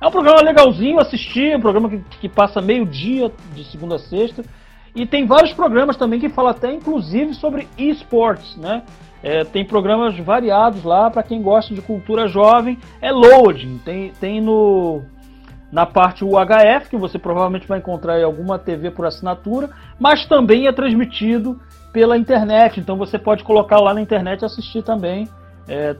É 0.02 0.07
um 0.07 0.11
programa 0.11 0.41
legalzinho 0.41 0.99
assistir, 0.99 1.56
um 1.56 1.61
programa 1.61 1.88
que, 1.88 1.99
que 2.19 2.28
passa 2.28 2.60
meio 2.60 2.88
dia 2.88 3.32
de 3.53 3.64
segunda 3.65 3.98
a 3.98 3.99
sexta. 3.99 4.44
E 4.95 5.06
tem 5.06 5.28
vários 5.28 5.53
programas 5.53 5.95
também 5.95 6.19
que 6.19 6.28
falam 6.28 6.49
até 6.49 6.73
inclusive 6.73 7.36
sobre 7.36 7.68
esportes, 7.78 8.57
né? 8.57 8.82
É, 9.23 9.44
tem 9.44 9.64
programas 9.64 10.18
variados 10.18 10.84
lá 10.84 11.11
para 11.11 11.22
quem 11.22 11.41
gosta 11.41 11.76
de 11.76 11.82
cultura 11.82 12.28
jovem. 12.28 12.80
É 12.99 13.11
loading, 13.11 13.80
tem, 13.86 14.11
tem 14.19 14.41
no 14.41 15.03
na 15.72 15.86
parte 15.86 16.26
UHF, 16.26 16.90
que 16.90 16.98
você 16.98 17.18
provavelmente 17.18 17.65
vai 17.65 17.80
encontrar 17.80 18.19
em 18.19 18.23
alguma 18.23 18.60
TV 18.60 18.91
por 18.91 19.06
assinatura, 19.06 19.69
mas 19.98 20.26
também 20.26 20.68
é 20.68 20.72
transmitido 20.73 21.61
pela 21.94 22.18
internet. 22.18 22.80
Então 22.80 22.98
você 22.98 23.18
pode 23.18 23.44
colocar 23.44 23.80
lá 23.80 23.94
na 23.94 24.02
internet 24.02 24.41
e 24.41 24.45
assistir 24.45 24.84
também 24.84 25.30
é, 25.69 25.95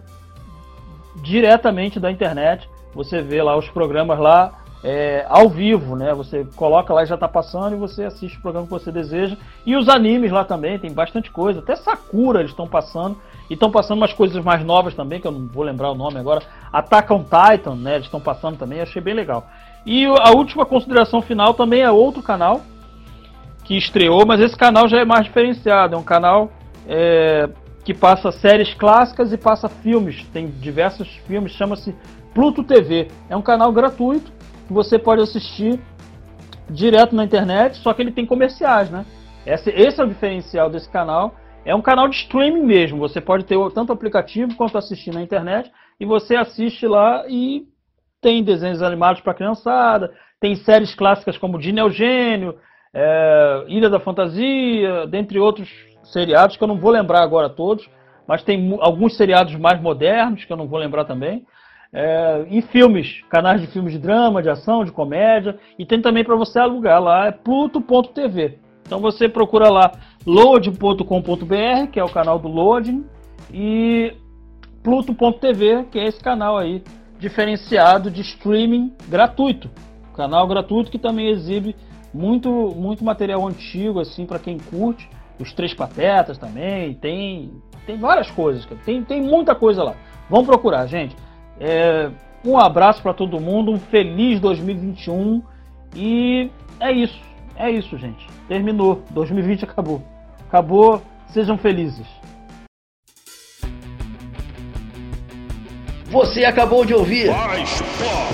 diretamente 1.24 2.00
da 2.00 2.12
internet. 2.12 2.68
Você 2.94 3.22
vê 3.22 3.42
lá 3.42 3.58
os 3.58 3.70
programas 3.70 4.20
lá 4.20 4.62
é, 4.84 5.26
ao 5.30 5.48
vivo, 5.48 5.96
né? 5.96 6.14
Você 6.14 6.46
coloca 6.56 6.94
lá 6.94 7.04
e 7.04 7.06
já 7.06 7.16
está 7.16 7.28
passando 7.28 7.74
e 7.74 7.80
você 7.80 8.04
assiste 8.04 8.38
o 8.38 8.42
programa 8.42 8.66
que 8.66 8.74
você 8.74 8.92
deseja. 8.92 9.38
E 9.66 9.76
os 9.76 9.88
animes 9.88 10.32
lá 10.32 10.44
também, 10.44 10.80
tem 10.80 10.92
bastante 10.92 11.30
coisa. 11.30 11.60
Até 11.60 11.76
Sakura 11.76 12.40
eles 12.40 12.52
estão 12.52 12.68
passando. 12.68 13.18
E 13.50 13.54
estão 13.54 13.70
passando 13.70 13.98
umas 13.98 14.14
coisas 14.14 14.42
mais 14.44 14.64
novas 14.64 14.96
também, 14.96 15.20
que 15.20 15.28
eu 15.28 15.32
não 15.32 15.46
vou 15.48 15.64
lembrar 15.64 15.92
o 15.92 15.96
nome 15.96 16.18
agora. 16.18 16.42
Attack 16.72 17.12
on 17.12 17.24
Titan, 17.24 17.76
né? 17.76 17.96
Eles 17.96 18.06
estão 18.06 18.20
passando 18.20 18.58
também, 18.58 18.82
achei 18.82 19.02
bem 19.02 19.14
legal. 19.14 19.46
E 19.86 20.06
a 20.06 20.32
última 20.32 20.66
consideração 20.66 21.22
final 21.22 21.54
também 21.54 21.82
é 21.82 21.92
outro 21.92 22.24
canal 22.24 22.62
que 23.64 23.78
estreou, 23.78 24.26
mas 24.26 24.40
esse 24.40 24.56
canal 24.56 24.88
já 24.88 25.00
é 25.00 25.06
mais 25.06 25.26
diferenciado. 25.26 25.96
É 25.96 25.98
um 25.98 26.04
canal 26.04 26.52
é, 26.88 27.50
que 27.84 27.94
passa 27.94 28.32
séries 28.32 28.74
clássicas 28.74 29.34
e 29.34 29.38
passa 29.38 29.68
filmes. 29.68 30.26
Tem 30.32 30.48
diversos 30.48 31.08
filmes, 31.28 31.52
chama-se 31.52 31.96
Pluto 32.34 32.64
TV. 32.64 33.08
É 33.30 33.36
um 33.36 33.42
canal 33.42 33.72
gratuito 33.72 34.32
que 34.68 34.74
você 34.74 34.98
pode 34.98 35.22
assistir 35.22 35.80
direto 36.70 37.16
na 37.16 37.24
internet, 37.24 37.78
só 37.78 37.94
que 37.94 38.02
ele 38.02 38.12
tem 38.12 38.26
comerciais, 38.26 38.90
né? 38.90 39.06
Esse, 39.46 39.70
esse 39.72 40.00
é 40.00 40.04
o 40.04 40.08
diferencial 40.08 40.70
desse 40.70 40.90
canal. 40.90 41.36
É 41.66 41.76
um 41.76 41.82
canal 41.82 42.08
de 42.08 42.16
streaming 42.16 42.64
mesmo. 42.64 43.00
Você 43.00 43.20
pode 43.20 43.46
ter 43.46 43.58
tanto 43.74 43.92
aplicativo 43.92 44.56
quanto 44.56 44.78
assistir 44.78 45.14
na 45.14 45.22
internet 45.22 45.72
e 46.00 46.06
você 46.06 46.36
assiste 46.36 46.88
lá 46.88 47.26
e 47.28 47.66
tem 48.22 48.44
desenhos 48.44 48.82
animados 48.82 49.22
para 49.22 49.34
criançada, 49.34 50.14
tem 50.40 50.56
séries 50.56 50.94
clássicas 50.96 51.38
como 51.38 51.60
Dino 51.60 51.80
Eugênio, 51.80 52.56
é, 52.94 53.66
Ilha 53.68 53.90
da 53.90 54.00
Fantasia, 54.00 55.08
dentre 55.08 55.40
outros 55.40 55.70
seriados 56.04 56.56
que 56.56 56.64
eu 56.64 56.68
não 56.68 56.78
vou 56.78 56.92
lembrar 56.92 57.22
agora 57.22 57.50
todos, 57.50 57.90
mas 58.28 58.44
tem 58.44 58.78
alguns 58.80 59.18
seriados 59.18 59.56
mais 59.56 59.82
modernos 59.82 60.46
que 60.46 60.54
eu 60.54 60.58
não 60.58 60.68
vou 60.68 60.80
lembrar 60.80 61.06
também. 61.06 61.46
É, 61.94 62.46
e 62.50 62.62
filmes, 62.62 63.22
canais 63.30 63.60
de 63.60 63.68
filmes 63.68 63.92
de 63.92 64.00
drama, 64.00 64.42
de 64.42 64.50
ação, 64.50 64.86
de 64.86 64.92
comédia, 64.92 65.60
e 65.78 65.86
tem 65.86 66.02
também 66.02 66.24
para 66.24 66.36
você 66.36 66.58
alugar 66.58 67.02
lá, 67.02 67.28
é 67.28 67.32
pluto.tv. 67.32 68.60
Então 68.86 69.00
você 69.00 69.28
procura 69.28 69.70
lá 69.70 69.92
load.com.br, 70.26 71.88
que 71.92 72.00
é 72.00 72.04
o 72.04 72.10
canal 72.10 72.40
do 72.40 72.48
Loading, 72.48 73.06
e 73.54 74.14
pluto.tv, 74.82 75.86
que 75.92 76.00
é 76.00 76.08
esse 76.08 76.22
canal 76.22 76.58
aí 76.58 76.84
diferenciado 77.20 78.10
de 78.10 78.22
streaming 78.22 78.94
gratuito. 79.08 79.70
Canal 80.16 80.48
gratuito 80.48 80.92
que 80.92 80.98
também 80.98 81.30
exibe 81.30 81.76
muito, 82.14 82.50
muito 82.50 83.04
material 83.04 83.48
antigo 83.48 84.00
assim 84.00 84.26
para 84.26 84.40
quem 84.40 84.58
curte. 84.58 85.10
Os 85.40 85.54
Três 85.54 85.74
Patetas 85.74 86.38
também, 86.38 86.94
tem, 86.96 87.52
tem 87.86 87.98
várias 87.98 88.30
coisas, 88.30 88.66
tem, 88.86 89.04
tem 89.04 89.22
muita 89.22 89.56
coisa 89.56 89.84
lá. 89.84 89.96
Vamos 90.30 90.46
procurar, 90.46 90.86
gente. 90.86 91.16
É, 91.64 92.10
um 92.44 92.58
abraço 92.58 93.04
para 93.04 93.14
todo 93.14 93.40
mundo, 93.40 93.72
um 93.72 93.80
feliz 93.80 94.40
2021 94.40 95.44
e 95.96 96.50
é 96.80 96.92
isso, 96.92 97.22
é 97.56 97.70
isso, 97.70 97.96
gente. 98.00 98.26
Terminou, 98.48 99.04
2020 99.12 99.66
acabou. 99.66 100.02
Acabou, 100.48 101.04
sejam 101.28 101.60
felizes. 101.60 102.08
Você 106.06 106.44
acabou 106.46 106.84
de 106.84 106.96
ouvir 106.96 107.30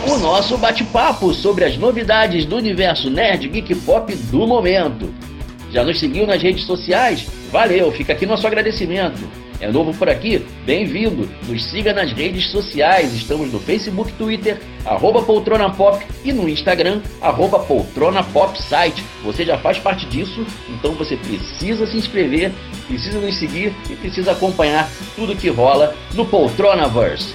o 0.09 0.17
nosso 0.19 0.57
bate-papo 0.57 1.33
sobre 1.33 1.65
as 1.65 1.77
novidades 1.77 2.45
do 2.45 2.55
universo 2.55 3.09
nerd, 3.09 3.49
geek 3.49 3.75
pop 3.81 4.15
do 4.15 4.47
momento. 4.47 5.13
Já 5.69 5.83
nos 5.83 5.99
seguiu 5.99 6.25
nas 6.25 6.41
redes 6.41 6.63
sociais? 6.63 7.27
Valeu, 7.51 7.91
fica 7.91 8.13
aqui 8.13 8.25
nosso 8.25 8.47
agradecimento. 8.47 9.46
É 9.59 9.71
novo 9.71 9.91
por 9.91 10.07
aqui? 10.07 10.45
Bem-vindo! 10.67 11.27
Nos 11.47 11.65
siga 11.65 11.91
nas 11.91 12.11
redes 12.11 12.51
sociais. 12.51 13.11
Estamos 13.15 13.51
no 13.51 13.59
Facebook, 13.59 14.11
Twitter, 14.13 14.61
arroba 14.85 15.23
Poltrona 15.23 15.67
Pop 15.71 16.05
e 16.23 16.31
no 16.31 16.47
Instagram, 16.47 17.01
arroba 17.19 17.57
Poltrona 17.57 18.23
Pop 18.23 18.55
Site. 18.61 19.03
Você 19.23 19.43
já 19.43 19.57
faz 19.57 19.79
parte 19.79 20.05
disso, 20.05 20.45
então 20.69 20.93
você 20.93 21.17
precisa 21.17 21.87
se 21.87 21.97
inscrever, 21.97 22.51
precisa 22.87 23.19
nos 23.19 23.35
seguir 23.35 23.73
e 23.89 23.95
precisa 23.95 24.33
acompanhar 24.33 24.87
tudo 25.15 25.35
que 25.35 25.49
rola 25.49 25.95
no 26.13 26.23
Poltronaverse. 26.23 27.33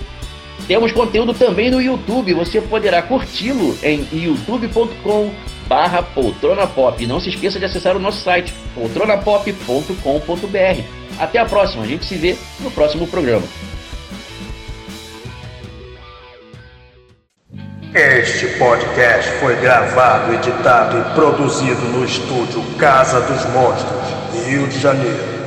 Temos 0.69 0.93
conteúdo 0.93 1.35
também 1.35 1.73
no 1.73 1.83
YouTube, 1.83 2.35
você 2.35 2.61
poderá 2.61 3.03
curti-lo 3.03 3.77
em 3.83 4.07
youtube.com 4.13 5.33
barra 5.73 6.03
poltrona 6.03 6.67
pop. 6.67 7.07
Não 7.07 7.19
se 7.19 7.31
esqueça 7.31 7.59
de 7.59 7.65
acessar 7.65 7.97
o 7.97 7.99
nosso 7.99 8.21
site 8.21 8.53
poltronapop.com.br. 8.75 10.83
Até 11.19 11.39
a 11.39 11.47
próxima, 11.47 11.85
a 11.85 11.87
gente 11.87 12.05
se 12.05 12.15
vê 12.15 12.37
no 12.61 12.71
próximo 12.71 13.07
programa. 13.07 13.47
Este 17.95 18.47
podcast 18.59 19.31
foi 19.41 19.57
gravado, 19.57 20.35
editado 20.35 20.99
e 20.99 21.15
produzido 21.15 21.81
no 21.89 22.05
estúdio 22.05 22.63
Casa 22.79 23.23
dos 23.23 23.47
Monstros, 23.47 24.47
Rio 24.47 24.67
de 24.67 24.79
Janeiro. 24.79 25.42